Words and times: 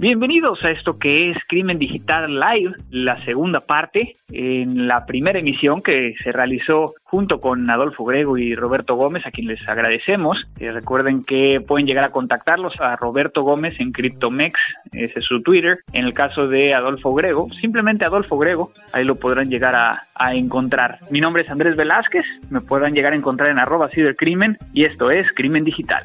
Bienvenidos 0.00 0.64
a 0.64 0.70
esto 0.70 0.98
que 0.98 1.30
es 1.30 1.36
Crimen 1.46 1.78
Digital 1.78 2.40
Live, 2.40 2.72
la 2.88 3.22
segunda 3.22 3.60
parte, 3.60 4.14
en 4.32 4.88
la 4.88 5.04
primera 5.04 5.40
emisión 5.40 5.82
que 5.82 6.14
se 6.22 6.32
realizó 6.32 6.94
junto 7.04 7.38
con 7.38 7.68
Adolfo 7.68 8.06
Grego 8.06 8.38
y 8.38 8.54
Roberto 8.54 8.94
Gómez, 8.94 9.26
a 9.26 9.30
quien 9.30 9.48
les 9.48 9.68
agradecemos. 9.68 10.48
Eh, 10.58 10.70
recuerden 10.70 11.22
que 11.22 11.60
pueden 11.60 11.86
llegar 11.86 12.04
a 12.04 12.12
contactarlos 12.12 12.80
a 12.80 12.96
Roberto 12.96 13.42
Gómez 13.42 13.78
en 13.78 13.92
CryptoMex, 13.92 14.58
ese 14.92 15.18
es 15.18 15.26
su 15.26 15.42
Twitter. 15.42 15.80
En 15.92 16.06
el 16.06 16.14
caso 16.14 16.48
de 16.48 16.72
Adolfo 16.72 17.12
Grego, 17.12 17.50
simplemente 17.60 18.06
Adolfo 18.06 18.38
Grego, 18.38 18.72
ahí 18.94 19.04
lo 19.04 19.16
podrán 19.16 19.50
llegar 19.50 19.74
a, 19.74 20.34
encontrar. 20.34 21.00
Mi 21.10 21.20
nombre 21.20 21.42
es 21.42 21.50
Andrés 21.50 21.76
Velázquez, 21.76 22.24
me 22.48 22.62
podrán 22.62 22.94
llegar 22.94 23.12
a 23.12 23.16
encontrar 23.16 23.50
en 23.50 23.58
arroba 23.58 23.88
cibercrimen 23.88 24.56
y 24.72 24.84
esto 24.84 25.10
es 25.10 25.30
Crimen 25.34 25.64
Digital. 25.64 26.04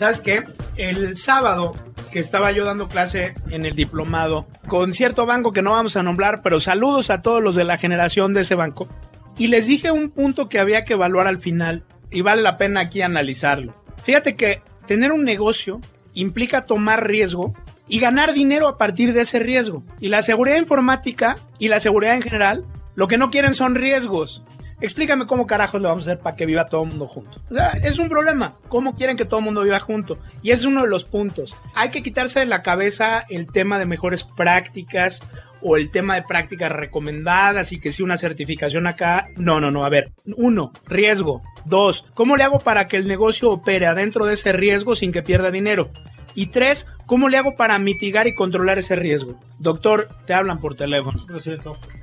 ¿Sabes 0.00 0.22
qué? 0.22 0.44
El 0.78 1.18
sábado 1.18 1.74
que 2.10 2.20
estaba 2.20 2.52
yo 2.52 2.64
dando 2.64 2.88
clase 2.88 3.34
en 3.50 3.66
el 3.66 3.76
diplomado 3.76 4.46
con 4.66 4.94
cierto 4.94 5.26
banco 5.26 5.52
que 5.52 5.60
no 5.60 5.72
vamos 5.72 5.94
a 5.94 6.02
nombrar, 6.02 6.40
pero 6.40 6.58
saludos 6.58 7.10
a 7.10 7.20
todos 7.20 7.42
los 7.42 7.54
de 7.54 7.64
la 7.64 7.76
generación 7.76 8.32
de 8.32 8.40
ese 8.40 8.54
banco. 8.54 8.88
Y 9.36 9.48
les 9.48 9.66
dije 9.66 9.90
un 9.90 10.08
punto 10.08 10.48
que 10.48 10.58
había 10.58 10.86
que 10.86 10.94
evaluar 10.94 11.26
al 11.26 11.38
final 11.38 11.84
y 12.10 12.22
vale 12.22 12.40
la 12.40 12.56
pena 12.56 12.80
aquí 12.80 13.02
analizarlo. 13.02 13.74
Fíjate 14.02 14.36
que 14.36 14.62
tener 14.86 15.12
un 15.12 15.22
negocio 15.22 15.82
implica 16.14 16.64
tomar 16.64 17.06
riesgo 17.06 17.52
y 17.86 18.00
ganar 18.00 18.32
dinero 18.32 18.68
a 18.68 18.78
partir 18.78 19.12
de 19.12 19.20
ese 19.20 19.38
riesgo. 19.38 19.82
Y 20.00 20.08
la 20.08 20.22
seguridad 20.22 20.56
informática 20.56 21.36
y 21.58 21.68
la 21.68 21.78
seguridad 21.78 22.14
en 22.14 22.22
general 22.22 22.64
lo 22.94 23.06
que 23.06 23.18
no 23.18 23.30
quieren 23.30 23.54
son 23.54 23.74
riesgos. 23.74 24.44
Explícame 24.80 25.26
cómo 25.26 25.46
carajos 25.46 25.80
lo 25.80 25.88
vamos 25.88 26.08
a 26.08 26.12
hacer 26.12 26.22
para 26.22 26.36
que 26.36 26.46
viva 26.46 26.68
todo 26.68 26.82
el 26.82 26.88
mundo 26.88 27.06
junto. 27.06 27.40
O 27.50 27.54
sea, 27.54 27.70
es 27.82 27.98
un 27.98 28.08
problema. 28.08 28.56
¿Cómo 28.68 28.94
quieren 28.94 29.16
que 29.16 29.24
todo 29.24 29.40
el 29.40 29.44
mundo 29.44 29.62
viva 29.62 29.80
junto? 29.80 30.18
Y 30.42 30.50
ese 30.50 30.62
es 30.62 30.66
uno 30.66 30.82
de 30.82 30.88
los 30.88 31.04
puntos. 31.04 31.54
Hay 31.74 31.90
que 31.90 32.02
quitarse 32.02 32.40
de 32.40 32.46
la 32.46 32.62
cabeza 32.62 33.24
el 33.28 33.46
tema 33.50 33.78
de 33.78 33.86
mejores 33.86 34.24
prácticas 34.24 35.22
o 35.62 35.76
el 35.76 35.90
tema 35.90 36.14
de 36.14 36.22
prácticas 36.22 36.72
recomendadas 36.72 37.72
y 37.72 37.80
que 37.80 37.92
si 37.92 38.02
una 38.02 38.16
certificación 38.16 38.86
acá. 38.86 39.28
No, 39.36 39.60
no, 39.60 39.70
no. 39.70 39.84
A 39.84 39.88
ver, 39.88 40.12
uno, 40.36 40.72
riesgo. 40.86 41.42
Dos, 41.64 42.06
¿cómo 42.14 42.36
le 42.36 42.44
hago 42.44 42.58
para 42.58 42.88
que 42.88 42.96
el 42.96 43.06
negocio 43.06 43.50
opere 43.50 43.86
adentro 43.86 44.24
de 44.26 44.34
ese 44.34 44.52
riesgo 44.52 44.94
sin 44.94 45.12
que 45.12 45.22
pierda 45.22 45.50
dinero? 45.50 45.90
Y 46.34 46.46
tres, 46.46 46.86
¿cómo 47.06 47.28
le 47.28 47.36
hago 47.36 47.56
para 47.56 47.78
mitigar 47.78 48.26
y 48.26 48.34
controlar 48.34 48.78
ese 48.78 48.94
riesgo? 48.94 49.40
Doctor, 49.58 50.08
te 50.26 50.34
hablan 50.34 50.60
por 50.60 50.74
teléfono. 50.74 51.18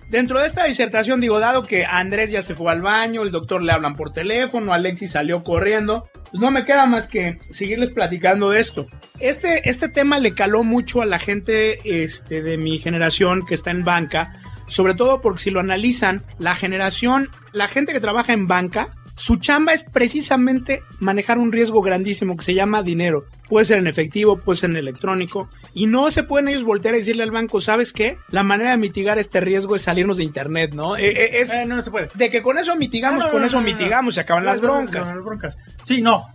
Dentro 0.10 0.40
de 0.40 0.48
esta 0.48 0.66
disertación, 0.66 1.20
digo, 1.20 1.40
dado 1.40 1.64
que 1.64 1.86
Andrés 1.86 2.32
ya 2.32 2.42
se 2.42 2.56
fue 2.56 2.72
al 2.72 2.82
baño, 2.82 3.24
el 3.24 3.32
doctor 3.32 3.62
le 3.62 3.72
hablan 3.72 3.96
por 3.96 4.14
teléfono, 4.14 4.74
Alexis 4.74 5.12
salió 5.12 5.44
corriendo, 5.44 6.10
pues 6.32 6.42
no 6.42 6.52
me 6.52 6.66
queda 6.66 6.86
más 6.86 7.08
que 7.08 7.40
seguirles 7.50 7.90
platicando 7.90 8.50
de 8.50 8.60
esto. 8.60 8.88
Este, 9.20 9.70
este 9.70 9.90
tema 9.90 10.20
le 10.20 10.34
caló 10.34 10.64
mucho 10.64 11.02
a 11.02 11.06
la 11.06 11.20
gente 11.20 12.04
este, 12.04 12.42
de 12.42 12.58
mi 12.58 12.80
generación 12.80 13.46
que 13.46 13.56
está 13.56 13.72
en 13.72 13.84
banca, 13.84 14.42
sobre 14.68 14.94
todo 14.94 15.22
porque 15.22 15.42
si 15.42 15.50
lo 15.50 15.60
analizan, 15.60 16.24
la 16.40 16.56
generación, 16.56 17.30
la 17.52 17.68
gente 17.68 17.94
que 17.94 18.00
trabaja 18.00 18.34
en 18.34 18.48
banca, 18.48 18.94
su 19.18 19.38
chamba 19.38 19.74
es 19.74 19.84
precisamente 19.84 20.84
manejar 21.00 21.40
un 21.40 21.52
riesgo 21.52 21.82
grandísimo 21.82 22.38
que 22.38 22.46
se 22.46 22.54
llama 22.54 22.84
dinero. 22.84 23.26
Puede 23.50 23.66
ser 23.66 23.80
en 23.80 23.88
efectivo, 23.88 24.38
puede 24.38 24.60
ser 24.60 24.70
en 24.70 24.78
electrónico. 24.78 25.50
Y 25.74 25.88
no 25.88 26.12
se 26.12 26.22
pueden 26.24 26.50
ellos 26.50 26.64
voltear 26.64 26.94
a 26.94 26.98
decirle 26.98 27.24
al 27.24 27.32
banco, 27.32 27.60
¿sabes 27.60 27.94
qué? 27.94 28.18
La 28.30 28.44
manera 28.44 28.72
de 28.72 28.78
mitigar 28.78 29.18
este 29.18 29.40
riesgo 29.40 29.76
es 29.76 29.82
salirnos 29.82 30.18
de 30.18 30.24
internet, 30.24 30.74
¿no? 30.76 30.98
Eh, 30.98 31.08
eh, 31.10 31.42
es, 31.42 31.52
Eh, 31.52 31.66
no, 31.66 31.78
no 31.78 31.82
se 31.82 31.90
puede. 31.90 32.10
de 32.14 32.30
que 32.30 32.42
con 32.44 32.60
eso 32.60 32.76
mitigamos, 32.76 33.22
No, 33.22 33.26
no, 33.28 33.32
con 33.32 33.44
eso 33.44 33.60
mitigamos, 33.62 34.16
se 34.16 34.22
acaban 34.22 34.46
las 34.46 34.62
broncas. 34.62 35.12
no, 35.12 35.24
broncas. 35.24 35.58
Sí, 35.84 36.02
no. 36.02 36.26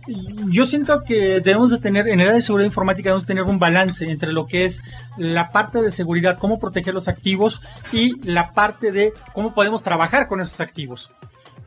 Yo 0.49 0.65
siento 0.65 1.03
que 1.07 1.39
debemos 1.39 1.71
de 1.71 1.77
tener, 1.77 2.07
en 2.07 2.15
el 2.19 2.27
área 2.27 2.33
de 2.33 2.41
seguridad 2.41 2.67
informática, 2.67 3.09
debemos 3.11 3.27
tener 3.27 3.43
un 3.43 3.59
balance 3.59 4.03
entre 4.09 4.33
lo 4.33 4.45
que 4.45 4.65
es 4.65 4.81
la 5.17 5.51
parte 5.51 5.81
de 5.81 5.89
seguridad, 5.91 6.37
cómo 6.37 6.59
proteger 6.59 6.93
los 6.93 7.07
activos 7.07 7.61
y 7.93 8.19
la 8.29 8.47
parte 8.47 8.91
de 8.91 9.13
cómo 9.33 9.53
podemos 9.53 9.83
trabajar 9.83 10.27
con 10.27 10.41
esos 10.41 10.59
activos. 10.59 11.11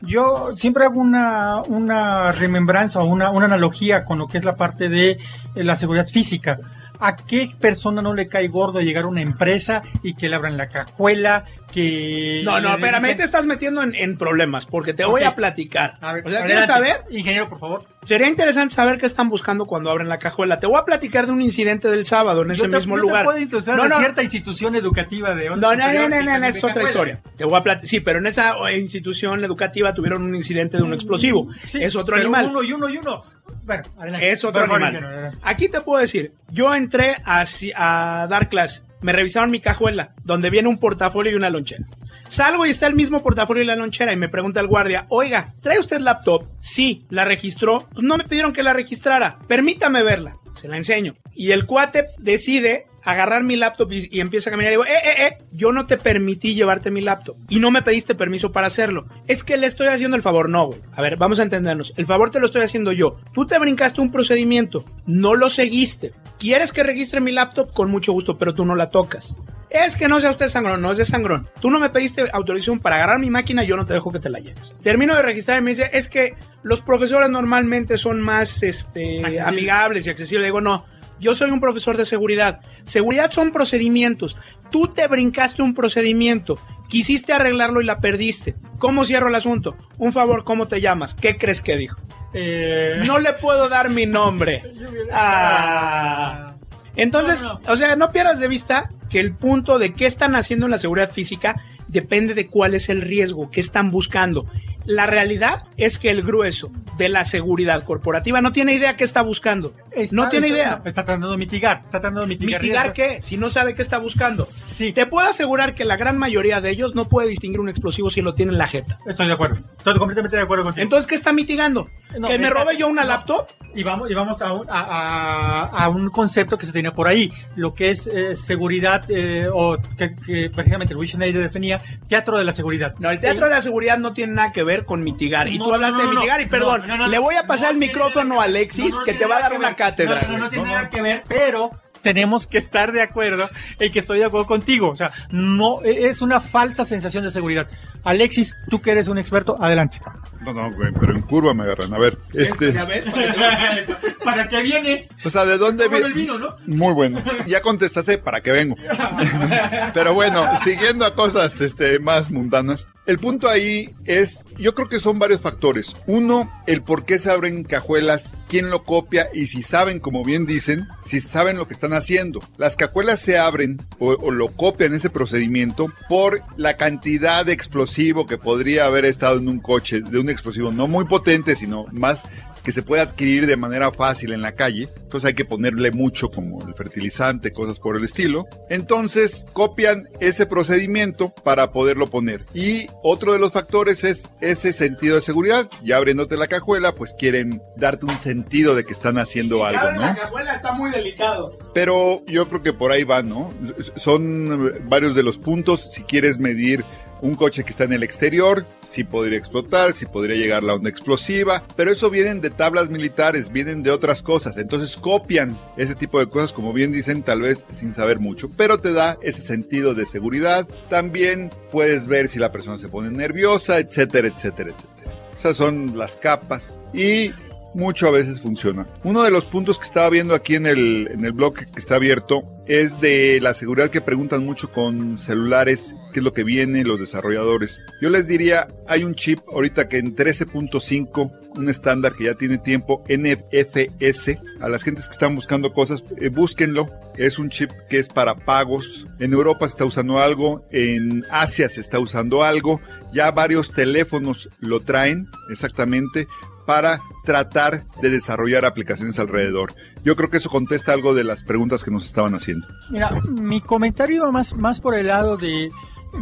Yo 0.01 0.55
siempre 0.55 0.85
hago 0.85 0.99
una, 0.99 1.61
una 1.67 2.31
remembranza 2.31 3.01
o 3.01 3.05
una, 3.05 3.31
una 3.31 3.45
analogía 3.45 4.03
con 4.03 4.19
lo 4.19 4.27
que 4.27 4.37
es 4.37 4.43
la 4.43 4.55
parte 4.55 4.89
de 4.89 5.11
eh, 5.11 5.63
la 5.63 5.75
seguridad 5.75 6.07
física. 6.07 6.59
¿A 6.99 7.15
qué 7.15 7.51
persona 7.59 8.01
no 8.01 8.13
le 8.13 8.27
cae 8.27 8.47
gordo 8.47 8.81
llegar 8.81 9.03
a 9.03 9.07
una 9.07 9.21
empresa 9.21 9.83
y 10.03 10.15
que 10.15 10.29
le 10.29 10.35
abran 10.35 10.57
la 10.57 10.69
cajuela? 10.69 11.45
Que 11.71 12.41
No, 12.45 12.59
no, 12.61 12.69
espérame, 12.75 12.95
ahí 12.95 13.01
dicen- 13.11 13.17
te 13.17 13.23
estás 13.23 13.45
metiendo 13.45 13.83
en, 13.83 13.93
en 13.93 14.17
problemas, 14.17 14.65
porque 14.65 14.93
te 14.93 15.03
voy 15.05 15.23
a 15.23 15.35
platicar. 15.35 15.97
A 16.01 16.13
ver, 16.13 16.25
o 16.25 16.29
sea, 16.29 16.39
adelante. 16.39 16.45
¿quieres 16.47 16.65
saber? 16.67 17.01
Ingeniero, 17.11 17.49
por 17.49 17.59
favor. 17.59 17.83
Sería 18.05 18.27
interesante 18.29 18.73
saber 18.73 18.97
qué 18.97 19.05
están 19.05 19.27
buscando 19.27 19.65
cuando 19.65 19.89
abren 19.91 20.07
la 20.07 20.17
cajuela. 20.17 20.59
Te 20.61 20.65
voy 20.65 20.77
a 20.79 20.85
platicar 20.85 21.25
de 21.25 21.33
un 21.33 21.41
incidente 21.41 21.89
del 21.89 22.05
sábado 22.05 22.43
en 22.43 22.51
ese 22.51 22.61
te- 22.69 22.75
mismo 22.75 22.95
yo 22.95 23.01
te 23.03 23.07
lugar. 23.09 23.25
puedo 23.25 23.37
introducir 23.37 23.73
No, 23.75 23.83
a 23.83 23.87
no. 23.89 23.97
cierta 23.97 24.23
institución 24.23 24.75
educativa 24.75 25.35
de 25.35 25.49
No, 25.49 25.55
no, 25.57 25.75
no, 25.75 26.07
no, 26.09 26.21
no, 26.21 26.39
no, 26.39 26.45
es 26.47 26.63
otra 26.63 26.83
historia. 26.83 27.19
Te 27.35 27.43
voy 27.43 27.59
a 27.59 27.63
platicar. 27.63 27.89
Sí, 27.89 27.99
pero 27.99 28.19
en 28.19 28.27
esa 28.27 28.53
eh, 28.69 28.77
institución 28.79 29.43
educativa 29.43 29.93
tuvieron 29.93 30.23
un 30.23 30.35
incidente 30.35 30.77
de 30.77 30.83
un 30.83 30.93
explosivo. 30.93 31.49
Sí, 31.67 31.83
es 31.83 31.95
otro 31.97 32.15
animal. 32.15 32.47
Uno 32.47 32.63
y 32.63 32.71
uno 32.71 32.87
y 32.89 32.97
uno. 32.97 33.23
Bueno, 33.67 33.83
adelante. 33.97 34.31
Es 34.31 34.45
otro 34.45 34.63
animal. 34.63 35.33
Aquí 35.43 35.67
te 35.67 35.81
puedo 35.81 36.01
decir, 36.01 36.31
yo 36.49 36.73
entré 36.73 37.17
a, 37.25 37.43
a 37.75 38.27
dar 38.27 38.47
clase, 38.47 38.83
me 39.01 39.11
revisaron 39.11 39.51
mi 39.51 39.59
cajuela, 39.59 40.13
donde 40.23 40.49
viene 40.49 40.69
un 40.69 40.79
portafolio 40.79 41.33
y 41.33 41.35
una 41.35 41.49
lonchera. 41.49 41.85
Salgo 42.29 42.65
y 42.65 42.69
está 42.69 42.87
el 42.87 42.95
mismo 42.95 43.21
portafolio 43.21 43.63
y 43.63 43.65
la 43.65 43.75
lonchera 43.75 44.13
y 44.13 44.17
me 44.17 44.29
pregunta 44.29 44.61
el 44.61 44.67
guardia, 44.67 45.05
oiga, 45.09 45.53
¿trae 45.61 45.79
usted 45.79 45.99
laptop? 45.99 46.45
Sí, 46.61 47.05
¿la 47.09 47.25
registró? 47.25 47.87
Pues 47.93 48.05
no 48.05 48.15
me 48.17 48.23
pidieron 48.23 48.53
que 48.53 48.63
la 48.63 48.73
registrara, 48.73 49.37
permítame 49.47 50.01
verla. 50.01 50.37
Se 50.53 50.69
la 50.69 50.77
enseño. 50.77 51.15
Y 51.33 51.51
el 51.51 51.65
cuate 51.65 52.07
decide 52.17 52.87
agarrar 53.07 53.43
mi 53.43 53.55
laptop 53.55 53.91
y, 53.93 54.09
y 54.11 54.19
empieza 54.19 54.49
a 54.49 54.51
caminar 54.51 54.71
y 54.73 54.75
digo, 54.75 54.85
eh, 54.85 54.89
eh, 55.01 55.25
eh, 55.27 55.37
yo 55.51 55.71
no 55.71 55.85
te 55.85 55.95
permití 55.97 56.53
llevarte 56.55 56.91
mi 56.91 56.99
laptop 57.01 57.37
y 57.47 57.59
no 57.59 57.71
me 57.71 57.81
pediste 57.81 58.15
permiso 58.15 58.51
para 58.51 58.67
hacerlo. 58.67 59.07
Es 59.27 59.45
que 59.45 59.55
le 59.55 59.65
estoy 59.65 59.87
haciendo 59.87 60.17
el 60.17 60.21
favor, 60.21 60.49
no, 60.49 60.65
güey. 60.67 60.81
A 60.93 61.01
ver, 61.01 61.15
vamos 61.15 61.39
a 61.39 61.43
entendernos. 61.43 61.93
El 61.95 62.05
favor 62.05 62.31
te 62.31 62.39
lo 62.41 62.45
estoy 62.45 62.63
haciendo 62.63 62.91
yo. 62.91 63.17
Tú 63.33 63.45
te 63.47 63.57
brincaste 63.59 64.01
un 64.01 64.11
procedimiento, 64.11 64.83
no 65.05 65.35
lo 65.35 65.47
seguiste. 65.49 66.11
¿Quieres 66.37 66.73
que 66.73 66.83
registre 66.83 67.21
mi 67.21 67.31
laptop? 67.31 67.73
Con 67.73 67.89
mucho 67.89 68.11
gusto, 68.11 68.37
pero 68.37 68.53
tú 68.53 68.65
no 68.65 68.75
la 68.75 68.89
tocas. 68.89 69.35
Es 69.69 69.95
que 69.95 70.07
no 70.07 70.19
sea 70.21 70.31
usted 70.31 70.47
sangrón, 70.49 70.81
no 70.81 70.91
es 70.91 70.97
de 70.97 71.05
sangrón. 71.05 71.49
Tú 71.61 71.69
no 71.71 71.79
me 71.79 71.89
pediste 71.89 72.25
autorización 72.31 72.79
para 72.79 72.95
agarrar 72.97 73.19
mi 73.19 73.29
máquina, 73.29 73.63
yo 73.63 73.75
no 73.77 73.85
te 73.85 73.93
dejo 73.93 74.11
que 74.11 74.19
te 74.19 74.29
la 74.29 74.39
lleves. 74.39 74.73
Termino 74.81 75.13
de 75.15 75.21
registrar 75.21 75.59
y 75.59 75.61
me 75.63 75.71
dice, 75.71 75.89
es 75.93 76.07
que 76.09 76.35
los 76.63 76.81
profesores 76.81 77.29
normalmente 77.29 77.97
son 77.97 78.21
más 78.21 78.63
este, 78.63 79.17
Accesible. 79.19 79.41
amigables 79.41 80.07
y 80.07 80.09
accesibles. 80.09 80.41
Le 80.43 80.47
digo, 80.47 80.61
no, 80.61 80.85
yo 81.19 81.33
soy 81.35 81.51
un 81.51 81.59
profesor 81.59 81.97
de 81.97 82.05
seguridad. 82.05 82.59
Seguridad 82.83 83.31
son 83.31 83.51
procedimientos. 83.51 84.37
Tú 84.71 84.87
te 84.87 85.07
brincaste 85.07 85.61
un 85.61 85.73
procedimiento, 85.73 86.55
quisiste 86.89 87.33
arreglarlo 87.33 87.81
y 87.81 87.85
la 87.85 87.99
perdiste. 87.99 88.55
¿Cómo 88.79 89.03
cierro 89.05 89.27
el 89.29 89.35
asunto? 89.35 89.75
Un 89.97 90.11
favor, 90.13 90.43
¿cómo 90.43 90.67
te 90.67 90.81
llamas? 90.81 91.15
¿Qué 91.15 91.37
crees 91.37 91.61
que 91.61 91.75
dijo? 91.77 91.99
Eh, 92.33 93.01
No 93.05 93.19
le 93.19 93.33
puedo 93.33 93.69
dar 93.69 93.89
mi 93.89 94.05
nombre. 94.05 94.63
Ah. 95.11 96.53
Entonces, 96.95 97.41
No, 97.43 97.59
no. 97.59 97.71
o 97.71 97.75
sea, 97.77 97.95
no 97.95 98.11
pierdas 98.11 98.39
de 98.39 98.47
vista 98.47 98.89
que 99.09 99.19
el 99.19 99.33
punto 99.35 99.77
de 99.79 99.93
qué 99.93 100.05
están 100.05 100.35
haciendo 100.35 100.65
en 100.65 100.71
la 100.71 100.79
seguridad 100.79 101.11
física 101.11 101.55
depende 101.87 102.33
de 102.33 102.47
cuál 102.47 102.73
es 102.73 102.89
el 102.89 103.01
riesgo, 103.01 103.49
qué 103.51 103.59
están 103.59 103.91
buscando. 103.91 104.45
La 104.87 105.05
realidad 105.05 105.63
es 105.75 105.99
que 105.99 106.09
el 106.09 106.23
grueso 106.23 106.71
de 106.97 107.09
la 107.09 107.25
seguridad 107.25 107.83
corporativa 107.83 108.41
no 108.41 108.53
tiene 108.53 108.73
idea 108.73 108.95
qué 108.95 109.03
está 109.03 109.21
buscando. 109.21 109.73
no 110.11 110.29
tiene 110.29 110.47
idea. 110.47 110.81
Está 110.85 111.03
tratando 111.03 111.29
de 111.29 111.37
mitigar. 111.37 111.81
Está 111.83 111.99
tratando 111.99 112.21
de 112.21 112.27
mitigar. 112.27 112.61
¿Mitigar 112.61 112.93
qué? 112.93 113.21
Si 113.21 113.35
no 113.35 113.49
sabe 113.49 113.75
qué 113.75 113.81
está 113.81 113.97
buscando. 113.97 114.45
Sí. 114.45 114.93
Te 114.93 115.05
puedo 115.05 115.27
asegurar 115.27 115.75
que 115.75 115.83
la 115.83 115.97
gran 115.97 116.17
mayoría 116.17 116.61
de 116.61 116.69
ellos 116.69 116.95
no 116.95 117.09
puede 117.09 117.27
distinguir 117.27 117.59
un 117.59 117.67
explosivo 117.67 118.09
si 118.09 118.21
lo 118.21 118.33
tiene 118.33 118.53
en 118.53 118.57
la 118.57 118.67
jeta. 118.67 118.97
Estoy 119.05 119.27
de 119.27 119.33
acuerdo. 119.33 119.57
Estoy 119.77 119.97
completamente 119.97 120.37
de 120.37 120.43
acuerdo 120.43 120.63
contigo. 120.63 120.83
Entonces, 120.83 121.05
¿qué 121.05 121.15
está 121.15 121.33
mitigando? 121.33 121.89
No, 122.17 122.27
¿Que 122.27 122.37
me 122.39 122.49
robe 122.49 122.77
yo 122.77 122.87
una 122.87 123.03
laptop? 123.03 123.47
Y 123.75 123.83
vamos, 123.83 124.09
y 124.09 124.13
vamos 124.13 124.41
a, 124.41 124.53
un, 124.53 124.67
a, 124.69 124.79
a- 124.81 125.65
a 125.83 125.89
un 125.89 126.09
concepto 126.09 126.57
que 126.57 126.65
se 126.65 126.71
tenía 126.71 126.91
por 126.93 127.07
ahí, 127.07 127.31
lo 127.55 127.73
que 127.73 127.89
es 127.89 128.07
eh, 128.07 128.35
seguridad, 128.35 129.03
eh, 129.09 129.47
o 129.53 129.77
que, 129.97 130.15
que 130.15 130.49
precisamente 130.49 130.93
Luis 130.95 131.11
Schneider 131.11 131.43
definía, 131.43 131.79
teatro 132.07 132.37
de 132.39 132.45
la 132.45 132.53
seguridad. 132.53 132.95
No, 132.97 133.11
el 133.11 133.19
teatro 133.19 133.45
de 133.45 133.51
la 133.51 133.61
seguridad 133.61 133.97
no 133.99 134.13
tiene 134.13 134.33
nada 134.33 134.51
que 134.51 134.63
ver 134.63 134.85
con 134.85 135.03
mitigar. 135.03 135.47
Y 135.47 135.59
tú 135.59 135.71
hablaste 135.73 136.01
no, 136.03 136.09
de 136.09 136.15
mitigar 136.15 136.41
y 136.41 136.45
perdón, 136.47 136.83
le 137.09 137.19
voy 137.19 137.35
a 137.35 137.45
pasar 137.45 137.71
el 137.71 137.77
micrófono 137.77 138.41
a 138.41 138.45
Alexis 138.45 138.97
que 139.05 139.13
te 139.13 139.25
va 139.25 139.37
a 139.37 139.41
dar 139.41 139.53
una 139.53 139.75
cátedra. 139.75 140.23
No, 140.23 140.37
no, 140.37 140.49
tiene 140.49 140.65
nada 140.65 140.89
que 140.89 141.01
ver, 141.01 141.23
pero 141.27 141.69
tenemos 142.07 142.47
que 142.47 142.57
estar 142.57 142.93
de 142.93 143.01
acuerdo 143.01 143.49
en 143.79 143.91
que 143.91 143.99
estoy 143.99 144.19
de 144.19 144.25
acuerdo 144.25 144.47
contigo. 144.47 144.89
O 144.89 144.95
sea, 144.95 145.11
no 145.29 145.83
e- 145.83 146.07
es 146.07 146.21
una 146.21 146.39
falsa 146.39 146.85
sensación 146.85 147.25
de 147.25 147.31
seguridad. 147.31 147.67
Alexis, 148.05 148.55
tú 148.69 148.79
que 148.81 148.91
eres 148.91 149.09
un 149.09 149.17
experto, 149.17 149.57
adelante. 149.61 149.99
No, 150.41 150.53
no, 150.53 150.71
güey, 150.71 150.93
pero 150.97 151.13
en 151.13 151.21
curva 151.23 151.53
me 151.53 151.63
agarran. 151.63 151.93
A 151.93 151.97
ver, 151.99 152.17
este. 152.33 152.71
¿Ya 152.71 152.85
ves? 152.85 153.03
Para 153.03 153.75
que 153.75 153.81
te- 153.93 154.11
¿Para 154.23 154.47
qué 154.47 154.61
vienes? 154.63 155.09
O 155.25 155.29
sea, 155.29 155.43
¿de 155.45 155.57
dónde 155.57 155.85
Como 155.85 155.97
el 155.97 156.13
vi- 156.13 156.21
vino, 156.21 156.39
¿no? 156.39 156.55
Muy 156.65 156.93
bueno. 156.93 157.21
Ya 157.45 157.59
contestaste 157.61 158.17
para 158.19 158.39
que 158.41 158.51
vengo. 158.53 158.75
Pero 159.93 160.13
bueno, 160.13 160.45
siguiendo 160.63 161.05
a 161.05 161.13
cosas 161.15 161.59
este, 161.61 161.99
más 161.99 162.31
mundanas. 162.31 162.87
El 163.05 163.19
punto 163.19 163.47
ahí 163.49 163.95
es, 164.05 164.45
yo 164.57 164.75
creo 164.75 164.89
que 164.89 164.99
son 164.99 165.17
varios 165.17 165.39
factores. 165.39 165.95
Uno, 166.07 166.51
el 166.67 166.81
por 166.83 167.05
qué 167.05 167.19
se 167.19 167.31
abren 167.31 167.63
cajuelas, 167.63 168.31
quién 168.49 168.69
lo 168.69 168.83
copia 168.83 169.29
y 169.33 169.47
si 169.47 169.61
saben, 169.61 169.99
como 170.01 170.25
bien 170.25 170.45
dicen, 170.45 170.87
si 171.03 171.21
saben 171.21 171.57
lo 171.57 171.67
que 171.69 171.73
están 171.73 171.93
haciendo. 171.97 172.41
Las 172.57 172.75
cajuelas 172.75 173.19
se 173.19 173.37
abren 173.37 173.77
o, 173.99 174.11
o 174.11 174.31
lo 174.31 174.49
copian 174.49 174.93
ese 174.93 175.09
procedimiento 175.09 175.91
por 176.07 176.41
la 176.55 176.77
cantidad 176.77 177.45
de 177.45 177.53
explosivo 177.53 178.25
que 178.25 178.37
podría 178.37 178.85
haber 178.85 179.05
estado 179.05 179.37
en 179.37 179.47
un 179.47 179.59
coche, 179.59 180.01
de 180.01 180.19
un 180.19 180.29
explosivo 180.29 180.71
no 180.71 180.87
muy 180.87 181.05
potente, 181.05 181.55
sino 181.55 181.85
más 181.91 182.25
que 182.67 182.73
se 182.73 182.83
puede 182.83 183.01
adquirir 183.01 183.47
de 183.47 183.55
manera 183.55 183.93
fácil 183.93 184.33
en 184.33 184.41
la 184.41 184.51
calle. 184.51 184.89
Entonces 184.97 185.29
hay 185.29 185.35
que 185.35 185.45
ponerle 185.45 185.91
mucho 185.91 186.29
como 186.29 186.67
el 186.67 186.73
fertilizante, 186.73 187.53
cosas 187.53 187.79
por 187.79 187.95
el 187.95 188.03
estilo. 188.03 188.45
Entonces 188.69 189.45
copian 189.53 190.09
ese 190.19 190.45
procedimiento 190.45 191.29
para 191.29 191.71
poderlo 191.71 192.07
poner. 192.07 192.43
Y 192.53 192.87
otro 193.03 193.31
de 193.31 193.39
los 193.39 193.53
factores 193.53 194.03
es 194.03 194.27
ese 194.41 194.73
sentido 194.73 195.15
de 195.15 195.21
seguridad. 195.21 195.69
Ya 195.81 195.95
abriéndote 195.95 196.35
la 196.35 196.47
cajuela, 196.47 196.91
pues 196.93 197.15
quieren 197.17 197.61
darte 197.77 198.05
un 198.05 198.19
sentido 198.19 198.75
de 198.75 198.83
que 198.83 198.91
están 198.91 199.17
haciendo 199.17 199.63
algo, 199.63 199.79
Abre 199.83 199.99
la 199.99 200.11
¿no? 200.11 200.19
cajuela 200.19 200.53
está 200.53 200.73
muy 200.73 200.91
delicado. 200.91 201.57
Pero 201.73 202.21
yo 202.25 202.49
creo 202.49 202.63
que 202.63 202.73
por 202.73 202.91
ahí 202.91 203.05
va, 203.05 203.23
¿no? 203.23 203.53
Son 203.95 204.73
varios 204.89 205.15
de 205.15 205.23
los 205.23 205.37
puntos. 205.37 205.93
Si 205.93 206.03
quieres 206.03 206.37
medir 206.37 206.83
un 207.21 207.35
coche 207.35 207.63
que 207.63 207.71
está 207.71 207.83
en 207.83 207.93
el 207.93 208.03
exterior, 208.03 208.65
si 208.81 209.03
podría 209.03 209.37
explotar, 209.37 209.93
si 209.93 210.05
podría 210.05 210.37
llegar 210.37 210.63
la 210.63 210.75
onda 210.75 210.89
explosiva, 210.89 211.63
pero 211.75 211.91
eso 211.91 212.09
vienen 212.09 212.41
de 212.41 212.49
tablas 212.49 212.89
militares, 212.89 213.51
vienen 213.51 213.83
de 213.83 213.91
otras 213.91 214.21
cosas, 214.21 214.57
entonces 214.57 214.97
copian 214.97 215.59
ese 215.77 215.95
tipo 215.95 216.19
de 216.19 216.27
cosas, 216.27 216.53
como 216.53 216.73
bien 216.73 216.91
dicen, 216.91 217.23
tal 217.23 217.41
vez 217.41 217.65
sin 217.69 217.93
saber 217.93 218.19
mucho, 218.19 218.49
pero 218.49 218.79
te 218.79 218.93
da 218.93 219.17
ese 219.21 219.41
sentido 219.41 219.93
de 219.93 220.05
seguridad. 220.05 220.67
También 220.89 221.49
puedes 221.71 222.07
ver 222.07 222.27
si 222.27 222.39
la 222.39 222.51
persona 222.51 222.77
se 222.77 222.89
pone 222.89 223.09
nerviosa, 223.11 223.79
etcétera, 223.79 224.27
etcétera, 224.27 224.71
etcétera. 224.71 225.11
Esas 225.35 225.57
son 225.57 225.97
las 225.97 226.17
capas 226.17 226.79
y 226.93 227.31
mucho 227.73 228.07
a 228.07 228.11
veces 228.11 228.41
funciona. 228.41 228.87
Uno 229.03 229.23
de 229.23 229.31
los 229.31 229.45
puntos 229.45 229.79
que 229.79 229.85
estaba 229.85 230.09
viendo 230.09 230.33
aquí 230.33 230.55
en 230.55 230.65
el, 230.65 231.09
en 231.11 231.25
el 231.25 231.31
blog 231.31 231.55
que 231.55 231.67
está 231.79 231.95
abierto 231.95 232.43
es 232.67 232.99
de 232.99 233.39
la 233.41 233.53
seguridad 233.53 233.89
que 233.89 234.01
preguntan 234.01 234.45
mucho 234.45 234.71
con 234.71 235.17
celulares, 235.17 235.95
qué 236.11 236.19
es 236.19 236.23
lo 236.23 236.33
que 236.33 236.43
viene, 236.43 236.83
los 236.83 236.99
desarrolladores. 236.99 237.79
Yo 238.01 238.09
les 238.09 238.27
diría, 238.27 238.67
hay 238.87 239.03
un 239.03 239.15
chip 239.15 239.39
ahorita 239.47 239.87
que 239.87 239.97
en 239.97 240.15
13.5, 240.15 241.31
un 241.55 241.69
estándar 241.69 242.13
que 242.15 242.25
ya 242.25 242.35
tiene 242.35 242.57
tiempo, 242.57 243.03
NFS, 243.07 244.37
a 244.59 244.67
las 244.67 244.83
gentes 244.83 245.07
que 245.07 245.13
están 245.13 245.35
buscando 245.35 245.71
cosas, 245.71 246.03
eh, 246.19 246.29
búsquenlo. 246.29 246.89
Es 247.15 247.39
un 247.39 247.49
chip 247.49 247.71
que 247.89 247.99
es 247.99 248.09
para 248.09 248.35
pagos. 248.35 249.07
En 249.19 249.33
Europa 249.33 249.67
se 249.67 249.71
está 249.71 249.85
usando 249.85 250.19
algo, 250.19 250.65
en 250.71 251.25
Asia 251.31 251.69
se 251.69 251.81
está 251.81 251.99
usando 251.99 252.43
algo, 252.43 252.81
ya 253.13 253.31
varios 253.31 253.71
teléfonos 253.71 254.49
lo 254.59 254.81
traen 254.81 255.27
exactamente 255.49 256.27
para 256.67 257.01
tratar 257.23 257.85
de 258.01 258.09
desarrollar 258.09 258.65
aplicaciones 258.65 259.17
alrededor. 259.19 259.73
Yo 260.03 260.17
creo 260.17 260.29
que 260.29 260.37
eso 260.37 260.49
contesta 260.49 260.91
algo 260.91 261.15
de 261.15 261.23
las 261.23 261.41
preguntas 261.41 261.81
que 261.83 261.91
nos 261.91 262.05
estaban 262.05 262.35
haciendo. 262.35 262.67
Mira, 262.89 263.09
mi 263.25 263.61
comentario 263.61 264.17
iba 264.17 264.31
más, 264.31 264.53
más 264.53 264.81
por 264.81 264.93
el 264.93 265.07
lado 265.07 265.37
de, 265.37 265.71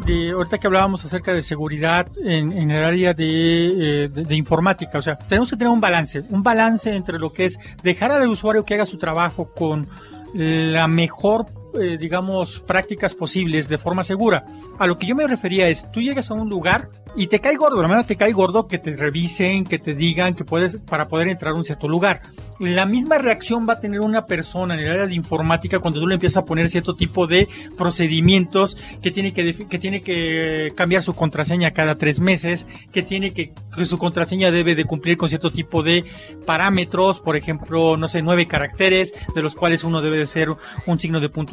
de 0.06 0.32
ahorita 0.32 0.60
que 0.60 0.68
hablábamos 0.68 1.04
acerca 1.04 1.34
de 1.34 1.42
seguridad 1.42 2.08
en, 2.24 2.70
el 2.70 2.84
área 2.84 3.16
eh, 3.18 4.08
de 4.14 4.36
informática. 4.36 5.00
O 5.00 5.02
sea, 5.02 5.18
tenemos 5.18 5.50
que 5.50 5.58
tener 5.58 5.74
un 5.74 5.82
balance, 5.82 6.24
un 6.30 6.44
balance 6.44 6.96
entre 6.96 7.18
lo 7.18 7.34
que 7.34 7.46
es 7.46 7.60
dejar 7.82 8.12
al 8.12 8.28
usuario 8.28 8.64
que 8.66 8.76
haga 8.76 8.86
su 8.86 9.00
trabajo 9.00 9.52
con 9.52 9.90
la 10.36 10.88
mejor, 10.88 11.48
eh, 11.80 11.98
digamos, 11.98 12.60
prácticas 12.60 13.14
posibles 13.14 13.68
de 13.68 13.78
forma 13.78 14.04
segura. 14.04 14.46
A 14.80 14.88
lo 14.88 14.98
que 14.98 15.08
yo 15.08 15.16
me 15.16 15.28
refería 15.28 15.68
es, 15.68 15.90
tú 15.92 16.02
llegas 16.02 16.32
a 16.32 16.34
un 16.34 16.50
lugar 16.50 16.90
y 17.16 17.28
te 17.28 17.40
cae 17.40 17.56
gordo, 17.56 17.82
la 17.82 17.88
verdad 17.88 18.06
te 18.06 18.18
cae 18.18 18.34
gordo 18.34 18.68
que 18.68 18.78
te 18.78 18.96
revisen, 18.96 19.64
que 19.64 19.80
te 19.80 19.94
digan 19.94 20.36
que 20.36 20.44
puedes, 20.44 20.78
para 20.78 21.08
poder 21.08 21.30
entrar 21.30 21.54
a 21.54 21.58
un 21.58 21.64
cierto 21.64 21.88
lugar. 21.88 22.22
La 22.60 22.86
misma 22.86 23.18
reacción 23.18 23.66
va 23.68 23.74
a 23.74 23.80
tener 23.80 24.02
una 24.02 24.26
persona 24.26 24.74
en 24.74 24.82
el 24.82 24.92
área 24.92 25.08
de 25.08 25.16
informática 25.16 25.80
cuando 25.80 26.00
tú 26.00 26.08
le 26.08 26.16
empiezas 26.16 26.38
a 26.38 26.46
poner 26.46 26.70
cierto 26.70 26.96
tipo 26.96 27.28
de 27.28 27.48
procedimientos 27.78 28.78
que 29.02 29.12
tiene 29.12 29.34
que, 29.34 29.54
que 29.68 29.80
tiene 29.80 30.02
que 30.02 30.74
cambiar 30.76 31.04
su 31.04 31.14
contraseña 31.14 31.72
cada 31.72 31.96
tres 31.96 32.20
meses, 32.20 32.68
que 32.92 33.02
tiene 33.02 33.34
que, 33.34 33.54
que 33.76 33.86
su 33.86 33.98
contraseña 33.98 34.52
debe 34.52 34.76
de 34.76 34.86
cumplir 34.86 35.18
con 35.18 35.30
cierto 35.30 35.52
tipo 35.52 35.84
de 35.84 36.06
parámetros, 36.46 37.22
por 37.22 37.36
ejemplo, 37.36 37.98
no 37.98 38.08
sé, 38.08 38.22
nueve 38.22 38.48
caracteres, 38.48 39.14
de 39.34 39.42
los 39.42 39.56
cuales 39.56 39.84
uno 39.84 40.02
debe 40.02 40.18
de 40.18 40.26
ser 40.26 40.50
un 40.86 41.00
signo 41.00 41.20
de 41.20 41.30
puntuación, 41.30 41.46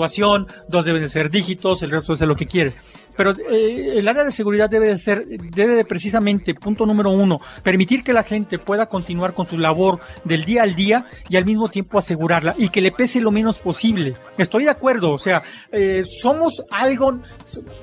dos 0.68 0.84
deben 0.84 1.02
de 1.02 1.08
ser 1.08 1.30
dígitos, 1.30 1.82
el 1.82 1.90
resto 1.90 2.14
es 2.14 2.20
lo 2.20 2.36
que 2.36 2.46
quiere. 2.46 2.74
Pero 3.16 3.32
eh, 3.50 3.94
el 3.96 4.08
área 4.08 4.24
de 4.24 4.30
seguridad 4.30 4.70
debe 4.70 4.86
de 4.86 4.98
ser, 4.98 5.26
debe 5.26 5.74
de 5.74 5.84
precisamente, 5.84 6.54
punto 6.54 6.86
número 6.86 7.10
uno, 7.10 7.40
permitir 7.62 8.02
que 8.02 8.12
la 8.12 8.22
gente 8.22 8.58
pueda 8.58 8.86
continuar 8.86 9.32
con 9.32 9.46
su 9.46 9.58
labor 9.58 10.00
del 10.24 10.44
día 10.44 10.62
al 10.62 10.74
día 10.74 11.06
y 11.28 11.36
al 11.36 11.44
mismo 11.44 11.68
tiempo 11.68 11.98
asegurarla 11.98 12.54
y 12.58 12.68
que 12.68 12.80
le 12.80 12.92
pese 12.92 13.20
lo 13.20 13.30
menos 13.30 13.58
posible. 13.58 14.16
Estoy 14.38 14.64
de 14.64 14.70
acuerdo, 14.70 15.12
o 15.12 15.18
sea, 15.18 15.42
eh, 15.70 16.02
somos 16.04 16.62
algo, 16.70 17.20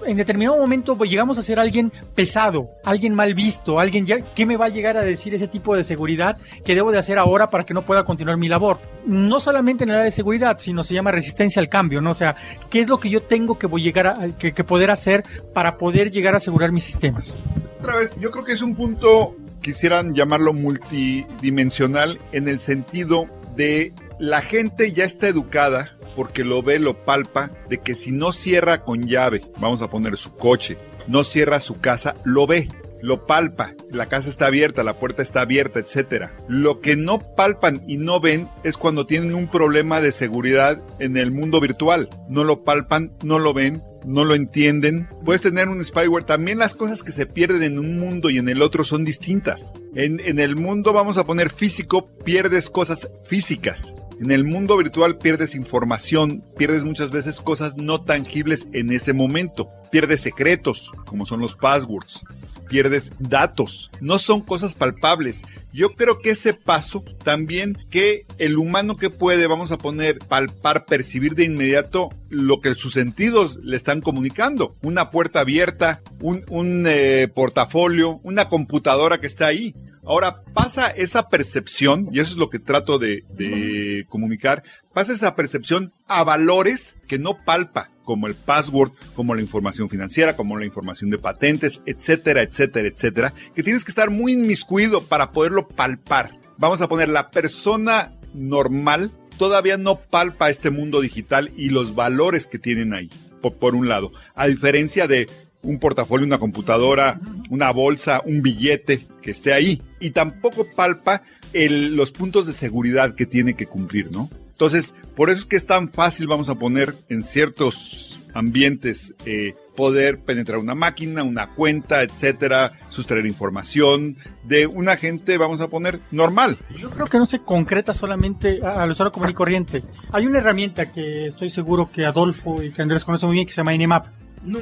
en 0.05 0.17
determinado 0.17 0.57
momento 0.57 0.97
pues, 0.97 1.09
llegamos 1.09 1.37
a 1.37 1.41
ser 1.41 1.59
alguien 1.59 1.91
pesado, 2.15 2.69
alguien 2.83 3.13
mal 3.13 3.33
visto, 3.33 3.79
alguien 3.79 4.05
ya, 4.05 4.21
¿qué 4.33 4.45
me 4.45 4.57
va 4.57 4.65
a 4.65 4.69
llegar 4.69 4.97
a 4.97 5.01
decir 5.01 5.33
ese 5.33 5.47
tipo 5.47 5.75
de 5.75 5.83
seguridad 5.83 6.37
que 6.63 6.75
debo 6.75 6.91
de 6.91 6.97
hacer 6.97 7.17
ahora 7.17 7.49
para 7.49 7.63
que 7.63 7.73
no 7.73 7.85
pueda 7.85 8.03
continuar 8.03 8.37
mi 8.37 8.47
labor? 8.47 8.79
No 9.05 9.39
solamente 9.39 9.83
en 9.83 9.89
el 9.89 9.95
área 9.95 10.05
de 10.05 10.11
seguridad, 10.11 10.57
sino 10.59 10.83
se 10.83 10.93
llama 10.93 11.11
resistencia 11.11 11.59
al 11.59 11.69
cambio, 11.69 12.01
¿no? 12.01 12.11
O 12.11 12.15
sea, 12.15 12.35
¿qué 12.69 12.79
es 12.79 12.87
lo 12.87 12.99
que 12.99 13.09
yo 13.09 13.23
tengo 13.23 13.57
que 13.57 13.67
voy 13.67 13.79
llegar 13.81 14.07
a, 14.07 14.37
que, 14.37 14.51
que 14.51 14.63
poder 14.63 14.91
hacer 14.91 15.19
para 15.54 15.77
poder 15.77 16.12
llegar 16.12 16.33
a 16.33 16.38
asegurar 16.38 16.71
mis 16.71 16.83
sistemas? 16.83 17.39
Otra 17.80 17.98
vez, 17.98 18.16
yo 18.19 18.31
creo 18.31 18.44
que 18.44 18.54
es 18.54 18.62
un 18.62 18.75
punto, 18.75 19.36
quisieran 19.62 20.13
llamarlo 20.13 20.54
multidimensional, 20.54 22.19
en 22.31 22.47
el 22.47 22.59
sentido 22.59 23.28
de 23.56 23.94
la 24.19 24.42
gente 24.42 24.92
ya 24.92 25.06
está 25.06 25.28
educada 25.28 25.97
porque 26.16 26.44
lo 26.44 26.61
ve, 26.61 26.80
lo 26.80 27.06
palpa, 27.06 27.52
de 27.69 27.78
que 27.78 27.95
si 27.95 28.11
no 28.11 28.33
cierra 28.33 28.83
con 28.83 29.07
llave, 29.07 29.42
vamos 29.57 29.81
a 29.81 29.90
poner 29.90 30.18
su 30.18 30.35
coche, 30.35 30.78
no 31.07 31.23
cierra 31.23 31.61
su 31.61 31.80
casa, 31.80 32.16
lo 32.26 32.45
ve, 32.45 32.68
lo 33.02 33.26
palpa, 33.26 33.73
la 33.90 34.07
casa 34.07 34.30
está 34.30 34.47
abierta, 34.47 34.83
la 34.83 34.99
puerta 34.99 35.21
está 35.21 35.42
abierta, 35.42 35.80
etcétera. 35.80 36.35
Lo 36.47 36.81
que 36.81 36.95
no 36.95 37.19
palpan 37.19 37.83
y 37.88 37.97
no 37.97 38.19
ven 38.19 38.49
es 38.64 38.78
cuando 38.78 39.06
tienen 39.06 39.33
un 39.33 39.47
problema 39.47 40.02
de 40.02 40.11
seguridad 40.11 40.81
en 40.99 41.16
el 41.16 41.31
mundo 41.31 41.61
virtual. 41.61 42.09
No 42.28 42.44
lo 42.44 42.64
palpan, 42.64 43.14
no 43.23 43.40
lo 43.40 43.54
ven, 43.54 43.81
no 44.06 44.25
lo 44.25 44.35
entienden. 44.35 45.09
Puedes 45.25 45.41
tener 45.41 45.69
un 45.69 45.83
spyware. 45.83 46.25
También 46.25 46.57
las 46.57 46.75
cosas 46.75 47.03
que 47.03 47.11
se 47.11 47.25
pierden 47.25 47.63
en 47.63 47.79
un 47.79 47.99
mundo 47.99 48.29
y 48.29 48.37
en 48.37 48.49
el 48.49 48.61
otro 48.61 48.83
son 48.83 49.06
distintas. 49.06 49.73
En, 49.95 50.19
en 50.19 50.39
el 50.39 50.56
mundo, 50.56 50.94
vamos 50.94 51.18
a 51.18 51.25
poner 51.25 51.49
físico, 51.49 52.07
pierdes 52.23 52.69
cosas 52.69 53.09
físicas. 53.25 53.94
En 54.19 54.31
el 54.31 54.44
mundo 54.44 54.75
virtual 54.75 55.18
pierdes 55.18 55.56
información, 55.56 56.44
pierdes 56.57 56.83
muchas 56.83 57.09
veces 57.09 57.39
cosas 57.39 57.77
no 57.77 58.01
tangibles 58.01 58.68
en 58.73 58.91
ese 58.91 59.13
momento. 59.13 59.69
Pierdes 59.91 60.19
secretos, 60.19 60.91
como 61.06 61.25
son 61.25 61.39
los 61.39 61.56
passwords. 61.56 62.21
Pierdes 62.69 63.11
datos. 63.19 63.92
No 63.99 64.19
son 64.19 64.42
cosas 64.42 64.76
palpables. 64.76 65.44
Yo 65.73 65.95
creo 65.95 66.19
que 66.19 66.31
ese 66.31 66.54
paso 66.54 67.04
también 67.23 67.78
que 67.90 68.26
el 68.38 68.57
humano 68.57 68.95
que 68.95 69.09
puede, 69.09 69.47
vamos 69.47 69.71
a 69.71 69.78
poner, 69.78 70.19
palpar, 70.19 70.85
percibir 70.85 71.35
de 71.35 71.45
inmediato 71.45 72.09
lo 72.30 72.61
que 72.61 72.73
sus 72.76 72.94
sentidos 72.94 73.57
le 73.64 73.76
están 73.76 74.02
comunicando. 74.02 74.76
Una 74.81 75.11
puerta 75.11 75.42
abierta, 75.42 76.02
un, 76.21 76.85
eh, 76.88 77.28
portafolio, 77.33 78.19
una 78.23 78.49
computadora 78.49 79.19
que 79.19 79.28
está 79.28 79.47
ahí. 79.47 79.76
Ahora 80.04 80.44
pasa 80.54 80.88
esa 80.88 81.30
percepción, 81.30 82.07
y 82.11 82.19
eso 82.19 82.31
es 82.31 82.38
lo 82.38 82.49
que 82.49 82.57
trato 82.57 82.97
de, 82.97 83.26
de 83.35 84.06
comunicar, 84.09 84.64
pasa 84.94 85.14
esa 85.14 85.35
percepción 85.35 85.94
a 86.07 86.23
valores 86.23 86.97
que 87.07 87.19
no 87.19 87.44
palpa, 87.45 87.92
como 88.09 88.25
el 88.25 88.33
password, 88.33 88.92
como 89.13 89.35
la 89.35 89.42
información 89.42 89.87
financiera, 89.87 90.35
como 90.35 90.57
la 90.57 90.66
información 90.66 91.11
de 91.11 91.19
patentes, 91.19 91.83
etcétera, 91.85 92.42
etcétera, 92.42 92.87
etcétera, 92.87 93.35
que 93.54 93.61
tienes 93.61 93.85
que 93.85 93.92
estar 93.92 94.09
muy 94.09 94.31
inmiscuido 94.31 95.04
para 95.04 95.31
poderlo 95.31 95.68
palpar. 95.68 96.39
Vamos 96.57 96.81
a 96.81 96.89
poner 96.89 97.07
la 97.07 97.30
persona 97.30 98.16
normal 98.33 99.11
todavía 99.37 99.78
no 99.78 99.99
palpa 99.99 100.49
este 100.49 100.71
mundo 100.71 101.01
digital 101.01 101.54
y 101.56 101.69
los 101.69 101.94
valores 101.94 102.47
que 102.47 102.57
tienen 102.57 102.95
ahí, 102.95 103.11
por, 103.44 103.57
por 103.57 103.75
un 103.75 103.87
lado, 103.87 104.11
a 104.33 104.47
diferencia 104.47 105.07
de 105.07 105.30
un 105.61 105.78
portafolio, 105.78 106.25
una 106.25 106.39
computadora, 106.39 107.19
una 107.51 107.69
bolsa, 107.69 108.23
un 108.25 108.42
billete 108.42 109.06
que 109.21 109.30
esté 109.30 109.54
ahí. 109.54 109.83
Y 109.99 110.09
tampoco 110.09 110.66
palpa 110.75 111.21
el, 111.54 111.95
los 111.95 112.11
puntos 112.11 112.47
de 112.47 112.54
seguridad 112.54 113.13
que 113.13 113.28
tiene 113.28 113.54
que 113.54 113.68
cumplir, 113.68 114.11
¿no? 114.11 114.31
Entonces, 114.59 114.94
por 115.16 115.30
eso 115.30 115.39
es 115.39 115.45
que 115.45 115.56
es 115.56 115.66
tan 115.66 115.87
fácil, 115.87 116.28
vamos 116.28 116.49
a 116.49 116.56
poner 116.56 116.94
en 117.07 117.23
ciertos 117.23 118.19
ambientes, 118.33 119.16
eh, 119.25 119.54
poder 119.78 120.19
penetrar 120.19 120.57
una 120.57 120.75
máquina, 120.75 121.23
una 121.23 121.47
cuenta, 121.47 122.04
etcétera, 122.04 122.73
sustraer 122.89 123.25
información 123.25 124.18
de 124.44 124.68
un 124.68 124.89
agente, 124.89 125.37
vamos 125.37 125.61
a 125.61 125.69
poner, 125.69 126.01
normal. 126.11 126.57
Yo 126.75 126.89
creo 126.89 127.07
que 127.07 127.18
no 127.18 127.25
se 127.25 127.39
concreta 127.39 127.94
solamente 127.94 128.59
al 128.61 128.92
usuario 128.92 129.13
común 129.13 129.30
y 129.30 129.33
corriente. 129.33 129.81
Hay 130.11 130.28
una 130.28 130.39
herramienta 130.39 130.92
que 130.92 131.28
estoy 131.28 131.49
seguro 131.49 131.89
que 131.89 132.06
Adolfo 132.06 132.61
y 132.61 132.71
que 132.71 132.81
Andrés 132.81 133.06
conocen 133.06 133.30
muy 133.30 133.35
bien 133.35 133.47
que 133.47 133.54
se 133.54 133.61
llama 133.61 133.73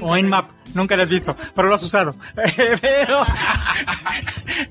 O 0.02 0.18
Nmap, 0.18 0.50
nunca 0.74 0.98
la 0.98 1.04
has 1.04 1.10
visto, 1.10 1.36
pero 1.56 1.68
lo 1.68 1.76
has 1.76 1.84
usado. 1.84 2.16
pero, 2.82 3.24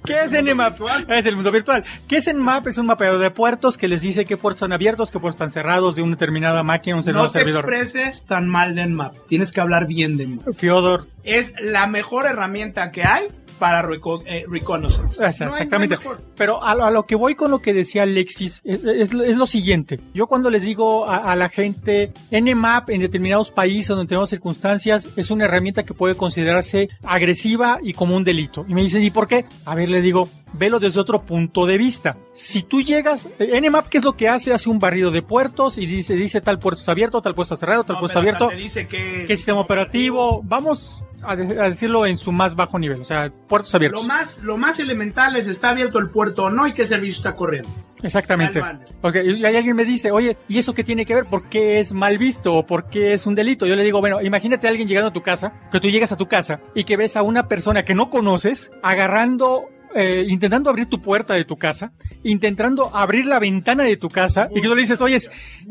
¿qué 0.04 0.22
es 0.25 0.32
Nmap? 0.42 0.78
Es 1.08 1.26
el 1.26 1.36
mundo 1.36 1.52
virtual. 1.52 1.84
¿Qué 2.08 2.16
es 2.18 2.32
Nmap? 2.32 2.66
Es 2.66 2.78
un 2.78 2.86
mapeado 2.86 3.18
de 3.18 3.30
puertos 3.30 3.78
que 3.78 3.88
les 3.88 4.02
dice 4.02 4.25
qué 4.25 4.36
puertos 4.36 4.58
están 4.62 4.72
abiertos, 4.72 5.10
qué 5.10 5.18
puertos 5.18 5.36
están 5.36 5.50
cerrados 5.50 5.96
de 5.96 6.02
una 6.02 6.12
determinada 6.12 6.62
máquina, 6.62 6.96
un 6.96 7.04
No 7.04 7.22
te 7.26 7.28
servidor. 7.30 7.64
expreses 7.72 8.26
tan 8.26 8.48
mal 8.48 8.75
de 8.75 8.86
Nmap. 8.86 9.14
Tienes 9.28 9.52
que 9.52 9.60
hablar 9.60 9.86
bien 9.86 10.16
de 10.16 10.26
Nmap. 10.26 10.52
Fiodor, 10.52 11.06
Es 11.22 11.52
la 11.60 11.86
mejor 11.86 12.26
herramienta 12.26 12.90
que 12.90 13.04
hay 13.04 13.28
para 13.58 13.82
reco- 13.82 14.22
eh, 14.26 14.44
reconnaissance. 14.48 15.18
No 15.20 15.26
exactamente. 15.26 15.76
no 15.76 15.82
hay 15.82 15.88
mejor. 15.88 16.22
Pero 16.36 16.62
a, 16.62 16.72
a 16.72 16.90
lo 16.90 17.06
que 17.06 17.16
voy 17.16 17.34
con 17.34 17.50
lo 17.50 17.60
que 17.60 17.72
decía 17.72 18.02
Alexis 18.04 18.62
es, 18.64 18.84
es- 18.84 19.12
es 19.12 19.36
lo 19.36 19.46
siguiente. 19.46 19.98
Yo 20.14 20.26
cuando 20.26 20.50
les 20.50 20.64
digo 20.64 21.08
a, 21.08 21.16
a 21.32 21.36
la 21.36 21.48
gente, 21.48 22.12
Nmap 22.30 22.90
en 22.90 23.00
determinados 23.00 23.50
países 23.50 23.90
o 23.90 23.94
en 23.94 24.00
determinadas 24.00 24.30
circunstancias 24.30 25.08
es 25.16 25.30
una 25.30 25.44
herramienta 25.44 25.84
que 25.84 25.94
puede 25.94 26.14
considerarse 26.16 26.88
agresiva 27.04 27.78
y 27.82 27.92
como 27.92 28.16
un 28.16 28.25
delito. 28.25 28.64
Y 28.68 28.75
me 28.75 28.82
dicen, 28.82 29.02
¿y 29.02 29.10
por 29.10 29.26
qué? 29.26 29.44
A 29.64 29.75
ver, 29.75 29.88
le 29.88 30.02
digo, 30.02 30.28
velo 30.56 30.78
desde 30.80 31.00
otro 31.00 31.22
punto 31.22 31.66
de 31.66 31.78
vista. 31.78 32.16
Si 32.32 32.62
tú 32.62 32.82
llegas, 32.82 33.28
eh, 33.38 33.60
Nmap, 33.60 33.86
¿qué 33.88 33.98
es 33.98 34.04
lo 34.04 34.14
que 34.16 34.28
hace? 34.28 34.52
Hace 34.52 34.68
un 34.70 34.78
barrido 34.78 35.10
de 35.10 35.22
puertos 35.22 35.78
y 35.78 35.86
dice, 35.86 36.14
dice 36.14 36.40
tal 36.40 36.58
puerto 36.58 36.80
está 36.80 36.92
abierto, 36.92 37.20
tal 37.22 37.34
puerto 37.34 37.54
está 37.54 37.64
cerrado, 37.66 37.84
tal 37.84 37.94
No, 37.94 38.00
puerto 38.00 38.12
está 38.12 38.20
abierto. 38.20 38.48
te 38.48 38.56
dice 38.56 38.86
que 38.86 39.25
¿Qué 39.26 39.36
sistema 39.36 39.60
operativo? 39.60 40.42
Vamos 40.44 41.02
a, 41.22 41.34
de- 41.34 41.60
a 41.60 41.64
decirlo 41.64 42.06
en 42.06 42.18
su 42.18 42.30
más 42.30 42.54
bajo 42.54 42.78
nivel, 42.78 43.00
o 43.00 43.04
sea, 43.04 43.28
puertos 43.48 43.75
abiertos. 43.75 44.02
Lo 44.02 44.08
más, 44.08 44.38
lo 44.38 44.56
más 44.58 44.78
elemental 44.78 45.34
es 45.36 45.46
está 45.46 45.70
abierto 45.70 45.98
el 45.98 46.10
puerto 46.10 46.44
o 46.44 46.50
no 46.50 46.66
y 46.66 46.72
qué 46.72 46.84
servicio 46.84 47.16
está 47.20 47.34
corriendo. 47.34 47.68
Exactamente. 48.02 48.60
Al 48.60 48.75
banner. 48.76 48.88
Ok, 49.00 49.16
y 49.38 49.44
ahí 49.44 49.56
alguien 49.56 49.75
me 49.75 49.84
dice, 49.84 50.10
oye, 50.12 50.36
¿y 50.48 50.58
eso 50.58 50.75
qué 50.75 50.84
tiene 50.84 51.04
que 51.06 51.14
ver? 51.14 51.25
¿Por 51.25 51.48
qué 51.48 51.80
es 51.80 51.92
mal 51.92 52.18
visto? 52.18 52.52
¿O 52.54 52.66
por 52.66 52.88
qué 52.90 53.14
es 53.14 53.26
un 53.26 53.34
delito? 53.34 53.66
Yo 53.66 53.75
le 53.75 53.82
digo, 53.84 54.00
bueno, 54.00 54.20
imagínate 54.22 54.66
a 54.66 54.70
alguien 54.70 54.86
llegando 54.86 55.08
a 55.08 55.12
tu 55.12 55.22
casa, 55.22 55.52
que 55.72 55.80
tú 55.80 55.88
llegas 55.88 56.12
a 56.12 56.16
tu 56.16 56.26
casa 56.26 56.60
y 56.75 56.84
que 56.84 56.96
ves 56.96 57.16
a 57.16 57.22
una 57.22 57.48
persona 57.48 57.84
que 57.84 57.94
no 57.94 58.10
conoces 58.10 58.70
agarrando, 58.82 59.64
eh, 59.97 60.26
intentando 60.29 60.69
abrir 60.69 60.87
tu 60.87 61.00
puerta 61.00 61.35
de 61.35 61.45
tu 61.45 61.57
casa, 61.57 61.93
intentando 62.23 62.95
abrir 62.95 63.25
la 63.25 63.38
ventana 63.38 63.85
de 63.85 63.97
tu 63.97 64.09
casa 64.11 64.49
y 64.50 64.61
que 64.61 64.69
tú 64.69 64.75
le 64.75 64.83
dices, 64.83 65.00
oye, 65.00 65.19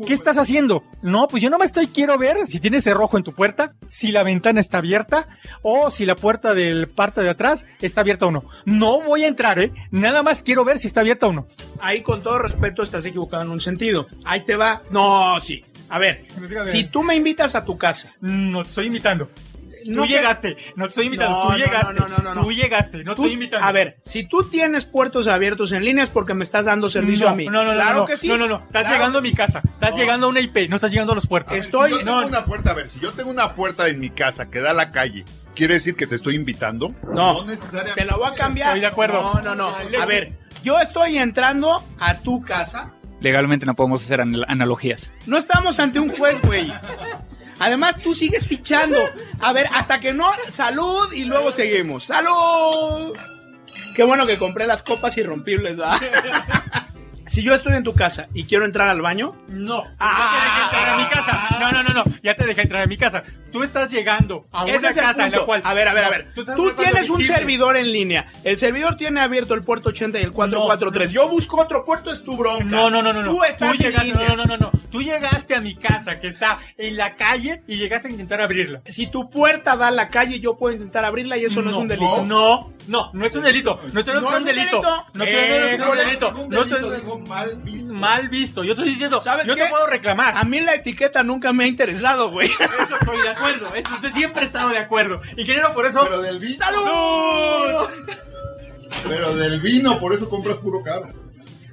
¿qué 0.04 0.12
estás 0.12 0.36
haciendo? 0.36 0.82
No, 1.00 1.28
pues 1.28 1.42
yo 1.42 1.48
no 1.48 1.58
me 1.58 1.64
estoy, 1.64 1.86
quiero 1.86 2.18
ver 2.18 2.44
si 2.46 2.58
tienes 2.58 2.84
cerrojo 2.84 3.16
en 3.16 3.22
tu 3.22 3.32
puerta, 3.32 3.74
si 3.88 4.10
la 4.10 4.24
ventana 4.24 4.58
está 4.58 4.78
abierta 4.78 5.28
o 5.62 5.90
si 5.90 6.04
la 6.06 6.16
puerta 6.16 6.54
del 6.54 6.88
parte 6.88 7.22
de 7.22 7.30
atrás 7.30 7.66
está 7.80 8.00
abierta 8.00 8.26
o 8.26 8.32
no. 8.32 8.44
No 8.64 9.00
voy 9.02 9.22
a 9.22 9.28
entrar, 9.28 9.60
¿eh? 9.60 9.72
Nada 9.92 10.22
más 10.22 10.42
quiero 10.42 10.64
ver 10.64 10.78
si 10.78 10.88
está 10.88 11.00
abierta 11.00 11.28
o 11.28 11.32
no. 11.32 11.46
Ahí 11.80 12.02
con 12.02 12.22
todo 12.22 12.38
respeto 12.38 12.82
estás 12.82 13.06
equivocado 13.06 13.44
en 13.44 13.50
un 13.50 13.60
sentido. 13.60 14.08
Ahí 14.24 14.44
te 14.44 14.56
va. 14.56 14.82
No, 14.90 15.38
sí. 15.40 15.64
A 15.88 15.98
ver, 15.98 16.18
si 16.64 16.84
tú 16.84 17.02
me 17.02 17.14
invitas 17.14 17.54
a 17.54 17.64
tu 17.64 17.78
casa, 17.78 18.12
No 18.20 18.62
te 18.62 18.68
estoy 18.70 18.86
invitando. 18.86 19.30
No 19.88 20.02
tú 20.02 20.08
llegaste, 20.08 20.56
no 20.76 20.84
te 20.84 20.88
estoy 20.88 21.04
invitando, 21.06 21.36
No, 21.36 21.42
tú 21.44 21.50
no, 21.52 21.56
llegaste, 21.58 21.94
no, 21.94 22.08
no, 22.08 22.18
no, 22.18 22.34
no. 22.34 22.42
tú 22.42 22.52
llegaste, 22.52 22.98
no 22.98 23.14
te 23.14 23.20
estoy 23.22 23.32
invitando. 23.32 23.66
a 23.66 23.72
ver, 23.72 23.98
si 24.02 24.24
tú 24.28 24.48
tienes 24.48 24.84
puertos 24.84 25.26
abiertos 25.28 25.72
en 25.72 25.84
línea 25.84 26.04
es 26.04 26.10
porque 26.10 26.34
me 26.34 26.44
estás 26.44 26.64
dando 26.66 26.88
servicio 26.88 27.26
no, 27.26 27.32
a 27.32 27.36
mí. 27.36 27.44
No, 27.46 27.52
no, 27.64 27.64
no, 27.64 27.72
claro 27.74 27.98
no, 28.00 28.04
que 28.06 28.16
sí. 28.16 28.28
no, 28.28 28.36
no, 28.36 28.46
no, 28.46 28.56
estás 28.56 28.82
Claro 28.82 28.96
llegando 28.96 29.18
a 29.18 29.22
mi 29.22 29.30
sí. 29.30 29.34
casa, 29.36 29.62
estás 29.64 29.90
No. 29.90 29.96
llegando 29.96 30.26
a 30.26 30.30
una 30.30 30.40
IP, 30.40 30.68
no 30.68 30.76
estás 30.76 30.90
llegando 30.92 31.12
a 31.12 31.14
los 31.16 31.26
puertos. 31.26 31.56
Estoy- 31.56 31.90
si 31.90 31.98
yo 31.98 32.04
tengo 32.04 32.20
no. 32.20 32.26
una 32.26 32.44
puerta, 32.44 32.70
a 32.70 32.74
ver, 32.74 32.88
si 32.88 33.00
yo 33.00 33.12
tengo 33.12 33.30
una 33.30 33.54
puerta 33.54 33.88
en 33.88 34.00
mi 34.00 34.10
casa 34.10 34.48
que 34.50 34.60
da 34.60 34.70
a 34.70 34.74
la 34.74 34.92
calle, 34.92 35.24
¿quiere 35.54 35.74
decir 35.74 35.96
que 35.96 36.06
te 36.06 36.14
estoy 36.14 36.34
invitando? 36.36 36.94
No, 37.12 37.44
necesariamente. 37.44 38.00
te 38.00 38.06
la 38.06 38.16
voy 38.16 38.28
a 38.30 38.34
cambiar. 38.34 38.68
Estoy 38.68 38.80
de 38.80 38.86
acuerdo. 38.86 39.20
No, 39.22 39.40
no, 39.42 39.54
no. 39.54 39.74
Alexis. 39.76 40.00
A 40.00 40.04
ver, 40.06 40.28
yo 40.62 40.78
estoy 40.80 41.18
entrando 41.18 41.82
a 41.98 42.14
tu 42.18 42.42
casa. 42.42 42.90
Legalmente 43.20 43.64
no 43.64 43.74
podemos 43.74 44.04
hacer 44.04 44.20
anal- 44.20 44.44
analogías. 44.46 45.10
No 45.26 45.38
estamos 45.38 45.80
ante 45.80 45.98
un 45.98 46.10
juez, 46.10 46.38
güey. 46.42 46.70
Además, 47.58 47.98
tú 48.02 48.14
sigues 48.14 48.46
fichando. 48.46 48.98
A 49.40 49.52
ver, 49.52 49.68
hasta 49.72 50.00
que 50.00 50.12
no. 50.12 50.30
Salud 50.48 51.12
y 51.12 51.24
luego 51.24 51.50
seguimos. 51.50 52.04
¡Salud! 52.04 53.16
Qué 53.94 54.04
bueno 54.04 54.26
que 54.26 54.36
compré 54.36 54.66
las 54.66 54.82
copas 54.82 55.16
irrompibles, 55.16 55.80
¿va? 55.80 55.98
Si 57.36 57.42
yo 57.42 57.52
estoy 57.52 57.74
en 57.74 57.84
tu 57.84 57.92
casa 57.92 58.28
y 58.32 58.44
quiero 58.44 58.64
entrar 58.64 58.88
al 58.88 59.02
baño, 59.02 59.34
No, 59.48 59.84
Ah. 59.98 60.32
ya 60.32 60.40
te 60.40 60.46
dejé 60.46 60.62
entrar 60.64 60.88
a 60.88 60.96
mi 60.96 61.04
casa. 61.10 61.56
No, 61.60 61.70
no, 61.72 61.82
no, 61.82 61.92
no, 61.92 62.04
ya 62.22 62.34
te 62.34 62.46
dejé 62.46 62.62
entrar 62.62 62.82
a 62.82 62.86
mi 62.86 62.96
casa. 62.96 63.24
Tú 63.52 63.62
estás 63.62 63.90
llegando 63.92 64.46
a 64.52 64.64
una 64.64 64.72
es 64.74 64.82
casa 64.96 65.26
en 65.26 65.32
la 65.32 65.40
cual. 65.40 65.60
A 65.62 65.74
ver, 65.74 65.86
a 65.88 65.92
ver, 65.92 66.04
a 66.04 66.06
No, 66.06 66.12
ver. 66.12 66.32
Tú 66.34 66.72
tienes 66.72 67.10
un 67.10 67.18
visible. 67.18 67.38
servidor 67.38 67.76
en 67.76 67.92
línea. 67.92 68.32
El 68.42 68.56
servidor 68.56 68.96
tiene 68.96 69.20
abierto 69.20 69.52
el 69.52 69.62
puerto 69.64 69.90
80 69.90 70.18
y 70.18 70.22
el 70.22 70.30
443. 70.32 71.12
Yo 71.12 71.28
busco 71.28 71.60
otro 71.60 71.84
puerto, 71.84 72.10
es 72.10 72.24
tu 72.24 72.38
bronca. 72.38 72.64
No, 72.64 72.88
no, 72.88 73.02
no, 73.02 73.12
no, 73.12 73.22
no. 73.22 73.30
Tú 73.30 73.44
estás 73.44 73.72
en 73.72 73.86
llegaste, 73.86 74.06
línea. 74.12 74.28
no, 74.30 74.36
no, 74.36 74.44
no, 74.46 74.56
no. 74.56 74.70
Tú 74.90 75.02
llegaste 75.02 75.54
a 75.54 75.60
mi 75.60 75.74
casa 75.76 76.18
que 76.20 76.28
está 76.28 76.58
en 76.78 76.96
la 76.96 77.16
calle 77.16 77.62
y 77.66 77.76
llegaste 77.76 78.08
a 78.08 78.10
intentar 78.12 78.40
abrirla. 78.40 78.80
Si 78.86 79.08
tu 79.08 79.28
puerta 79.28 79.76
da 79.76 79.88
a 79.88 79.90
la 79.90 80.08
calle, 80.08 80.40
yo 80.40 80.56
puedo 80.56 80.72
intentar 80.74 81.04
abrirla 81.04 81.36
y 81.36 81.44
eso 81.44 81.60
no, 81.60 81.68
es 81.70 81.76
un 81.76 81.86
delito. 81.88 82.24
No, 82.24 82.72
no, 82.88 83.10
no 83.12 83.26
es 83.26 83.36
un 83.36 83.42
delito. 83.42 83.78
No 83.92 83.92
No 83.92 84.00
es 84.00 84.08
un 84.08 84.16
un 84.16 84.44
delito. 84.44 84.80
delito. 84.80 85.04
No 85.14 85.24
estoy 85.24 85.38
hablando 85.38 85.66
que 85.66 85.74
Eh, 85.74 85.76
sea 85.76 85.88
un 85.90 85.96
no, 85.96 86.04
delito. 86.04 86.28
Un 86.28 86.34
No 86.50 86.56
delito, 86.64 86.76
estoy 86.76 87.00
digo, 87.00 87.18
mal 87.26 87.56
visto. 87.62 87.92
mal 87.92 88.28
visto. 88.28 88.64
Yo 88.64 88.72
estoy 88.72 88.88
diciendo, 88.90 89.20
¿Sabes 89.22 89.46
yo 89.46 89.54
qué? 89.54 89.64
te 89.64 89.68
puedo 89.70 89.86
reclamar. 89.86 90.36
A 90.36 90.44
mí 90.44 90.60
la 90.60 90.74
etiqueta 90.74 91.22
nunca 91.22 91.52
me 91.52 91.64
ha 91.64 91.66
interesado, 91.66 92.30
güey. 92.30 92.48
Eso 92.82 92.96
estoy 93.00 93.20
de 93.22 93.28
acuerdo. 93.28 93.74
Eso, 93.74 93.90
yo 94.02 94.10
siempre 94.10 94.42
he 94.42 94.46
estado 94.46 94.70
de 94.70 94.78
acuerdo. 94.78 95.20
Y 95.36 95.44
quiero 95.44 95.72
por 95.74 95.86
eso. 95.86 96.00
Pero 96.04 96.20
del 96.22 96.38
vino. 96.38 96.56
¡Salud! 96.56 97.88
Pero 99.08 99.34
del 99.34 99.60
vino, 99.60 99.98
por 100.00 100.14
eso 100.14 100.28
compras 100.28 100.56
puro 100.58 100.82
caro. 100.82 101.08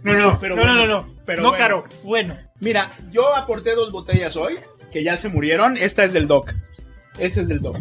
No, 0.04 0.14
no, 0.14 0.38
Pero 0.40 0.56
no, 0.56 0.64
no, 0.64 0.74
bueno, 0.74 0.88
no, 0.88 1.00
no. 1.00 1.16
pero 1.26 1.42
no 1.42 1.50
bueno. 1.50 1.64
caro. 1.64 1.84
Bueno. 2.04 2.38
Mira, 2.60 2.92
yo 3.12 3.36
aporté 3.36 3.74
dos 3.76 3.92
botellas 3.92 4.36
hoy, 4.36 4.60
que 4.92 5.04
ya 5.04 5.16
se 5.16 5.30
murieron. 5.30 5.78
Esta 5.78 6.04
es 6.04 6.12
del 6.12 6.28
Doc. 6.28 6.54
Esta 7.18 7.42
es 7.42 7.48
del 7.48 7.62
Doc. 7.62 7.78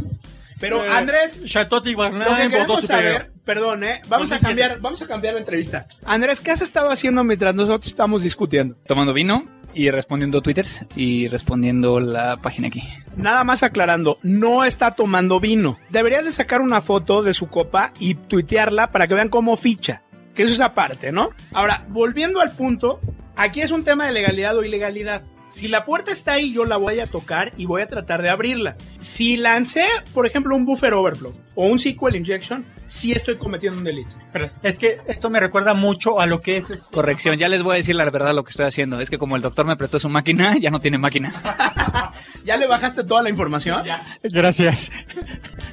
Pero 0.62 0.85
Eh, 0.85 0.88
Andrés, 0.88 1.42
Chateau 1.45 1.83
Tigbarnán, 1.83 2.21
lo 2.31 2.37
que 2.37 2.49
queremos 2.49 2.83
saber, 2.85 3.33
perdón, 3.45 3.83
eh, 3.83 4.00
vamos 4.09 4.31
a 4.31 4.37
2007. 4.37 4.47
cambiar, 4.47 4.81
vamos 4.81 5.02
a 5.02 5.09
cambiar 5.09 5.35
la 5.35 5.40
entrevista. 5.40 5.88
Andrés, 6.07 6.40
¿qué 6.40 6.52
has 6.52 6.62
estado 6.62 6.90
haciendo 6.90 7.25
mientras 7.25 7.52
nosotros 7.52 7.88
estamos 7.88 8.23
discutiendo? 8.23 8.76
Tomando 8.87 9.12
vino 9.12 9.45
y 9.75 9.90
respondiendo 9.90 10.40
twitters 10.40 10.87
y 10.95 11.26
respondiendo 11.26 11.99
la 11.99 12.37
página 12.37 12.69
aquí. 12.69 12.81
Nada 13.16 13.42
más 13.42 13.64
aclarando, 13.64 14.19
no 14.23 14.62
está 14.64 14.92
tomando 14.92 15.40
vino. 15.40 15.78
Deberías 15.90 16.26
de 16.26 16.31
sacar 16.31 16.61
una 16.61 16.81
foto 16.81 17.25
de 17.25 17.35
su 17.35 17.49
copa 17.49 17.92
y 17.99 18.14
tuitearla 18.14 18.92
para 18.92 19.09
que 19.09 19.14
vean 19.14 19.31
cómo 19.31 19.57
ficha. 19.57 20.02
Que 20.37 20.45
eso 20.45 20.54
es 20.54 20.61
aparte, 20.61 21.11
¿no? 21.11 21.31
Ahora, 21.52 21.85
volviendo 21.88 22.40
al 22.40 22.52
punto, 22.52 23.00
aquí 23.35 23.62
es 23.62 23.73
un 23.73 23.83
tema 23.83 24.07
de 24.07 24.12
legalidad 24.12 24.57
o 24.57 24.62
ilegalidad. 24.62 25.23
Si 25.52 25.68
la 25.68 25.85
puerta 25.85 26.11
está 26.12 26.32
ahí, 26.32 26.52
yo 26.52 26.64
la 26.64 26.76
voy 26.78 26.99
a 27.00 27.06
tocar 27.06 27.52
y 27.56 27.66
voy 27.66 27.82
a 27.82 27.87
tratar 27.87 28.23
de 28.23 28.30
abrirla. 28.30 28.76
Si 29.00 29.37
lancé, 29.37 29.85
por 30.14 30.26
ejemplo, 30.26 30.56
un 30.56 30.64
buffer 30.64 30.94
overflow 30.94 31.32
o 31.54 31.66
un 31.66 31.78
SQL 31.78 32.16
injection, 32.16 32.64
sí 32.87 33.12
estoy 33.12 33.37
cometiendo 33.37 33.78
un 33.78 33.85
delito. 33.85 34.16
Pero 34.32 34.50
Es 34.62 34.78
que 34.78 34.99
esto 35.06 35.28
me 35.30 35.40
recuerda 35.40 35.75
mucho 35.75 36.21
a 36.21 36.26
lo 36.26 36.40
que 36.40 36.56
es. 36.56 36.71
este- 36.71 36.94
Corrección, 36.94 37.37
ya 37.37 37.49
les 37.49 37.62
voy 37.62 37.75
a 37.75 37.76
decir 37.76 37.94
la 37.94 38.04
verdad 38.04 38.35
lo 38.35 38.44
que 38.44 38.50
estoy 38.50 38.66
haciendo. 38.66 38.99
Es 39.00 39.11
que 39.11 39.18
como 39.18 39.37
el 39.37 39.42
doctor 39.42 39.66
me 39.66 39.76
prestó 39.76 39.99
su 39.99 40.09
máquina, 40.09 40.56
ya 40.59 40.71
no 40.71 40.80
tiene 40.80 40.97
máquina. 40.99 41.32
¿Ya 42.44 42.56
le 42.56 42.66
bajaste 42.66 43.04
toda 43.04 43.23
la 43.23 43.28
información? 43.30 43.82
Gracias. 44.23 44.90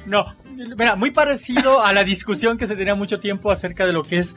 No, 0.06 0.26
Mira, 0.78 0.96
muy 0.96 1.10
parecido 1.10 1.82
a 1.82 1.92
la 1.92 2.04
discusión 2.04 2.58
que 2.58 2.66
se 2.66 2.76
tenía 2.76 2.94
mucho 2.94 3.20
tiempo 3.20 3.50
acerca 3.50 3.86
de 3.86 3.92
lo 3.92 4.02
que 4.02 4.18
es 4.18 4.36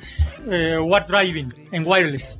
eh, 0.49 0.77
War 0.79 1.05
Driving 1.05 1.53
en 1.71 1.85
wireless. 1.85 2.39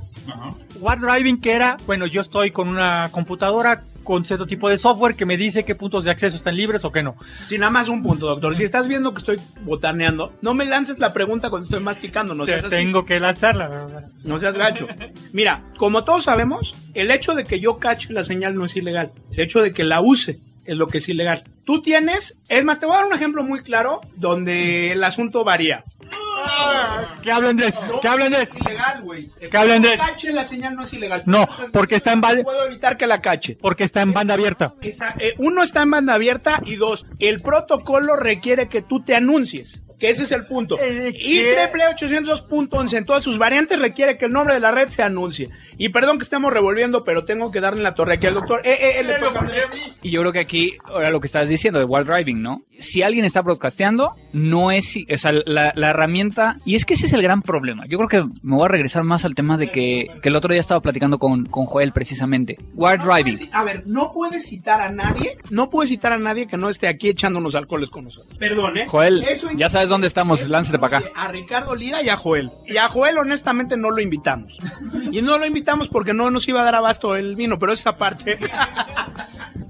War 0.80 1.00
Driving 1.00 1.42
que 1.42 1.52
era, 1.52 1.76
bueno, 1.86 2.06
yo 2.08 2.22
estoy 2.22 2.52
con 2.52 2.70
una 2.70 3.10
computadora 3.12 3.82
con 4.04 4.24
cierto 4.26 4.46
tipo 4.48 4.70
de 4.70 4.78
software 4.78 5.16
que 5.16 5.26
me 5.26 5.36
dice 5.36 5.66
qué 5.66 5.76
puntos 5.76 6.06
de 6.06 6.12
acceso 6.12 6.38
están 6.38 6.56
libres 6.56 6.86
o 6.86 6.92
qué 6.92 7.04
no. 7.04 7.16
Si 7.46 7.58
nada 7.58 7.72
más 7.72 7.90
un 7.90 8.02
punto, 8.02 8.28
doctor. 8.28 8.56
Si 8.56 8.64
estás 8.64 8.88
viendo 8.88 9.14
que 9.14 9.20
estoy 9.20 9.40
botaneando, 9.64 10.34
no 10.42 10.54
me 10.54 10.66
lances 10.66 10.98
la 11.00 11.12
pregunta 11.12 11.50
cuando 11.50 11.66
estoy 11.66 11.82
masticando. 11.82 12.34
No 12.36 12.46
Te 12.46 12.52
seas 12.52 12.66
así. 12.66 12.76
tengo 12.78 13.06
que 13.06 13.20
lanzarla. 13.20 13.68
¿verdad? 13.68 14.06
No 14.24 14.38
seas 14.38 14.58
gacho. 14.58 14.88
Mira, 15.34 15.62
como 15.78 16.06
todos 16.06 16.24
sabemos, 16.24 16.74
el 16.94 17.12
hecho 17.12 17.34
de 17.34 17.44
que 17.44 17.60
yo 17.60 17.78
cache 17.80 18.14
la 18.14 18.24
señal 18.24 18.56
no 18.56 18.64
es 18.66 18.76
ilegal. 18.78 19.12
El 19.32 19.42
hecho 19.42 19.62
de 19.62 19.74
que 19.74 19.84
la 19.84 20.00
use 20.00 20.40
es 20.66 20.78
lo 20.78 20.88
que 20.88 20.98
es 21.00 21.10
ilegal. 21.10 21.44
Tú 21.66 21.82
tienes, 21.82 22.38
es 22.50 22.64
más, 22.66 22.80
te 22.80 22.86
voy 22.86 22.96
a 22.96 23.00
dar 23.00 23.08
un 23.08 23.14
ejemplo 23.14 23.44
muy 23.44 23.62
claro 23.64 24.02
donde 24.16 24.92
el 24.92 25.04
asunto 25.04 25.44
varía. 25.44 25.84
¿Qué 27.22 27.32
habla 27.32 27.50
Andrés? 27.50 27.80
¿Qué 28.02 28.08
habla 28.08 28.26
Andrés? 28.26 28.50
Es 28.54 28.62
ilegal, 28.62 29.02
güey. 29.02 29.30
El 29.40 29.50
¿Qué 29.50 29.58
habla, 29.58 29.76
Andrés? 29.76 29.94
Que 29.94 29.98
cache 30.08 30.34
la 30.34 30.44
señal 30.46 30.76
no 30.76 30.84
es 30.84 30.94
ilegal. 30.94 31.24
No, 31.26 31.48
porque 31.72 31.96
está 31.96 32.14
en 32.14 32.20
No 32.22 32.28
base- 32.28 32.44
puedo 32.44 32.66
evitar 32.66 32.98
que 32.98 33.08
la 33.08 33.22
cache. 33.22 33.58
Porque 33.62 33.84
está 33.84 34.02
en 34.02 34.14
banda 34.14 34.34
abierta. 34.34 34.74
Esa- 34.82 35.16
eh, 35.20 35.36
uno 35.38 35.64
está 35.64 35.84
en 35.84 35.92
banda 35.92 36.14
abierta 36.16 36.60
y 36.66 36.76
dos, 36.76 37.06
el 37.20 37.40
protocolo 37.42 38.16
requiere 38.16 38.68
que 38.68 38.82
tú 38.82 39.02
te 39.04 39.16
anuncies. 39.16 39.83
Que 40.00 40.10
ese 40.10 40.24
es 40.24 40.32
el 40.32 40.46
punto. 40.46 40.78
Eh, 40.82 41.14
y 41.16 41.40
triple 41.40 41.84
802.11 41.96 42.98
en 42.98 43.06
todas 43.06 43.24
sus 43.24 43.38
variantes 43.38 43.80
requiere 43.80 44.18
que 44.18 44.26
el 44.26 44.32
nombre 44.32 44.54
de 44.54 44.60
la 44.60 44.72
red 44.72 44.90
se 44.90 45.04
anuncie. 45.04 45.50
Y 45.78 45.90
perdón 45.90 46.18
que 46.18 46.24
estemos 46.24 46.52
revolviendo, 46.54 47.04
pero 47.04 47.26
tengo 47.26 47.52
que 47.52 47.62
darle 47.62 47.82
la 47.82 47.94
torre 47.96 48.16
aquí 48.16 48.28
al 48.28 48.34
doctor. 48.34 48.62
Eh, 48.66 48.74
eh, 48.80 49.00
eh, 49.00 49.04
le 49.04 49.16
toca 49.20 49.40
a 49.40 49.42
Andrés. 49.42 49.66
Y 50.02 50.12
yo 50.12 50.22
creo 50.22 50.34
que 50.34 50.40
aquí, 50.40 50.78
ahora 50.86 51.10
lo 51.10 51.20
que 51.20 51.28
estás 51.28 51.48
diciendo 51.48 51.80
de 51.80 51.86
War 51.86 52.06
Driving, 52.06 52.42
¿no? 52.42 52.64
Si 52.80 53.02
alguien 53.02 53.24
está 53.26 53.42
broadcasteando, 53.42 54.12
no 54.34 54.72
es, 54.72 54.96
o 55.12 55.18
sea, 55.18 55.32
la, 55.46 55.72
la 55.76 55.90
herramienta, 55.92 56.58
y 56.66 56.76
es 56.76 56.86
que 56.86 56.96
ese 56.96 57.06
es 57.06 57.14
el 57.14 57.22
gran 57.22 57.42
problema. 57.42 57.86
Yo 57.88 57.98
creo 57.98 58.10
que 58.10 58.36
me 58.42 58.56
voy 58.56 58.66
a 58.66 58.70
regresar 58.70 59.04
más 59.04 59.26
al 59.26 59.36
tema 59.36 59.58
de 59.58 59.72
que, 59.72 60.08
que 60.22 60.30
el 60.30 60.36
otro 60.36 60.52
día 60.54 60.60
estaba 60.60 60.82
platicando 60.82 61.18
con, 61.18 61.46
con 61.46 61.66
Joel 61.66 61.92
precisamente. 61.94 62.58
No 62.76 62.88
Driving. 62.98 63.38
puedes- 63.38 63.50
a 63.54 63.64
ver, 63.64 63.84
no 63.88 64.12
puedes 64.12 64.46
citar 64.48 64.82
a 64.82 64.90
nadie, 64.92 65.38
no 65.50 65.70
puedes 65.70 65.90
citar 65.90 66.12
a 66.14 66.18
nadie 66.18 66.48
que 66.48 66.58
no 66.58 66.70
esté 66.70 66.88
aquí 66.88 67.10
echándonos 67.10 67.56
alcoholes 67.56 67.90
con 67.90 68.04
nosotros. 68.06 68.38
Perdón, 68.38 68.78
¿eh? 68.78 68.86
Joel, 68.88 69.24
Eso 69.24 69.50
ya 69.56 69.70
sabes 69.70 69.83
dónde 69.90 70.08
estamos, 70.08 70.50
lánzate 70.50 70.80
para 70.80 70.98
acá. 70.98 71.10
A 71.16 71.28
Ricardo 71.28 71.76
Lira 71.76 72.02
y 72.02 72.10
a 72.10 72.16
Joel. 72.16 72.52
Y 72.66 72.78
a 72.78 72.90
Joel, 72.90 73.18
honestamente, 73.18 73.78
no 73.78 73.92
lo 73.92 74.02
invitamos. 74.02 74.58
Y 75.12 75.22
no 75.22 75.38
lo 75.38 75.46
invitamos 75.46 75.90
porque 75.90 76.14
no 76.14 76.32
nos 76.32 76.48
iba 76.48 76.62
a 76.62 76.64
dar 76.64 76.76
abasto 76.76 77.16
el 77.16 77.36
vino, 77.36 77.60
pero 77.60 77.74
esa 77.74 77.98
parte. 77.98 78.40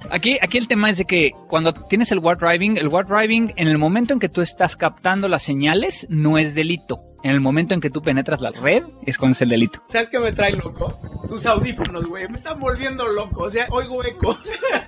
Aquí, 0.09 0.37
aquí 0.41 0.59
el 0.59 0.67
tema 0.67 0.91
es 0.91 0.97
de 0.97 1.05
que 1.05 1.31
cuando 1.47 1.73
tienes 1.73 2.11
el 2.11 2.19
War 2.19 2.37
Driving, 2.37 2.77
el 2.77 2.87
War 2.89 3.07
Driving, 3.07 3.53
en 3.55 3.67
el 3.67 3.79
momento 3.79 4.13
en 4.13 4.19
que 4.19 4.29
tú 4.29 4.41
estás 4.41 4.75
captando 4.75 5.27
las 5.27 5.41
señales, 5.41 6.05
no 6.09 6.37
es 6.37 6.53
delito. 6.53 7.12
En 7.23 7.31
el 7.31 7.39
momento 7.39 7.73
en 7.73 7.79
que 7.79 7.89
tú 7.89 8.01
penetras 8.01 8.41
la 8.41 8.51
red, 8.51 8.83
es 9.05 9.17
cuando 9.17 9.31
es 9.31 9.41
el 9.41 9.49
delito. 9.49 9.81
¿Sabes 9.87 10.09
qué 10.09 10.19
me 10.19 10.33
trae 10.33 10.51
loco? 10.51 10.99
Tus 11.29 11.45
audífonos, 11.45 12.05
güey. 12.09 12.27
Me 12.27 12.35
están 12.35 12.59
volviendo 12.59 13.07
loco. 13.07 13.43
O 13.43 13.49
sea, 13.49 13.67
oigo 13.71 14.03
ecos. 14.03 14.39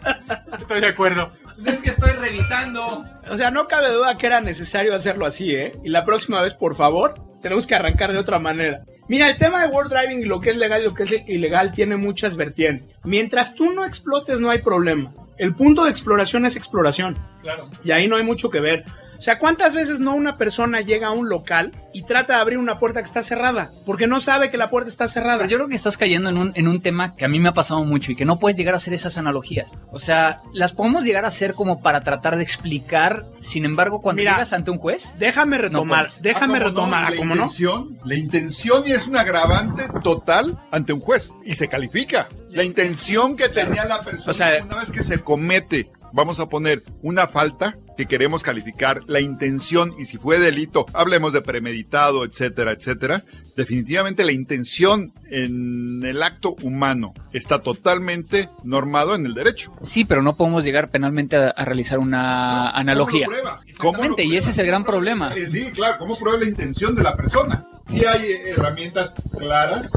Estoy 0.57 0.81
de 0.81 0.87
acuerdo. 0.87 1.31
Es 1.65 1.77
que 1.81 1.91
estoy 1.91 2.11
revisando. 2.11 2.99
O 3.29 3.37
sea, 3.37 3.51
no 3.51 3.69
cabe 3.69 3.89
duda 3.91 4.17
que 4.17 4.27
era 4.27 4.41
necesario 4.41 4.93
hacerlo 4.93 5.25
así, 5.25 5.55
¿eh? 5.55 5.71
Y 5.85 5.89
la 5.89 6.03
próxima 6.03 6.41
vez, 6.41 6.53
por 6.53 6.75
favor, 6.75 7.15
tenemos 7.41 7.65
que 7.65 7.75
arrancar 7.75 8.11
de 8.11 8.19
otra 8.19 8.37
manera. 8.37 8.83
Mira, 9.07 9.29
el 9.29 9.37
tema 9.37 9.61
de 9.61 9.69
World 9.69 9.93
Driving 9.93 10.21
y 10.21 10.25
lo 10.25 10.41
que 10.41 10.49
es 10.49 10.57
legal 10.57 10.81
y 10.81 10.85
lo 10.85 10.93
que 10.93 11.03
es 11.03 11.11
ilegal 11.27 11.71
tiene 11.71 11.95
muchas 11.95 12.35
vertientes. 12.35 12.97
Mientras 13.05 13.55
tú 13.55 13.71
no 13.71 13.85
explotes, 13.85 14.41
no 14.41 14.49
hay 14.49 14.59
problema. 14.59 15.13
El 15.37 15.55
punto 15.55 15.85
de 15.85 15.89
exploración 15.91 16.45
es 16.45 16.57
exploración. 16.57 17.15
Claro. 17.41 17.69
Y 17.83 17.91
ahí 17.91 18.07
no 18.07 18.17
hay 18.17 18.23
mucho 18.23 18.49
que 18.49 18.59
ver. 18.59 18.83
O 19.17 19.21
sea, 19.21 19.39
¿cuántas 19.39 19.73
veces 19.73 19.99
no 19.99 20.13
una 20.15 20.37
persona 20.37 20.81
llega 20.81 21.07
a 21.07 21.11
un 21.11 21.29
local 21.29 21.71
y 21.93 22.03
trata 22.03 22.35
de 22.35 22.41
abrir 22.41 22.57
una 22.57 22.79
puerta 22.79 22.99
que 23.01 23.05
está 23.07 23.21
cerrada? 23.21 23.71
Porque 23.85 24.07
no 24.07 24.19
sabe 24.19 24.49
que 24.49 24.57
la 24.57 24.69
puerta 24.69 24.89
está 24.89 25.07
cerrada. 25.07 25.37
Pero 25.39 25.49
yo 25.49 25.57
creo 25.57 25.67
que 25.69 25.75
estás 25.75 25.97
cayendo 25.97 26.29
en 26.29 26.37
un, 26.37 26.51
en 26.55 26.67
un 26.67 26.81
tema 26.81 27.13
que 27.15 27.25
a 27.25 27.27
mí 27.27 27.39
me 27.39 27.49
ha 27.49 27.53
pasado 27.53 27.83
mucho 27.85 28.11
y 28.11 28.15
que 28.15 28.25
no 28.25 28.37
puedes 28.37 28.57
llegar 28.57 28.73
a 28.73 28.77
hacer 28.77 28.93
esas 28.93 29.17
analogías. 29.17 29.79
O 29.91 29.99
sea, 29.99 30.39
las 30.53 30.73
podemos 30.73 31.03
llegar 31.03 31.25
a 31.25 31.29
hacer 31.29 31.53
como 31.53 31.81
para 31.81 32.01
tratar 32.01 32.37
de 32.37 32.43
explicar. 32.43 33.25
Sin 33.39 33.65
embargo, 33.65 33.99
cuando 34.01 34.19
Mira, 34.21 34.33
llegas 34.33 34.53
ante 34.53 34.71
un 34.71 34.77
juez, 34.77 35.13
Déjame 35.17 35.57
retomar, 35.57 36.09
déjame 36.21 36.57
Ah, 36.57 36.59
¿cómo 36.59 36.59
no? 36.59 36.65
retomar, 36.69 37.01
La 37.03 37.07
¿ah, 37.09 37.13
¿cómo 37.17 37.35
no? 37.35 37.41
intención, 37.43 37.97
La 38.05 38.15
intención 38.15 38.83
y 38.85 38.91
es 38.91 39.07
un 39.07 39.15
agravante 39.17 39.83
total 40.03 40.57
ante 40.71 40.93
un 40.93 40.99
juez 40.99 41.33
y 41.43 41.55
se 41.55 41.67
califica. 41.67 42.27
La 42.49 42.63
intención 42.63 43.35
que 43.35 43.49
tenía 43.49 43.83
la 43.85 43.99
persona 44.01 44.31
O 44.31 44.33
sea- 44.33 44.63
una 44.63 44.77
vez 44.77 44.91
que 44.91 45.03
se 45.03 45.19
comete, 45.19 45.91
vamos 46.15 46.39
a 46.39 46.47
poner 46.47 46.81
una 47.01 47.27
falta 47.27 47.75
que 47.97 48.07
queremos 48.07 48.41
calificar, 48.43 49.01
la 49.07 49.21
intención 49.21 49.93
y 49.99 50.05
si 50.05 50.17
fue 50.17 50.39
delito, 50.39 50.85
hablemos 50.93 51.31
de 51.33 51.41
premeditado, 51.41 52.25
etcétera, 52.25 52.71
etcétera. 52.71 53.23
Definitivamente 53.55 54.25
la 54.25 54.33
intención 54.33 55.13
en 55.29 56.03
el 56.03 56.21
acto 56.23 56.55
humano 56.61 57.13
está 57.31 57.59
totalmente 57.59 58.49
normado 58.63 59.15
en 59.15 59.25
el 59.25 59.33
derecho. 59.33 59.73
sí, 59.83 60.03
pero 60.03 60.21
no 60.21 60.35
podemos 60.35 60.63
llegar 60.63 60.89
penalmente 60.89 61.37
a, 61.37 61.49
a 61.49 61.65
realizar 61.65 61.99
una 61.99 62.69
analogía. 62.71 63.27
¿Cómo 63.27 63.37
lo? 63.37 63.57
¿Cómo 63.77 64.15
lo 64.17 64.23
y 64.23 64.37
ese 64.37 64.51
es 64.51 64.57
el 64.57 64.67
gran 64.67 64.83
problema. 64.83 65.33
Eh, 65.33 65.47
Sí, 65.47 65.71
claro, 65.71 65.97
¿cómo 65.99 66.17
prueba 66.17 66.39
la 66.39 66.49
intención 66.49 66.95
de 66.95 67.03
la 67.03 67.15
persona? 67.15 67.65
Sí 67.87 68.03
hay 68.03 68.31
herramientas 68.47 69.13
claras 69.37 69.91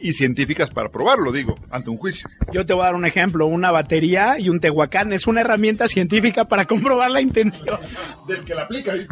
y 0.00 0.12
científicas 0.12 0.70
para 0.70 0.90
probarlo, 0.90 1.32
digo, 1.32 1.54
ante 1.70 1.90
un 1.90 1.96
juicio. 1.96 2.28
Yo 2.52 2.66
te 2.66 2.72
voy 2.72 2.82
a 2.82 2.86
dar 2.86 2.94
un 2.94 3.06
ejemplo, 3.06 3.46
una 3.46 3.70
batería 3.70 4.38
y 4.38 4.48
un 4.48 4.60
tehuacán 4.60 5.12
es 5.12 5.26
una 5.26 5.40
herramienta 5.42 5.88
científica 5.88 6.46
para 6.46 6.64
comprobar 6.66 7.10
la 7.10 7.20
intención. 7.20 7.78
Del 8.26 8.44
que 8.44 8.54
la 8.54 8.62
aplica, 8.62 8.94
dice. 8.94 9.08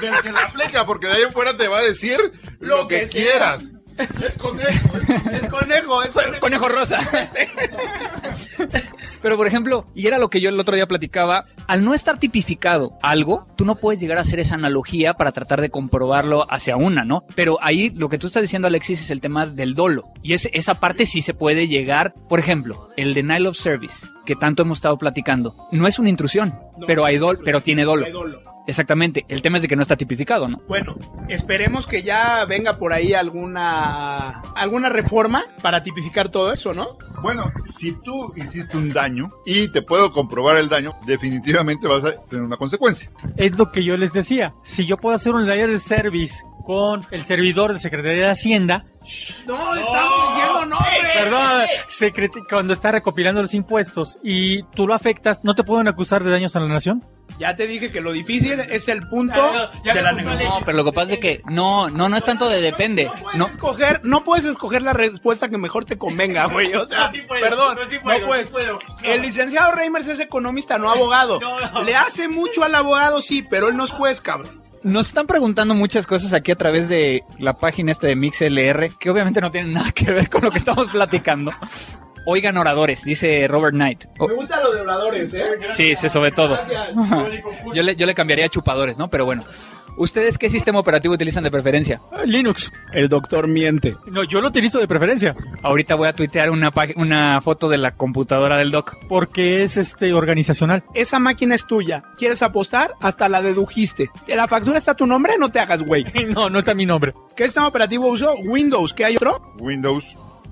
Del 0.00 0.14
que 0.22 0.32
la 0.32 0.44
aplica, 0.44 0.86
porque 0.86 1.06
de 1.06 1.14
ahí 1.14 1.22
en 1.22 1.32
fuera 1.32 1.56
te 1.56 1.68
va 1.68 1.78
a 1.78 1.82
decir 1.82 2.18
lo, 2.60 2.82
Lo 2.82 2.88
que, 2.88 3.06
quieras. 3.06 3.70
Es 4.02 4.38
conejo. 4.38 4.96
Es 4.98 5.46
conejo, 5.48 6.02
es 6.02 6.14
conejo. 6.14 6.40
Conejo 6.40 6.68
rosa. 6.68 6.98
Pero 9.22 9.36
por 9.36 9.46
ejemplo, 9.46 9.84
y 9.94 10.08
era 10.08 10.18
lo 10.18 10.28
que 10.28 10.40
yo 10.40 10.48
el 10.48 10.58
otro 10.58 10.74
día 10.74 10.86
platicaba, 10.86 11.46
al 11.68 11.84
no 11.84 11.94
estar 11.94 12.18
tipificado 12.18 12.98
algo, 13.02 13.46
tú 13.56 13.64
no 13.64 13.76
puedes 13.76 14.00
llegar 14.00 14.18
a 14.18 14.22
hacer 14.22 14.40
esa 14.40 14.56
analogía 14.56 15.14
para 15.14 15.30
tratar 15.30 15.60
de 15.60 15.70
comprobarlo 15.70 16.44
hacia 16.52 16.76
una, 16.76 17.04
¿no? 17.04 17.24
Pero 17.36 17.56
ahí 17.60 17.90
lo 17.90 18.08
que 18.08 18.18
tú 18.18 18.26
estás 18.26 18.42
diciendo, 18.42 18.66
Alexis, 18.68 19.00
es 19.02 19.10
el 19.10 19.20
tema 19.20 19.46
del 19.46 19.74
dolo. 19.74 20.12
Y 20.22 20.32
es, 20.34 20.48
esa 20.52 20.74
parte 20.74 21.06
sí 21.06 21.22
se 21.22 21.34
puede 21.34 21.68
llegar, 21.68 22.12
por 22.28 22.40
ejemplo, 22.40 22.88
el 22.96 23.14
denial 23.14 23.46
of 23.46 23.56
service, 23.56 24.06
que 24.26 24.34
tanto 24.34 24.62
hemos 24.62 24.78
estado 24.78 24.98
platicando, 24.98 25.54
no 25.70 25.86
es 25.86 25.98
una 25.98 26.08
intrusión, 26.08 26.54
No, 26.76 26.86
pero 26.86 27.04
hay 27.04 27.18
dol, 27.18 27.38
pero 27.44 27.60
tiene 27.60 27.84
dolo. 27.84 28.06
Hay 28.06 28.12
dolo. 28.12 28.51
Exactamente. 28.66 29.24
El 29.28 29.42
tema 29.42 29.56
es 29.58 29.62
de 29.62 29.68
que 29.68 29.76
no 29.76 29.82
está 29.82 29.96
tipificado, 29.96 30.48
¿no? 30.48 30.60
Bueno, 30.68 30.94
esperemos 31.28 31.86
que 31.86 32.02
ya 32.02 32.44
venga 32.44 32.78
por 32.78 32.92
ahí 32.92 33.12
alguna 33.12 34.40
alguna 34.54 34.88
reforma 34.88 35.44
para 35.62 35.82
tipificar 35.82 36.30
todo 36.30 36.52
eso, 36.52 36.72
¿no? 36.72 36.96
Bueno, 37.22 37.52
si 37.64 37.92
tú 37.92 38.32
hiciste 38.36 38.76
un 38.76 38.92
daño 38.92 39.28
y 39.44 39.68
te 39.68 39.82
puedo 39.82 40.12
comprobar 40.12 40.56
el 40.56 40.68
daño, 40.68 40.94
definitivamente 41.06 41.86
vas 41.88 42.04
a 42.04 42.12
tener 42.28 42.44
una 42.44 42.56
consecuencia. 42.56 43.10
Es 43.36 43.58
lo 43.58 43.70
que 43.70 43.84
yo 43.84 43.96
les 43.96 44.12
decía. 44.12 44.54
Si 44.62 44.86
yo 44.86 44.96
puedo 44.96 45.14
hacer 45.14 45.34
un 45.34 45.46
layer 45.46 45.70
de 45.70 45.78
service 45.78 46.44
con 46.62 47.04
el 47.10 47.24
servidor 47.24 47.72
de 47.72 47.78
Secretaría 47.78 48.24
de 48.24 48.30
Hacienda, 48.30 48.84
No, 49.46 49.74
estamos 49.74 50.34
diciendo 50.34 50.66
nombre. 50.66 51.00
perdón, 51.14 51.62
secret- 51.88 52.46
cuando 52.48 52.72
está 52.72 52.92
recopilando 52.92 53.42
los 53.42 53.54
impuestos 53.54 54.18
y 54.22 54.62
tú 54.74 54.86
lo 54.86 54.94
afectas, 54.94 55.42
¿no 55.44 55.54
te 55.54 55.64
pueden 55.64 55.88
acusar 55.88 56.22
de 56.22 56.30
daños 56.30 56.54
a 56.56 56.60
la 56.60 56.68
nación? 56.68 57.02
Ya 57.38 57.56
te 57.56 57.66
dije 57.66 57.90
que 57.90 58.00
lo 58.00 58.12
difícil 58.12 58.60
es 58.60 58.88
el 58.88 59.08
punto 59.08 59.34
Ya, 59.34 59.70
ya, 59.72 59.82
ya 59.84 59.94
de 59.94 60.02
la 60.02 60.12
negociación. 60.12 60.50
No, 60.60 60.60
pero 60.66 60.76
lo 60.76 60.84
que 60.84 60.92
pasa 60.92 61.14
es 61.14 61.18
que 61.18 61.40
no, 61.46 61.88
no, 61.88 62.08
no 62.08 62.16
es 62.16 62.24
tanto 62.24 62.48
de 62.48 62.60
depende. 62.60 63.04
No 63.06 63.12
puedes 63.22 63.38
No, 63.38 63.46
escoger, 63.48 64.00
no 64.04 64.22
puedes 64.24 64.44
escoger 64.44 64.82
la 64.82 64.92
respuesta 64.92 65.48
que 65.48 65.56
mejor 65.58 65.84
te 65.84 65.96
convenga, 65.98 66.44
güey. 66.46 66.72
O 66.74 66.86
sea, 66.86 67.10
perdón, 67.28 67.78
no 68.04 68.26
puedes. 68.26 68.50
El 69.02 69.22
licenciado 69.22 69.72
Reimers 69.72 70.06
es 70.08 70.20
economista, 70.20 70.78
no 70.78 70.90
abogado. 70.90 71.40
No, 71.40 71.58
no. 71.58 71.82
Le 71.82 71.96
hace 71.96 72.28
mucho 72.28 72.64
al 72.64 72.74
abogado, 72.74 73.20
sí, 73.22 73.42
pero 73.42 73.68
él 73.68 73.76
no 73.76 73.84
es 73.84 73.90
juez, 73.92 74.20
cabrón. 74.20 74.62
Nos 74.84 75.08
están 75.08 75.26
preguntando 75.26 75.74
muchas 75.74 76.06
cosas 76.06 76.32
aquí 76.32 76.50
a 76.50 76.56
través 76.56 76.88
de 76.88 77.22
la 77.38 77.52
página 77.54 77.92
esta 77.92 78.06
de 78.08 78.16
MixLR, 78.16 78.90
que 78.98 79.10
obviamente 79.10 79.40
no 79.40 79.50
tienen 79.50 79.72
nada 79.72 79.92
que 79.92 80.10
ver 80.12 80.28
con 80.28 80.42
lo 80.42 80.50
que 80.50 80.58
estamos 80.58 80.88
platicando. 80.88 81.52
Oigan 82.26 82.56
oradores, 82.56 83.02
dice 83.04 83.46
Robert 83.48 83.74
Knight. 83.74 84.04
O- 84.18 84.28
Me 84.28 84.34
gusta 84.34 84.60
lo 84.60 84.72
de 84.72 84.80
oradores, 84.80 85.34
¿eh? 85.34 85.44
sí, 85.72 85.94
sí, 85.96 86.08
sobre 86.08 86.30
todo. 86.32 86.50
Gracias. 86.54 86.90
Yo 87.74 87.82
le, 87.82 87.96
yo 87.96 88.06
le 88.06 88.14
cambiaría 88.14 88.46
a 88.46 88.48
chupadores, 88.48 88.98
¿no? 88.98 89.08
Pero 89.08 89.24
bueno. 89.24 89.44
¿Ustedes 89.96 90.38
qué 90.38 90.48
sistema 90.48 90.78
operativo 90.78 91.14
utilizan 91.14 91.44
de 91.44 91.50
preferencia? 91.50 92.00
Linux. 92.24 92.72
El 92.92 93.08
doctor 93.08 93.46
miente. 93.46 93.96
No, 94.06 94.24
yo 94.24 94.40
lo 94.40 94.48
utilizo 94.48 94.78
de 94.78 94.88
preferencia 94.88 95.34
Ahorita 95.62 95.94
voy 95.94 96.08
a 96.08 96.12
tuitear 96.12 96.50
una, 96.50 96.72
una 96.96 97.40
foto 97.40 97.68
de 97.68 97.78
la 97.78 97.92
computadora 97.94 98.56
del 98.56 98.70
doc. 98.70 98.96
porque 99.08 99.62
es 99.62 99.76
este 99.76 100.12
organizacional. 100.12 100.82
Esa 100.94 101.18
máquina 101.18 101.54
es 101.54 101.66
tuya. 101.66 102.02
¿Quieres 102.18 102.42
apostar? 102.42 102.94
Hasta 103.00 103.28
la 103.28 103.42
dedujiste. 103.42 104.10
¿En 104.26 104.36
la 104.38 104.48
factura 104.48 104.78
está 104.78 104.94
tu 104.94 105.06
nombre? 105.06 105.34
No 105.38 105.50
te 105.50 105.60
hagas, 105.60 105.82
güey. 105.82 106.04
No, 106.32 106.48
no 106.50 106.58
está 106.60 106.74
mi 106.74 106.86
nombre. 106.86 107.12
¿Qué 107.36 107.44
sistema 107.44 107.66
operativo 107.68 108.08
usó? 108.08 108.34
Windows. 108.44 108.94
¿Qué 108.94 109.04
hay 109.04 109.16
otro? 109.16 109.52
Windows. 109.58 110.06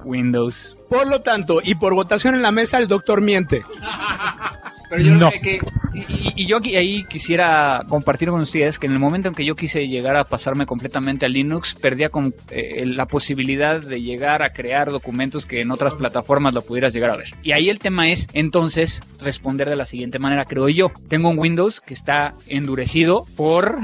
Windows. 0.05 0.77
Por 0.89 1.07
lo 1.07 1.21
tanto, 1.23 1.59
y 1.63 1.75
por 1.75 1.95
votación 1.95 2.35
en 2.35 2.43
la 2.43 2.51
mesa, 2.53 2.79
el 2.79 2.89
doctor 2.89 3.21
miente. 3.21 3.63
Pero 4.91 5.03
yo 5.03 5.15
No. 5.15 5.29
creo 5.31 5.43
que, 5.43 5.59
Y, 5.93 6.47
yo 6.47 6.59
ahí 6.59 7.05
quisiera 7.05 7.85
compartir 7.89 8.29
con 8.31 8.41
ustedes 8.41 8.79
que 8.79 8.87
en 8.87 8.93
el 8.93 8.99
momento 8.99 9.29
en 9.29 9.35
que 9.35 9.45
yo 9.45 9.57
quise 9.57 9.89
llegar 9.89 10.17
a 10.17 10.25
pasarme 10.25 10.67
completamente 10.67 11.27
a 11.27 11.29
Linux, 11.29 11.75
perdía 11.75 12.11
eh, 12.51 12.87
la 12.87 13.07
posibilidad 13.07 13.81
de 13.81 14.03
llegar 14.03 14.43
a 14.43 14.53
crear 14.53 14.91
documentos 14.91 15.47
que 15.47 15.61
en 15.61 15.71
otras 15.71 15.95
plataformas 15.95 16.55
lo 16.55 16.63
pudieras 16.63 16.93
llegar 16.93 17.11
a 17.11 17.17
ver. 17.17 17.35
Y 17.43 17.53
ahí 17.53 17.69
el 17.69 17.79
tema 17.79 18.09
es 18.09 18.27
entonces 18.33 19.01
responder 19.21 19.69
de 19.69 19.77
la 19.77 19.87
siguiente 19.87 20.19
manera, 20.19 20.45
creo 20.45 20.69
yo. 20.69 20.91
Tengo 21.09 21.31
un 21.31 21.39
Windows 21.39 21.81
que 21.81 21.95
está 21.95 22.35
endurecido 22.49 23.27
por 23.37 23.79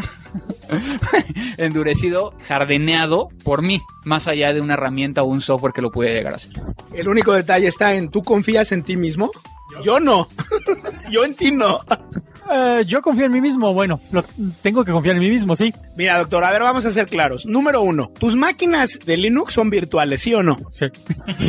endurecido, 1.59 2.35
jardineado 2.47 3.29
por 3.45 3.63
mí, 3.63 3.81
más 4.05 4.29
allá 4.29 4.53
de 4.53 4.61
una 4.61 4.75
herramienta 4.75 5.23
o 5.23 5.27
un 5.27 5.41
software 5.41 5.73
que 5.73 5.83
lo 5.83 5.91
puede 5.91 6.15
llegar 6.15 6.33
a 6.33 6.37
hacer. 6.37 6.53
El 6.95 7.09
único 7.09 7.33
detalle 7.33 7.67
está 7.67 7.95
en, 7.95 8.11
¿tú 8.11 8.23
confías 8.23 8.73
en 8.73 8.83
ti 8.83 8.97
mismo? 8.97 9.31
Yo 9.83 10.01
no. 10.01 10.29
Yo 11.11 11.25
en 11.25 11.35
ti 11.35 11.51
no. 11.51 11.81
Eh, 12.51 12.85
yo 12.87 13.03
confío 13.03 13.27
en 13.27 13.33
mí 13.33 13.41
mismo. 13.41 13.73
Bueno, 13.75 14.01
lo, 14.13 14.25
tengo 14.63 14.85
que 14.85 14.93
confiar 14.93 15.17
en 15.17 15.23
mí 15.23 15.31
mismo, 15.31 15.57
sí. 15.57 15.75
Mira, 15.97 16.19
doctor, 16.19 16.45
a 16.45 16.51
ver, 16.51 16.63
vamos 16.63 16.87
a 16.87 16.91
ser 16.91 17.07
claros. 17.07 17.47
Número 17.47 17.83
uno, 17.83 18.11
tus 18.19 18.37
máquinas 18.37 18.99
de 19.05 19.17
Linux 19.17 19.55
son 19.55 19.71
virtuales, 19.71 20.21
¿sí 20.21 20.35
o 20.35 20.43
no? 20.43 20.57
Sí. 20.71 20.87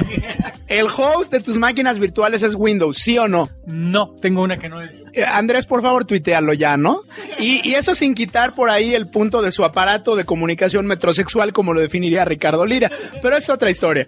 El 0.68 0.88
host 0.88 1.32
de 1.32 1.40
tus 1.40 1.58
máquinas 1.58 1.98
virtuales 2.00 2.44
es 2.44 2.56
Windows, 2.56 2.98
¿sí 2.98 3.18
o 3.18 3.28
no? 3.28 3.50
No, 3.68 4.14
tengo 4.22 4.44
una 4.44 4.58
que 4.58 4.68
no 4.68 4.82
es. 4.82 5.04
Eh, 5.14 5.24
Andrés, 5.24 5.66
por 5.66 5.82
favor, 5.82 6.06
tuitealo 6.06 6.54
ya, 6.54 6.76
¿no? 6.76 7.02
Y, 7.40 7.68
y, 7.68 7.76
eso 7.76 7.96
sin 7.96 8.14
quitar 8.14 8.52
por 8.52 8.70
ahí 8.70 8.94
el 8.94 9.08
punto 9.08 9.42
de 9.42 9.52
su 9.52 9.64
aparato 9.64 10.16
de 10.16 10.26
comunicación 10.26 10.86
metrosexual, 10.86 11.54
como 11.54 11.74
lo 11.74 11.80
definiría 11.80 12.26
Ricardo 12.26 12.66
Lira. 12.66 12.92
Pero 13.22 13.38
es 13.38 13.50
otra 13.50 13.70
historia. 13.70 14.08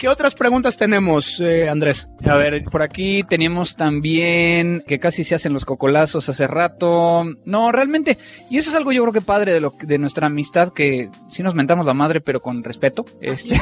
¿Qué 0.00 0.08
otras 0.08 0.34
preguntas 0.34 0.78
tenemos, 0.78 1.42
eh, 1.42 1.68
Andrés? 1.68 2.08
A 2.24 2.34
ver, 2.34 2.64
por 2.64 2.80
aquí 2.80 3.22
teníamos 3.22 3.76
también 3.76 4.82
que 4.86 4.98
casi 4.98 5.24
se 5.24 5.34
hacen 5.34 5.52
los 5.52 5.66
cocolazos 5.66 6.29
hace 6.30 6.46
rato. 6.46 7.24
No, 7.44 7.72
realmente, 7.72 8.18
y 8.50 8.58
eso 8.58 8.70
es 8.70 8.76
algo 8.76 8.92
yo 8.92 9.02
creo 9.02 9.12
que 9.12 9.20
padre 9.20 9.52
de, 9.52 9.60
lo, 9.60 9.74
de 9.80 9.98
nuestra 9.98 10.26
amistad, 10.26 10.70
que 10.70 11.10
sí 11.28 11.42
nos 11.42 11.54
mentamos 11.54 11.86
la 11.86 11.94
madre, 11.94 12.20
pero 12.20 12.40
con 12.40 12.62
respeto. 12.62 13.04
Este. 13.20 13.60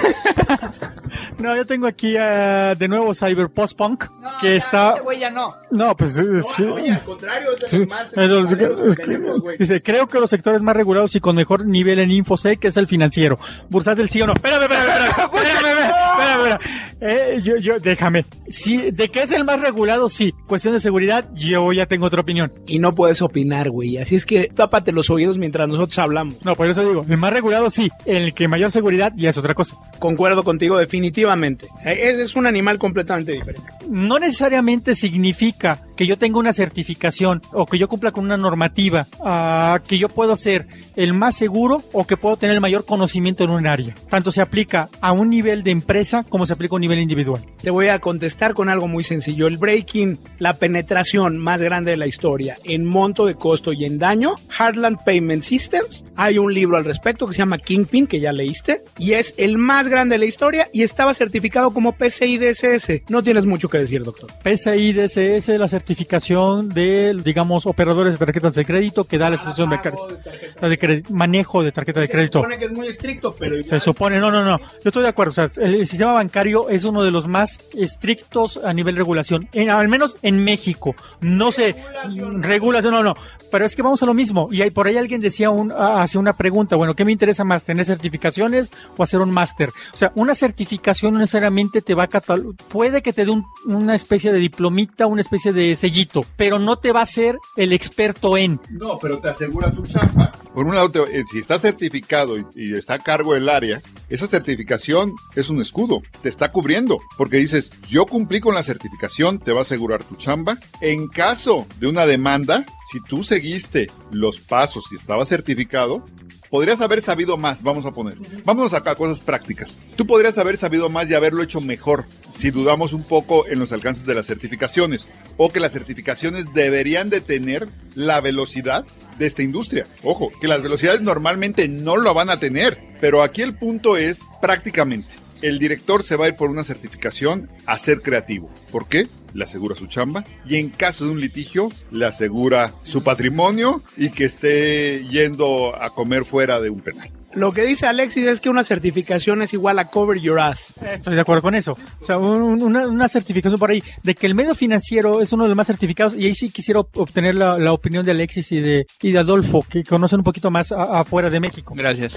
no, 1.39 1.57
yo 1.57 1.65
tengo 1.65 1.87
aquí 1.87 2.15
uh, 2.17 2.77
de 2.77 2.89
nuevo 2.89 3.15
Cyber 3.15 3.49
Post 3.49 3.77
Punk, 3.77 4.05
no, 4.21 4.29
que 4.41 4.51
ya, 4.51 4.57
está... 4.57 4.93
Ese 4.93 5.01
güey 5.01 5.21
ya 5.21 5.31
no. 5.31 5.49
No, 5.71 5.97
pues... 5.97 6.19
No, 6.19 6.41
sí. 6.41 6.65
Oye, 6.65 6.93
al 6.93 7.03
contrario, 7.03 7.51
es 7.55 7.71
de 7.71 7.79
los 7.79 7.89
más... 7.89 8.13
tenemos, 8.13 9.43
dice, 9.59 9.83
creo 9.83 10.07
que 10.07 10.21
los 10.21 10.31
sectores 10.31 10.63
más 10.63 10.77
regulados 10.77 11.15
y 11.17 11.21
con 11.21 11.37
mejor 11.37 11.67
nivel 11.67 11.99
en 11.99 12.11
InfoSec 12.11 12.65
es 12.65 12.77
el 12.77 12.87
financiero. 12.87 13.39
Bursátil 13.69 14.09
sí 14.09 14.23
o 14.23 14.27
no. 14.27 14.35
Espérame, 14.35 14.63
espérame, 14.63 14.89
espérame. 14.89 15.09
espérame, 15.09 15.69
espérame. 15.69 16.08
Espera, 16.37 16.61
eh, 17.01 17.41
yo, 17.43 17.57
yo, 17.57 17.79
déjame. 17.79 18.25
Sí, 18.49 18.91
de 18.91 19.09
que 19.09 19.23
es 19.23 19.33
el 19.33 19.45
más 19.45 19.61
regulado, 19.61 20.09
sí. 20.09 20.35
Cuestión 20.47 20.75
de 20.75 20.81
seguridad, 20.81 21.29
yo 21.35 21.73
ya 21.73 21.87
tengo 21.87 22.07
otra 22.07 22.21
opinión. 22.21 22.53
Y 22.67 22.79
no 22.79 22.93
puedes 22.93 23.23
opinar, 23.23 23.71
güey. 23.71 23.99
Así 23.99 24.17
es 24.17 24.27
que 24.27 24.51
tápate 24.55 24.93
los 24.93 25.11
oídos 25.11 25.39
mientras 25.39 25.69
nosotros 25.69 25.99
hablamos. 25.99 26.45
No, 26.45 26.55
por 26.55 26.69
eso 26.69 26.87
digo, 26.87 27.05
el 27.09 27.17
más 27.17 27.33
regulado, 27.33 27.71
sí. 27.71 27.91
El 28.05 28.35
que 28.35 28.49
mayor 28.49 28.71
seguridad 28.71 29.13
ya 29.17 29.31
es 29.31 29.37
otra 29.37 29.55
cosa. 29.55 29.77
Concuerdo 29.99 30.45
contigo 30.45 30.79
definitivamente. 30.79 31.69
Ese 31.85 32.23
es 32.23 32.37
un 32.37 32.47
animal 32.47 32.79
completamente 32.79 33.33
diferente. 33.33 33.63
No 33.89 34.19
necesariamente 34.19 34.95
significa 34.95 35.81
que 35.97 36.07
yo 36.07 36.17
tenga 36.17 36.39
una 36.39 36.53
certificación 36.53 37.43
o 37.53 37.67
que 37.67 37.79
yo 37.79 37.89
cumpla 37.89 38.13
con 38.13 38.25
una 38.25 38.37
normativa, 38.37 39.07
uh, 39.19 39.83
que 39.87 39.99
yo 39.99 40.09
puedo 40.09 40.37
ser 40.37 40.67
el 40.95 41.13
más 41.13 41.37
seguro 41.37 41.83
o 41.93 42.07
que 42.07 42.17
puedo 42.17 42.37
tener 42.37 42.55
el 42.55 42.61
mayor 42.61 42.85
conocimiento 42.85 43.45
en 43.45 43.51
un 43.51 43.67
área. 43.67 43.95
Tanto 44.09 44.31
se 44.31 44.41
aplica 44.41 44.89
a 45.01 45.13
un 45.13 45.31
nivel 45.31 45.65
de 45.65 45.73
empresa 45.73 46.18
como 46.29 46.47
se 46.47 46.53
aplica 46.53 46.75
a 46.75 46.77
un 46.77 46.83
nivel 46.83 46.99
individual. 46.99 47.45
Te 47.63 47.71
voy 47.71 47.89
a 47.89 47.99
contestar 47.99 48.55
con 48.55 48.69
algo 48.69 48.89
muy 48.89 49.05
sencillo. 49.05 49.47
El 49.47 49.59
breaking, 49.59 50.19
la 50.39 50.55
penetración 50.55 51.39
más 51.39 51.63
grande 51.63 51.93
de 51.93 51.97
la 51.97 52.07
historia 52.07 52.57
en 52.65 52.85
monto 52.85 53.27
de 53.27 53.35
costo 53.35 53.73
y 53.73 53.85
en 53.85 53.99
daño, 53.99 54.35
Heartland 54.59 55.05
Payment 55.05 55.43
Systems. 55.43 56.05
Hay 56.17 56.39
un 56.39 56.53
libro 56.53 56.77
al 56.77 56.85
respecto 56.85 57.27
que 57.27 57.33
se 57.33 57.39
llama 57.39 57.59
Kingpin, 57.59 58.07
que 58.07 58.21
ya 58.21 58.33
leíste, 58.33 58.81
y 58.99 59.13
es 59.13 59.35
el 59.37 59.59
más 59.59 59.89
grande 59.89 60.15
de 60.15 60.19
la 60.21 60.25
historia 60.27 60.69
y 60.73 60.83
estaba 60.83 61.15
certificado 61.15 61.73
como 61.73 61.93
PCI 61.93 62.39
DSS. 62.39 63.03
No 63.09 63.23
tienes 63.23 63.47
mucho 63.47 63.69
que 63.69 63.79
decir, 63.79 64.03
doctor. 64.03 64.31
PCI 64.43 64.93
DSS, 64.93 65.49
la 65.59 65.69
certificación 65.69 66.69
de, 66.69 67.15
digamos, 67.25 67.67
operadores 67.67 68.15
de 68.15 68.19
tarjetas 68.19 68.55
de 68.55 68.65
crédito 68.65 69.05
que 69.05 69.19
da 69.19 69.31
la 69.31 69.37
institución 69.37 69.71
de, 69.71 70.69
de, 70.69 70.77
de 70.77 71.03
manejo 71.11 71.63
de 71.63 71.73
tarjeta 71.73 72.01
de 72.01 72.09
crédito. 72.09 72.41
Se 72.41 72.45
supone 72.45 72.59
que 72.59 72.65
es 72.65 72.73
muy 72.73 72.89
estricto, 72.89 73.35
pero. 73.39 73.63
Se 73.63 73.81
supone, 73.81 74.19
no, 74.19 74.31
no, 74.31 74.45
no. 74.45 74.59
Yo 74.59 74.89
estoy 74.91 75.03
de 75.03 75.09
acuerdo. 75.09 75.31
O 75.31 75.35
sea, 75.35 75.47
el, 75.59 75.75
el 75.75 75.87
sistema 75.87 76.08
bancario 76.13 76.69
es 76.69 76.85
uno 76.85 77.03
de 77.03 77.11
los 77.11 77.27
más 77.27 77.61
estrictos 77.75 78.59
a 78.65 78.73
nivel 78.73 78.97
regulación, 78.97 79.49
en, 79.53 79.71
al 79.71 79.89
menos 79.89 80.17
en 80.23 80.43
México. 80.43 80.95
No 81.21 81.53
sé, 81.53 81.77
regulación. 82.05 82.43
regulación, 82.43 82.95
no, 82.95 83.03
no. 83.03 83.15
Pero 83.51 83.65
es 83.65 83.75
que 83.75 83.83
vamos 83.83 84.03
a 84.03 84.07
lo 84.07 84.15
mismo. 84.15 84.49
Y 84.53 84.61
hay, 84.63 84.71
por 84.71 84.87
ahí 84.87 84.97
alguien 84.97 85.21
decía 85.21 85.51
un, 85.51 85.73
hace 85.73 86.19
una 86.19 86.35
pregunta, 86.35 86.77
bueno, 86.77 86.95
¿qué 86.95 87.05
me 87.05 87.13
interesa 87.13 87.45
más? 87.45 87.65
¿Tener 87.65 87.85
certificaciones 87.85 88.71
o 88.97 89.03
hacer 89.03 89.21
un 89.21 89.31
máster? 89.31 89.71
O 89.95 89.97
sea, 89.97 90.13
una 90.17 90.35
certificación 90.35 91.15
no 91.15 91.21
necesariamente 91.21 91.81
te 91.81 91.95
va 91.95 92.05
a 92.05 92.09
catalogar, 92.09 92.55
puede 92.69 93.01
que 93.01 93.13
te 93.13 93.25
dé 93.25 93.31
un, 93.31 93.47
una 93.65 93.95
especie 93.95 94.33
de 94.33 94.39
diplomita, 94.39 95.07
una 95.07 95.23
especie 95.23 95.53
de 95.53 95.75
sellito, 95.77 96.25
pero 96.37 96.59
no 96.59 96.77
te 96.77 96.93
va 96.93 97.01
a 97.01 97.07
ser 97.07 97.39
el 97.57 97.73
experto 97.73 98.37
en. 98.37 98.61
No, 98.71 98.99
pero 99.01 99.19
te 99.19 99.29
asegura 99.29 99.73
tu 99.73 99.83
chamba. 99.83 100.31
Por 100.55 100.67
un 100.67 100.75
lado, 100.75 100.91
te, 100.91 101.25
si 101.31 101.39
está 101.39 101.59
certificado 101.59 102.39
y, 102.39 102.45
y 102.55 102.75
está 102.75 102.95
a 102.95 102.99
cargo 102.99 103.35
del 103.35 103.49
área, 103.49 103.81
esa 104.09 104.27
certificación 104.27 105.15
es 105.37 105.49
un 105.49 105.61
escudo, 105.61 105.98
te 106.23 106.29
está 106.29 106.53
cubriendo, 106.53 107.01
porque 107.17 107.39
dices, 107.39 107.73
yo 107.89 108.07
cumplí 108.07 108.41
con 108.41 108.55
la 108.55 108.63
certificación, 108.63 109.39
te 109.39 109.53
va 109.53 109.61
a 109.61 109.63
asegurar 109.63 110.05
tu 110.05 110.17
chamba. 110.17 110.59
En 110.81 111.09
caso 111.09 111.67
de 111.79 111.89
una 111.89 112.07
demanda, 112.07 112.65
si 112.91 113.03
tú 113.03 113.23
seguiste 113.23 113.89
los 114.11 114.41
pasos 114.41 114.85
y 114.93 114.97
estaba 114.97 115.25
certificado, 115.25 116.05
podrías 116.51 116.81
haber 116.81 117.01
sabido 117.01 117.37
más, 117.37 117.63
vamos 117.63 117.85
a 117.87 117.93
poner. 117.93 118.17
Vámonos 118.45 118.73
acá 118.73 118.93
a 118.93 118.95
cosas 118.95 119.21
prácticas. 119.21 119.79
Tú 119.97 120.07
podrías 120.07 120.39
haber 120.39 120.57
sabido 120.57 120.89
más 120.89 121.11
y 121.11 121.15
haberlo 121.15 121.43
hecho 121.43 121.61
mejor 121.61 122.07
si 122.33 122.51
dudamos 122.51 122.93
un 122.93 123.05
poco 123.05 123.47
en 123.47 123.59
los 123.59 123.73
alcances 123.73 124.07
de 124.07 124.15
las 124.15 124.27
certificaciones 124.27 125.09
o 125.37 125.51
que 125.51 125.61
las 125.61 125.73
certificaciones 125.73 126.53
deberían 126.55 127.11
de 127.11 127.21
tener 127.21 127.69
la 127.95 128.21
velocidad 128.21 128.87
de 129.19 129.27
esta 129.27 129.43
industria. 129.43 129.87
Ojo, 130.03 130.31
que 130.41 130.49
las 130.49 130.63
velocidades 130.63 131.01
normalmente 131.01 131.69
no 131.69 131.97
lo 131.97 132.15
van 132.15 132.31
a 132.31 132.41
tener, 132.41 132.79
pero 133.01 133.23
aquí 133.23 133.43
el 133.43 133.57
punto 133.57 133.97
es 133.97 134.25
prácticamente. 134.41 135.15
El 135.41 135.59
director 135.59 136.03
se 136.03 136.17
va 136.17 136.25
a 136.25 136.29
ir 136.29 136.37
por 136.37 136.51
una 136.51 136.65
certificación 136.65 137.49
a 137.67 137.79
ser 137.79 138.01
creativo. 138.01 138.51
¿Por 138.73 138.89
qué? 138.89 139.07
Le 139.35 139.45
asegura 139.45 139.77
su 139.77 139.87
chamba 139.87 140.25
y 140.45 140.57
en 140.57 140.71
caso 140.71 141.05
de 141.05 141.13
un 141.13 141.21
litigio 141.21 141.71
le 141.91 142.07
asegura 142.07 142.75
su 142.83 143.05
patrimonio 143.05 143.83
y 143.97 144.11
que 144.11 144.25
esté 144.25 145.05
yendo 145.09 145.81
a 145.81 145.91
comer 145.91 146.25
fuera 146.25 146.61
de 146.61 146.71
un 146.71 146.81
penal. 146.81 147.13
Lo 147.35 147.53
que 147.53 147.63
dice 147.63 147.87
Alexis 147.87 148.25
es 148.25 148.41
que 148.41 148.49
una 148.49 148.65
certificación 148.65 149.43
es 149.43 149.53
igual 149.53 149.79
a 149.79 149.85
cover 149.87 150.19
your 150.19 150.41
ass. 150.41 150.73
Estoy 150.83 151.15
de 151.15 151.21
acuerdo 151.21 151.43
con 151.43 151.55
eso. 151.55 151.77
O 152.01 152.05
sea, 152.05 152.19
un, 152.19 152.63
una, 152.63 152.89
una, 152.89 153.09
certificación 153.09 153.59
por 153.59 153.71
ahí 153.71 153.83
de 154.03 154.15
que 154.15 154.27
el 154.27 154.35
medio 154.35 154.55
financiero 154.55 155.21
es 155.21 155.33
uno 155.33 155.43
de 155.43 155.49
los 155.49 155.57
más 155.57 155.67
certificados 155.67 156.15
y 156.15 156.25
ahí 156.25 156.35
sí 156.35 156.51
quisiera 156.51 156.81
obtener 156.81 157.35
la, 157.35 157.59
la 157.59 157.73
opinión 157.73 158.05
de 158.05 158.13
Alexis 158.13 158.51
y 158.53 158.61
de, 158.61 158.87
y 159.03 159.13
de 159.13 159.19
Adolfo, 159.19 159.63
que 159.69 159.85
conocen 159.85 160.21
un 160.21 160.25
poquito 160.25 160.51
más 160.51 160.73
a, 160.73 161.01
afuera 161.01 161.29
de 161.29 161.39
México. 161.39 161.75
Gracias. 161.77 162.15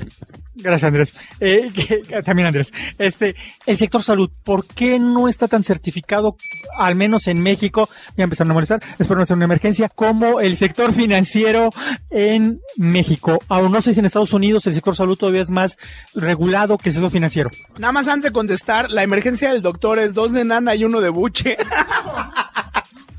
Gracias, 0.56 0.84
Andrés. 0.86 1.16
Eh, 1.42 1.72
que, 1.76 2.22
también, 2.24 2.48
Andrés. 2.48 2.72
Este, 2.98 3.36
el 3.66 3.78
sector 3.78 4.04
salud, 4.04 4.32
¿por 4.44 4.66
qué 4.66 4.98
no 4.98 5.28
está 5.28 5.50
tan 5.50 5.64
certificado, 5.64 6.38
al 6.78 6.96
menos 6.96 7.28
en 7.28 7.42
México? 7.42 7.90
Ya 8.16 8.24
empezaron 8.24 8.52
a 8.52 8.54
molestar, 8.54 8.80
espero 8.98 9.20
no 9.20 9.26
ser 9.26 9.36
una 9.36 9.46
emergencia, 9.46 9.90
como 9.90 10.40
el 10.40 10.56
sector 10.56 10.94
financiero 10.94 11.70
en 12.10 12.62
México. 12.78 13.40
Aún 13.50 13.72
no 13.72 13.82
sé 13.82 13.94
si 13.94 14.00
en 14.00 14.06
Estados 14.06 14.34
Unidos 14.34 14.66
el 14.68 14.74
sector 14.74 14.96
salud 14.96 15.01
todavía 15.16 15.42
es 15.42 15.50
más 15.50 15.78
regulado 16.16 16.78
que 16.78 16.90
el 16.90 16.94
sector 16.94 17.12
financiero. 17.12 17.50
Nada 17.78 17.92
más 17.92 18.08
antes 18.08 18.26
de 18.26 18.32
contestar, 18.32 18.90
la 18.90 19.04
emergencia 19.04 19.52
del 19.52 19.62
doctor 19.62 20.00
es 20.00 20.14
dos 20.14 20.32
de 20.32 20.44
nana 20.44 20.76
y 20.76 20.84
uno 20.84 21.02
de 21.02 21.10
buche. 21.10 21.58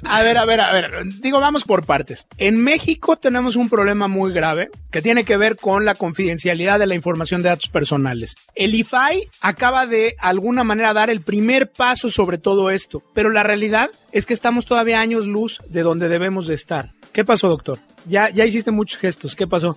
A 0.05 0.23
ver, 0.23 0.37
a 0.37 0.45
ver, 0.45 0.61
a 0.61 0.73
ver. 0.73 1.05
Digo, 1.21 1.41
vamos 1.41 1.65
por 1.65 1.87
partes. 1.87 2.27
En 2.37 2.63
México 2.63 3.17
tenemos 3.17 3.57
un 3.57 3.69
problema 3.69 4.09
muy 4.09 4.33
grave 4.33 4.71
que 4.91 5.01
tiene 5.01 5.25
que 5.25 5.37
ver 5.37 5.57
con 5.57 5.85
la 5.85 5.95
confidencialidad 5.95 6.79
de 6.79 6.87
la 6.87 6.95
información 6.95 7.41
de 7.41 7.51
datos 7.51 7.69
personales. 7.69 8.35
El 8.55 8.75
IFAI 8.75 9.29
acaba 9.41 9.87
de 9.87 10.17
alguna 10.19 10.65
manera 10.65 10.93
dar 10.93 11.09
el 11.09 11.23
primer 11.23 11.71
paso 11.71 12.11
sobre 12.11 12.39
todo 12.39 12.71
esto, 12.71 13.03
pero 13.15 13.31
la 13.31 13.43
realidad 13.43 13.91
es 14.11 14.27
que 14.27 14.35
estamos 14.35 14.67
todavía 14.67 15.01
años 15.01 15.27
luz 15.27 15.61
de 15.69 15.83
donde 15.83 16.09
debemos 16.09 16.49
de 16.49 16.55
estar. 16.55 16.93
¿Qué 17.13 17.25
pasó, 17.25 17.49
doctor? 17.49 17.79
Ya, 18.07 18.31
ya 18.31 18.45
hiciste 18.45 18.71
muchos 18.71 18.99
gestos. 18.99 19.37
¿Qué 19.37 19.47
pasó? 19.47 19.77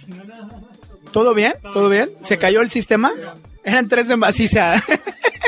¿Todo 1.15 1.33
bien? 1.33 1.53
¿Todo 1.61 1.87
bien? 1.87 2.09
¿Se 2.19 2.37
cayó 2.37 2.59
el 2.59 2.69
sistema? 2.69 3.13
Eran 3.63 3.87
tres 3.87 4.09
de 4.09 4.17
más, 4.17 4.35
sí, 4.35 4.47
o 4.47 4.49
sea. 4.49 4.83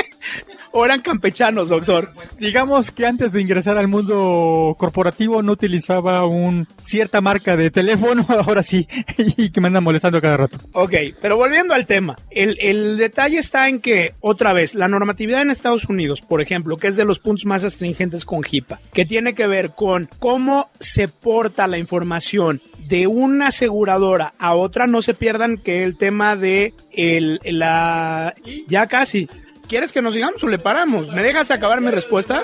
o 0.72 0.82
eran 0.82 1.02
campechanos, 1.02 1.68
doctor. 1.68 2.10
digamos 2.38 2.90
que 2.90 3.04
antes 3.04 3.32
de 3.32 3.42
ingresar 3.42 3.76
al 3.76 3.86
mundo 3.86 4.74
corporativo 4.78 5.42
no 5.42 5.52
utilizaba 5.52 6.24
un 6.24 6.66
cierta 6.78 7.20
marca 7.20 7.54
de 7.54 7.70
teléfono, 7.70 8.24
ahora 8.46 8.62
sí, 8.62 8.88
y 9.18 9.50
que 9.50 9.60
me 9.60 9.66
andan 9.66 9.84
molestando 9.84 10.22
cada 10.22 10.38
rato. 10.38 10.58
Ok, 10.72 10.94
pero 11.20 11.36
volviendo 11.36 11.74
al 11.74 11.84
tema, 11.84 12.16
el, 12.30 12.56
el 12.62 12.96
detalle 12.96 13.36
está 13.36 13.68
en 13.68 13.82
que, 13.82 14.14
otra 14.20 14.54
vez, 14.54 14.74
la 14.74 14.88
normatividad 14.88 15.42
en 15.42 15.50
Estados 15.50 15.84
Unidos, 15.84 16.22
por 16.22 16.40
ejemplo, 16.40 16.78
que 16.78 16.86
es 16.86 16.96
de 16.96 17.04
los 17.04 17.18
puntos 17.18 17.44
más 17.44 17.62
astringentes 17.62 18.24
con 18.24 18.40
HIPAA, 18.42 18.80
que 18.94 19.04
tiene 19.04 19.34
que 19.34 19.46
ver 19.46 19.72
con 19.72 20.08
cómo 20.18 20.70
se 20.80 21.08
porta 21.08 21.66
la 21.66 21.76
información 21.76 22.62
de 22.88 23.06
una 23.06 23.48
aseguradora 23.48 24.34
a 24.38 24.54
otra, 24.54 24.86
no 24.86 25.02
se 25.02 25.14
pierdan 25.14 25.58
que 25.58 25.84
el 25.84 25.96
tema 25.96 26.36
de 26.36 26.74
el, 26.92 27.40
la... 27.44 28.34
Ya 28.66 28.86
casi. 28.86 29.28
¿Quieres 29.68 29.92
que 29.92 30.00
nos 30.00 30.14
sigamos 30.14 30.42
o 30.42 30.48
le 30.48 30.58
paramos? 30.58 31.12
¿Me 31.12 31.22
dejas 31.22 31.50
acabar 31.50 31.80
mi 31.80 31.90
respuesta? 31.90 32.42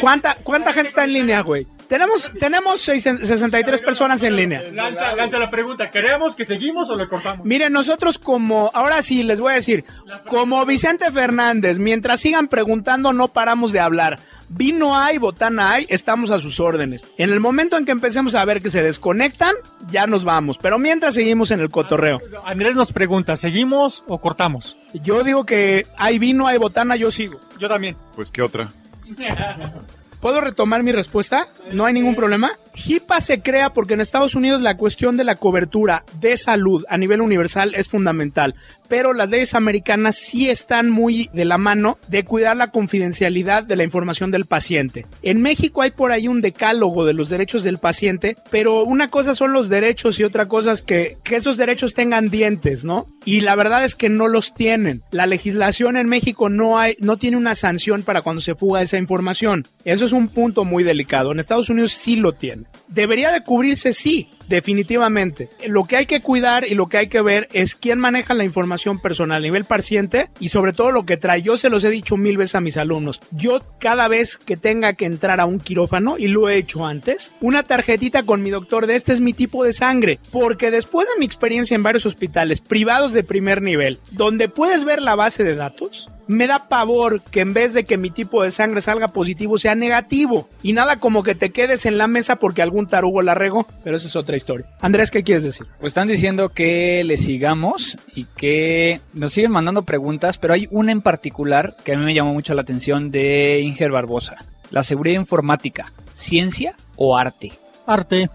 ¿Cuánta, 0.00 0.36
cuánta 0.42 0.74
gente 0.74 0.88
está 0.88 1.04
en 1.04 1.14
línea, 1.14 1.40
güey? 1.40 1.66
Tenemos, 1.88 2.30
tenemos 2.38 2.80
seis- 2.82 3.02
63 3.02 3.80
personas 3.80 4.22
en 4.22 4.36
línea. 4.36 4.62
Lanza, 4.72 5.14
lanza 5.14 5.38
la 5.38 5.50
pregunta, 5.50 5.90
¿queremos 5.90 6.36
que 6.36 6.44
seguimos 6.44 6.90
o 6.90 6.96
le 6.96 7.08
cortamos? 7.08 7.46
Miren, 7.46 7.72
nosotros 7.72 8.18
como, 8.18 8.70
ahora 8.74 9.00
sí 9.02 9.22
les 9.22 9.40
voy 9.40 9.52
a 9.52 9.56
decir, 9.56 9.84
como 10.26 10.64
Vicente 10.66 11.10
Fernández, 11.10 11.78
mientras 11.78 12.20
sigan 12.20 12.48
preguntando 12.48 13.12
no 13.12 13.28
paramos 13.28 13.72
de 13.72 13.80
hablar. 13.80 14.20
Vino 14.50 14.96
hay, 14.98 15.18
botana 15.18 15.72
hay, 15.72 15.86
estamos 15.90 16.30
a 16.30 16.38
sus 16.38 16.58
órdenes. 16.60 17.04
En 17.18 17.30
el 17.30 17.40
momento 17.40 17.76
en 17.76 17.84
que 17.84 17.92
empecemos 17.92 18.34
a 18.34 18.44
ver 18.46 18.62
que 18.62 18.70
se 18.70 18.82
desconectan, 18.82 19.54
ya 19.90 20.06
nos 20.06 20.24
vamos. 20.24 20.56
Pero 20.58 20.78
mientras 20.78 21.14
seguimos 21.14 21.50
en 21.50 21.60
el 21.60 21.70
cotorreo. 21.70 22.20
Andrés 22.44 22.74
nos 22.74 22.92
pregunta, 22.92 23.36
¿seguimos 23.36 24.04
o 24.06 24.18
cortamos? 24.18 24.76
Yo 24.94 25.22
digo 25.22 25.44
que 25.44 25.86
hay 25.98 26.18
vino, 26.18 26.46
hay 26.46 26.56
botana, 26.58 26.96
yo 26.96 27.10
sigo. 27.10 27.40
Yo 27.58 27.68
también. 27.68 27.96
Pues 28.14 28.30
qué 28.30 28.40
otra. 28.42 28.68
¿Puedo 30.20 30.40
retomar 30.40 30.82
mi 30.82 30.90
respuesta? 30.90 31.46
¿No 31.70 31.84
hay 31.84 31.94
ningún 31.94 32.16
problema? 32.16 32.50
HIPAA 32.74 33.20
se 33.20 33.40
crea 33.40 33.70
porque 33.70 33.94
en 33.94 34.00
Estados 34.00 34.34
Unidos 34.34 34.60
la 34.60 34.76
cuestión 34.76 35.16
de 35.16 35.22
la 35.22 35.36
cobertura 35.36 36.04
de 36.18 36.36
salud 36.36 36.84
a 36.88 36.98
nivel 36.98 37.20
universal 37.20 37.72
es 37.76 37.88
fundamental, 37.88 38.56
pero 38.88 39.12
las 39.12 39.28
leyes 39.28 39.54
americanas 39.54 40.16
sí 40.16 40.48
están 40.48 40.90
muy 40.90 41.30
de 41.32 41.44
la 41.44 41.58
mano 41.58 41.98
de 42.08 42.24
cuidar 42.24 42.56
la 42.56 42.70
confidencialidad 42.70 43.64
de 43.64 43.76
la 43.76 43.84
información 43.84 44.30
del 44.30 44.46
paciente. 44.46 45.06
En 45.22 45.42
México 45.42 45.82
hay 45.82 45.90
por 45.90 46.12
ahí 46.12 46.28
un 46.28 46.40
decálogo 46.40 47.04
de 47.04 47.12
los 47.12 47.28
derechos 47.28 47.64
del 47.64 47.78
paciente, 47.78 48.36
pero 48.50 48.84
una 48.84 49.08
cosa 49.08 49.34
son 49.34 49.52
los 49.52 49.68
derechos 49.68 50.18
y 50.18 50.24
otra 50.24 50.46
cosa 50.48 50.72
es 50.72 50.82
que, 50.82 51.18
esos 51.30 51.56
derechos 51.56 51.94
tengan 51.94 52.30
dientes, 52.30 52.84
¿no? 52.84 53.06
Y 53.24 53.42
la 53.42 53.54
verdad 53.54 53.84
es 53.84 53.94
que 53.94 54.08
no 54.08 54.26
los 54.26 54.54
tienen. 54.54 55.02
La 55.12 55.26
legislación 55.26 55.96
en 55.96 56.08
México 56.08 56.48
no 56.48 56.78
hay, 56.78 56.96
no 56.98 57.16
tiene 57.16 57.36
una 57.36 57.54
sanción 57.54 58.02
para 58.02 58.22
cuando 58.22 58.40
se 58.40 58.56
fuga 58.56 58.82
esa 58.82 58.98
información. 58.98 59.64
Eso 59.84 60.04
es 60.04 60.12
un 60.12 60.28
punto 60.28 60.64
muy 60.64 60.82
delicado. 60.82 61.30
En 61.30 61.38
Estados 61.38 61.68
Unidos 61.68 61.92
sí 61.92 62.16
lo 62.16 62.32
tiene. 62.32 62.64
Debería 62.88 63.30
de 63.30 63.42
cubrirse, 63.42 63.92
sí, 63.92 64.30
definitivamente. 64.48 65.48
Lo 65.66 65.84
que 65.84 65.96
hay 65.96 66.06
que 66.06 66.20
cuidar 66.20 66.66
y 66.66 66.74
lo 66.74 66.86
que 66.86 66.98
hay 66.98 67.08
que 67.08 67.22
ver 67.22 67.48
es 67.52 67.74
quién 67.74 67.98
maneja 67.98 68.34
la 68.34 68.44
información 68.44 69.00
personal 69.00 69.38
a 69.38 69.40
nivel 69.40 69.64
paciente 69.64 70.30
y 70.40 70.48
sobre 70.48 70.72
todo 70.72 70.90
lo 70.90 71.04
que 71.04 71.16
trae. 71.16 71.42
Yo 71.42 71.56
se 71.56 71.70
los 71.70 71.84
he 71.84 71.90
dicho 71.90 72.16
mil 72.16 72.36
veces 72.36 72.56
a 72.56 72.60
mis 72.60 72.76
alumnos. 72.76 73.20
Yo 73.30 73.60
cada 73.78 74.08
vez 74.08 74.36
que 74.36 74.56
tenga 74.56 74.94
que 74.94 75.06
entrar 75.06 75.40
a 75.40 75.46
un 75.46 75.60
quirófano, 75.60 76.16
y 76.18 76.28
lo 76.28 76.48
he 76.48 76.56
hecho 76.56 76.86
antes, 76.86 77.32
una 77.40 77.62
tarjetita 77.62 78.22
con 78.22 78.42
mi 78.42 78.50
doctor 78.50 78.86
de 78.86 78.96
este 78.96 79.12
es 79.12 79.20
mi 79.20 79.32
tipo 79.32 79.64
de 79.64 79.72
sangre. 79.72 80.18
Porque 80.32 80.70
después 80.70 81.06
de 81.08 81.18
mi 81.18 81.26
experiencia 81.26 81.74
en 81.74 81.82
varios 81.82 82.06
hospitales 82.06 82.60
privados 82.60 83.12
de 83.12 83.24
primer 83.24 83.62
nivel, 83.62 83.98
donde 84.12 84.48
puedes 84.48 84.84
ver 84.84 85.02
la 85.02 85.14
base 85.14 85.44
de 85.44 85.54
datos, 85.54 86.08
me 86.28 86.46
da 86.46 86.68
pavor 86.68 87.22
que 87.22 87.40
en 87.40 87.54
vez 87.54 87.74
de 87.74 87.84
que 87.84 87.96
mi 87.96 88.10
tipo 88.10 88.42
de 88.42 88.50
sangre 88.50 88.80
salga 88.80 89.08
positivo 89.08 89.58
sea 89.58 89.74
negativo. 89.74 90.48
Y 90.62 90.72
nada 90.72 91.00
como 91.00 91.22
que 91.22 91.34
te 91.34 91.50
quedes 91.50 91.86
en 91.86 91.98
la 91.98 92.06
mesa 92.06 92.36
porque 92.36 92.62
algún 92.62 92.86
tarugo 92.86 93.22
la 93.22 93.34
regó, 93.34 93.66
pero 93.82 93.96
esa 93.96 94.06
es 94.06 94.14
otra 94.14 94.36
historia. 94.36 94.66
Andrés, 94.80 95.10
¿qué 95.10 95.22
quieres 95.24 95.42
decir? 95.42 95.66
Pues 95.80 95.90
están 95.90 96.08
diciendo 96.08 96.50
que 96.50 97.02
le 97.04 97.16
sigamos 97.16 97.98
y 98.14 98.24
que 98.24 99.00
nos 99.14 99.32
siguen 99.32 99.50
mandando 99.50 99.82
preguntas, 99.82 100.38
pero 100.38 100.54
hay 100.54 100.68
una 100.70 100.92
en 100.92 101.00
particular 101.00 101.76
que 101.84 101.94
a 101.94 101.98
mí 101.98 102.04
me 102.04 102.14
llamó 102.14 102.32
mucho 102.32 102.54
la 102.54 102.62
atención 102.62 103.10
de 103.10 103.60
Inger 103.60 103.90
Barbosa. 103.90 104.36
La 104.70 104.82
seguridad 104.82 105.18
informática, 105.18 105.92
¿ciencia 106.12 106.74
o 106.96 107.16
arte? 107.16 107.52
Arte. 107.86 108.28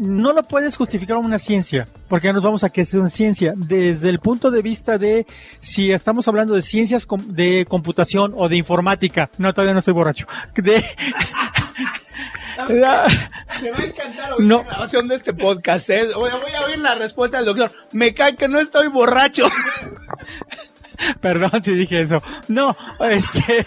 No 0.00 0.32
lo 0.32 0.42
puedes 0.44 0.76
justificar 0.76 1.16
como 1.16 1.28
una 1.28 1.38
ciencia, 1.38 1.86
porque 2.08 2.26
ya 2.28 2.32
nos 2.32 2.42
vamos 2.42 2.64
a 2.64 2.70
que 2.70 2.80
es 2.80 2.94
una 2.94 3.10
ciencia. 3.10 3.52
Desde 3.54 4.08
el 4.08 4.18
punto 4.18 4.50
de 4.50 4.62
vista 4.62 4.96
de 4.96 5.26
si 5.60 5.92
estamos 5.92 6.26
hablando 6.26 6.54
de 6.54 6.62
ciencias 6.62 7.04
com- 7.04 7.26
de 7.28 7.66
computación 7.68 8.32
o 8.36 8.48
de 8.48 8.56
informática. 8.56 9.28
No, 9.36 9.52
todavía 9.52 9.74
no 9.74 9.80
estoy 9.80 9.92
borracho. 9.94 10.26
De, 10.54 10.82
Me 12.68 12.80
va 12.80 13.04
a 13.78 13.84
encantar 13.84 14.32
oír 14.34 14.46
No. 14.46 14.58
la 14.58 14.64
grabación 14.64 15.08
de 15.08 15.14
este 15.16 15.32
podcast. 15.34 15.88
¿eh? 15.90 16.08
Voy, 16.14 16.30
a, 16.30 16.36
voy 16.36 16.52
a 16.52 16.62
oír 16.62 16.78
la 16.78 16.94
respuesta 16.94 17.36
del 17.38 17.46
doctor. 17.46 17.70
Me 17.92 18.12
cae 18.14 18.36
que 18.36 18.48
no 18.48 18.58
estoy 18.58 18.88
borracho. 18.88 19.44
Perdón 21.20 21.62
si 21.62 21.74
dije 21.74 22.00
eso. 22.02 22.22
No, 22.48 22.76
este, 23.00 23.64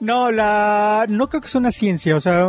no, 0.00 0.30
la, 0.30 1.06
no 1.08 1.28
creo 1.28 1.40
que 1.40 1.48
sea 1.48 1.60
una 1.60 1.70
ciencia. 1.70 2.16
O 2.16 2.20
sea, 2.20 2.48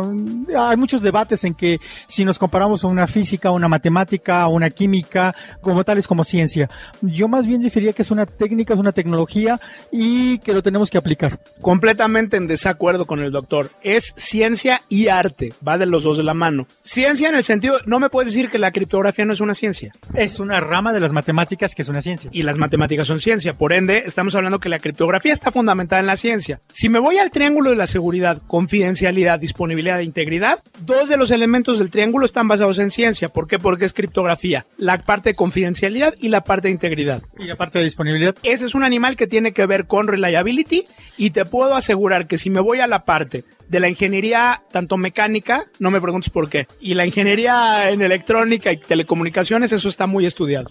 hay 0.56 0.76
muchos 0.76 1.02
debates 1.02 1.44
en 1.44 1.54
que 1.54 1.78
si 2.06 2.24
nos 2.24 2.38
comparamos 2.38 2.84
a 2.84 2.88
una 2.88 3.06
física, 3.06 3.50
una 3.50 3.68
matemática, 3.68 4.42
a 4.42 4.48
una 4.48 4.70
química, 4.70 5.34
como 5.60 5.84
tal 5.84 5.98
es 5.98 6.06
como 6.06 6.24
ciencia. 6.24 6.68
Yo 7.00 7.28
más 7.28 7.46
bien 7.46 7.60
diría 7.60 7.92
que 7.92 8.02
es 8.02 8.10
una 8.10 8.26
técnica, 8.26 8.74
es 8.74 8.80
una 8.80 8.92
tecnología 8.92 9.60
y 9.90 10.38
que 10.38 10.52
lo 10.52 10.62
tenemos 10.62 10.90
que 10.90 10.98
aplicar. 10.98 11.38
Completamente 11.60 12.36
en 12.36 12.46
desacuerdo 12.46 13.06
con 13.06 13.20
el 13.20 13.32
doctor. 13.32 13.70
Es 13.82 14.14
ciencia 14.16 14.82
y 14.88 15.08
arte. 15.08 15.52
Va 15.66 15.78
de 15.78 15.86
los 15.86 16.04
dos 16.04 16.16
de 16.16 16.24
la 16.24 16.34
mano. 16.34 16.66
Ciencia 16.82 17.28
en 17.28 17.34
el 17.34 17.44
sentido, 17.44 17.78
no 17.86 17.98
me 17.98 18.10
puedes 18.10 18.32
decir 18.32 18.50
que 18.50 18.58
la 18.58 18.72
criptografía 18.72 19.24
no 19.24 19.32
es 19.32 19.40
una 19.40 19.54
ciencia. 19.54 19.92
Es 20.14 20.40
una 20.40 20.60
rama 20.60 20.92
de 20.92 21.00
las 21.00 21.12
matemáticas 21.12 21.74
que 21.74 21.82
es 21.82 21.88
una 21.88 22.02
ciencia. 22.02 22.30
y 22.32 22.42
las 22.42 22.56
matemáticas 22.56 23.06
son 23.06 23.20
ciencia. 23.20 23.54
Por 23.56 23.72
ende, 23.72 24.02
estamos 24.06 24.34
hablando 24.34 24.58
que 24.58 24.68
la 24.68 24.78
criptografía 24.78 25.32
está 25.32 25.50
fundamentada 25.50 26.00
en 26.00 26.06
la 26.06 26.16
ciencia. 26.16 26.60
Si 26.72 26.88
me 26.88 26.98
voy 26.98 27.17
al 27.18 27.30
triángulo 27.30 27.70
de 27.70 27.76
la 27.76 27.86
seguridad, 27.86 28.42
confidencialidad, 28.46 29.40
disponibilidad 29.40 30.00
e 30.00 30.04
integridad, 30.04 30.62
dos 30.80 31.08
de 31.08 31.16
los 31.16 31.30
elementos 31.30 31.78
del 31.78 31.90
triángulo 31.90 32.24
están 32.24 32.48
basados 32.48 32.78
en 32.78 32.90
ciencia. 32.90 33.28
¿Por 33.28 33.46
qué? 33.46 33.58
Porque 33.58 33.84
es 33.84 33.92
criptografía. 33.92 34.66
La 34.76 35.02
parte 35.02 35.30
de 35.30 35.34
confidencialidad 35.34 36.14
y 36.20 36.28
la 36.28 36.44
parte 36.44 36.68
de 36.68 36.72
integridad. 36.72 37.22
Y 37.38 37.44
la 37.44 37.56
parte 37.56 37.78
de 37.78 37.84
disponibilidad. 37.84 38.34
Ese 38.42 38.64
es 38.64 38.74
un 38.74 38.84
animal 38.84 39.16
que 39.16 39.26
tiene 39.26 39.52
que 39.52 39.66
ver 39.66 39.86
con 39.86 40.08
reliability 40.08 40.84
y 41.16 41.30
te 41.30 41.44
puedo 41.44 41.74
asegurar 41.74 42.26
que 42.26 42.38
si 42.38 42.50
me 42.50 42.60
voy 42.60 42.80
a 42.80 42.86
la 42.86 43.04
parte 43.04 43.44
de 43.68 43.80
la 43.80 43.88
ingeniería 43.88 44.62
tanto 44.70 44.96
mecánica, 44.96 45.64
no 45.78 45.90
me 45.90 46.00
preguntes 46.00 46.30
por 46.30 46.48
qué, 46.48 46.66
y 46.80 46.94
la 46.94 47.06
ingeniería 47.06 47.90
en 47.90 48.02
electrónica 48.02 48.72
y 48.72 48.78
telecomunicaciones, 48.78 49.72
eso 49.72 49.88
está 49.88 50.06
muy 50.06 50.26
estudiado. 50.26 50.70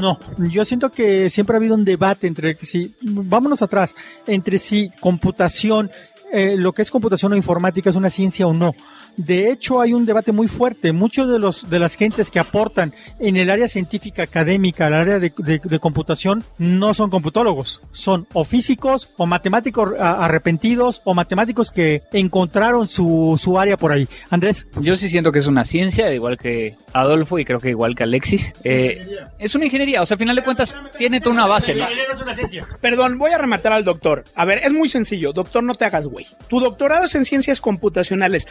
No, 0.00 0.18
yo 0.38 0.64
siento 0.64 0.90
que 0.90 1.30
siempre 1.30 1.56
ha 1.56 1.58
habido 1.58 1.74
un 1.74 1.84
debate 1.84 2.26
entre 2.26 2.56
que 2.56 2.66
si, 2.66 2.94
vámonos 3.00 3.62
atrás, 3.62 3.94
entre 4.26 4.58
si 4.58 4.90
computación, 5.00 5.90
eh, 6.32 6.56
lo 6.56 6.72
que 6.72 6.82
es 6.82 6.90
computación 6.90 7.32
o 7.32 7.36
informática 7.36 7.90
es 7.90 7.96
una 7.96 8.10
ciencia 8.10 8.46
o 8.46 8.52
no. 8.52 8.74
De 9.16 9.50
hecho, 9.50 9.80
hay 9.80 9.92
un 9.92 10.06
debate 10.06 10.32
muy 10.32 10.48
fuerte. 10.48 10.92
Muchos 10.92 11.28
de 11.30 11.38
los 11.38 11.68
de 11.68 11.78
las 11.78 11.94
gentes 11.96 12.30
que 12.30 12.38
aportan 12.38 12.92
en 13.18 13.36
el 13.36 13.50
área 13.50 13.68
científica 13.68 14.22
académica, 14.22 14.86
al 14.86 14.94
área 14.94 15.18
de, 15.18 15.32
de- 15.38 15.60
de 15.62 15.78
computación, 15.78 16.44
no 16.58 16.94
son 16.94 17.10
computólogos. 17.10 17.82
Son 17.92 18.26
o 18.32 18.44
físicos 18.44 19.10
o 19.16 19.26
matemáticos 19.26 19.92
arrepentidos 19.98 21.02
o 21.04 21.14
matemáticos 21.14 21.70
que 21.70 22.02
encontraron 22.12 22.86
su, 22.88 23.38
su 23.42 23.58
área 23.58 23.76
por 23.76 23.92
ahí. 23.92 24.08
Andrés, 24.30 24.66
Yo 24.80 24.96
sí 24.96 25.08
siento 25.08 25.32
que 25.32 25.38
es 25.40 25.46
una 25.46 25.64
ciencia, 25.64 26.12
igual 26.14 26.36
que 26.38 26.74
Adolfo 26.92 27.38
y 27.38 27.44
creo 27.44 27.58
que 27.60 27.70
igual 27.70 27.94
que 27.94 28.04
Alexis. 28.04 28.52
Eh, 28.64 29.06
es 29.38 29.54
una 29.54 29.64
ingeniería, 29.66 30.02
o 30.02 30.06
sea, 30.06 30.14
a 30.14 30.18
final 30.18 30.36
de 30.36 30.42
cuentas 30.42 30.76
tiene 30.98 31.20
toda 31.20 31.34
una 31.34 31.46
base, 31.46 31.74
¿no? 31.74 31.86
es 32.12 32.20
una 32.20 32.34
ciencia. 32.34 32.66
Perdón, 32.80 33.18
voy 33.18 33.32
a 33.32 33.38
rematar 33.38 33.72
al 33.72 33.84
doctor. 33.84 34.24
A 34.34 34.44
ver, 34.44 34.60
es 34.64 34.72
muy 34.72 34.88
sencillo. 34.88 35.32
Doctor, 35.32 35.62
no 35.62 35.74
te 35.74 35.84
hagas 35.84 36.06
güey. 36.06 36.26
Tu 36.48 36.60
doctorado 36.60 37.04
es 37.04 37.14
en 37.14 37.24
ciencias 37.24 37.60
computacionales. 37.60 38.46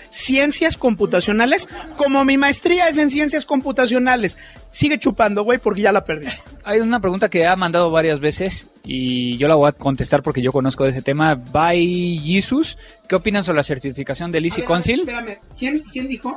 Ciencias 0.49 0.77
computacionales, 0.77 1.69
como 1.95 2.25
mi 2.25 2.37
maestría 2.37 2.87
es 2.89 2.97
en 2.97 3.11
ciencias 3.11 3.45
computacionales. 3.45 4.37
Sigue 4.71 4.97
chupando, 4.97 5.43
güey, 5.43 5.59
porque 5.59 5.81
ya 5.81 5.91
la 5.91 6.03
perdí. 6.03 6.27
Hay 6.63 6.79
una 6.79 6.99
pregunta 6.99 7.29
que 7.29 7.45
ha 7.45 7.55
mandado 7.55 7.91
varias 7.91 8.19
veces 8.19 8.67
y 8.83 9.37
yo 9.37 9.47
la 9.47 9.53
voy 9.55 9.69
a 9.69 9.71
contestar 9.73 10.23
porque 10.23 10.41
yo 10.41 10.51
conozco 10.51 10.83
de 10.83 10.89
ese 10.89 11.03
tema. 11.03 11.35
By 11.35 12.19
Jesus, 12.25 12.77
¿qué 13.07 13.15
opinan 13.15 13.43
sobre 13.43 13.57
la 13.57 13.63
certificación 13.63 14.31
del 14.31 14.45
Easy 14.45 14.63
Council? 14.63 15.01
Espérame, 15.01 15.37
¿quién, 15.57 15.83
quién 15.91 16.07
dijo? 16.07 16.35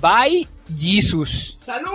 By 0.00 0.46
Jesus. 0.78 1.58
¡Salud! 1.60 1.90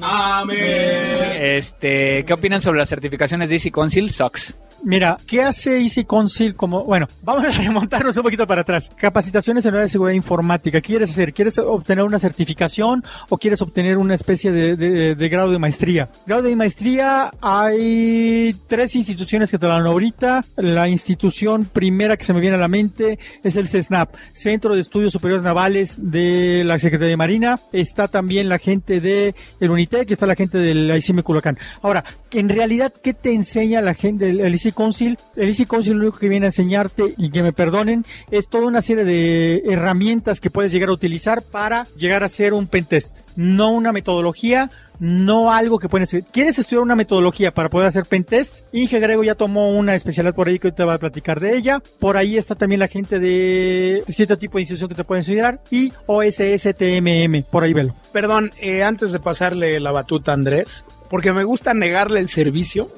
Amén. 0.00 1.12
Este, 1.40 2.24
¿qué 2.24 2.32
opinan 2.32 2.60
sobre 2.60 2.78
las 2.78 2.88
certificaciones 2.88 3.48
de 3.48 3.54
Easy 3.56 3.70
Council? 3.70 4.10
Sucks. 4.10 4.56
Mira, 4.82 5.18
¿qué 5.26 5.42
hace 5.42 5.78
Easy 5.78 6.04
Council 6.04 6.54
como, 6.54 6.84
bueno, 6.84 7.06
vamos 7.22 7.44
a 7.44 7.50
remontarnos 7.50 8.16
un 8.16 8.22
poquito 8.22 8.46
para 8.46 8.62
atrás. 8.62 8.90
Capacitaciones 8.96 9.64
en 9.66 9.74
área 9.74 9.82
de 9.82 9.88
seguridad 9.88 10.14
informática. 10.14 10.80
¿Qué 10.80 10.90
quieres 10.90 11.10
hacer? 11.10 11.32
¿Quieres 11.32 11.58
obtener 11.58 12.04
una 12.04 12.18
certificación 12.18 13.04
o 13.28 13.38
quieres 13.38 13.60
obtener 13.62 13.98
una 13.98 14.14
especie 14.14 14.52
de, 14.52 15.28
grado 15.28 15.52
de 15.52 15.58
maestría? 15.58 16.08
Grado 16.26 16.42
de 16.42 16.56
maestría, 16.56 17.30
hay 17.40 18.56
tres 18.66 18.96
instituciones 18.96 19.50
que 19.50 19.58
te 19.58 19.66
dan 19.66 19.86
ahorita. 19.86 20.44
La 20.56 20.88
institución 20.88 21.66
primera 21.66 22.16
que 22.16 22.24
se 22.24 22.32
me 22.32 22.40
viene 22.40 22.56
a 22.56 22.60
la 22.60 22.68
mente 22.68 23.18
es 23.42 23.56
el 23.56 23.68
CESNAP, 23.68 24.14
Centro 24.32 24.74
de 24.74 24.80
Estudios 24.80 25.12
Superiores 25.12 25.42
Navales 25.42 25.98
de 26.10 26.64
la 26.64 26.78
Secretaría 26.78 27.10
de 27.10 27.16
Marina. 27.16 27.60
Está 27.72 28.08
también 28.08 28.48
la 28.48 28.58
gente 28.58 29.00
de 29.00 29.34
el 29.60 29.70
Unitec, 29.70 30.10
está 30.10 30.26
la 30.26 30.34
gente 30.34 30.58
del 30.58 30.90
ICM 30.96 31.22
Culacán. 31.22 31.58
Ahora, 31.82 32.04
en 32.32 32.48
realidad, 32.48 32.92
¿qué 33.02 33.14
te 33.14 33.32
enseña 33.34 33.80
la 33.80 33.94
gente 33.94 34.26
del 34.26 34.40
el 34.40 34.54
Council? 34.72 35.18
El 35.36 35.50
IC 35.50 35.66
Council 35.66 35.94
lo 35.94 36.04
único 36.04 36.18
que 36.18 36.28
viene 36.28 36.46
a 36.46 36.48
enseñarte, 36.48 37.14
y 37.16 37.30
que 37.30 37.42
me 37.42 37.52
perdonen, 37.52 38.04
es 38.30 38.48
toda 38.48 38.66
una 38.66 38.80
serie 38.80 39.04
de 39.04 39.62
herramientas 39.66 40.40
que 40.40 40.50
puedes 40.50 40.72
llegar 40.72 40.88
a 40.88 40.92
utilizar 40.92 41.42
para 41.42 41.84
llegar 41.96 42.22
a 42.22 42.26
hacer 42.26 42.54
un 42.54 42.66
pentest. 42.66 43.20
No 43.36 43.72
una 43.72 43.92
metodología, 43.92 44.70
no 45.00 45.50
algo 45.50 45.78
que 45.78 45.88
puedes 45.88 46.14
¿Quieres 46.30 46.58
estudiar 46.58 46.82
una 46.82 46.94
metodología 46.94 47.52
para 47.52 47.70
poder 47.70 47.88
hacer 47.88 48.04
pentest? 48.04 48.60
Inge 48.72 49.00
Grego 49.00 49.24
ya 49.24 49.34
tomó 49.34 49.70
una 49.70 49.94
especialidad 49.94 50.34
por 50.34 50.48
ahí 50.48 50.58
que 50.58 50.72
te 50.72 50.84
va 50.84 50.94
a 50.94 50.98
platicar 50.98 51.40
de 51.40 51.56
ella. 51.56 51.82
Por 51.98 52.16
ahí 52.16 52.36
está 52.36 52.54
también 52.54 52.80
la 52.80 52.88
gente 52.88 53.18
de 53.18 54.04
cierto 54.08 54.36
tipo 54.38 54.58
de 54.58 54.62
institución 54.62 54.88
que 54.88 54.94
te 54.94 55.04
pueden 55.04 55.20
enseñar 55.20 55.60
y 55.70 55.92
OSSTMM, 56.06 57.44
por 57.50 57.64
ahí 57.64 57.72
velo. 57.72 57.94
Perdón, 58.12 58.50
eh, 58.60 58.82
antes 58.82 59.12
de 59.12 59.20
pasarle 59.20 59.80
la 59.80 59.90
batuta 59.90 60.32
a 60.32 60.34
Andrés, 60.34 60.84
porque 61.10 61.32
me 61.32 61.44
gusta 61.44 61.74
negarle 61.74 62.20
el 62.20 62.28
servicio. 62.28 62.90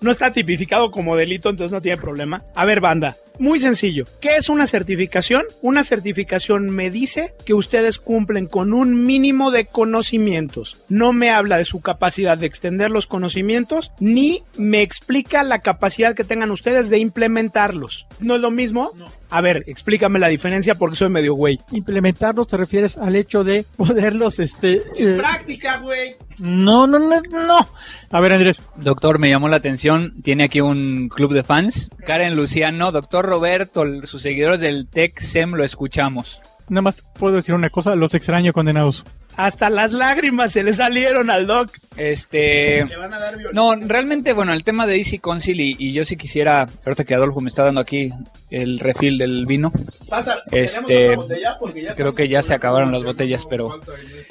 No 0.00 0.10
está 0.10 0.32
tipificado 0.32 0.90
como 0.90 1.14
delito, 1.14 1.50
entonces 1.50 1.72
no 1.72 1.82
tiene 1.82 2.00
problema. 2.00 2.42
A 2.54 2.64
ver, 2.64 2.80
banda, 2.80 3.16
muy 3.38 3.58
sencillo. 3.58 4.06
¿Qué 4.20 4.36
es 4.36 4.48
una 4.48 4.66
certificación? 4.66 5.44
Una 5.60 5.84
certificación 5.84 6.70
me 6.70 6.90
dice 6.90 7.34
que 7.44 7.54
ustedes 7.54 7.98
cumplen 7.98 8.46
con 8.46 8.72
un 8.72 9.04
mínimo 9.04 9.50
de 9.50 9.66
conocimientos. 9.66 10.82
No 10.88 11.12
me 11.12 11.30
habla 11.30 11.58
de 11.58 11.64
su 11.64 11.80
capacidad 11.80 12.38
de 12.38 12.46
extender 12.46 12.90
los 12.90 13.06
conocimientos, 13.06 13.92
ni 14.00 14.42
me 14.56 14.80
explica 14.82 15.42
la 15.42 15.60
capacidad 15.60 16.14
que 16.14 16.24
tengan 16.24 16.50
ustedes 16.50 16.88
de 16.88 16.98
implementarlos. 16.98 18.06
¿No 18.20 18.34
es 18.34 18.40
lo 18.40 18.50
mismo? 18.50 18.92
A 19.30 19.40
ver, 19.40 19.62
explícame 19.66 20.18
la 20.18 20.28
diferencia 20.28 20.74
porque 20.74 20.96
soy 20.96 21.08
medio 21.08 21.34
güey. 21.34 21.60
Implementarlos 21.70 22.48
te 22.48 22.56
refieres 22.56 22.96
al 22.98 23.14
hecho 23.14 23.44
de 23.44 23.64
poderlos, 23.76 24.38
este... 24.40 24.82
eh, 24.96 25.16
Práctica, 25.18 25.78
güey. 25.78 26.16
no, 26.38 26.86
no, 26.86 26.98
no, 26.98 27.20
no. 27.20 27.68
A 28.10 28.20
ver, 28.20 28.32
Andrés. 28.32 28.60
Doctor, 28.76 29.18
me 29.18 29.28
llamó 29.30 29.48
la 29.48 29.56
atención, 29.56 30.14
tiene 30.22 30.44
aquí 30.44 30.60
un 30.60 31.08
club 31.08 31.32
de 31.32 31.42
fans. 31.44 31.90
Karen 32.06 32.34
Luciano, 32.34 32.90
doctor 32.92 33.24
Roberto, 33.24 33.84
sus 34.04 34.22
seguidores 34.22 34.60
del 34.60 34.88
Tech 34.88 35.20
SEM 35.20 35.52
lo 35.54 35.64
escuchamos. 35.64 36.38
Nada 36.68 36.82
más 36.82 37.02
puedo 37.18 37.36
decir 37.36 37.54
una 37.54 37.68
cosa, 37.68 37.94
los 37.96 38.14
extraño 38.14 38.52
condenados. 38.52 39.04
Hasta 39.44 39.70
las 39.70 39.92
lágrimas 39.92 40.52
se 40.52 40.62
le 40.62 40.72
salieron 40.74 41.30
al 41.30 41.46
doc. 41.46 41.70
Este... 41.96 42.84
Le 42.84 42.96
van 42.96 43.14
a 43.14 43.18
dar 43.18 43.36
violencia. 43.36 43.52
No, 43.52 43.74
realmente, 43.74 44.32
bueno, 44.34 44.52
el 44.52 44.64
tema 44.64 44.86
de 44.86 44.96
Easy 44.96 45.18
Council 45.18 45.60
y, 45.60 45.76
y 45.78 45.92
yo 45.92 46.04
sí 46.04 46.16
quisiera, 46.16 46.68
ahorita 46.84 47.04
que 47.04 47.14
Adolfo 47.14 47.40
me 47.40 47.48
está 47.48 47.64
dando 47.64 47.80
aquí 47.80 48.10
el 48.50 48.78
refil 48.78 49.16
del 49.16 49.46
vino, 49.46 49.72
Pasa, 50.08 50.42
Este, 50.50 50.82
¿tenemos 50.82 51.24
otra 51.24 51.26
botella? 51.26 51.56
Porque 51.58 51.82
ya 51.82 51.94
creo 51.94 52.12
que 52.12 52.28
ya 52.28 52.42
se 52.42 52.54
acabaron 52.54 52.92
las 52.92 53.02
botellas, 53.02 53.46
pero 53.46 53.80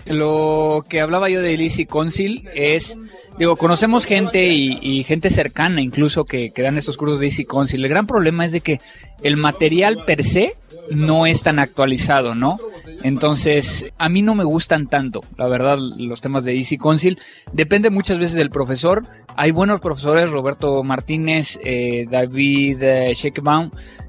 lo 0.05 0.85
que 0.87 1.01
hablaba 1.01 1.29
yo 1.29 1.41
de 1.41 1.53
Easy 1.55 1.85
Council 1.85 2.47
es, 2.53 2.97
digo, 3.37 3.55
conocemos 3.55 4.05
gente 4.05 4.47
y, 4.47 4.77
y 4.81 5.03
gente 5.03 5.29
cercana 5.29 5.81
incluso 5.81 6.25
que, 6.25 6.51
que 6.51 6.61
dan 6.61 6.77
estos 6.77 6.97
cursos 6.97 7.19
de 7.19 7.27
Easy 7.27 7.45
Council. 7.45 7.83
El 7.83 7.89
gran 7.89 8.05
problema 8.05 8.45
es 8.45 8.51
de 8.51 8.61
que 8.61 8.79
el 9.21 9.37
material 9.37 10.03
per 10.05 10.23
se 10.23 10.55
no 10.91 11.25
es 11.25 11.41
tan 11.41 11.59
actualizado, 11.59 12.35
¿no? 12.35 12.57
Entonces, 13.03 13.85
a 13.97 14.09
mí 14.09 14.21
no 14.21 14.35
me 14.35 14.43
gustan 14.43 14.87
tanto, 14.87 15.21
la 15.37 15.47
verdad, 15.47 15.77
los 15.77 16.21
temas 16.21 16.43
de 16.43 16.55
Easy 16.55 16.77
Council. 16.77 17.19
Depende 17.53 17.89
muchas 17.89 18.19
veces 18.19 18.33
del 18.33 18.49
profesor. 18.49 19.03
Hay 19.35 19.51
buenos 19.51 19.79
profesores, 19.79 20.29
Roberto 20.29 20.83
Martínez, 20.83 21.59
eh, 21.63 22.05
David 22.09 22.81
eh, 22.81 23.13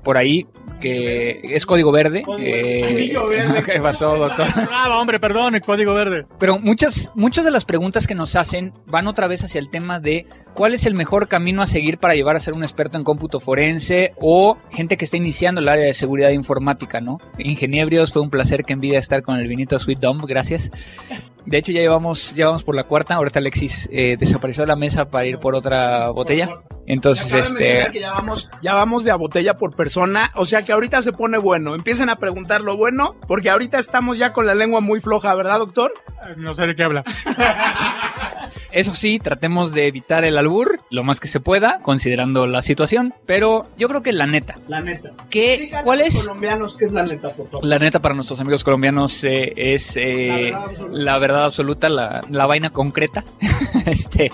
por 0.02 0.16
ahí, 0.16 0.46
que 0.80 1.40
es 1.42 1.66
código 1.66 1.92
verde. 1.92 2.22
Eh, 2.38 2.84
Anillo 2.84 3.28
verde. 3.28 3.62
¿Qué 3.66 3.80
pasó, 3.80 4.16
doctor? 4.16 4.46
Brava, 4.54 5.00
hombre, 5.00 5.20
perdón, 5.20 5.54
el 5.54 5.60
código 5.60 5.94
verde. 5.94 6.26
Pero 6.38 6.58
muchas, 6.58 7.10
muchas 7.14 7.44
de 7.44 7.50
las 7.50 7.64
preguntas 7.64 8.06
que 8.06 8.14
nos 8.14 8.34
hacen 8.36 8.72
van 8.86 9.06
otra 9.06 9.28
vez 9.28 9.44
hacia 9.44 9.60
el 9.60 9.70
tema 9.70 10.00
de 10.00 10.26
cuál 10.54 10.74
es 10.74 10.86
el 10.86 10.94
mejor 10.94 11.28
camino 11.28 11.62
a 11.62 11.66
seguir 11.66 11.98
para 11.98 12.14
llevar 12.14 12.36
a 12.36 12.40
ser 12.40 12.54
un 12.54 12.62
experto 12.62 12.96
en 12.96 13.04
cómputo 13.04 13.40
forense 13.40 14.14
o 14.20 14.56
gente 14.70 14.96
que 14.96 15.04
está 15.04 15.16
iniciando 15.16 15.60
el 15.60 15.68
área 15.68 15.84
de 15.84 15.94
seguridad 15.94 16.30
informática, 16.30 17.00
¿no? 17.00 17.18
Ingeniebrios, 17.38 18.12
fue 18.12 18.22
un 18.22 18.30
placer, 18.30 18.64
que 18.64 18.72
envidia 18.72 18.98
estar 18.98 19.22
con 19.22 19.38
el 19.38 19.46
vinito 19.46 19.78
Sweet 19.78 20.00
Dome, 20.00 20.24
gracias. 20.26 20.70
De 21.46 21.58
hecho, 21.58 21.72
ya 21.72 21.80
llevamos, 21.80 22.34
ya 22.34 22.46
vamos 22.46 22.64
por 22.64 22.74
la 22.74 22.84
cuarta. 22.84 23.14
Ahorita 23.14 23.38
Alexis 23.38 23.88
eh, 23.92 24.16
desapareció 24.18 24.62
de 24.62 24.68
la 24.68 24.76
mesa 24.76 25.06
para 25.06 25.26
ir 25.26 25.38
por 25.38 25.54
otra 25.54 26.10
botella. 26.10 26.48
Entonces, 26.86 27.32
este. 27.32 27.86
que 27.92 28.00
ya 28.00 28.10
vamos, 28.12 28.50
ya 28.62 28.74
vamos 28.74 29.04
de 29.04 29.12
a 29.12 29.16
botella 29.16 29.54
por 29.54 29.76
persona, 29.76 30.32
o 30.34 30.44
sea 30.44 30.62
que 30.62 30.72
ahorita 30.72 31.02
se 31.02 31.12
pone 31.12 31.38
bueno. 31.38 31.76
Empiecen 31.76 32.08
a 32.08 32.16
preguntar 32.16 32.62
lo 32.62 32.76
bueno, 32.76 33.14
porque 33.28 33.48
ahorita 33.48 33.78
estamos 33.78 34.18
ya 34.18 34.32
con 34.32 34.44
la 34.46 34.56
lengua 34.56 34.80
muy 34.80 35.00
floja, 35.00 35.32
¿verdad, 35.36 35.58
doctor? 35.58 35.92
No 36.36 36.52
sé 36.54 36.66
de 36.66 36.74
qué 36.74 36.82
habla. 36.82 37.04
Eso 38.72 38.94
sí, 38.94 39.18
tratemos 39.18 39.72
de 39.72 39.86
evitar 39.88 40.24
el 40.24 40.38
albur 40.38 40.80
lo 40.90 41.02
más 41.04 41.20
que 41.20 41.28
se 41.28 41.40
pueda, 41.40 41.78
considerando 41.82 42.46
la 42.46 42.62
situación. 42.62 43.14
Pero 43.26 43.68
yo 43.76 43.88
creo 43.88 44.02
que 44.02 44.12
la 44.12 44.26
neta. 44.26 44.58
La 44.68 44.80
neta. 44.80 45.10
¿Qué, 45.28 45.70
¿Cuál 45.84 46.00
es? 46.00 46.24
colombianos 46.24 46.74
qué 46.76 46.86
es 46.86 46.92
la 46.92 47.02
neta, 47.04 47.28
por 47.28 47.48
favor? 47.48 47.64
La 47.64 47.78
neta 47.78 48.00
para 48.00 48.14
nuestros 48.14 48.40
amigos 48.40 48.64
colombianos 48.64 49.24
eh, 49.24 49.52
es 49.56 49.96
eh, 49.96 50.52
La 50.52 50.56
verdad 50.58 50.68
absoluta. 50.70 50.98
la 50.98 51.18
verdad 51.18 51.29
absoluta, 51.36 51.88
la, 51.88 52.22
la 52.30 52.46
vaina 52.46 52.70
concreta. 52.70 53.24
este, 53.86 54.32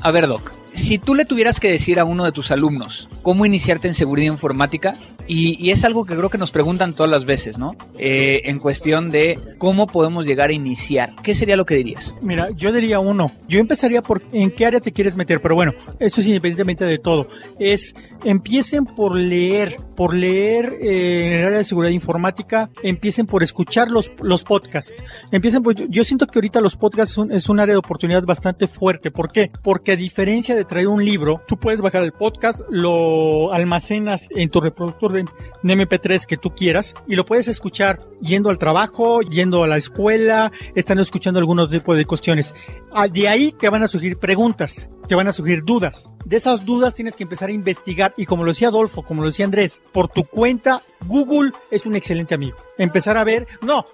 a 0.00 0.10
ver, 0.10 0.26
Doc, 0.26 0.52
si 0.76 0.98
tú 0.98 1.14
le 1.14 1.24
tuvieras 1.24 1.58
que 1.60 1.70
decir 1.70 1.98
a 1.98 2.04
uno 2.04 2.24
de 2.24 2.32
tus 2.32 2.50
alumnos 2.50 3.08
cómo 3.22 3.44
iniciarte 3.46 3.88
en 3.88 3.94
seguridad 3.94 4.32
informática, 4.32 4.94
y, 5.28 5.70
es 5.70 5.84
algo 5.84 6.04
que 6.04 6.14
creo 6.14 6.30
que 6.30 6.38
nos 6.38 6.52
preguntan 6.52 6.94
todas 6.94 7.10
las 7.10 7.24
veces, 7.24 7.58
¿no? 7.58 7.74
Eh, 7.98 8.42
en 8.44 8.60
cuestión 8.60 9.10
de 9.10 9.36
cómo 9.58 9.88
podemos 9.88 10.24
llegar 10.24 10.50
a 10.50 10.52
iniciar, 10.52 11.14
¿qué 11.24 11.34
sería 11.34 11.56
lo 11.56 11.66
que 11.66 11.74
dirías? 11.74 12.14
Mira, 12.22 12.46
yo 12.54 12.70
diría 12.70 13.00
uno. 13.00 13.32
Yo 13.48 13.58
empezaría 13.58 14.02
por 14.02 14.22
en 14.32 14.52
qué 14.52 14.66
área 14.66 14.78
te 14.78 14.92
quieres 14.92 15.16
meter, 15.16 15.40
pero 15.40 15.56
bueno, 15.56 15.72
esto 15.98 16.20
es 16.20 16.28
independientemente 16.28 16.84
de 16.84 16.98
todo. 16.98 17.26
Es 17.58 17.96
empiecen 18.24 18.84
por 18.86 19.16
leer, 19.16 19.76
por 19.96 20.14
leer 20.14 20.74
eh, 20.80 21.26
en 21.26 21.32
el 21.32 21.46
área 21.46 21.58
de 21.58 21.64
seguridad 21.64 21.92
informática, 21.92 22.70
empiecen 22.84 23.26
por 23.26 23.42
escuchar 23.42 23.90
los, 23.90 24.12
los 24.22 24.44
podcasts. 24.44 24.94
Empiecen 25.32 25.64
por, 25.64 25.74
yo 25.74 26.04
siento 26.04 26.28
que 26.28 26.38
ahorita 26.38 26.60
los 26.60 26.76
podcasts 26.76 27.14
son- 27.14 27.32
es 27.32 27.48
un 27.48 27.58
área 27.58 27.74
de 27.74 27.78
oportunidad 27.78 28.22
bastante 28.22 28.68
fuerte. 28.68 29.10
¿Por 29.10 29.32
qué? 29.32 29.50
Porque 29.62 29.90
a 29.92 29.96
diferencia 29.96 30.54
de 30.54 30.64
traer 30.66 30.88
un 30.88 31.04
libro, 31.04 31.42
tú 31.46 31.56
puedes 31.56 31.80
bajar 31.80 32.02
el 32.02 32.12
podcast, 32.12 32.60
lo 32.70 33.52
almacenas 33.52 34.28
en 34.30 34.50
tu 34.50 34.60
reproductor 34.60 35.12
de, 35.12 35.24
de 35.62 35.74
MP3 35.74 36.26
que 36.26 36.36
tú 36.36 36.54
quieras 36.54 36.94
y 37.06 37.16
lo 37.16 37.24
puedes 37.24 37.48
escuchar 37.48 37.98
yendo 38.20 38.50
al 38.50 38.58
trabajo, 38.58 39.22
yendo 39.22 39.62
a 39.62 39.66
la 39.66 39.76
escuela, 39.76 40.52
están 40.74 40.98
escuchando 40.98 41.38
algunos 41.38 41.70
tipos 41.70 41.96
de 41.96 42.04
cuestiones. 42.04 42.54
Ah, 42.92 43.08
De 43.08 43.28
ahí 43.28 43.52
te 43.52 43.68
van 43.68 43.82
a 43.82 43.88
surgir 43.88 44.18
preguntas, 44.18 44.88
te 45.06 45.14
van 45.14 45.28
a 45.28 45.32
surgir 45.32 45.62
dudas. 45.64 46.08
De 46.24 46.36
esas 46.36 46.64
dudas 46.64 46.94
tienes 46.94 47.16
que 47.16 47.22
empezar 47.22 47.48
a 47.48 47.52
investigar 47.52 48.12
y 48.16 48.26
como 48.26 48.44
lo 48.44 48.50
decía 48.52 48.68
Adolfo, 48.68 49.02
como 49.02 49.22
lo 49.22 49.28
decía 49.28 49.44
Andrés, 49.44 49.80
por 49.92 50.08
tu 50.08 50.24
cuenta, 50.24 50.82
Google 51.06 51.52
es 51.70 51.86
un 51.86 51.96
excelente 51.96 52.34
amigo. 52.34 52.56
Empezar 52.78 53.16
a 53.16 53.24
ver, 53.24 53.46
no, 53.62 53.84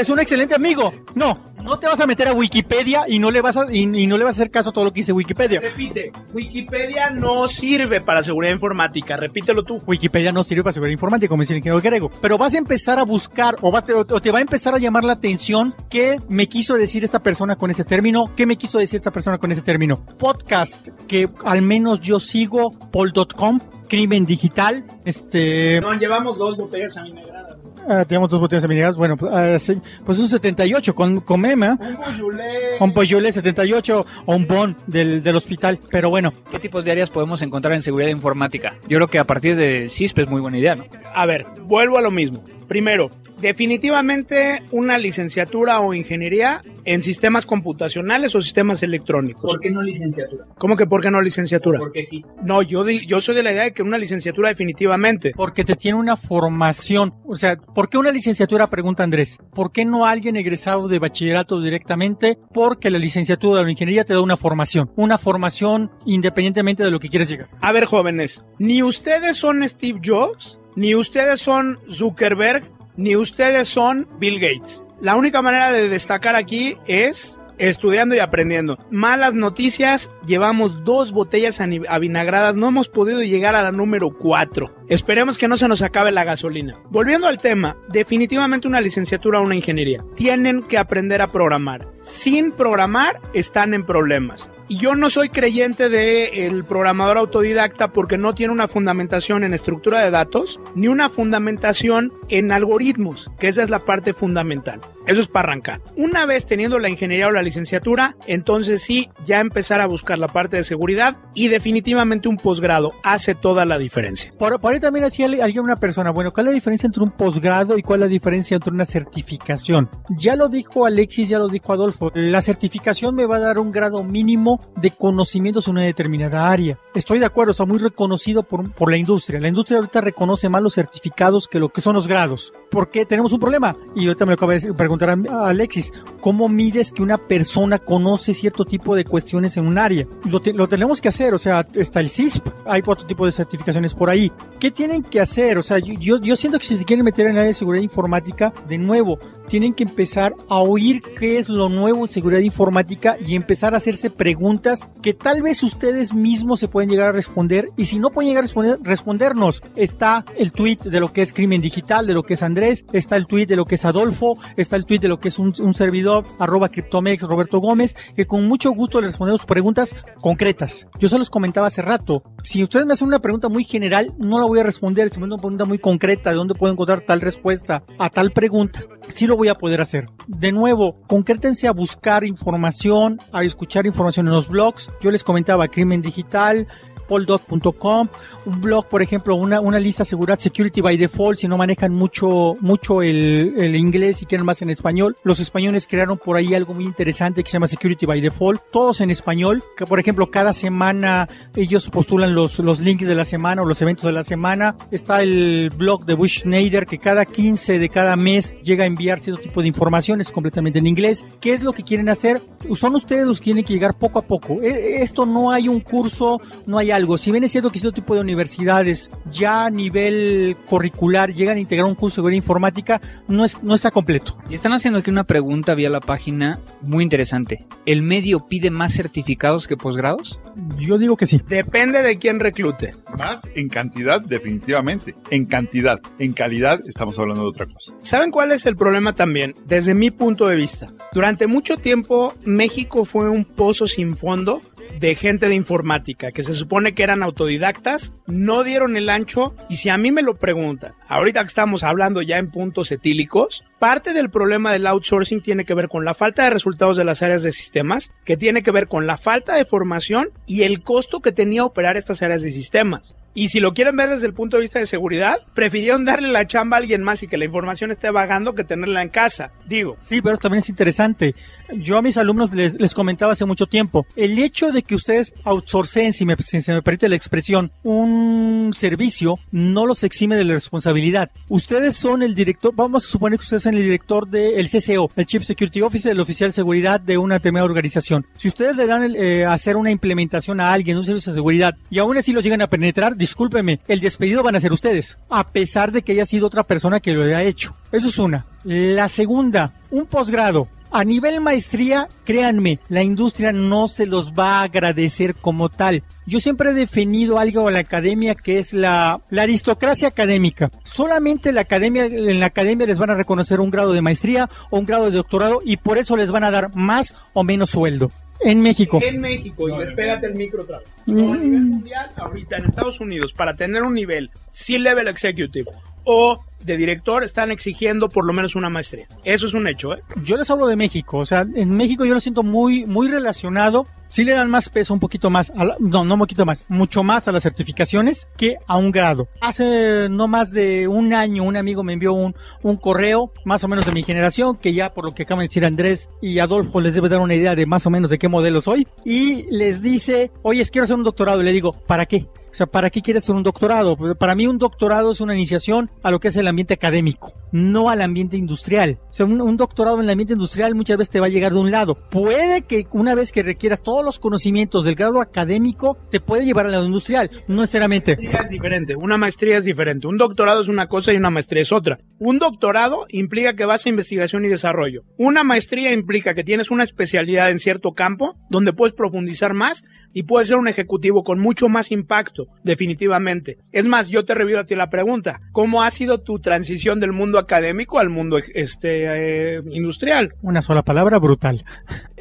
es 0.00 0.08
un 0.08 0.18
excelente 0.20 0.54
amigo. 0.54 0.92
No, 1.14 1.42
no 1.62 1.78
te 1.78 1.86
vas 1.86 2.00
a 2.00 2.06
meter 2.06 2.28
a 2.28 2.32
Wikipedia 2.32 3.04
y 3.08 3.18
no 3.18 3.30
le 3.30 3.40
vas 3.40 3.56
a, 3.56 3.72
y, 3.72 3.80
y 3.82 4.06
no 4.06 4.16
le 4.18 4.24
vas 4.24 4.36
a 4.38 4.42
hacer 4.42 4.50
caso 4.50 4.70
a 4.70 4.72
todo 4.72 4.84
lo 4.84 4.92
que 4.92 5.00
dice 5.00 5.12
Wikipedia. 5.12 5.60
Repite, 5.60 6.12
Wikipedia 6.32 7.10
no 7.10 7.46
sirve 7.48 8.00
para 8.00 8.22
seguridad 8.22 8.52
informática, 8.52 9.16
repítelo 9.16 9.62
tú. 9.64 9.78
Wikipedia 9.86 10.32
no 10.32 10.42
sirve 10.44 10.62
para 10.62 10.72
seguridad 10.74 10.92
informática, 10.92 11.28
como 11.28 11.42
dice 11.42 11.52
el 11.54 11.58
ingeniero 11.58 11.80
Grego. 11.82 12.10
Pero 12.20 12.36
vas 12.38 12.54
a 12.54 12.58
empezar 12.58 12.98
a 12.98 13.04
buscar 13.04 13.56
o, 13.62 13.70
va- 13.72 13.82
te, 13.84 13.92
o 13.94 14.04
te 14.04 14.30
va 14.30 14.38
a 14.38 14.42
empezar 14.42 14.74
a 14.74 14.78
llamar 14.78 15.04
la 15.04 15.14
atención 15.14 15.74
qué 15.88 16.18
me 16.28 16.48
quiso 16.48 16.74
decir 16.76 17.04
esta 17.04 17.22
persona 17.22 17.56
con 17.56 17.70
ese 17.70 17.84
término, 17.84 18.34
qué 18.36 18.46
me 18.46 18.56
quiso 18.56 18.78
decir 18.78 18.98
esta 18.98 19.10
persona 19.10 19.38
con 19.38 19.50
ese 19.52 19.62
término. 19.62 19.96
Podcast 20.18 20.88
que 21.08 21.28
al 21.44 21.62
menos 21.62 22.00
yo 22.00 22.20
sigo, 22.20 22.72
pol.com, 22.90 23.60
crimen 23.88 24.24
digital, 24.26 24.84
este... 25.04 25.80
No, 25.80 25.92
llevamos 25.94 26.36
dos 26.38 26.56
botellas 26.56 26.96
avinagradas. 26.96 27.53
Ah, 27.88 28.04
tenemos 28.04 28.30
dos 28.30 28.40
botellas 28.40 28.62
de 28.62 28.68
minerales, 28.68 28.96
bueno, 28.96 29.16
pues, 29.16 29.32
ah, 29.32 29.58
sí, 29.58 29.80
pues 30.04 30.18
un 30.18 30.28
78 30.28 30.94
con, 30.94 31.20
con 31.20 31.40
mema, 31.40 31.78
Un 31.80 31.96
bujulé. 31.96 32.44
un 32.80 32.92
Poyole 32.92 33.32
78 33.32 34.06
o 34.26 34.34
un 34.36 34.46
Bon 34.46 34.76
del, 34.86 35.22
del 35.22 35.36
hospital, 35.36 35.78
pero 35.90 36.10
bueno, 36.10 36.32
¿Qué 36.50 36.58
tipos 36.58 36.84
de 36.84 36.90
áreas 36.92 37.10
podemos 37.10 37.42
encontrar 37.42 37.74
en 37.74 37.82
seguridad 37.82 38.10
informática? 38.10 38.74
Yo 38.88 38.98
creo 38.98 39.08
que 39.08 39.18
a 39.18 39.24
partir 39.24 39.56
de 39.56 39.88
CISP 39.88 40.20
es 40.20 40.28
muy 40.30 40.40
buena 40.40 40.58
idea, 40.58 40.74
¿no? 40.74 40.84
A 41.14 41.26
ver, 41.26 41.46
vuelvo 41.62 41.98
a 41.98 42.02
lo 42.02 42.10
mismo. 42.10 42.42
Primero, 42.68 43.10
definitivamente 43.40 44.62
una 44.70 44.98
licenciatura 44.98 45.80
o 45.80 45.94
ingeniería 45.94 46.62
en 46.84 47.02
sistemas 47.02 47.46
computacionales 47.46 48.34
o 48.34 48.40
sistemas 48.40 48.82
electrónicos. 48.82 49.50
¿Por 49.50 49.60
qué 49.60 49.70
no 49.70 49.82
licenciatura? 49.82 50.46
¿Cómo 50.58 50.76
que 50.76 50.86
por 50.86 51.02
qué 51.02 51.10
no 51.10 51.20
licenciatura? 51.20 51.78
Porque 51.78 52.04
sí. 52.04 52.24
No, 52.42 52.62
yo, 52.62 52.88
yo 52.88 53.20
soy 53.20 53.34
de 53.34 53.42
la 53.42 53.52
idea 53.52 53.64
de 53.64 53.72
que 53.72 53.82
una 53.82 53.98
licenciatura 53.98 54.48
definitivamente. 54.48 55.32
Porque 55.36 55.64
te 55.64 55.76
tiene 55.76 55.98
una 55.98 56.16
formación. 56.16 57.14
O 57.26 57.36
sea, 57.36 57.56
¿por 57.56 57.88
qué 57.88 57.98
una 57.98 58.10
licenciatura? 58.10 58.70
Pregunta 58.70 59.02
Andrés. 59.02 59.38
¿Por 59.52 59.72
qué 59.72 59.84
no 59.84 60.06
alguien 60.06 60.36
egresado 60.36 60.88
de 60.88 60.98
bachillerato 60.98 61.60
directamente? 61.60 62.38
Porque 62.52 62.90
la 62.90 62.98
licenciatura 62.98 63.60
o 63.60 63.64
la 63.64 63.70
ingeniería 63.70 64.04
te 64.04 64.14
da 64.14 64.20
una 64.20 64.36
formación. 64.36 64.90
Una 64.96 65.18
formación 65.18 65.90
independientemente 66.06 66.82
de 66.82 66.90
lo 66.90 67.00
que 67.00 67.08
quieres 67.08 67.28
llegar. 67.28 67.48
A 67.60 67.72
ver, 67.72 67.84
jóvenes, 67.84 68.44
ni 68.58 68.82
ustedes 68.82 69.36
son 69.36 69.66
Steve 69.68 70.00
Jobs, 70.04 70.58
ni 70.76 70.94
ustedes 70.94 71.40
son 71.40 71.78
Zuckerberg, 71.90 72.64
ni 72.96 73.16
ustedes 73.16 73.68
son 73.68 74.06
Bill 74.18 74.40
Gates. 74.40 74.84
La 75.00 75.16
única 75.16 75.42
manera 75.42 75.72
de 75.72 75.88
destacar 75.88 76.36
aquí 76.36 76.76
es 76.86 77.38
estudiando 77.58 78.14
y 78.14 78.18
aprendiendo. 78.18 78.78
Malas 78.90 79.34
noticias, 79.34 80.10
llevamos 80.26 80.84
dos 80.84 81.12
botellas 81.12 81.60
avinagradas, 81.60 82.56
no 82.56 82.68
hemos 82.68 82.88
podido 82.88 83.22
llegar 83.22 83.54
a 83.54 83.62
la 83.62 83.72
número 83.72 84.10
4. 84.10 84.83
Esperemos 84.88 85.38
que 85.38 85.48
no 85.48 85.56
se 85.56 85.66
nos 85.66 85.80
acabe 85.80 86.12
la 86.12 86.24
gasolina. 86.24 86.78
Volviendo 86.90 87.26
al 87.26 87.38
tema, 87.38 87.76
definitivamente 87.88 88.68
una 88.68 88.82
licenciatura 88.82 89.40
o 89.40 89.44
una 89.44 89.56
ingeniería. 89.56 90.04
Tienen 90.14 90.62
que 90.62 90.76
aprender 90.76 91.22
a 91.22 91.28
programar. 91.28 91.88
Sin 92.02 92.52
programar 92.52 93.18
están 93.32 93.72
en 93.72 93.86
problemas. 93.86 94.50
Y 94.68 94.78
yo 94.78 94.94
no 94.94 95.10
soy 95.10 95.28
creyente 95.28 95.88
de 95.90 96.46
el 96.46 96.64
programador 96.64 97.18
autodidacta 97.18 97.92
porque 97.92 98.16
no 98.16 98.34
tiene 98.34 98.52
una 98.52 98.66
fundamentación 98.66 99.44
en 99.44 99.52
estructura 99.52 100.00
de 100.00 100.10
datos 100.10 100.58
ni 100.74 100.88
una 100.88 101.10
fundamentación 101.10 102.12
en 102.28 102.50
algoritmos, 102.50 103.30
que 103.38 103.48
esa 103.48 103.62
es 103.62 103.68
la 103.68 103.80
parte 103.80 104.14
fundamental. 104.14 104.80
Eso 105.06 105.20
es 105.20 105.28
para 105.28 105.48
arrancar. 105.48 105.82
Una 105.96 106.24
vez 106.24 106.46
teniendo 106.46 106.78
la 106.78 106.88
ingeniería 106.88 107.28
o 107.28 107.30
la 107.30 107.42
licenciatura, 107.42 108.16
entonces 108.26 108.82
sí, 108.82 109.10
ya 109.26 109.40
empezar 109.40 109.82
a 109.82 109.86
buscar 109.86 110.18
la 110.18 110.28
parte 110.28 110.56
de 110.56 110.62
seguridad 110.62 111.18
y 111.34 111.48
definitivamente 111.48 112.28
un 112.28 112.38
posgrado 112.38 112.94
hace 113.02 113.34
toda 113.34 113.66
la 113.66 113.76
diferencia. 113.76 114.32
Por, 114.38 114.58
por 114.60 114.73
ahí 114.74 114.80
también 114.80 115.04
hacía 115.04 115.26
alguien 115.26 115.64
una 115.64 115.76
persona, 115.76 116.10
bueno, 116.10 116.32
¿cuál 116.32 116.46
es 116.46 116.52
la 116.52 116.54
diferencia 116.54 116.86
entre 116.86 117.02
un 117.02 117.10
posgrado 117.10 117.78
y 117.78 117.82
cuál 117.82 118.00
es 118.00 118.06
la 118.08 118.12
diferencia 118.12 118.54
entre 118.56 118.72
una 118.72 118.84
certificación? 118.84 119.88
Ya 120.10 120.36
lo 120.36 120.48
dijo 120.48 120.86
Alexis, 120.86 121.28
ya 121.28 121.38
lo 121.38 121.48
dijo 121.48 121.72
Adolfo, 121.72 122.10
la 122.14 122.40
certificación 122.40 123.14
me 123.14 123.26
va 123.26 123.36
a 123.36 123.40
dar 123.40 123.58
un 123.58 123.72
grado 123.72 124.02
mínimo 124.02 124.60
de 124.76 124.90
conocimientos 124.90 125.66
en 125.68 125.72
una 125.72 125.82
determinada 125.82 126.50
área. 126.50 126.78
Estoy 126.94 127.18
de 127.18 127.26
acuerdo, 127.26 127.52
está 127.52 127.64
muy 127.64 127.78
reconocido 127.78 128.42
por, 128.42 128.70
por 128.72 128.90
la 128.90 128.96
industria. 128.96 129.40
La 129.40 129.48
industria 129.48 129.78
ahorita 129.78 130.00
reconoce 130.00 130.48
más 130.48 130.62
los 130.62 130.74
certificados 130.74 131.48
que 131.48 131.58
lo 131.58 131.70
que 131.70 131.80
son 131.80 131.94
los 131.94 132.06
grados. 132.08 132.52
¿Por 132.70 132.90
qué 132.90 133.06
tenemos 133.06 133.32
un 133.32 133.40
problema? 133.40 133.76
Y 133.94 134.06
ahorita 134.06 134.24
me 134.26 134.30
lo 134.32 134.34
acaba 134.34 134.54
de 134.54 134.74
preguntar 134.74 135.10
a 135.10 135.48
Alexis, 135.48 135.92
¿cómo 136.20 136.48
mides 136.48 136.92
que 136.92 137.02
una 137.02 137.18
persona 137.18 137.78
conoce 137.78 138.34
cierto 138.34 138.64
tipo 138.64 138.94
de 138.96 139.04
cuestiones 139.04 139.56
en 139.56 139.66
un 139.66 139.78
área? 139.78 140.06
Lo, 140.28 140.40
te- 140.40 140.52
lo 140.52 140.68
tenemos 140.68 141.00
que 141.00 141.08
hacer, 141.08 141.34
o 141.34 141.38
sea, 141.38 141.64
está 141.74 142.00
el 142.00 142.08
CISP, 142.08 142.46
hay 142.66 142.82
otro 142.84 143.06
tipo 143.06 143.26
de 143.26 143.32
certificaciones 143.32 143.94
por 143.94 144.10
ahí. 144.10 144.32
¿Qué 144.64 144.70
tienen 144.70 145.02
que 145.02 145.20
hacer? 145.20 145.58
O 145.58 145.62
sea, 145.62 145.76
yo, 145.78 146.36
siento 146.36 146.58
que 146.58 146.64
si 146.64 146.78
se 146.78 146.86
quieren 146.86 147.04
meter 147.04 147.26
en 147.26 147.32
el 147.32 147.36
área 147.36 147.48
de 147.48 147.52
seguridad 147.52 147.82
informática, 147.82 148.50
de 148.66 148.78
nuevo, 148.78 149.18
tienen 149.46 149.74
que 149.74 149.84
empezar 149.84 150.32
a 150.48 150.60
oír 150.60 151.02
qué 151.18 151.36
es 151.36 151.50
lo 151.50 151.68
nuevo 151.68 152.04
en 152.04 152.08
seguridad 152.08 152.40
informática 152.40 153.18
y 153.20 153.34
empezar 153.34 153.74
a 153.74 153.76
hacerse 153.76 154.08
preguntas 154.08 154.88
que 155.02 155.12
tal 155.12 155.42
vez 155.42 155.62
ustedes 155.62 156.14
mismos 156.14 156.60
se 156.60 156.68
pueden 156.68 156.88
llegar 156.88 157.08
a 157.10 157.12
responder. 157.12 157.66
Y 157.76 157.84
si 157.84 157.98
no 157.98 158.08
pueden 158.08 158.30
llegar 158.30 158.44
a 158.44 158.46
responder, 158.46 158.78
respondernos, 158.82 159.62
está 159.76 160.24
el 160.38 160.50
tweet 160.50 160.78
de 160.84 160.98
lo 160.98 161.12
que 161.12 161.20
es 161.20 161.34
crimen 161.34 161.60
digital, 161.60 162.06
de 162.06 162.14
lo 162.14 162.22
que 162.22 162.32
es 162.32 162.42
Andrés, 162.42 162.86
está 162.94 163.16
el 163.16 163.26
tweet 163.26 163.44
de 163.44 163.56
lo 163.56 163.66
que 163.66 163.74
es 163.74 163.84
Adolfo, 163.84 164.38
está 164.56 164.76
el 164.76 164.86
tweet 164.86 165.00
de 165.00 165.08
lo 165.08 165.20
que 165.20 165.28
es 165.28 165.38
un, 165.38 165.74
servidor, 165.74 166.24
arroba 166.38 166.70
Cryptomex, 166.70 167.24
Roberto 167.24 167.58
Gómez, 167.58 167.94
que 168.16 168.24
con 168.24 168.48
mucho 168.48 168.70
gusto 168.70 169.02
les 169.02 169.10
respondemos 169.10 169.44
preguntas 169.44 169.94
concretas. 170.22 170.86
Yo 170.98 171.08
se 171.08 171.18
los 171.18 171.28
comentaba 171.28 171.66
hace 171.66 171.82
rato. 171.82 172.22
Si 172.42 172.62
ustedes 172.62 172.86
me 172.86 172.94
hacen 172.94 173.08
una 173.08 173.18
pregunta 173.18 173.50
muy 173.50 173.64
general, 173.64 174.14
no 174.18 174.38
la 174.38 174.46
voy 174.46 174.53
a 174.60 174.64
responder. 174.64 175.10
Si 175.10 175.18
me 175.18 175.26
una 175.26 175.36
pregunta 175.36 175.64
muy 175.64 175.78
concreta, 175.78 176.30
de 176.30 176.36
dónde 176.36 176.54
puedo 176.54 176.72
encontrar 176.72 177.00
tal 177.00 177.20
respuesta 177.20 177.82
a 177.98 178.10
tal 178.10 178.32
pregunta, 178.32 178.80
sí 179.08 179.26
lo 179.26 179.36
voy 179.36 179.48
a 179.48 179.56
poder 179.56 179.80
hacer. 179.80 180.08
De 180.26 180.52
nuevo, 180.52 180.96
concrétense 181.06 181.68
a 181.68 181.72
buscar 181.72 182.24
información, 182.24 183.18
a 183.32 183.42
escuchar 183.44 183.86
información 183.86 184.26
en 184.26 184.34
los 184.34 184.48
blogs. 184.48 184.90
Yo 185.00 185.10
les 185.10 185.24
comentaba 185.24 185.68
Crimen 185.68 186.02
Digital, 186.02 186.66
poldot.com, 187.08 188.08
un 188.46 188.60
blog, 188.60 188.86
por 188.88 189.02
ejemplo, 189.02 189.34
una, 189.36 189.60
una 189.60 189.78
lista 189.78 190.04
seguridad 190.04 190.38
Security 190.38 190.80
by 190.80 190.96
Default, 190.96 191.38
si 191.38 191.48
no 191.48 191.56
manejan 191.56 191.92
mucho, 191.94 192.54
mucho 192.60 193.02
el, 193.02 193.54
el 193.58 193.76
inglés 193.76 194.22
y 194.22 194.26
quieren 194.26 194.44
más 194.46 194.62
en 194.62 194.70
español. 194.70 195.16
Los 195.24 195.40
españoles 195.40 195.86
crearon 195.88 196.18
por 196.18 196.36
ahí 196.36 196.54
algo 196.54 196.74
muy 196.74 196.84
interesante 196.84 197.42
que 197.42 197.50
se 197.50 197.54
llama 197.54 197.66
Security 197.66 198.06
by 198.06 198.20
Default, 198.20 198.60
todos 198.70 199.00
en 199.00 199.10
español, 199.10 199.62
que 199.76 199.86
por 199.86 199.98
ejemplo 200.00 200.30
cada 200.30 200.52
semana 200.52 201.28
ellos 201.54 201.88
postulan 201.90 202.34
los, 202.34 202.58
los 202.58 202.80
links 202.80 203.06
de 203.06 203.14
la 203.14 203.24
semana 203.24 203.62
o 203.62 203.64
los 203.64 203.80
eventos 203.82 204.04
de 204.04 204.12
la 204.12 204.22
semana. 204.22 204.76
Está 204.90 205.22
el 205.22 205.70
blog 205.76 206.04
de 206.04 206.14
Bush 206.14 206.40
Schneider 206.40 206.86
que 206.86 206.98
cada 206.98 207.24
15 207.24 207.78
de 207.78 207.88
cada 207.88 208.16
mes 208.16 208.60
llega 208.62 208.84
a 208.84 208.86
enviar 208.86 209.18
cierto 209.20 209.42
tipo 209.42 209.62
de 209.62 209.68
informaciones 209.68 210.30
completamente 210.30 210.78
en 210.78 210.86
inglés. 210.86 211.24
¿Qué 211.40 211.52
es 211.52 211.62
lo 211.62 211.72
que 211.72 211.82
quieren 211.82 212.08
hacer? 212.08 212.40
Son 212.74 212.94
ustedes 212.94 213.26
los 213.26 213.38
que 213.38 213.44
tienen 213.44 213.64
que 213.64 213.72
llegar 213.72 213.94
poco 213.98 214.18
a 214.18 214.22
poco. 214.22 214.60
E- 214.62 215.02
Esto 215.02 215.26
no 215.26 215.50
hay 215.52 215.68
un 215.68 215.80
curso, 215.80 216.40
no 216.66 216.78
hay 216.78 216.90
algo. 216.94 217.18
Si 217.18 217.30
bien 217.30 217.44
es 217.44 217.52
cierto 217.52 217.70
que 217.70 217.78
cierto 217.78 217.94
tipo 217.94 218.14
de 218.14 218.20
universidades 218.20 219.10
ya 219.30 219.66
a 219.66 219.70
nivel 219.70 220.56
curricular 220.66 221.32
llegan 221.34 221.56
a 221.56 221.60
integrar 221.60 221.86
un 221.86 221.94
curso 221.94 222.14
de 222.14 222.14
seguridad 222.16 222.36
informática, 222.36 223.00
no, 223.28 223.44
es, 223.44 223.62
no 223.62 223.74
está 223.74 223.90
completo. 223.90 224.38
Y 224.48 224.54
están 224.54 224.72
haciendo 224.72 225.00
aquí 225.00 225.10
una 225.10 225.24
pregunta 225.24 225.74
vía 225.74 225.90
la 225.90 226.00
página 226.00 226.60
muy 226.80 227.02
interesante. 227.04 227.66
¿El 227.86 228.02
medio 228.02 228.46
pide 228.46 228.70
más 228.70 228.94
certificados 228.94 229.66
que 229.66 229.76
posgrados? 229.76 230.40
Yo 230.78 230.98
digo 230.98 231.16
que 231.16 231.26
sí. 231.26 231.40
Depende 231.48 232.02
de 232.02 232.18
quién 232.18 232.40
reclute. 232.40 232.94
Más 233.18 233.48
en 233.54 233.68
cantidad, 233.68 234.20
definitivamente. 234.20 235.14
En 235.30 235.46
cantidad. 235.46 236.00
En 236.18 236.32
calidad, 236.32 236.80
estamos 236.86 237.18
hablando 237.18 237.42
de 237.42 237.48
otra 237.48 237.66
cosa. 237.66 237.92
¿Saben 238.02 238.30
cuál 238.30 238.52
es 238.52 238.66
el 238.66 238.76
problema 238.76 239.14
también? 239.14 239.54
Desde 239.66 239.94
mi 239.94 240.10
punto 240.10 240.46
de 240.48 240.56
vista. 240.56 240.92
Durante 241.12 241.46
mucho 241.46 241.76
tiempo 241.76 242.34
México 242.44 243.04
fue 243.04 243.28
un 243.28 243.44
pozo 243.44 243.86
sin 243.86 244.16
fondo 244.16 244.60
de 244.98 245.14
gente 245.14 245.48
de 245.48 245.54
informática 245.54 246.30
que 246.30 246.42
se 246.42 246.54
que 246.92 247.02
eran 247.02 247.22
autodidactas, 247.22 248.12
no 248.26 248.62
dieron 248.64 248.96
el 248.96 249.08
ancho 249.08 249.54
y 249.68 249.76
si 249.76 249.88
a 249.88 249.96
mí 249.96 250.10
me 250.10 250.22
lo 250.22 250.36
preguntan, 250.36 250.94
ahorita 251.08 251.40
que 251.40 251.48
estamos 251.48 251.84
hablando 251.84 252.20
ya 252.20 252.38
en 252.38 252.50
puntos 252.50 252.92
etílicos, 252.92 253.64
parte 253.78 254.12
del 254.12 254.30
problema 254.30 254.72
del 254.72 254.86
outsourcing 254.86 255.40
tiene 255.40 255.64
que 255.64 255.74
ver 255.74 255.88
con 255.88 256.04
la 256.04 256.14
falta 256.14 256.44
de 256.44 256.50
resultados 256.50 256.96
de 256.96 257.04
las 257.04 257.22
áreas 257.22 257.42
de 257.42 257.52
sistemas, 257.52 258.10
que 258.24 258.36
tiene 258.36 258.62
que 258.62 258.70
ver 258.70 258.88
con 258.88 259.06
la 259.06 259.16
falta 259.16 259.54
de 259.54 259.64
formación 259.64 260.30
y 260.46 260.62
el 260.62 260.82
costo 260.82 261.20
que 261.20 261.32
tenía 261.32 261.64
operar 261.64 261.96
estas 261.96 262.22
áreas 262.22 262.42
de 262.42 262.52
sistemas. 262.52 263.16
Y 263.34 263.48
si 263.48 263.60
lo 263.60 263.74
quieren 263.74 263.96
ver 263.96 264.10
desde 264.10 264.26
el 264.26 264.34
punto 264.34 264.56
de 264.56 264.62
vista 264.62 264.78
de 264.78 264.86
seguridad, 264.86 265.38
prefirieron 265.54 266.04
darle 266.04 266.30
la 266.30 266.46
chamba 266.46 266.76
a 266.76 266.80
alguien 266.80 267.02
más 267.02 267.22
y 267.22 267.28
que 267.28 267.36
la 267.36 267.44
información 267.44 267.90
esté 267.90 268.10
vagando 268.10 268.54
que 268.54 268.64
tenerla 268.64 269.02
en 269.02 269.08
casa. 269.08 269.50
Digo, 269.66 269.96
Sí, 270.00 270.20
pero 270.22 270.36
también 270.36 270.60
es 270.60 270.68
interesante. 270.68 271.34
Yo 271.72 271.96
a 271.96 272.02
mis 272.02 272.16
alumnos 272.16 272.52
les, 272.52 272.94
comentaba 272.94 273.32
hace 273.32 273.44
mucho 273.44 273.66
tiempo, 273.66 274.06
el 274.16 274.38
hecho 274.38 274.70
de 274.70 274.82
que 274.82 274.94
ustedes 274.94 275.34
outsourcen, 275.44 276.12
si, 276.12 276.24
me, 276.24 276.36
se 276.36 276.72
me 276.72 276.82
permite 276.82 277.08
la 277.08 277.16
expresión, 277.16 277.72
un 277.82 278.72
servicio, 278.76 279.38
no 279.50 279.86
los 279.86 280.04
exime 280.04 280.36
de 280.36 280.44
la 280.44 280.54
responsabilidad. 280.54 281.30
Ustedes 281.48 281.96
son 281.96 282.22
el 282.22 282.34
director, 282.34 282.72
vamos 282.74 283.06
a 283.06 283.08
suponer 283.08 283.38
que 283.38 283.44
ustedes 283.44 283.62
son 283.62 283.74
el 283.74 283.82
director 283.82 284.28
del 284.28 284.68
CCO, 284.68 285.10
el 285.16 285.26
Chief 285.26 285.42
Security 285.42 285.80
Officer, 285.80 286.12
el 286.12 286.20
oficial 286.20 286.50
de 286.50 286.54
seguridad 286.54 287.00
de 287.00 287.18
una 287.18 287.36
determinada 287.36 287.64
organización. 287.64 288.26
Si 288.36 288.48
ustedes 288.48 288.76
le 288.76 288.86
dan 288.86 289.02
el, 289.02 289.16
eh, 289.16 289.44
hacer 289.44 289.76
una 289.76 289.90
implementación 289.90 290.60
a 290.60 290.72
alguien, 290.72 290.96
un 290.98 291.04
servicio 291.04 291.32
de 291.32 291.36
seguridad, 291.36 291.74
y 291.90 291.98
aún 291.98 292.16
así 292.16 292.32
lo 292.32 292.40
llegan 292.40 292.62
a 292.62 292.68
penetrar, 292.68 293.16
discúlpeme, 293.24 293.80
el 293.88 294.00
despedido 294.00 294.42
van 294.42 294.54
a 294.54 294.60
ser 294.60 294.72
ustedes, 294.72 295.18
a 295.30 295.48
pesar 295.48 295.92
de 295.92 296.02
que 296.02 296.12
haya 296.12 296.26
sido 296.26 296.46
otra 296.46 296.62
persona 296.62 297.00
que 297.00 297.14
lo 297.14 297.24
haya 297.24 297.42
hecho. 297.42 297.74
Eso 297.90 298.08
es 298.08 298.18
una. 298.18 298.44
La 298.64 299.08
segunda, 299.08 299.72
un 299.90 300.04
posgrado. 300.04 300.68
A 300.90 301.04
nivel 301.04 301.40
maestría, 301.40 302.06
créanme, 302.24 302.78
la 302.88 303.02
industria 303.02 303.50
no 303.50 303.88
se 303.88 304.06
los 304.06 304.32
va 304.32 304.58
a 304.58 304.62
agradecer 304.64 305.34
como 305.34 305.70
tal. 305.70 306.04
Yo 306.26 306.38
siempre 306.38 306.70
he 306.70 306.74
definido 306.74 307.38
algo 307.38 307.66
a 307.66 307.72
la 307.72 307.80
academia 307.80 308.34
que 308.34 308.58
es 308.58 308.74
la, 308.74 309.20
la 309.30 309.42
aristocracia 309.42 310.06
académica. 310.06 310.70
Solamente 310.84 311.50
la 311.50 311.62
academia, 311.62 312.04
en 312.04 312.38
la 312.38 312.46
academia 312.46 312.86
les 312.86 312.98
van 312.98 313.10
a 313.10 313.16
reconocer 313.16 313.58
un 313.58 313.70
grado 313.70 313.92
de 313.92 314.02
maestría 314.02 314.50
o 314.70 314.78
un 314.78 314.84
grado 314.84 315.06
de 315.06 315.16
doctorado 315.16 315.60
y 315.64 315.78
por 315.78 315.96
eso 315.96 316.16
les 316.16 316.30
van 316.30 316.44
a 316.44 316.50
dar 316.50 316.76
más 316.76 317.14
o 317.32 317.42
menos 317.42 317.70
sueldo. 317.70 318.10
En 318.40 318.60
México. 318.60 319.00
en 319.02 319.20
México, 319.20 319.68
y 319.68 319.78
despégate 319.78 320.26
el 320.26 320.34
micro 320.34 320.62
otra 320.62 320.78
vez. 320.78 320.88
No, 321.06 321.32
a 321.32 321.36
nivel 321.36 321.62
mundial, 321.62 322.08
ahorita 322.16 322.56
en 322.56 322.66
Estados 322.66 323.00
Unidos, 323.00 323.32
para 323.32 323.54
tener 323.54 323.82
un 323.82 323.94
nivel 323.94 324.30
C-Level 324.52 325.08
Executive 325.08 325.70
o 326.04 326.44
de 326.62 326.76
director 326.76 327.24
están 327.24 327.50
exigiendo 327.50 328.08
por 328.08 328.24
lo 328.26 328.32
menos 328.32 328.56
una 328.56 328.70
maestría. 328.70 329.06
Eso 329.24 329.46
es 329.46 329.54
un 329.54 329.66
hecho, 329.68 329.94
¿eh? 329.94 330.02
Yo 330.22 330.36
les 330.36 330.50
hablo 330.50 330.66
de 330.66 330.76
México, 330.76 331.18
o 331.18 331.24
sea, 331.24 331.46
en 331.54 331.70
México 331.70 332.04
yo 332.04 332.14
lo 332.14 332.20
siento 332.20 332.42
muy, 332.42 332.86
muy 332.86 333.08
relacionado 333.08 333.86
sí 334.14 334.22
le 334.22 334.32
dan 334.32 334.48
más 334.48 334.68
peso, 334.68 334.94
un 334.94 335.00
poquito 335.00 335.28
más, 335.28 335.52
no, 335.80 336.04
no 336.04 336.14
un 336.14 336.20
poquito 336.20 336.46
más, 336.46 336.64
mucho 336.68 337.02
más 337.02 337.26
a 337.26 337.32
las 337.32 337.42
certificaciones 337.42 338.28
que 338.36 338.58
a 338.68 338.76
un 338.76 338.92
grado. 338.92 339.26
Hace 339.40 340.08
no 340.08 340.28
más 340.28 340.52
de 340.52 340.86
un 340.86 341.12
año 341.12 341.42
un 341.42 341.56
amigo 341.56 341.82
me 341.82 341.94
envió 341.94 342.12
un, 342.12 342.36
un 342.62 342.76
correo, 342.76 343.32
más 343.44 343.64
o 343.64 343.68
menos 343.68 343.84
de 343.86 343.90
mi 343.90 344.04
generación, 344.04 344.56
que 344.56 344.72
ya 344.72 344.94
por 344.94 345.04
lo 345.04 345.14
que 345.14 345.24
acaban 345.24 345.40
de 345.42 345.48
decir 345.48 345.64
Andrés 345.64 346.08
y 346.22 346.38
Adolfo 346.38 346.80
les 346.80 346.94
debe 346.94 347.08
dar 347.08 347.18
una 347.18 347.34
idea 347.34 347.56
de 347.56 347.66
más 347.66 347.86
o 347.86 347.90
menos 347.90 348.08
de 348.08 348.18
qué 348.18 348.28
modelo 348.28 348.60
soy, 348.60 348.86
y 349.04 349.46
les 349.50 349.82
dice, 349.82 350.30
oye, 350.42 350.64
quiero 350.66 350.84
hacer 350.84 350.96
un 350.96 351.02
doctorado, 351.02 351.42
y 351.42 351.44
le 351.44 351.52
digo, 351.52 351.72
¿para 351.72 352.06
qué? 352.06 352.28
O 352.54 352.56
sea, 352.56 352.68
¿para 352.68 352.88
qué 352.88 353.02
quieres 353.02 353.24
hacer 353.24 353.34
un 353.34 353.42
doctorado? 353.42 353.96
Para 354.16 354.36
mí 354.36 354.46
un 354.46 354.58
doctorado 354.58 355.10
es 355.10 355.20
una 355.20 355.34
iniciación 355.34 355.90
a 356.04 356.12
lo 356.12 356.20
que 356.20 356.28
es 356.28 356.36
el 356.36 356.46
ambiente 356.46 356.74
académico, 356.74 357.32
no 357.50 357.90
al 357.90 358.00
ambiente 358.00 358.36
industrial. 358.36 359.00
O 359.10 359.12
sea, 359.12 359.26
un, 359.26 359.56
doctorado 359.56 359.96
en 359.96 360.04
el 360.04 360.10
ambiente 360.10 360.34
industrial 360.34 360.76
muchas 360.76 360.96
veces 360.96 361.10
te 361.10 361.18
va 361.18 361.26
a 361.26 361.30
llegar 361.30 361.52
de 361.52 361.58
un 361.58 361.72
lado. 361.72 361.96
Puede 361.96 362.62
que 362.62 362.86
una 362.92 363.16
vez 363.16 363.32
que 363.32 363.42
requieras 363.42 363.82
los 364.04 364.18
conocimientos 364.18 364.84
del 364.84 364.94
grado 364.94 365.20
académico, 365.20 365.98
te 366.10 366.20
puede 366.20 366.44
llevar 366.44 366.66
al 366.66 366.72
lado 366.72 366.86
industrial, 366.86 367.30
no 367.48 367.62
necesariamente. 367.62 368.16
Una 368.18 368.40
es 368.40 368.50
diferente, 368.50 368.96
una 368.96 369.16
maestría 369.16 369.58
es 369.58 369.64
diferente. 369.64 370.06
Un 370.06 370.18
doctorado 370.18 370.62
es 370.62 370.68
una 370.68 370.86
cosa 370.86 371.12
y 371.12 371.16
una 371.16 371.30
maestría 371.30 371.62
es 371.62 371.72
otra. 371.72 371.98
Un 372.18 372.38
doctorado 372.38 373.06
implica 373.08 373.54
que 373.54 373.64
vas 373.64 373.86
a 373.86 373.88
investigación 373.88 374.44
y 374.44 374.48
desarrollo. 374.48 375.02
Una 375.18 375.44
maestría 375.44 375.92
implica 375.92 376.34
que 376.34 376.44
tienes 376.44 376.70
una 376.70 376.84
especialidad 376.84 377.50
en 377.50 377.58
cierto 377.58 377.92
campo 377.92 378.36
donde 378.50 378.72
puedes 378.72 378.94
profundizar 378.94 379.54
más 379.54 379.84
y 380.14 380.22
puedes 380.22 380.48
ser 380.48 380.56
un 380.56 380.68
ejecutivo 380.68 381.22
con 381.24 381.38
mucho 381.38 381.68
más 381.68 381.90
impacto 381.90 382.46
definitivamente. 382.62 383.58
Es 383.72 383.84
más, 383.84 384.08
yo 384.08 384.24
te 384.24 384.34
revivo 384.34 384.60
a 384.60 384.64
ti 384.64 384.74
la 384.76 384.88
pregunta, 384.88 385.40
¿cómo 385.52 385.82
ha 385.82 385.90
sido 385.90 386.20
tu 386.22 386.38
transición 386.38 387.00
del 387.00 387.12
mundo 387.12 387.38
académico 387.38 387.98
al 387.98 388.08
mundo 388.08 388.38
este, 388.54 389.56
eh, 389.56 389.60
industrial? 389.72 390.34
Una 390.40 390.62
sola 390.62 390.82
palabra, 390.82 391.18
brutal. 391.18 391.64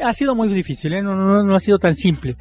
Ha 0.01 0.13
sido 0.13 0.35
muy 0.35 0.49
difícil, 0.49 0.93
¿eh? 0.93 1.01
no, 1.01 1.43
no 1.43 1.55
ha 1.55 1.59
sido 1.59 1.77
tan 1.77 1.93
simple. 1.93 2.35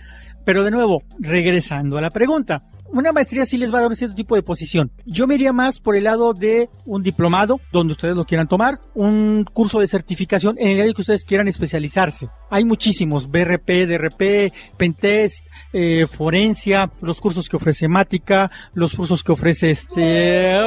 Pero 0.45 0.65
de 0.65 0.73
nuevo, 0.73 1.03
regresando 1.21 1.99
a 1.99 2.01
la 2.01 2.11
pregunta, 2.11 2.65
una 2.93 3.13
maestría 3.13 3.47
sí 3.47 3.57
les 3.57 3.73
va 3.73 3.79
a 3.79 3.83
dar 3.83 3.97
cierto 3.97 4.15
tipo 4.15 4.35
de 4.35 4.43
posición. 4.43 4.93
Yo 5.07 5.27
me 5.27 5.35
iría 5.35 5.53
más 5.53 5.81
por 5.81 5.97
el 5.97 6.05
lado 6.05 6.35
de 6.35 6.69
un 6.85 7.03
diplomado, 7.03 7.61
donde 7.73 7.93
ustedes 7.93 8.15
lo 8.15 8.25
quieran 8.25 8.49
tomar, 8.49 8.81
un 8.95 9.45
curso 9.45 9.81
de 9.81 9.87
certificación 9.87 10.57
en 10.59 10.69
el 10.69 10.81
área 10.81 10.93
que 10.93 11.01
ustedes 11.01 11.25
quieran 11.25 11.49
especializarse. 11.49 12.29
Hay 12.51 12.65
muchísimos, 12.65 13.31
BRP, 13.31 13.87
DRP, 13.87 14.53
Pentest, 14.77 15.47
eh, 15.73 16.07
Forencia, 16.07 16.93
los 17.01 17.21
cursos 17.21 17.49
que 17.49 17.57
ofrece 17.57 17.89
Mática, 17.89 18.51
los 18.75 18.95
cursos 18.95 19.23
que 19.23 19.33
ofrece 19.33 19.71
este, 19.71 20.59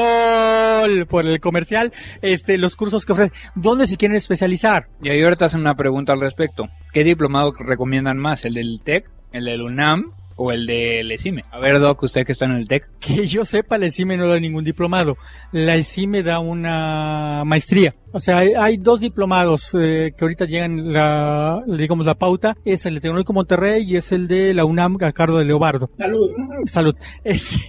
por 1.07 1.25
el 1.25 1.39
comercial, 1.39 1.93
este, 2.21 2.57
los 2.57 2.75
cursos 2.75 3.05
que 3.05 3.13
ofrece, 3.13 3.33
¿dónde 3.53 3.87
se 3.87 3.97
quieren 3.97 4.17
especializar? 4.17 4.87
Y 5.01 5.09
ahí 5.09 5.21
ahorita 5.21 5.45
hacen 5.45 5.61
una 5.61 5.75
pregunta 5.75 6.13
al 6.13 6.21
respecto. 6.21 6.69
¿Qué 6.91 7.03
diplomado 7.03 7.51
recomiendan 7.51 8.17
más? 8.17 8.45
¿El 8.45 8.55
del 8.55 8.81
TEC? 8.83 9.11
¿El 9.31 9.45
del 9.45 9.61
UNAM? 9.61 10.11
O 10.35 10.51
el 10.51 10.65
de 10.65 11.03
Lecime. 11.03 11.43
A 11.51 11.59
ver, 11.59 11.79
Doc, 11.79 12.03
usted 12.03 12.25
que 12.25 12.33
está 12.33 12.45
en 12.45 12.51
el 12.51 12.67
TEC. 12.67 12.89
Que 12.99 13.25
yo 13.27 13.45
sepa, 13.45 13.77
Lecime 13.77 14.17
no 14.17 14.27
da 14.27 14.39
ningún 14.39 14.63
diplomado. 14.63 15.17
La 15.51 15.75
ECIME 15.75 16.23
da 16.23 16.39
una 16.39 17.43
maestría. 17.45 17.95
O 18.11 18.19
sea, 18.19 18.37
hay, 18.37 18.77
dos 18.77 18.99
diplomados 18.99 19.75
eh, 19.79 20.13
que 20.17 20.23
ahorita 20.23 20.45
llegan, 20.45 20.93
la, 20.93 21.61
digamos, 21.67 22.05
la 22.05 22.15
pauta. 22.15 22.55
Es 22.65 22.85
el 22.85 22.95
de 22.95 23.01
Tecnológico 23.01 23.33
Monterrey 23.33 23.83
y 23.83 23.97
es 23.97 24.11
el 24.11 24.27
de 24.27 24.53
la 24.53 24.65
UNAM 24.65 24.97
a 25.01 25.11
cargo 25.11 25.37
de 25.37 25.45
Leobardo. 25.45 25.89
Salud. 25.97 26.31
Salud. 26.65 26.95
Es, 27.23 27.59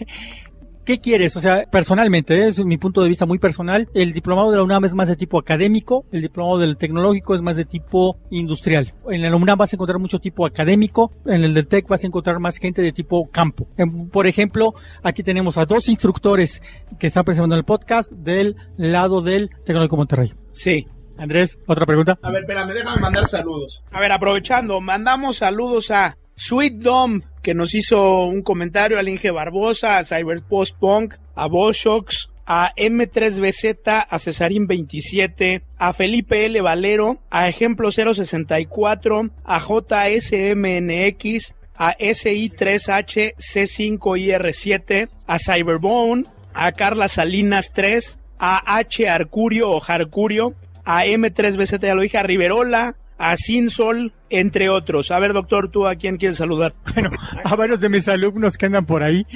¿Qué 0.87 1.01
quieres? 1.01 1.37
O 1.37 1.41
sea, 1.41 1.64
personalmente, 1.68 2.39
¿eh? 2.39 2.47
es 2.47 2.64
mi 2.64 2.78
punto 2.78 3.03
de 3.03 3.09
vista 3.09 3.26
muy 3.26 3.41
personal, 3.41 3.89
el 3.93 4.12
diplomado 4.12 4.53
de 4.53 4.59
la 4.59 4.62
UNAM 4.62 4.84
es 4.84 4.95
más 4.95 5.09
de 5.09 5.16
tipo 5.16 5.37
académico, 5.37 6.07
el 6.12 6.22
diplomado 6.22 6.59
del 6.59 6.78
tecnológico 6.78 7.34
es 7.34 7.43
más 7.43 7.57
de 7.57 7.64
tipo 7.64 8.20
industrial. 8.30 8.95
En 9.11 9.20
la 9.20 9.34
UNAM 9.34 9.59
vas 9.59 9.72
a 9.72 9.76
encontrar 9.76 9.99
mucho 9.99 10.20
tipo 10.20 10.47
académico, 10.47 11.11
en 11.24 11.43
el 11.43 11.55
del 11.55 11.66
TEC 11.66 11.89
vas 11.89 12.05
a 12.05 12.07
encontrar 12.07 12.39
más 12.39 12.59
gente 12.59 12.82
de 12.82 12.93
tipo 12.93 13.28
campo. 13.32 13.66
Por 14.12 14.28
ejemplo, 14.28 14.74
aquí 15.03 15.24
tenemos 15.24 15.59
a 15.59 15.66
dos 15.66 15.89
instructores 15.89 16.62
que 17.01 17.09
están 17.09 17.24
presentando 17.24 17.57
el 17.57 17.64
podcast 17.64 18.12
del 18.12 18.55
lado 18.76 19.22
del 19.22 19.51
Tecnológico 19.64 19.97
Monterrey. 19.97 20.34
Sí, 20.53 20.87
Andrés, 21.18 21.59
otra 21.66 21.84
pregunta. 21.84 22.16
A 22.22 22.30
ver, 22.30 22.43
espérame, 22.43 22.72
déjame 22.72 23.01
mandar 23.01 23.26
saludos. 23.26 23.82
A 23.91 23.99
ver, 23.99 24.12
aprovechando, 24.12 24.80
mandamos 24.80 25.39
saludos 25.39 25.91
a 25.91 26.16
Sweet 26.39 26.74
Dom, 26.74 27.22
que 27.43 27.55
nos 27.55 27.74
hizo 27.74 28.26
un 28.26 28.43
comentario, 28.43 28.99
al 28.99 29.09
Inge 29.09 29.30
Barbosa, 29.30 29.97
a 29.97 30.05
Cyberpost 30.05 30.76
Punk, 30.78 31.14
a 31.34 31.47
Boshox, 31.49 32.28
a 32.45 32.72
M3BZ, 32.76 34.07
a 34.09 34.18
Cesarín 34.18 34.66
27, 34.66 35.62
a 35.78 35.93
Felipe 35.95 36.45
L. 36.45 36.61
Valero, 36.61 37.22
a 37.30 37.49
Ejemplo 37.49 37.91
064, 37.91 39.30
a 39.45 39.59
JSMNX, 39.59 41.55
a 41.74 41.97
SI3H 41.97 43.34
C5IR7, 43.37 45.09
a 45.26 45.39
Cyberbone, 45.39 46.26
a 46.53 46.72
Carla 46.72 47.09
Salinas 47.09 47.72
3, 47.72 48.18
a 48.39 48.76
H. 48.78 49.09
Arcurio 49.09 49.70
o 49.70 49.80
Jarcurio, 49.80 50.55
a 50.84 51.07
M3BZ, 51.07 51.80
ya 51.80 51.95
lo 51.95 52.03
dije, 52.03 52.18
a 52.18 52.22
Riverola, 52.22 52.97
a 53.18 53.36
Sinsol, 53.36 54.12
entre 54.30 54.68
otros. 54.68 55.10
A 55.10 55.18
ver, 55.18 55.32
doctor, 55.32 55.70
¿tú 55.70 55.86
a 55.86 55.96
quién 55.96 56.16
quieres 56.16 56.38
saludar? 56.38 56.74
Bueno, 56.94 57.10
a 57.44 57.56
varios 57.56 57.80
de 57.80 57.88
mis 57.88 58.08
alumnos 58.08 58.56
que 58.56 58.66
andan 58.66 58.86
por 58.86 59.02
ahí, 59.02 59.26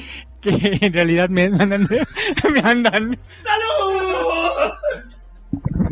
que 0.40 0.50
en 0.80 0.92
realidad 0.92 1.28
me 1.28 1.44
andan... 1.44 1.88
me 2.52 2.60
andan... 2.60 3.18
¡Salud! 3.42 4.72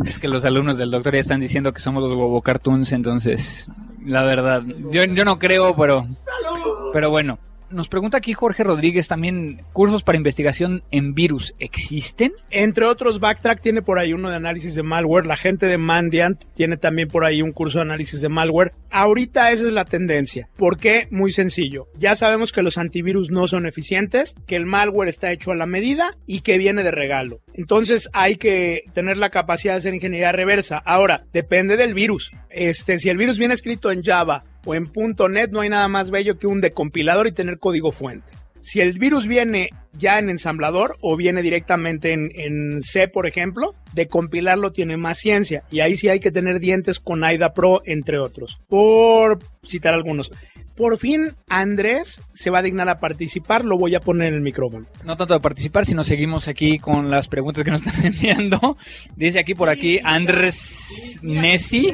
Es 0.06 0.18
que 0.18 0.28
los 0.28 0.44
alumnos 0.44 0.78
del 0.78 0.90
doctor 0.90 1.14
ya 1.14 1.20
están 1.20 1.40
diciendo 1.40 1.72
que 1.72 1.80
somos 1.80 2.02
los 2.02 2.14
Bobo 2.14 2.40
Cartoons, 2.40 2.92
entonces, 2.92 3.68
la 4.04 4.22
verdad, 4.22 4.62
yo, 4.90 5.04
yo 5.04 5.24
no 5.24 5.38
creo, 5.38 5.74
pero... 5.76 6.04
¡Salud! 6.04 6.90
Pero 6.92 7.10
bueno, 7.10 7.38
nos 7.70 7.88
pregunta 7.88 8.18
aquí 8.18 8.32
Jorge 8.32 8.64
Rodríguez 8.64 9.08
también, 9.08 9.62
¿cursos 9.72 10.02
para 10.02 10.18
investigación 10.18 10.82
en 10.90 11.14
virus 11.14 11.54
existen? 11.58 12.32
Entre 12.50 12.84
otros, 12.84 13.20
Backtrack 13.20 13.60
tiene 13.60 13.82
por 13.82 13.98
ahí 13.98 14.12
uno 14.12 14.30
de 14.30 14.36
análisis 14.36 14.74
de 14.74 14.82
malware, 14.82 15.26
la 15.26 15.36
gente 15.36 15.66
de 15.66 15.78
Mandiant 15.78 16.42
tiene 16.54 16.76
también 16.76 17.08
por 17.08 17.24
ahí 17.24 17.42
un 17.42 17.52
curso 17.52 17.78
de 17.78 17.82
análisis 17.82 18.20
de 18.20 18.28
malware. 18.28 18.70
Ahorita 18.90 19.50
esa 19.50 19.66
es 19.66 19.72
la 19.72 19.84
tendencia. 19.84 20.48
¿Por 20.56 20.78
qué? 20.78 21.08
Muy 21.10 21.30
sencillo. 21.30 21.88
Ya 21.98 22.14
sabemos 22.14 22.52
que 22.52 22.62
los 22.62 22.78
antivirus 22.78 23.30
no 23.30 23.46
son 23.46 23.66
eficientes, 23.66 24.34
que 24.46 24.56
el 24.56 24.66
malware 24.66 25.08
está 25.08 25.32
hecho 25.32 25.52
a 25.52 25.56
la 25.56 25.66
medida 25.66 26.10
y 26.26 26.40
que 26.40 26.58
viene 26.58 26.82
de 26.82 26.90
regalo. 26.90 27.40
Entonces 27.54 28.08
hay 28.12 28.36
que 28.36 28.84
tener 28.94 29.16
la 29.16 29.30
capacidad 29.30 29.74
de 29.74 29.78
hacer 29.78 29.94
ingeniería 29.94 30.32
reversa. 30.32 30.78
Ahora, 30.78 31.22
depende 31.32 31.76
del 31.76 31.94
virus. 31.94 32.30
Este, 32.50 32.98
si 32.98 33.08
el 33.08 33.16
virus 33.16 33.38
viene 33.38 33.54
escrito 33.54 33.90
en 33.90 34.02
Java 34.02 34.40
o 34.68 34.74
en 34.74 34.84
.NET 35.30 35.50
no 35.50 35.60
hay 35.60 35.70
nada 35.70 35.88
más 35.88 36.10
bello 36.10 36.38
que 36.38 36.46
un 36.46 36.60
decompilador 36.60 37.26
y 37.26 37.32
tener 37.32 37.58
código 37.58 37.90
fuente. 37.90 38.34
Si 38.60 38.82
el 38.82 38.98
virus 38.98 39.26
viene 39.26 39.70
ya 39.94 40.18
en 40.18 40.28
ensamblador 40.28 40.96
o 41.00 41.16
viene 41.16 41.40
directamente 41.40 42.12
en, 42.12 42.82
C, 42.82 43.08
por 43.08 43.26
ejemplo, 43.26 43.74
de 43.94 44.08
compilarlo 44.08 44.70
tiene 44.70 44.98
más 44.98 45.16
ciencia. 45.16 45.62
Y 45.70 45.80
ahí 45.80 45.96
sí 45.96 46.10
hay 46.10 46.20
que 46.20 46.30
tener 46.30 46.60
dientes 46.60 47.00
con 47.00 47.24
AIDA 47.24 47.54
Pro, 47.54 47.80
entre 47.86 48.18
otros. 48.18 48.60
Por 48.68 49.38
citar 49.66 49.94
algunos. 49.94 50.30
Por 50.78 50.96
fin 50.96 51.34
Andrés 51.48 52.22
se 52.34 52.50
va 52.50 52.60
a 52.60 52.62
dignar 52.62 52.88
a 52.88 53.00
participar, 53.00 53.64
lo 53.64 53.76
voy 53.76 53.96
a 53.96 54.00
poner 54.00 54.28
en 54.28 54.34
el 54.34 54.40
micrófono. 54.42 54.86
No 55.04 55.16
tanto 55.16 55.34
de 55.34 55.40
participar, 55.40 55.84
sino 55.84 56.04
seguimos 56.04 56.46
aquí 56.46 56.78
con 56.78 57.10
las 57.10 57.26
preguntas 57.26 57.64
que 57.64 57.72
nos 57.72 57.82
están 57.86 58.06
enviando. 58.06 58.78
Dice 59.16 59.40
aquí 59.40 59.56
por 59.56 59.68
aquí 59.68 59.98
Andrés 60.04 61.18
Nessi. 61.20 61.92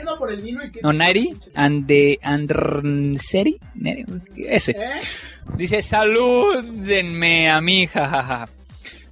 No, 0.83 0.93
Nari. 0.93 1.35
Ande 1.55 2.19
Andrseri. 2.23 3.59
Ese. 4.37 4.73
¿Eh? 4.73 5.01
Dice, 5.57 5.81
salúdenme 5.81 7.51
a 7.51 7.63
mi 7.63 7.87
jajaja. 7.87 8.45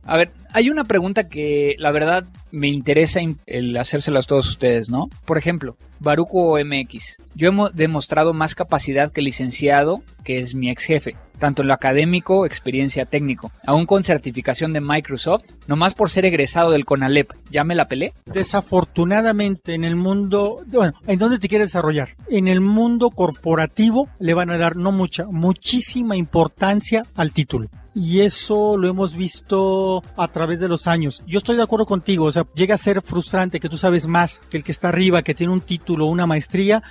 A 0.05 0.17
ver, 0.19 0.31
hay 0.53 0.71
una 0.71 0.85
pregunta 0.85 1.29
que 1.29 1.75
la 1.79 1.91
verdad 1.91 2.25
me 2.51 2.69
interesa 2.69 3.21
el 3.47 3.77
hacérselas 3.77 4.27
todos 4.27 4.49
ustedes, 4.49 4.91
¿no? 4.91 5.09
Por 5.25 5.39
ejemplo, 5.39 5.77
Baruco 6.01 6.59
MX. 6.63 7.17
Yo 7.35 7.51
he 7.51 7.71
demostrado 7.73 8.35
más 8.35 8.55
capacidad 8.55 9.11
que 9.11 9.23
licenciado, 9.23 10.03
que 10.25 10.39
es 10.39 10.55
mi 10.55 10.71
ex 10.71 10.85
jefe, 10.85 11.17
tanto 11.39 11.63
en 11.63 11.69
lo 11.69 11.75
académico, 11.75 12.45
experiencia 12.45 13.07
técnico, 13.07 13.51
aún 13.67 13.87
con 13.87 14.05
certificación 14.05 14.73
de 14.73 14.81
Microsoft, 14.81 15.45
nomás 15.67 15.95
por 15.95 16.11
ser 16.11 16.27
egresado 16.27 16.71
del 16.71 16.85
CONALEP. 16.85 17.33
¿Ya 17.51 17.65
me 17.65 17.75
la 17.75 17.89
pelé? 17.89 18.13
Desafortunadamente, 18.27 19.75
en 19.75 19.85
el 19.85 19.97
mundo, 19.97 20.61
bueno, 20.69 20.93
¿en 21.07 21.19
dónde 21.19 21.39
te 21.39 21.49
quieres 21.49 21.69
desarrollar? 21.69 22.11
En 22.29 22.49
el 22.49 22.61
mundo 22.61 23.11
corporativo 23.11 24.09
le 24.19 24.35
van 24.35 24.51
a 24.51 24.59
dar 24.59 24.77
no 24.77 24.93
mucha, 24.93 25.27
muchísima 25.27 26.17
importancia 26.17 27.05
al 27.17 27.33
título 27.33 27.69
y 27.95 28.21
eso 28.21 28.77
lo 28.77 28.89
hemos 28.89 29.17
visto 29.17 30.03
a 30.17 30.29
través 30.29 30.42
de 30.47 30.69
los 30.69 30.87
años. 30.87 31.23
Yo 31.27 31.39
estoy 31.39 31.57
de 31.57 31.63
acuerdo 31.63 31.87
contigo, 31.87 32.27
o 32.27 32.33
sea, 32.33 32.47
llega 32.55 32.75
a 32.75 32.79
ser 32.79 33.01
frustrante 33.03 33.61
que 33.61 33.69
tú 33.69 33.77
sabes 33.77 34.07
más 34.07 34.41
que 34.51 34.57
el 34.57 34.65
que 34.65 34.73
está 34.73 34.89
arriba, 34.89 35.23
que 35.23 35.35
tiene 35.35 35.53
un 35.53 35.61
título, 35.61 36.07
una 36.07 36.27
maestría, 36.27 36.83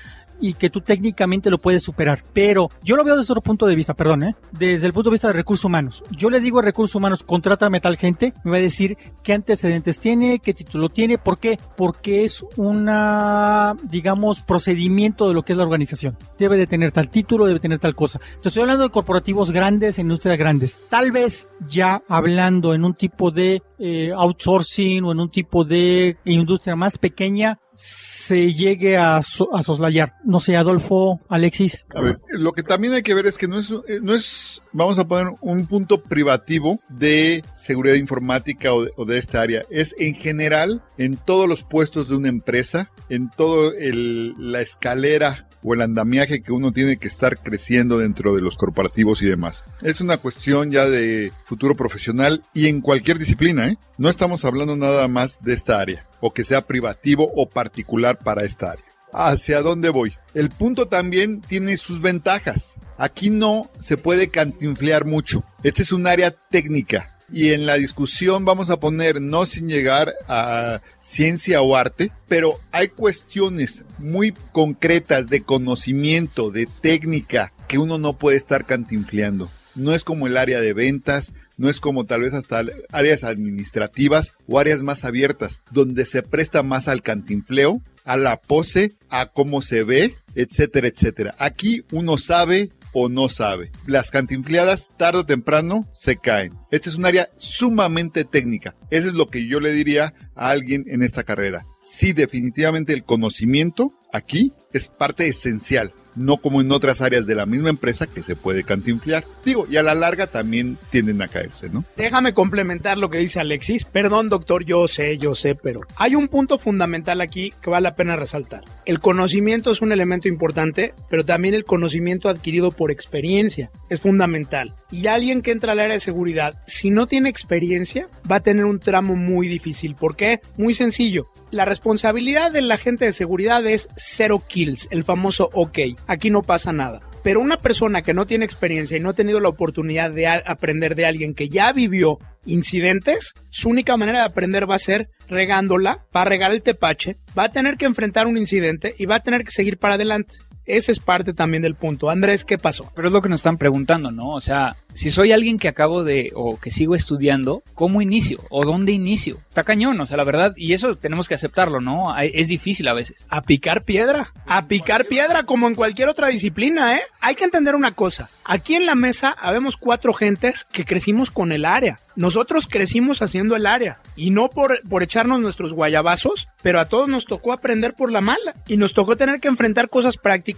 y 0.42 0.56
que 0.56 0.70
tú 0.70 0.82
técnicamente 0.82 1.50
lo 1.50 1.58
puedes 1.58 1.84
superar. 1.84 2.24
Pero 2.34 2.70
yo 2.84 2.96
lo 2.96 3.04
veo 3.04 3.16
desde 3.16 3.32
otro 3.32 3.42
punto 3.42 3.68
de 3.68 3.76
vista, 3.76 3.94
perdón, 3.94 4.24
¿eh? 4.24 4.36
desde 4.52 4.88
el 4.88 4.94
punto 4.94 5.10
de 5.10 5.14
vista 5.14 5.28
de 5.28 5.34
recursos 5.34 5.66
humanos. 5.66 6.04
Yo 6.12 6.30
le 6.30 6.40
digo 6.40 6.60
a 6.60 6.64
recursos 6.64 6.96
humanos, 6.96 7.24
contrátame 7.24 7.80
tal 7.80 7.98
gente, 7.98 8.34
me 8.44 8.52
va 8.52 8.58
a 8.58 8.62
decir 8.62 8.98
qué 9.24 9.34
antecedentes 9.34 10.00
tiene, 10.00 10.40
qué 10.40 10.54
título 10.54 10.90
tiene, 10.90 11.18
¿por 11.18 11.40
qué? 11.40 11.60
Porque 11.78 12.24
es 12.24 12.44
una, 12.58 13.76
digamos, 13.84 14.42
procedimiento 14.42 15.28
de 15.28 15.34
lo 15.34 15.44
que 15.44 15.54
es 15.54 15.58
la 15.58 15.64
organización. 15.64 16.18
Debe 16.38 16.58
de 16.58 16.68
tener 16.68 16.92
tal 16.92 17.10
título, 17.10 17.46
debe 17.46 17.60
tener 17.60 17.80
tal 17.80 17.96
cosa. 17.96 18.20
Entonces 18.22 18.48
estoy 18.48 18.62
hablando 18.62 18.84
de 18.84 18.90
corporativos 18.90 19.52
grandes, 19.52 20.00
industrias 20.00 20.38
grandes. 20.38 20.80
Tal 20.90 21.12
vez 21.12 21.48
ya 21.68 22.02
hablando 22.08 22.74
en 22.74 22.84
un 22.84 22.96
tipo 22.96 23.32
de 23.32 23.62
eh, 23.80 24.12
outsourcing 24.16 25.04
o 25.04 25.12
en 25.12 25.20
un 25.20 25.30
tipo 25.30 25.64
de 25.64 26.18
industria 26.26 26.76
más 26.76 26.98
pequeña, 26.98 27.58
se 27.76 28.54
llegue 28.54 28.98
a, 28.98 29.22
soslayar. 29.22 30.14
No 30.24 30.40
sé, 30.40 30.56
Adolfo, 30.56 31.20
Alexis. 31.30 31.86
A 31.96 32.02
ver, 32.02 32.20
lo 32.30 32.52
que 32.52 32.64
también 32.64 32.94
hay 32.94 33.02
que 33.02 33.14
ver 33.14 33.26
es 33.26 33.38
que 33.38 33.48
no 33.48 33.60
es, 33.60 33.72
eh, 33.72 34.00
no 34.02 34.14
es 34.14 34.62
vamos 34.72 35.00
a 35.00 35.08
poner 35.08 35.34
un 35.42 35.66
punto 35.66 36.02
privativo 36.02 36.80
de 36.90 37.44
seguridad 37.54 37.96
informática 37.96 38.74
o 38.74 39.06
de, 39.06 39.18
esta 39.18 39.42
área. 39.42 39.64
Es 39.70 39.96
en 40.00 40.16
general 40.16 40.84
en 40.98 41.18
todos 41.18 41.48
los 41.48 41.64
puestos 41.64 42.10
de 42.10 42.16
una 42.16 42.30
empresa, 42.30 42.90
en 43.10 43.30
toda 43.30 43.74
la 43.80 44.62
escalera 44.62 45.48
o 45.64 45.74
el 45.74 45.82
andamiaje 45.82 46.42
que 46.42 46.52
uno 46.52 46.72
tiene 46.72 46.98
que 46.98 47.08
estar 47.08 47.38
creciendo 47.38 47.98
dentro 47.98 48.36
de 48.36 48.42
los 48.42 48.58
corporativos 48.58 49.22
y 49.22 49.28
demás. 49.28 49.64
Es 49.82 50.02
una 50.02 50.18
cuestión 50.18 50.72
ya 50.72 50.90
de 50.90 51.32
futuro 51.46 51.76
profesional 51.76 52.42
y 52.54 52.68
en 52.68 52.82
cualquier 52.82 53.18
disciplina, 53.18 53.68
¿eh? 53.68 53.78
No 53.98 54.10
estamos 54.10 54.46
hablando 54.46 54.76
nada 54.76 55.08
más 55.08 55.44
de 55.44 55.54
esta 55.54 55.80
área 55.80 56.06
o 56.20 56.34
que 56.34 56.44
sea 56.44 56.62
privativo 56.62 57.32
o 57.36 57.50
particular 57.50 58.18
para 58.18 58.44
esta 58.44 58.72
área. 58.72 58.86
¿Hacia 59.14 59.62
dónde 59.62 59.90
voy? 59.90 60.14
El 60.34 60.50
punto 60.50 60.86
también 60.86 61.42
tiene 61.42 61.76
sus 61.78 62.02
ventajas. 62.02 62.76
Aquí 62.98 63.30
no 63.30 63.70
se 63.80 63.98
puede 63.98 64.30
cantinflear 64.30 65.06
mucho. 65.06 65.44
Este 65.64 65.82
es 65.82 65.92
un 65.92 66.08
área 66.08 66.32
técnica. 66.32 67.11
Y 67.32 67.54
en 67.54 67.66
la 67.66 67.76
discusión 67.76 68.46
vamos 68.46 68.70
a 68.70 68.80
poner, 68.80 69.22
no 69.22 69.46
sin 69.46 69.68
llegar 69.68 70.14
a 70.28 70.82
ciencia 71.02 71.62
o 71.62 71.76
arte, 71.76 72.12
pero 72.28 72.60
hay 72.72 72.90
cuestiones 72.90 73.86
muy 73.98 74.34
concretas 74.52 75.28
de 75.28 75.44
conocimiento, 75.44 76.52
de 76.52 76.68
técnica, 76.82 77.54
que 77.68 77.78
uno 77.78 77.98
no 77.98 78.14
puede 78.14 78.38
estar 78.38 78.66
cantinfleando 78.66 79.50
no 79.76 79.94
es 79.94 80.04
como 80.04 80.28
el 80.28 80.38
área 80.38 80.62
de 80.62 80.74
ventas, 80.74 81.34
no 81.58 81.70
es 81.70 81.80
como 81.80 82.06
tal 82.06 82.22
vez 82.22 82.34
hasta 82.34 82.64
áreas 82.92 83.24
administrativas 83.24 84.34
o 84.48 84.60
áreas 84.60 84.84
más 84.84 85.06
abiertas, 85.06 85.62
donde 85.72 86.06
se 86.06 86.24
presta 86.24 86.64
más 86.64 86.88
al 86.88 87.02
cantinfleo, 87.02 87.82
a 88.04 88.18
la 88.18 88.42
pose, 88.42 88.94
a 89.10 89.28
cómo 89.28 89.62
se 89.62 89.84
ve, 89.84 90.16
etcétera, 90.36 90.88
etcétera. 90.88 91.36
Aquí 91.38 91.84
uno 91.92 92.18
sabe 92.18 92.70
o 92.94 93.10
no 93.10 93.30
sabe. 93.30 93.72
Las 93.86 94.12
cantinfleadas 94.12 94.88
tarde 94.98 95.20
o 95.20 95.26
temprano 95.26 95.86
se 95.94 96.18
caen. 96.18 96.54
Este 96.72 96.90
es 96.90 96.96
un 96.96 97.06
área 97.06 97.30
sumamente 97.38 98.26
técnica. 98.26 98.76
Eso 98.90 99.08
es 99.08 99.14
lo 99.14 99.30
que 99.30 99.48
yo 99.48 99.60
le 99.60 99.74
diría 99.74 100.14
a 100.36 100.50
alguien 100.50 100.86
en 100.88 101.04
esta 101.04 101.24
carrera. 101.24 101.66
Sí, 101.82 102.14
definitivamente 102.14 102.94
el 102.94 103.04
conocimiento 103.04 103.94
aquí 104.14 104.54
es 104.74 104.88
parte 104.88 105.28
esencial 105.28 105.94
no 106.16 106.38
como 106.38 106.62
en 106.62 106.72
otras 106.72 107.02
áreas 107.02 107.26
de 107.26 107.36
la 107.36 107.46
misma 107.46 107.70
empresa 107.70 108.08
que 108.08 108.24
se 108.24 108.36
puede 108.36 108.64
cantinflear. 108.64 109.24
Digo, 109.46 109.66
y 109.70 109.78
a 109.78 109.84
la 109.84 109.94
larga 109.94 110.28
también 110.28 110.78
tienden 110.90 111.22
a 111.22 111.28
caerse, 111.28 111.70
¿no? 111.70 111.84
Déjame 111.98 112.34
complementar 112.34 112.98
lo 112.98 113.10
que 113.10 113.18
dice 113.18 113.40
Alexis. 113.40 113.86
Perdón, 113.86 114.30
doctor, 114.30 114.66
yo 114.66 114.88
sé, 114.88 115.18
yo 115.18 115.36
sé, 115.36 115.56
pero 115.56 115.82
hay 115.96 116.16
un 116.16 116.28
punto 116.28 116.58
fundamental 116.58 117.22
aquí 117.22 117.54
que 117.62 117.70
vale 117.70 117.84
la 117.84 117.96
pena 117.96 118.16
resaltar. 118.16 118.64
El 118.86 119.00
conocimiento 119.00 119.72
es 119.72 119.82
un 119.82 119.92
elemento 119.92 120.28
importante, 120.28 120.94
pero 121.10 121.26
también 121.26 121.54
el 121.54 121.66
conocimiento 121.66 122.30
adquirido 122.30 122.72
por 122.72 122.92
experiencia 122.92 123.72
es 123.90 124.02
fundamental. 124.02 124.76
Y 124.92 125.08
alguien 125.08 125.42
que 125.42 125.52
entra 125.52 125.72
al 125.72 125.80
área 125.80 125.94
de 125.94 126.00
seguridad, 126.00 126.56
si 126.68 126.90
no 126.90 127.08
tiene 127.08 127.30
experiencia, 127.30 128.08
va 128.30 128.38
a 128.38 128.42
tener 128.42 128.66
un 128.66 128.80
tramo 128.80 129.16
muy 129.16 129.48
difícil. 129.48 129.96
¿Por 129.96 130.16
qué? 130.16 130.42
Muy 130.58 130.74
sencillo. 130.74 131.28
La 131.50 131.66
responsabilidad 131.66 132.52
del 132.52 132.72
agente 132.72 133.06
de 133.06 133.12
seguridad 133.12 133.66
es 133.66 133.90
cero 133.96 134.44
kills, 134.48 134.88
el 134.92 135.04
famoso 135.04 135.50
OK 135.54 135.80
aquí 136.08 136.30
no 136.30 136.42
pasa 136.42 136.72
nada. 136.72 137.00
Pero 137.24 137.40
una 137.40 137.58
persona 137.58 138.02
que 138.02 138.14
no 138.14 138.26
tiene 138.26 138.46
experiencia 138.46 138.98
y 138.98 139.00
no 139.00 139.10
ha 139.10 139.14
tenido 139.14 139.40
la 139.40 139.50
oportunidad 139.50 140.12
de 140.12 140.28
aprender 140.28 140.96
de 140.96 141.06
alguien 141.06 141.36
que 141.36 141.50
ya 141.50 141.72
vivió 141.72 142.18
incidentes, 142.46 143.34
su 143.52 143.70
única 143.70 143.96
manera 143.98 144.20
de 144.20 144.26
aprender 144.26 144.70
va 144.70 144.76
a 144.76 144.80
ser 144.80 145.10
regándola, 145.30 146.06
va 146.16 146.22
a 146.22 146.26
regar 146.26 146.52
el 146.52 146.64
tepache, 146.64 147.18
va 147.38 147.44
a 147.44 147.50
tener 147.50 147.78
que 147.78 147.86
enfrentar 147.86 148.26
un 148.26 148.38
incidente 148.38 148.96
y 148.98 149.06
va 149.06 149.16
a 149.16 149.24
tener 149.24 149.44
que 149.44 149.52
seguir 149.52 149.78
para 149.78 149.96
adelante. 149.96 150.34
Ese 150.66 150.92
es 150.92 151.00
parte 151.00 151.34
también 151.34 151.64
del 151.64 151.76
punto. 151.76 152.10
Andrés, 152.10 152.46
¿qué 152.46 152.58
pasó? 152.58 152.92
Pero 152.96 153.08
es 153.08 153.14
lo 153.14 153.22
que 153.22 153.30
nos 153.30 153.40
están 153.40 153.58
preguntando, 153.58 154.12
¿no? 154.12 154.30
O 154.30 154.42
sea, 154.42 154.76
si 154.94 155.12
soy 155.12 155.32
alguien 155.32 155.58
que 155.58 155.68
acabo 155.68 156.04
de 156.04 156.32
o 156.36 156.60
que 156.60 156.72
sigo 156.72 156.96
estudiando, 156.96 157.64
¿cómo 157.74 158.02
inicio? 158.02 158.42
¿O 158.50 158.66
dónde 158.66 158.92
inicio? 158.92 159.38
Está 159.50 159.64
cañón, 159.64 160.00
o 160.00 160.06
sea, 160.06 160.18
la 160.18 160.24
verdad, 160.24 160.54
y 160.56 160.74
eso 160.74 160.96
tenemos 160.96 161.28
que 161.28 161.36
aceptarlo, 161.36 161.82
¿no? 161.82 162.18
Es 162.18 162.48
difícil 162.48 162.88
a 162.88 162.94
veces. 162.94 163.26
A 163.30 163.42
picar 163.42 163.84
piedra, 163.84 164.32
a 164.46 164.68
picar 164.68 165.06
piedra 165.06 165.44
como 165.44 165.68
en 165.68 165.76
cualquier 165.76 166.10
otra 166.10 166.28
disciplina, 166.28 166.96
¿eh? 166.96 167.02
Hay 167.20 167.36
que 167.36 167.44
entender 167.44 167.76
una 167.76 167.94
cosa. 167.94 168.30
Aquí 168.46 168.76
en 168.76 168.86
la 168.86 168.96
mesa 168.96 169.36
habemos 169.40 169.78
cuatro 169.78 170.14
gentes 170.14 170.64
que 170.64 170.86
crecimos 170.86 171.32
con 171.32 171.52
el 171.52 171.66
área. 171.66 172.00
Nosotros 172.16 172.68
crecimos 172.68 173.22
haciendo 173.22 173.56
el 173.56 173.66
área 173.66 174.00
y 174.16 174.32
no 174.32 174.50
por, 174.50 174.82
por 174.90 175.02
echarnos 175.02 175.40
nuestros 175.40 175.74
guayabazos, 175.74 176.50
pero 176.62 176.80
a 176.80 176.86
todos 176.86 177.08
nos 177.08 177.26
tocó 177.26 177.54
aprender 177.54 177.94
por 177.94 178.12
la 178.12 178.22
mala 178.22 178.54
y 178.68 178.78
nos 178.78 178.94
tocó 178.94 179.16
tener 179.16 179.40
que 179.40 179.48
enfrentar 179.48 179.90
cosas 179.90 180.18
prácticas 180.18 180.51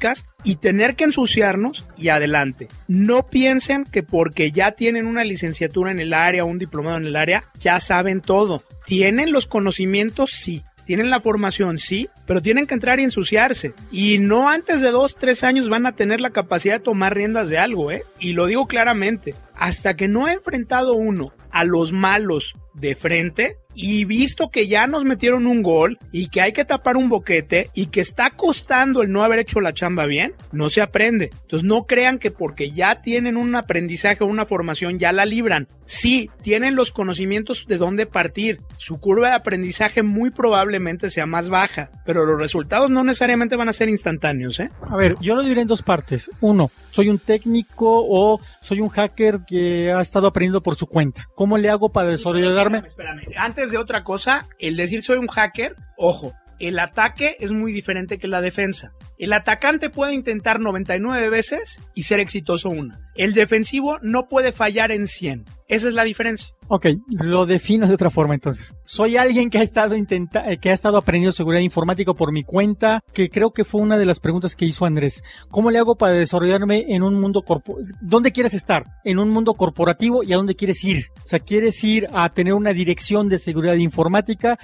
y 0.44 0.56
tener 0.56 0.96
que 0.96 1.04
ensuciarnos 1.04 1.86
y 1.98 2.10
adelante. 2.10 2.68
No 2.88 3.28
piensen 3.28 3.84
que 3.84 4.04
porque 4.04 4.52
ya 4.52 4.72
tienen 4.72 5.08
una 5.08 5.24
licenciatura 5.24 5.92
en 5.92 6.00
el 6.00 6.14
área 6.14 6.46
un 6.46 6.60
diplomado 6.60 6.98
en 6.98 7.08
el 7.08 7.16
área, 7.16 7.44
ya 7.60 7.80
saben 7.80 8.22
todo. 8.22 8.64
¿Tienen 8.86 9.32
los 9.32 9.48
conocimientos? 9.48 10.32
Sí. 10.32 10.64
Tienen 10.86 11.10
la 11.10 11.22
formación, 11.22 11.80
sí, 11.80 12.10
pero 12.28 12.42
tienen 12.42 12.68
que 12.68 12.74
entrar 12.74 13.00
y 13.00 13.04
ensuciarse. 13.04 13.74
Y 13.90 14.18
no 14.18 14.50
antes 14.50 14.82
de 14.82 14.92
dos, 14.92 15.16
tres 15.16 15.46
años 15.46 15.70
van 15.70 15.86
a 15.86 15.94
tener 15.94 16.20
la 16.20 16.32
capacidad 16.32 16.76
de 16.76 16.84
tomar 16.84 17.16
riendas 17.16 17.50
de 17.50 17.58
algo, 17.58 17.90
¿eh? 17.90 18.04
Y 18.20 18.34
lo 18.34 18.48
digo 18.48 18.68
claramente, 18.68 19.34
hasta 19.56 19.96
que 19.96 20.08
no 20.08 20.26
ha 20.26 20.34
enfrentado 20.34 20.94
uno 20.94 21.34
a 21.52 21.64
los 21.64 21.92
malos 21.92 22.56
de 22.74 22.96
frente 22.96 23.58
y 23.76 24.06
visto 24.06 24.50
que 24.50 24.68
ya 24.68 24.88
nos 24.88 25.04
metieron 25.04 25.48
un 25.48 25.64
gol 25.64 25.98
y 26.12 26.28
que 26.28 26.42
hay 26.42 26.54
que 26.54 26.66
tapar 26.66 26.98
un 26.98 27.10
boquete 27.10 27.70
y 27.74 27.88
que 27.88 28.02
está 28.02 28.30
costando 28.30 29.02
el 29.02 29.12
no 29.12 29.24
haber 29.24 29.40
hecho 29.40 29.62
la 29.62 29.74
chamba 29.74 30.06
bien, 30.06 30.34
no 30.52 30.70
se 30.70 30.82
aprende. 30.82 31.32
Entonces 31.42 31.64
no 31.64 31.86
crean 31.86 32.20
que 32.20 32.32
porque 32.32 32.72
ya 32.72 33.02
tienen 33.02 33.38
un 33.38 33.56
aprendizaje 33.56 34.24
o 34.24 34.28
una 34.28 34.46
formación 34.46 35.00
ya 35.00 35.12
la 35.12 35.26
libran. 35.26 35.68
Sí, 35.86 36.30
tienen 36.42 36.76
los 36.76 36.92
conocimientos 36.92 37.66
de 37.68 37.78
dónde 37.78 38.06
partir. 38.06 38.62
Su 38.78 39.00
curva 39.00 39.30
de 39.30 39.36
aprendizaje 39.36 40.04
muy 40.04 40.30
probablemente 40.30 41.10
sea 41.10 41.26
más 41.26 41.50
baja, 41.50 41.90
pero 42.06 42.26
los 42.26 42.40
resultados 42.40 42.92
no 42.92 43.04
necesariamente 43.04 43.56
van 43.56 43.70
a 43.70 43.74
ser 43.74 43.90
instantáneos. 43.90 44.60
¿eh? 44.60 44.70
A 44.88 44.98
ver, 44.98 45.16
yo 45.20 45.36
lo 45.36 45.42
dividiré 45.42 45.62
en 45.62 45.68
dos 45.68 45.82
partes. 45.82 46.30
Uno, 46.42 46.70
soy 46.92 47.10
un 47.10 47.20
técnico 47.20 48.06
o 48.08 48.40
soy 48.62 48.82
un 48.82 48.90
hacker 48.90 49.43
que 49.46 49.92
ha 49.92 50.02
estado 50.02 50.28
aprendiendo 50.28 50.62
por 50.62 50.76
su 50.76 50.88
cuenta. 50.88 51.28
¿Cómo 51.36 51.58
le 51.58 51.70
hago 51.70 51.92
para 51.92 52.10
desarrollarme? 52.10 52.80
Espérame, 52.80 53.22
Antes 53.38 53.72
de 53.72 53.78
otra 53.78 54.04
cosa, 54.04 54.48
el 54.60 54.78
decir 54.78 55.04
soy 55.04 55.18
un 55.18 55.28
hacker, 55.28 55.76
ojo, 55.98 56.34
el 56.68 56.80
ataque 56.80 57.36
es 57.40 57.52
muy 57.52 57.72
diferente 57.72 58.18
que 58.18 58.28
la 58.28 58.42
defensa. 58.42 58.94
El 59.18 59.34
atacante 59.34 59.90
puede 59.90 60.14
intentar 60.14 60.60
99 60.60 61.30
veces 61.30 61.80
y 61.94 62.04
ser 62.04 62.20
exitoso 62.20 62.70
una. 62.70 63.00
El 63.16 63.34
defensivo 63.34 64.00
no 64.02 64.28
puede 64.28 64.52
fallar 64.52 64.92
en 64.92 65.08
100. 65.08 65.46
Esa 65.68 65.88
es 65.88 65.94
la 65.94 66.04
diferencia. 66.04 66.54
Ok, 66.68 66.88
lo 67.24 67.46
defino 67.46 67.88
de 67.88 67.94
otra 67.94 68.10
forma 68.10 68.34
entonces. 68.34 68.76
Soy 68.86 69.18
alguien 69.18 69.50
que 69.50 69.58
ha 69.58 69.64
estado 69.64 69.96
intenta 69.96 70.52
eh, 70.52 70.58
que 70.58 70.70
ha 70.70 70.74
estado 70.74 70.98
aprendiendo 70.98 71.32
seguridad 71.32 71.62
informática 71.62 72.14
por 72.14 72.32
mi 72.32 72.44
cuenta, 72.44 73.02
que 73.14 73.30
creo 73.30 73.52
que 73.52 73.64
fue 73.64 73.82
una 73.82 73.98
de 73.98 74.06
las 74.06 74.20
preguntas 74.20 74.56
que 74.56 74.66
hizo 74.66 74.86
Andrés. 74.86 75.24
¿Cómo 75.50 75.72
le 75.72 75.80
hago 75.80 75.96
para 75.96 76.14
desarrollarme 76.14 76.86
en 76.90 77.04
un 77.04 77.20
mundo 77.20 77.42
corporativo? 77.42 77.98
¿Dónde 78.02 78.32
quieres 78.32 78.54
estar? 78.54 78.86
¿En 79.04 79.20
un 79.20 79.30
mundo 79.30 79.54
corporativo 79.54 80.24
y 80.24 80.34
a 80.34 80.38
dónde 80.38 80.56
quieres 80.56 80.84
ir? 80.84 81.08
O 81.24 81.28
sea, 81.28 81.40
¿quieres 81.40 81.84
ir 81.84 82.08
a 82.14 82.30
tener 82.30 82.54
una 82.54 82.74
dirección 82.74 83.30
de 83.30 83.38
seguridad 83.38 83.76
informática 83.76 84.58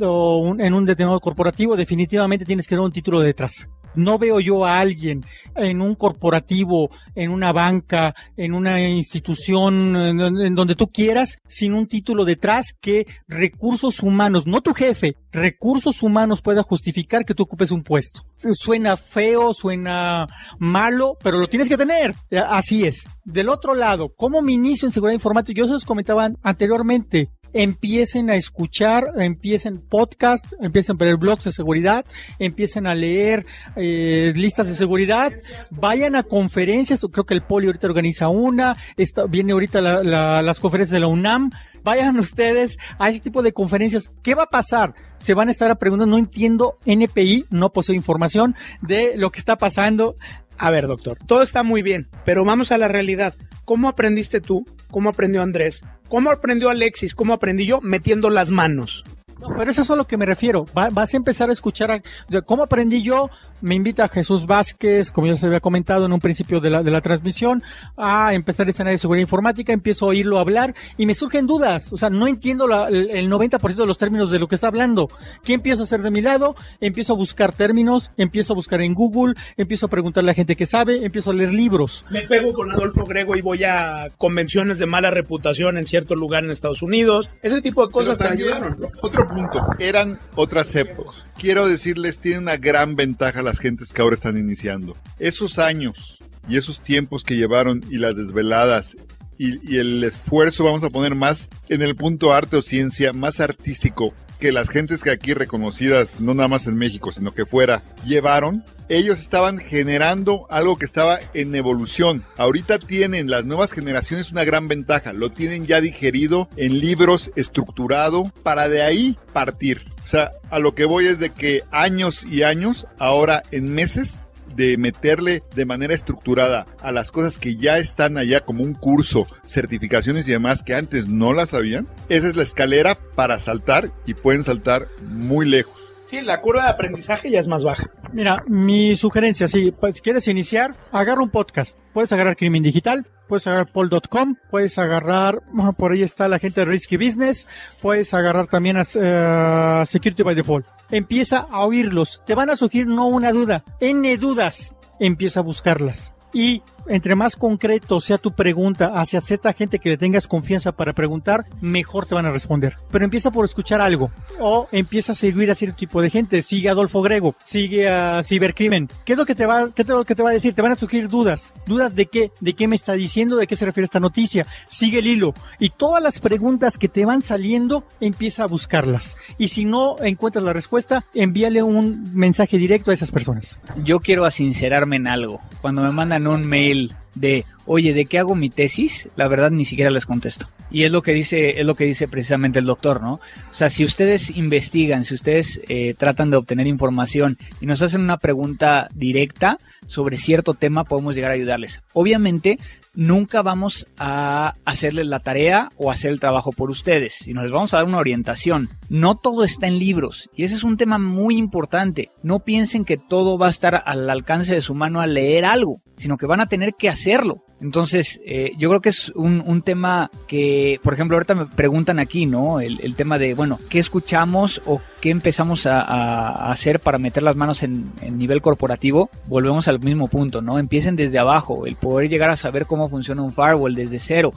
o 0.00 0.54
en 0.58 0.74
un 0.74 0.84
determinado 0.84 1.20
corporativo? 1.20 1.76
Definitivamente 1.76 2.44
tienes 2.44 2.66
que 2.66 2.74
tener 2.74 2.84
un 2.84 2.92
título 2.92 3.20
detrás. 3.20 3.68
No 3.96 4.18
veo 4.18 4.40
yo 4.40 4.66
a 4.66 4.78
alguien 4.78 5.24
en 5.56 5.80
un 5.80 5.94
corporativo, 5.94 6.90
en 7.14 7.30
una 7.30 7.52
banca, 7.52 8.14
en 8.36 8.52
una 8.52 8.78
institución, 8.80 9.96
en, 9.96 10.54
donde 10.54 10.74
tú 10.74 10.88
quieras, 10.88 11.38
sin 11.48 11.72
un 11.72 11.86
título 11.86 12.26
detrás 12.26 12.74
que 12.78 13.06
recursos 13.26 14.02
humanos, 14.02 14.46
no 14.46 14.60
tu 14.60 14.74
jefe, 14.74 15.16
recursos 15.32 16.02
humanos 16.02 16.42
pueda 16.42 16.62
justificar 16.62 17.24
que 17.24 17.34
tú 17.34 17.44
ocupes 17.44 17.70
un 17.70 17.82
puesto. 17.82 18.20
Suena 18.36 18.96
feo, 18.96 19.52
suena 19.54 20.26
malo, 20.58 21.16
pero 21.22 21.38
lo 21.38 21.48
tienes 21.48 21.68
que 21.68 21.76
tener. 21.76 22.14
Así 22.48 22.84
es. 22.84 23.06
Del 23.24 23.48
otro 23.48 23.74
lado, 23.74 24.12
¿cómo 24.14 24.42
me 24.42 24.52
inicio 24.52 24.86
en 24.86 24.92
seguridad 24.92 25.14
informática? 25.14 25.58
Yo 25.58 25.66
se 25.66 25.72
los 25.72 25.84
comentaba 25.84 26.30
anteriormente 26.42 27.30
empiecen 27.52 28.30
a 28.30 28.36
escuchar, 28.36 29.04
empiecen 29.16 29.80
podcast, 29.80 30.44
empiecen 30.60 30.96
a 30.96 31.04
ver 31.04 31.16
blogs 31.16 31.44
de 31.44 31.52
seguridad, 31.52 32.04
empiecen 32.38 32.86
a 32.86 32.94
leer 32.94 33.46
eh, 33.76 34.32
listas 34.36 34.68
de 34.68 34.74
seguridad, 34.74 35.32
vayan 35.70 36.16
a 36.16 36.22
conferencias, 36.22 37.00
creo 37.10 37.24
que 37.24 37.34
el 37.34 37.42
Poli 37.42 37.66
ahorita 37.66 37.86
organiza 37.86 38.28
una, 38.28 38.76
está, 38.96 39.24
viene 39.24 39.52
ahorita 39.52 39.80
las 39.80 40.60
conferencias 40.60 40.92
de 40.92 41.00
la 41.00 41.08
UNAM, 41.08 41.50
vayan 41.86 42.18
ustedes 42.18 42.78
a 42.98 43.10
ese 43.10 43.20
tipo 43.20 43.42
de 43.42 43.52
conferencias. 43.52 44.10
¿Qué 44.24 44.34
va 44.34 44.42
a 44.42 44.50
pasar? 44.50 44.94
Se 45.16 45.34
van 45.34 45.46
a 45.46 45.52
estar 45.52 45.78
preguntando, 45.78 46.16
no 46.16 46.18
entiendo 46.18 46.78
NPI, 46.84 47.46
no 47.50 47.72
poseo 47.72 47.94
información 47.94 48.56
de 48.82 49.16
lo 49.16 49.30
que 49.30 49.38
está 49.38 49.54
pasando. 49.56 50.16
A 50.58 50.70
ver, 50.70 50.88
doctor, 50.88 51.16
todo 51.26 51.42
está 51.42 51.62
muy 51.62 51.82
bien, 51.82 52.08
pero 52.24 52.44
vamos 52.44 52.72
a 52.72 52.78
la 52.78 52.88
realidad. 52.88 53.34
¿Cómo 53.64 53.88
aprendiste 53.88 54.40
tú? 54.40 54.64
¿Cómo 54.90 55.10
aprendió 55.10 55.42
Andrés? 55.42 55.84
¿Cómo 56.08 56.30
aprendió 56.30 56.70
Alexis? 56.70 57.14
¿Cómo 57.14 57.32
aprendí 57.32 57.66
yo? 57.66 57.80
Metiendo 57.80 58.30
las 58.30 58.50
manos. 58.50 59.04
No, 59.40 59.48
pero 59.56 59.70
eso 59.70 59.82
es 59.82 59.90
a 59.90 59.96
lo 59.96 60.06
que 60.06 60.16
me 60.16 60.24
refiero. 60.24 60.64
vas 60.72 61.12
a 61.12 61.16
empezar 61.16 61.50
a 61.50 61.52
escuchar. 61.52 61.90
A, 61.90 62.02
¿Cómo 62.42 62.62
aprendí 62.62 63.02
yo? 63.02 63.30
Me 63.60 63.74
invita 63.74 64.04
a 64.04 64.08
Jesús 64.08 64.46
Vázquez, 64.46 65.10
como 65.10 65.26
ya 65.26 65.34
se 65.34 65.46
había 65.46 65.60
comentado 65.60 66.06
en 66.06 66.12
un 66.12 66.20
principio 66.20 66.60
de 66.60 66.70
la, 66.70 66.82
de 66.82 66.90
la 66.90 67.00
transmisión, 67.00 67.62
a 67.96 68.34
empezar 68.34 68.66
a 68.66 68.70
escenario 68.70 68.94
de 68.94 68.98
seguridad 68.98 69.22
informática. 69.22 69.72
Empiezo 69.72 70.06
a 70.06 70.08
oírlo 70.08 70.38
hablar 70.38 70.74
y 70.96 71.06
me 71.06 71.14
surgen 71.14 71.46
dudas. 71.46 71.92
O 71.92 71.96
sea, 71.96 72.10
no 72.10 72.26
entiendo 72.26 72.66
la, 72.66 72.88
el 72.88 73.30
90% 73.30 73.74
de 73.74 73.86
los 73.86 73.98
términos 73.98 74.30
de 74.30 74.38
lo 74.38 74.48
que 74.48 74.54
está 74.54 74.68
hablando. 74.68 75.08
¿Qué 75.44 75.54
empiezo 75.54 75.82
a 75.82 75.84
hacer 75.84 76.00
de 76.00 76.10
mi 76.10 76.22
lado? 76.22 76.56
Empiezo 76.80 77.12
a 77.12 77.16
buscar 77.16 77.52
términos, 77.52 78.10
empiezo 78.16 78.52
a 78.52 78.56
buscar 78.56 78.80
en 78.80 78.94
Google, 78.94 79.34
empiezo 79.56 79.86
a 79.86 79.90
preguntarle 79.90 80.30
a 80.30 80.32
la 80.32 80.34
gente 80.34 80.56
que 80.56 80.66
sabe, 80.66 81.04
empiezo 81.04 81.30
a 81.30 81.34
leer 81.34 81.52
libros. 81.52 82.04
Me 82.10 82.22
pego 82.22 82.52
con 82.52 82.70
Adolfo 82.70 83.04
Grego 83.04 83.36
y 83.36 83.42
voy 83.42 83.64
a 83.64 84.08
convenciones 84.18 84.78
de 84.78 84.86
mala 84.86 85.10
reputación 85.10 85.76
en 85.76 85.86
cierto 85.86 86.14
lugar 86.14 86.44
en 86.44 86.50
Estados 86.50 86.82
Unidos. 86.82 87.30
Ese 87.42 87.60
tipo 87.60 87.86
de 87.86 87.92
cosas 87.92 88.18
te 88.18 88.26
ayudaron. 88.26 88.76
Otro 89.02 89.25
punto. 89.26 89.60
Eran 89.78 90.18
otras 90.34 90.74
épocas. 90.74 91.24
Quiero 91.38 91.66
decirles, 91.66 92.18
tiene 92.18 92.38
una 92.38 92.56
gran 92.56 92.96
ventaja 92.96 93.42
las 93.42 93.58
gentes 93.58 93.92
que 93.92 94.02
ahora 94.02 94.14
están 94.14 94.36
iniciando. 94.36 94.96
Esos 95.18 95.58
años 95.58 96.18
y 96.48 96.56
esos 96.56 96.80
tiempos 96.80 97.24
que 97.24 97.36
llevaron 97.36 97.82
y 97.90 97.98
las 97.98 98.16
desveladas 98.16 98.96
y, 99.38 99.76
el 99.76 100.02
esfuerzo, 100.04 100.64
vamos 100.64 100.82
a 100.84 100.90
poner 100.90 101.14
más 101.14 101.48
en 101.68 101.82
el 101.82 101.96
punto 101.96 102.32
arte 102.32 102.56
o 102.56 102.62
ciencia, 102.62 103.12
más 103.12 103.40
artístico 103.40 104.14
que 104.38 104.52
las 104.52 104.68
gentes 104.68 105.02
que 105.02 105.10
aquí 105.10 105.32
reconocidas, 105.34 106.20
no 106.20 106.34
nada 106.34 106.48
más 106.48 106.66
en 106.66 106.76
México, 106.76 107.10
sino 107.10 107.32
que 107.32 107.46
fuera, 107.46 107.82
llevaron, 108.04 108.64
ellos 108.88 109.18
estaban 109.18 109.58
generando 109.58 110.46
algo 110.50 110.76
que 110.76 110.84
estaba 110.84 111.18
en 111.34 111.54
evolución. 111.54 112.22
Ahorita 112.36 112.78
tienen 112.78 113.30
las 113.30 113.44
nuevas 113.44 113.72
generaciones 113.72 114.30
una 114.30 114.44
gran 114.44 114.68
ventaja, 114.68 115.12
lo 115.12 115.32
tienen 115.32 115.66
ya 115.66 115.80
digerido 115.80 116.48
en 116.56 116.78
libros, 116.78 117.30
estructurado, 117.34 118.30
para 118.42 118.68
de 118.68 118.82
ahí 118.82 119.16
partir. 119.32 119.82
O 120.04 120.08
sea, 120.08 120.30
a 120.50 120.58
lo 120.58 120.74
que 120.74 120.84
voy 120.84 121.06
es 121.06 121.18
de 121.18 121.30
que 121.30 121.62
años 121.72 122.24
y 122.24 122.42
años, 122.42 122.86
ahora 122.98 123.42
en 123.50 123.72
meses, 123.72 124.28
de 124.56 124.76
meterle 124.76 125.42
de 125.54 125.64
manera 125.64 125.94
estructurada 125.94 126.66
a 126.80 126.92
las 126.92 127.12
cosas 127.12 127.38
que 127.38 127.56
ya 127.56 127.78
están 127.78 128.18
allá 128.18 128.40
como 128.40 128.64
un 128.64 128.74
curso, 128.74 129.26
certificaciones 129.46 130.26
y 130.26 130.32
demás 130.32 130.62
que 130.62 130.74
antes 130.74 131.06
no 131.06 131.32
las 131.32 131.50
sabían, 131.50 131.86
esa 132.08 132.26
es 132.26 132.36
la 132.36 132.42
escalera 132.42 132.98
para 133.14 133.38
saltar 133.38 133.90
y 134.06 134.14
pueden 134.14 134.42
saltar 134.42 134.88
muy 135.08 135.48
lejos. 135.48 135.85
Sí, 136.06 136.20
la 136.20 136.40
curva 136.40 136.64
de 136.64 136.70
aprendizaje 136.70 137.30
ya 137.30 137.40
es 137.40 137.48
más 137.48 137.64
baja. 137.64 137.90
Mira, 138.12 138.44
mi 138.46 138.94
sugerencia, 138.94 139.48
si 139.48 139.72
pues, 139.72 140.00
quieres 140.00 140.28
iniciar, 140.28 140.74
agarra 140.92 141.20
un 141.20 141.30
podcast. 141.30 141.76
Puedes 141.92 142.12
agarrar 142.12 142.36
Crimen 142.36 142.62
Digital, 142.62 143.06
puedes 143.26 143.46
agarrar 143.48 143.72
Paul.com, 143.72 144.36
puedes 144.48 144.78
agarrar, 144.78 145.42
por 145.76 145.92
ahí 145.92 146.02
está 146.02 146.28
la 146.28 146.38
gente 146.38 146.60
de 146.60 146.66
Risky 146.66 146.96
Business, 146.96 147.48
puedes 147.82 148.14
agarrar 148.14 148.46
también 148.46 148.76
a 148.76 148.82
uh, 148.82 149.84
Security 149.84 150.22
by 150.22 150.36
Default. 150.36 150.66
Empieza 150.90 151.40
a 151.50 151.64
oírlos. 151.64 152.22
Te 152.24 152.36
van 152.36 152.50
a 152.50 152.56
surgir 152.56 152.86
no 152.86 153.08
una 153.08 153.32
duda, 153.32 153.64
N 153.80 154.16
dudas. 154.16 154.76
Empieza 155.00 155.40
a 155.40 155.42
buscarlas. 155.42 156.14
Y 156.32 156.62
entre 156.88 157.14
más 157.14 157.36
concreto 157.36 158.00
sea 158.00 158.18
tu 158.18 158.32
pregunta 158.32 158.92
hacia 158.94 159.20
cierta 159.20 159.52
gente 159.52 159.78
que 159.78 159.88
le 159.88 159.96
tengas 159.96 160.28
confianza 160.28 160.72
para 160.72 160.92
preguntar, 160.92 161.46
mejor 161.60 162.06
te 162.06 162.14
van 162.14 162.26
a 162.26 162.30
responder. 162.30 162.76
Pero 162.90 163.04
empieza 163.04 163.30
por 163.30 163.44
escuchar 163.44 163.80
algo 163.80 164.10
o 164.38 164.68
empieza 164.72 165.12
a 165.12 165.14
seguir 165.14 165.50
a 165.50 165.54
cierto 165.54 165.76
tipo 165.76 166.02
de 166.02 166.10
gente. 166.10 166.42
Sigue 166.42 166.68
a 166.68 166.72
Adolfo 166.72 167.02
Grego, 167.02 167.34
sigue 167.44 167.88
a 167.88 168.22
Cibercrimen. 168.22 168.88
¿Qué 169.04 169.12
es 169.12 169.18
lo 169.18 169.26
que 169.26 169.34
te 169.34 169.46
va, 169.46 169.70
qué 169.72 169.82
es 169.82 169.88
lo 169.88 170.04
que 170.04 170.14
te 170.14 170.22
va 170.22 170.30
a 170.30 170.32
decir? 170.32 170.54
Te 170.54 170.62
van 170.62 170.72
a 170.72 170.76
surgir 170.76 171.08
dudas. 171.08 171.52
¿Dudas 171.66 171.94
de 171.94 172.06
qué? 172.06 172.30
¿De 172.40 172.54
qué 172.54 172.68
me 172.68 172.76
está 172.76 172.92
diciendo? 172.92 173.36
¿De 173.36 173.46
qué 173.46 173.56
se 173.56 173.64
refiere 173.64 173.84
esta 173.84 174.00
noticia? 174.00 174.46
Sigue 174.68 174.98
el 175.00 175.06
hilo. 175.06 175.34
Y 175.58 175.70
todas 175.70 176.02
las 176.02 176.20
preguntas 176.20 176.78
que 176.78 176.88
te 176.88 177.04
van 177.04 177.22
saliendo, 177.22 177.84
empieza 178.00 178.44
a 178.44 178.46
buscarlas. 178.46 179.16
Y 179.38 179.48
si 179.48 179.64
no 179.64 179.96
encuentras 180.02 180.44
la 180.44 180.52
respuesta, 180.52 181.04
envíale 181.14 181.62
un 181.62 182.04
mensaje 182.14 182.58
directo 182.58 182.90
a 182.90 182.94
esas 182.94 183.10
personas. 183.10 183.58
Yo 183.84 184.00
quiero 184.00 184.28
sincerarme 184.30 184.96
en 184.96 185.06
algo. 185.06 185.40
Cuando 185.60 185.82
me 185.82 185.90
mandan 185.90 186.26
un 186.26 186.46
mail 186.46 186.75
de, 187.14 187.44
oye, 187.66 187.92
¿de 187.92 188.04
qué 188.06 188.18
hago 188.18 188.34
mi 188.34 188.50
tesis? 188.50 189.08
La 189.16 189.28
verdad 189.28 189.50
ni 189.50 189.64
siquiera 189.64 189.90
les 189.90 190.06
contesto. 190.06 190.48
Y 190.70 190.84
es 190.84 190.90
lo 190.90 191.02
que 191.02 191.12
dice, 191.12 191.60
es 191.60 191.66
lo 191.66 191.74
que 191.74 191.84
dice 191.84 192.08
precisamente 192.08 192.58
el 192.58 192.66
doctor, 192.66 193.00
¿no? 193.00 193.12
O 193.12 193.54
sea, 193.54 193.70
si 193.70 193.84
ustedes 193.84 194.36
investigan, 194.36 195.04
si 195.04 195.14
ustedes 195.14 195.60
eh, 195.68 195.94
tratan 195.96 196.30
de 196.30 196.36
obtener 196.36 196.66
información 196.66 197.38
y 197.60 197.66
nos 197.66 197.82
hacen 197.82 198.00
una 198.00 198.18
pregunta 198.18 198.88
directa 198.94 199.58
sobre 199.86 200.18
cierto 200.18 200.54
tema, 200.54 200.84
podemos 200.84 201.14
llegar 201.14 201.30
a 201.30 201.34
ayudarles. 201.34 201.82
Obviamente, 201.92 202.58
nunca 202.96 203.42
vamos 203.42 203.86
a 203.98 204.54
hacerles 204.64 205.06
la 205.06 205.20
tarea 205.20 205.70
o 205.76 205.90
hacer 205.90 206.10
el 206.10 206.20
trabajo 206.20 206.50
por 206.50 206.70
ustedes, 206.70 207.14
sino 207.14 207.42
les 207.42 207.50
vamos 207.50 207.72
a 207.72 207.78
dar 207.78 207.86
una 207.86 207.98
orientación. 207.98 208.68
No 208.88 209.14
todo 209.14 209.44
está 209.44 209.66
en 209.68 209.78
libros 209.78 210.28
y 210.34 210.44
ese 210.44 210.56
es 210.56 210.64
un 210.64 210.76
tema 210.76 210.98
muy 210.98 211.36
importante. 211.36 212.08
No 212.22 212.40
piensen 212.40 212.84
que 212.84 212.96
todo 212.96 213.38
va 213.38 213.46
a 213.46 213.50
estar 213.50 213.82
al 213.84 214.10
alcance 214.10 214.54
de 214.54 214.62
su 214.62 214.74
mano 214.74 215.00
al 215.00 215.14
leer 215.14 215.44
algo, 215.44 215.76
sino 215.96 216.16
que 216.16 216.26
van 216.26 216.40
a 216.40 216.46
tener 216.46 216.74
que 216.74 216.88
hacerlo. 216.88 217.44
Entonces, 217.60 218.20
eh, 218.26 218.50
yo 218.58 218.68
creo 218.68 218.82
que 218.82 218.90
es 218.90 219.10
un, 219.14 219.42
un, 219.46 219.62
tema 219.62 220.10
que, 220.26 220.78
por 220.82 220.92
ejemplo, 220.92 221.16
ahorita 221.16 221.34
me 221.34 221.46
preguntan 221.46 221.98
aquí, 221.98 222.26
¿no? 222.26 222.60
El, 222.60 222.94
tema 222.96 223.18
de, 223.18 223.32
bueno, 223.32 223.58
¿qué 223.70 223.78
escuchamos 223.78 224.60
o 224.66 224.82
qué 225.00 225.08
empezamos 225.08 225.64
a, 225.64 225.80
a 225.80 226.52
hacer 226.52 226.80
para 226.80 226.98
meter 226.98 227.22
las 227.22 227.34
manos 227.34 227.62
en, 227.62 227.90
en, 228.02 228.18
nivel 228.18 228.42
corporativo? 228.42 229.08
Volvemos 229.26 229.68
al 229.68 229.80
mismo 229.80 230.06
punto, 230.06 230.42
¿no? 230.42 230.58
Empiecen 230.58 230.96
desde 230.96 231.18
abajo, 231.18 231.64
el 231.64 231.76
poder 231.76 232.10
llegar 232.10 232.30
a 232.30 232.36
saber 232.36 232.66
cómo 232.66 232.90
funciona 232.90 233.22
un 233.22 233.32
firewall 233.32 233.74
desde 233.74 234.00
cero. 234.00 234.34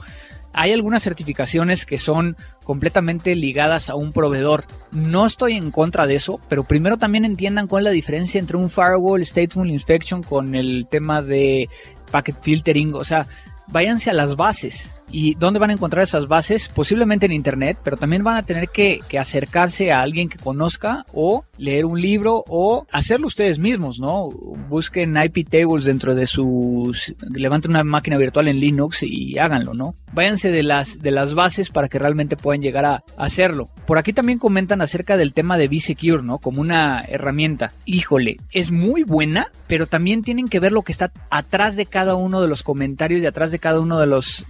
Hay 0.52 0.72
algunas 0.72 1.02
certificaciones 1.04 1.86
que 1.86 1.98
son 1.98 2.36
completamente 2.64 3.36
ligadas 3.36 3.88
a 3.88 3.94
un 3.94 4.12
proveedor. 4.12 4.64
No 4.90 5.26
estoy 5.26 5.54
en 5.54 5.70
contra 5.70 6.06
de 6.06 6.16
eso, 6.16 6.40
pero 6.48 6.64
primero 6.64 6.96
también 6.96 7.24
entiendan 7.24 7.68
cuál 7.68 7.82
es 7.82 7.84
la 7.84 7.90
diferencia 7.90 8.40
entre 8.40 8.56
un 8.56 8.68
firewall 8.68 9.24
stateful 9.24 9.68
inspection 9.68 10.22
con 10.22 10.56
el 10.56 10.88
tema 10.90 11.22
de 11.22 11.68
packet 12.10 12.36
filtering, 12.40 12.94
o 12.94 13.04
sea, 13.04 13.26
váyanse 13.68 14.10
a 14.10 14.14
las 14.14 14.36
bases. 14.36 14.92
¿Y 15.12 15.34
dónde 15.34 15.58
van 15.58 15.70
a 15.70 15.72
encontrar 15.72 16.04
esas 16.04 16.28
bases? 16.28 16.68
Posiblemente 16.68 17.26
en 17.26 17.32
Internet, 17.32 17.78
pero 17.82 17.96
también 17.96 18.22
van 18.22 18.36
a 18.36 18.42
tener 18.42 18.68
que, 18.68 19.00
acercarse 19.18 19.92
a 19.92 20.00
alguien 20.00 20.28
que 20.28 20.38
conozca 20.38 21.04
o 21.12 21.44
leer 21.58 21.84
un 21.84 22.00
libro 22.00 22.42
o 22.48 22.86
hacerlo 22.90 23.26
ustedes 23.26 23.58
mismos, 23.58 23.98
¿no? 23.98 24.30
Busquen 24.68 25.16
IP 25.22 25.48
tables 25.48 25.84
dentro 25.84 26.14
de 26.14 26.26
sus... 26.26 27.14
levanten 27.30 27.72
una 27.72 27.84
máquina 27.84 28.16
virtual 28.16 28.48
en 28.48 28.60
Linux 28.60 29.02
y 29.02 29.38
háganlo, 29.38 29.74
¿no? 29.74 29.94
Váyanse 30.12 30.50
de 30.50 30.62
las, 30.62 31.02
de 31.02 31.10
las 31.10 31.34
bases 31.34 31.68
para 31.68 31.88
que 31.88 31.98
realmente 31.98 32.36
puedan 32.36 32.62
llegar 32.62 32.84
a 32.86 33.02
hacerlo. 33.18 33.68
Por 33.86 33.98
aquí 33.98 34.12
también 34.12 34.38
comentan 34.38 34.80
acerca 34.80 35.16
del 35.16 35.34
tema 35.34 35.58
de 35.58 35.68
B-Secure, 35.68 36.22
¿no? 36.22 36.38
Como 36.38 36.60
una 36.60 37.04
herramienta. 37.06 37.72
Híjole, 37.84 38.38
es 38.52 38.70
muy 38.70 39.02
buena, 39.02 39.48
pero 39.66 39.86
también 39.86 40.22
tienen 40.22 40.48
que 40.48 40.60
ver 40.60 40.72
lo 40.72 40.82
que 40.82 40.92
está 40.92 41.10
atrás 41.30 41.76
de 41.76 41.86
cada 41.86 42.14
uno 42.14 42.40
de 42.40 42.48
los 42.48 42.62
comentarios 42.62 43.22
y 43.22 43.26
atrás 43.26 43.50
de 43.50 43.58
cada 43.58 43.80
uno. 43.80 43.98
De 43.98 44.06
los 44.06 44.44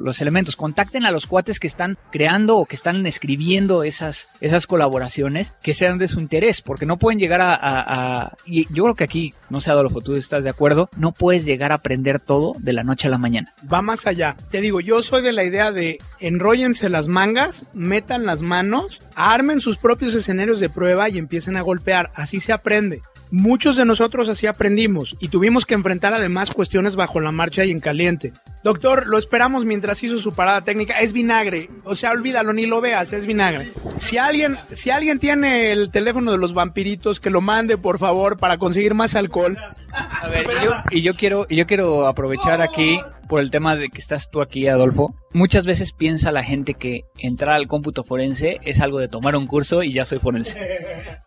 los 0.00 0.20
elementos. 0.20 0.56
Contacten 0.56 1.04
a 1.04 1.10
los 1.10 1.26
cuates 1.26 1.60
que 1.60 1.66
están 1.66 1.98
creando 2.10 2.56
o 2.56 2.66
que 2.66 2.76
están 2.76 3.06
escribiendo 3.06 3.84
esas, 3.84 4.28
esas 4.40 4.66
colaboraciones 4.66 5.52
que 5.62 5.74
sean 5.74 5.98
de 5.98 6.08
su 6.08 6.20
interés, 6.20 6.62
porque 6.62 6.86
no 6.86 6.98
pueden 6.98 7.18
llegar 7.18 7.40
a, 7.42 8.36
y 8.46 8.72
yo 8.72 8.84
creo 8.84 8.94
que 8.94 9.04
aquí, 9.04 9.32
no 9.48 9.60
sé 9.60 9.70
Adolfo, 9.70 10.00
tú 10.00 10.16
estás 10.16 10.44
de 10.44 10.50
acuerdo, 10.50 10.88
no 10.96 11.12
puedes 11.12 11.44
llegar 11.44 11.72
a 11.72 11.76
aprender 11.76 12.20
todo 12.20 12.52
de 12.58 12.72
la 12.72 12.82
noche 12.82 13.08
a 13.08 13.10
la 13.10 13.18
mañana. 13.18 13.52
Va 13.72 13.82
más 13.82 14.06
allá. 14.06 14.36
Te 14.50 14.60
digo, 14.60 14.80
yo 14.80 15.02
soy 15.02 15.22
de 15.22 15.32
la 15.32 15.44
idea 15.44 15.72
de 15.72 15.98
enróllense 16.18 16.88
las 16.88 17.08
mangas, 17.08 17.66
metan 17.74 18.26
las 18.26 18.42
manos, 18.42 19.00
armen 19.14 19.60
sus 19.60 19.76
propios 19.76 20.14
escenarios 20.14 20.60
de 20.60 20.70
prueba 20.70 21.08
y 21.08 21.18
empiecen 21.18 21.56
a 21.56 21.62
golpear. 21.62 22.10
Así 22.14 22.40
se 22.40 22.52
aprende. 22.52 23.02
Muchos 23.32 23.76
de 23.76 23.84
nosotros 23.84 24.28
así 24.28 24.48
aprendimos 24.48 25.16
y 25.20 25.28
tuvimos 25.28 25.64
que 25.64 25.74
enfrentar 25.74 26.12
además 26.12 26.50
cuestiones 26.50 26.96
bajo 26.96 27.20
la 27.20 27.30
marcha 27.30 27.64
y 27.64 27.70
en 27.70 27.78
caliente. 27.78 28.32
Doctor, 28.64 29.06
lo 29.06 29.18
esperamos 29.18 29.64
mientras 29.64 29.89
hizo 30.02 30.18
su 30.18 30.32
parada 30.32 30.62
técnica. 30.62 31.00
Es 31.00 31.12
vinagre. 31.12 31.68
O 31.84 31.94
sea, 31.94 32.12
olvídalo, 32.12 32.52
ni 32.52 32.66
lo 32.66 32.80
veas, 32.80 33.12
es 33.12 33.26
vinagre. 33.26 33.72
Si 33.98 34.18
alguien, 34.18 34.58
si 34.70 34.90
alguien 34.90 35.18
tiene 35.18 35.72
el 35.72 35.90
teléfono 35.90 36.32
de 36.32 36.38
los 36.38 36.54
vampiritos, 36.54 37.20
que 37.20 37.30
lo 37.30 37.40
mande, 37.40 37.78
por 37.78 37.98
favor, 37.98 38.36
para 38.36 38.58
conseguir 38.58 38.94
más 38.94 39.14
alcohol. 39.14 39.56
A 39.92 40.28
ver, 40.28 40.46
yo, 40.62 40.72
y 40.90 41.02
yo 41.02 41.14
quiero, 41.14 41.46
y 41.48 41.56
yo 41.56 41.66
quiero 41.66 42.06
aprovechar 42.06 42.60
aquí 42.60 43.00
por 43.30 43.40
el 43.40 43.52
tema 43.52 43.76
de 43.76 43.88
que 43.88 44.00
estás 44.00 44.28
tú 44.28 44.42
aquí, 44.42 44.66
Adolfo. 44.66 45.14
Muchas 45.34 45.64
veces 45.64 45.92
piensa 45.92 46.32
la 46.32 46.42
gente 46.42 46.74
que 46.74 47.04
entrar 47.20 47.54
al 47.54 47.68
cómputo 47.68 48.02
forense 48.02 48.58
es 48.64 48.80
algo 48.80 48.98
de 48.98 49.06
tomar 49.06 49.36
un 49.36 49.46
curso 49.46 49.84
y 49.84 49.92
ya 49.92 50.04
soy 50.04 50.18
forense. 50.18 50.58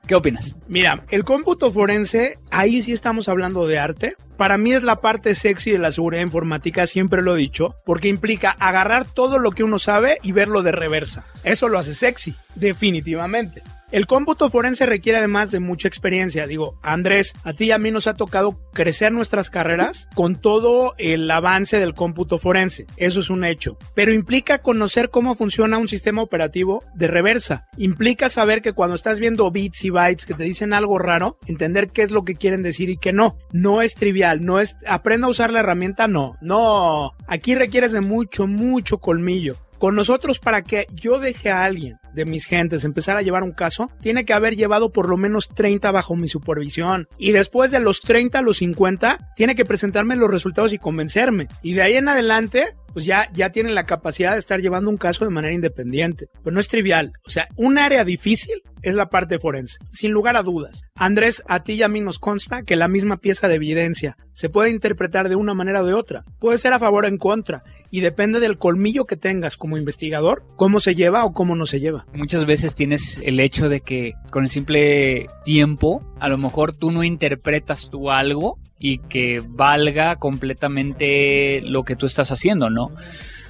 ¿Qué 0.06 0.14
opinas? 0.14 0.58
Mira, 0.68 1.00
el 1.12 1.24
cómputo 1.24 1.72
forense, 1.72 2.34
ahí 2.52 2.82
sí 2.82 2.92
estamos 2.92 3.30
hablando 3.30 3.66
de 3.68 3.80
arte. 3.80 4.16
Para 4.36 4.58
mí 4.58 4.74
es 4.74 4.84
la 4.84 5.00
parte 5.00 5.34
sexy 5.34 5.72
de 5.72 5.80
la 5.80 5.92
seguridad 5.92 6.24
informática, 6.24 6.86
siempre 6.88 7.22
lo 7.22 7.36
he 7.36 7.40
dicho, 7.40 7.76
porque 7.86 8.10
implica 8.10 8.52
agarrar 8.52 9.06
todo 9.06 9.40
lo 9.40 9.52
que 9.52 9.64
uno 9.64 9.80
sabe 9.80 10.18
y 10.24 10.34
verlo 10.34 10.62
de 10.62 10.74
reversa. 10.74 11.24
Eso 11.46 11.70
lo 11.70 11.80
hace 11.80 11.96
sexy, 11.96 12.36
definitivamente. 12.56 13.64
El 13.92 14.08
cómputo 14.08 14.50
forense 14.50 14.86
requiere 14.86 15.20
además 15.20 15.52
de 15.52 15.60
mucha 15.60 15.88
experiencia. 15.88 16.48
Digo, 16.48 16.80
Andrés, 16.82 17.34
a 17.44 17.54
ti 17.54 17.66
y 17.66 17.72
a 17.72 17.78
mí 17.78 17.92
nos 17.92 18.08
ha 18.08 18.16
tocado 18.16 18.60
crecer 18.74 19.12
nuestras 19.12 19.50
carreras 19.50 20.08
con 20.16 20.36
todo 20.36 20.96
el 20.98 21.30
avance 21.30 21.78
del 21.78 21.94
cómputo 21.94 22.40
forense. 22.40 22.88
Eso 22.98 23.20
es 23.20 23.30
un 23.30 23.44
hecho. 23.44 23.78
Pero 23.94 24.12
implica 24.12 24.60
conocer 24.60 25.10
cómo 25.10 25.36
funciona 25.36 25.78
un 25.78 25.88
sistema 25.88 26.24
operativo 26.24 26.84
de 26.96 27.08
reversa. 27.08 27.68
Implica 27.78 28.30
saber 28.30 28.62
que 28.62 28.74
cuando 28.74 28.96
estás 28.96 29.20
viendo 29.20 29.52
bits 29.52 29.86
y 29.86 29.92
bytes 29.92 30.26
que 30.26 30.34
te 30.34 30.44
dicen 30.44 30.74
algo 30.74 30.98
raro, 30.98 31.38
entender 31.46 31.88
qué 31.88 32.02
es 32.02 32.12
lo 32.12 32.24
que 32.26 32.36
quieren 32.36 32.64
decir 32.64 32.90
y 32.90 32.98
qué 32.98 33.14
no. 33.14 33.38
No 33.52 33.82
es 33.82 33.94
trivial, 33.94 34.44
no 34.44 34.60
es 34.60 34.76
aprenda 34.88 35.28
a 35.28 35.32
usar 35.32 35.52
la 35.52 35.60
herramienta, 35.60 36.08
no. 36.08 36.36
No, 36.42 37.14
aquí 37.28 37.54
requieres 37.54 37.92
de 37.92 38.02
mucho, 38.02 38.48
mucho 38.48 38.98
colmillo. 38.98 39.58
Con 39.78 39.96
nosotros, 39.96 40.40
para 40.40 40.64
que 40.64 40.88
yo 40.94 41.20
deje 41.20 41.52
a 41.52 41.64
alguien 41.64 42.00
de 42.14 42.26
mis 42.26 42.46
gentes 42.46 42.84
empezar 42.84 43.18
a 43.18 43.22
llevar 43.22 43.44
un 43.44 43.52
caso, 43.52 43.90
tiene 44.02 44.26
que 44.26 44.34
haber 44.34 44.56
llevado 44.56 44.92
por 44.92 45.10
lo 45.10 45.18
menos 45.18 45.50
30 45.50 45.92
bajo 45.92 46.16
mi 46.16 46.28
supervisión. 46.28 47.08
Y 47.18 47.32
después 47.32 47.72
de 47.72 47.80
los 47.80 48.02
30 48.02 48.40
a 48.40 48.42
los 48.42 48.58
50, 48.58 49.18
tiene 49.36 49.56
que 49.56 49.66
presentarme 49.66 50.16
los 50.16 50.30
resultados 50.30 50.74
y 50.74 50.78
convencerme. 50.78 51.48
Y 51.62 51.74
de 51.74 51.82
ahí 51.82 51.96
en 51.96 52.08
adelante, 52.10 52.76
pues 52.94 53.06
ya, 53.06 53.28
ya 53.34 53.52
tienen 53.52 53.76
la 53.76 53.86
capacidad 53.86 54.34
de 54.34 54.40
estar 54.40 54.62
llevando 54.62 54.90
un 54.90 54.98
caso 54.98 55.26
de 55.26 55.32
manera 55.32 55.54
independiente. 55.54 56.28
Pero 56.44 56.54
no 56.54 56.60
es 56.60 56.68
trivial. 56.68 57.14
O 57.26 57.30
sea, 57.30 57.48
un 57.56 57.78
área 57.78 58.04
difícil 58.06 58.62
es 58.84 58.96
la 58.96 59.10
parte 59.10 59.40
forense, 59.40 59.80
sin 59.92 60.12
lugar 60.12 60.38
a 60.38 60.44
dudas. 60.44 60.84
Andrés, 60.96 61.44
a 61.48 61.64
ti 61.64 61.74
y 61.74 61.84
a 61.84 61.88
mí 61.88 62.02
nos 62.02 62.20
consta 62.20 62.64
que 62.64 62.76
la 62.76 62.88
misma 62.88 63.18
pieza 63.18 63.48
de 63.48 63.56
evidencia 63.56 64.18
se 64.34 64.50
puede 64.50 64.70
interpretar 64.70 65.30
de 65.30 65.36
una 65.36 65.54
manera 65.54 65.82
o 65.82 65.86
de 65.86 65.94
otra. 65.94 66.24
Puede 66.40 66.58
ser 66.58 66.74
a 66.74 66.80
favor 66.80 67.06
o 67.06 67.08
en 67.08 67.18
contra. 67.18 67.64
Y 67.94 68.02
depende 68.02 68.40
del 68.40 68.58
colmillo 68.58 69.06
que 69.06 69.18
tengas 69.18 69.56
como 69.56 69.78
investigador, 69.78 70.42
cómo 70.56 70.80
se 70.80 70.96
lleva 70.96 71.26
o 71.26 71.32
cómo 71.32 71.56
no 71.56 71.68
se 71.68 71.80
lleva. 71.80 72.08
Muchas 72.16 72.48
veces 72.48 72.74
tienes 72.74 73.22
el 73.24 73.40
hecho 73.40 73.70
de 73.70 73.82
que 73.82 74.14
con 74.32 74.46
el 74.46 74.50
simple 74.50 75.28
tiempo, 75.46 76.04
a 76.20 76.28
lo 76.28 76.40
mejor 76.40 76.76
tú 76.76 76.90
no 76.90 77.04
interpretas 77.04 77.92
tú 77.92 78.10
algo 78.10 78.58
y 78.80 78.98
que 78.98 79.44
valga 79.48 80.16
completamente 80.16 81.62
lo 81.62 81.84
que 81.84 81.96
tú 81.96 82.08
estás 82.08 82.32
haciendo, 82.32 82.72
¿no? 82.72 82.90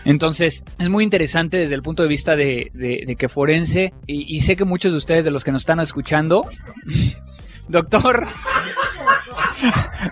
Entonces, 0.03 0.65
es 0.77 0.89
muy 0.89 1.05
interesante 1.05 1.55
desde 1.55 1.75
el 1.75 1.81
punto 1.81 2.03
de 2.03 2.09
vista 2.09 2.35
de, 2.35 3.15
que 3.17 3.29
forense, 3.29 3.93
y, 4.07 4.41
sé 4.41 4.57
que 4.57 4.65
muchos 4.65 4.91
de 4.91 4.97
ustedes, 4.97 5.23
de 5.23 5.31
los 5.31 5.45
que 5.45 5.53
nos 5.53 5.61
están 5.61 5.79
escuchando, 5.79 6.45
doctor, 7.69 8.27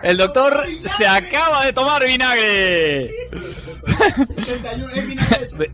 el 0.03 0.17
doctor 0.17 0.65
se 0.85 1.07
acaba 1.07 1.65
de 1.65 1.73
tomar 1.73 2.05
vinagre. 2.05 3.11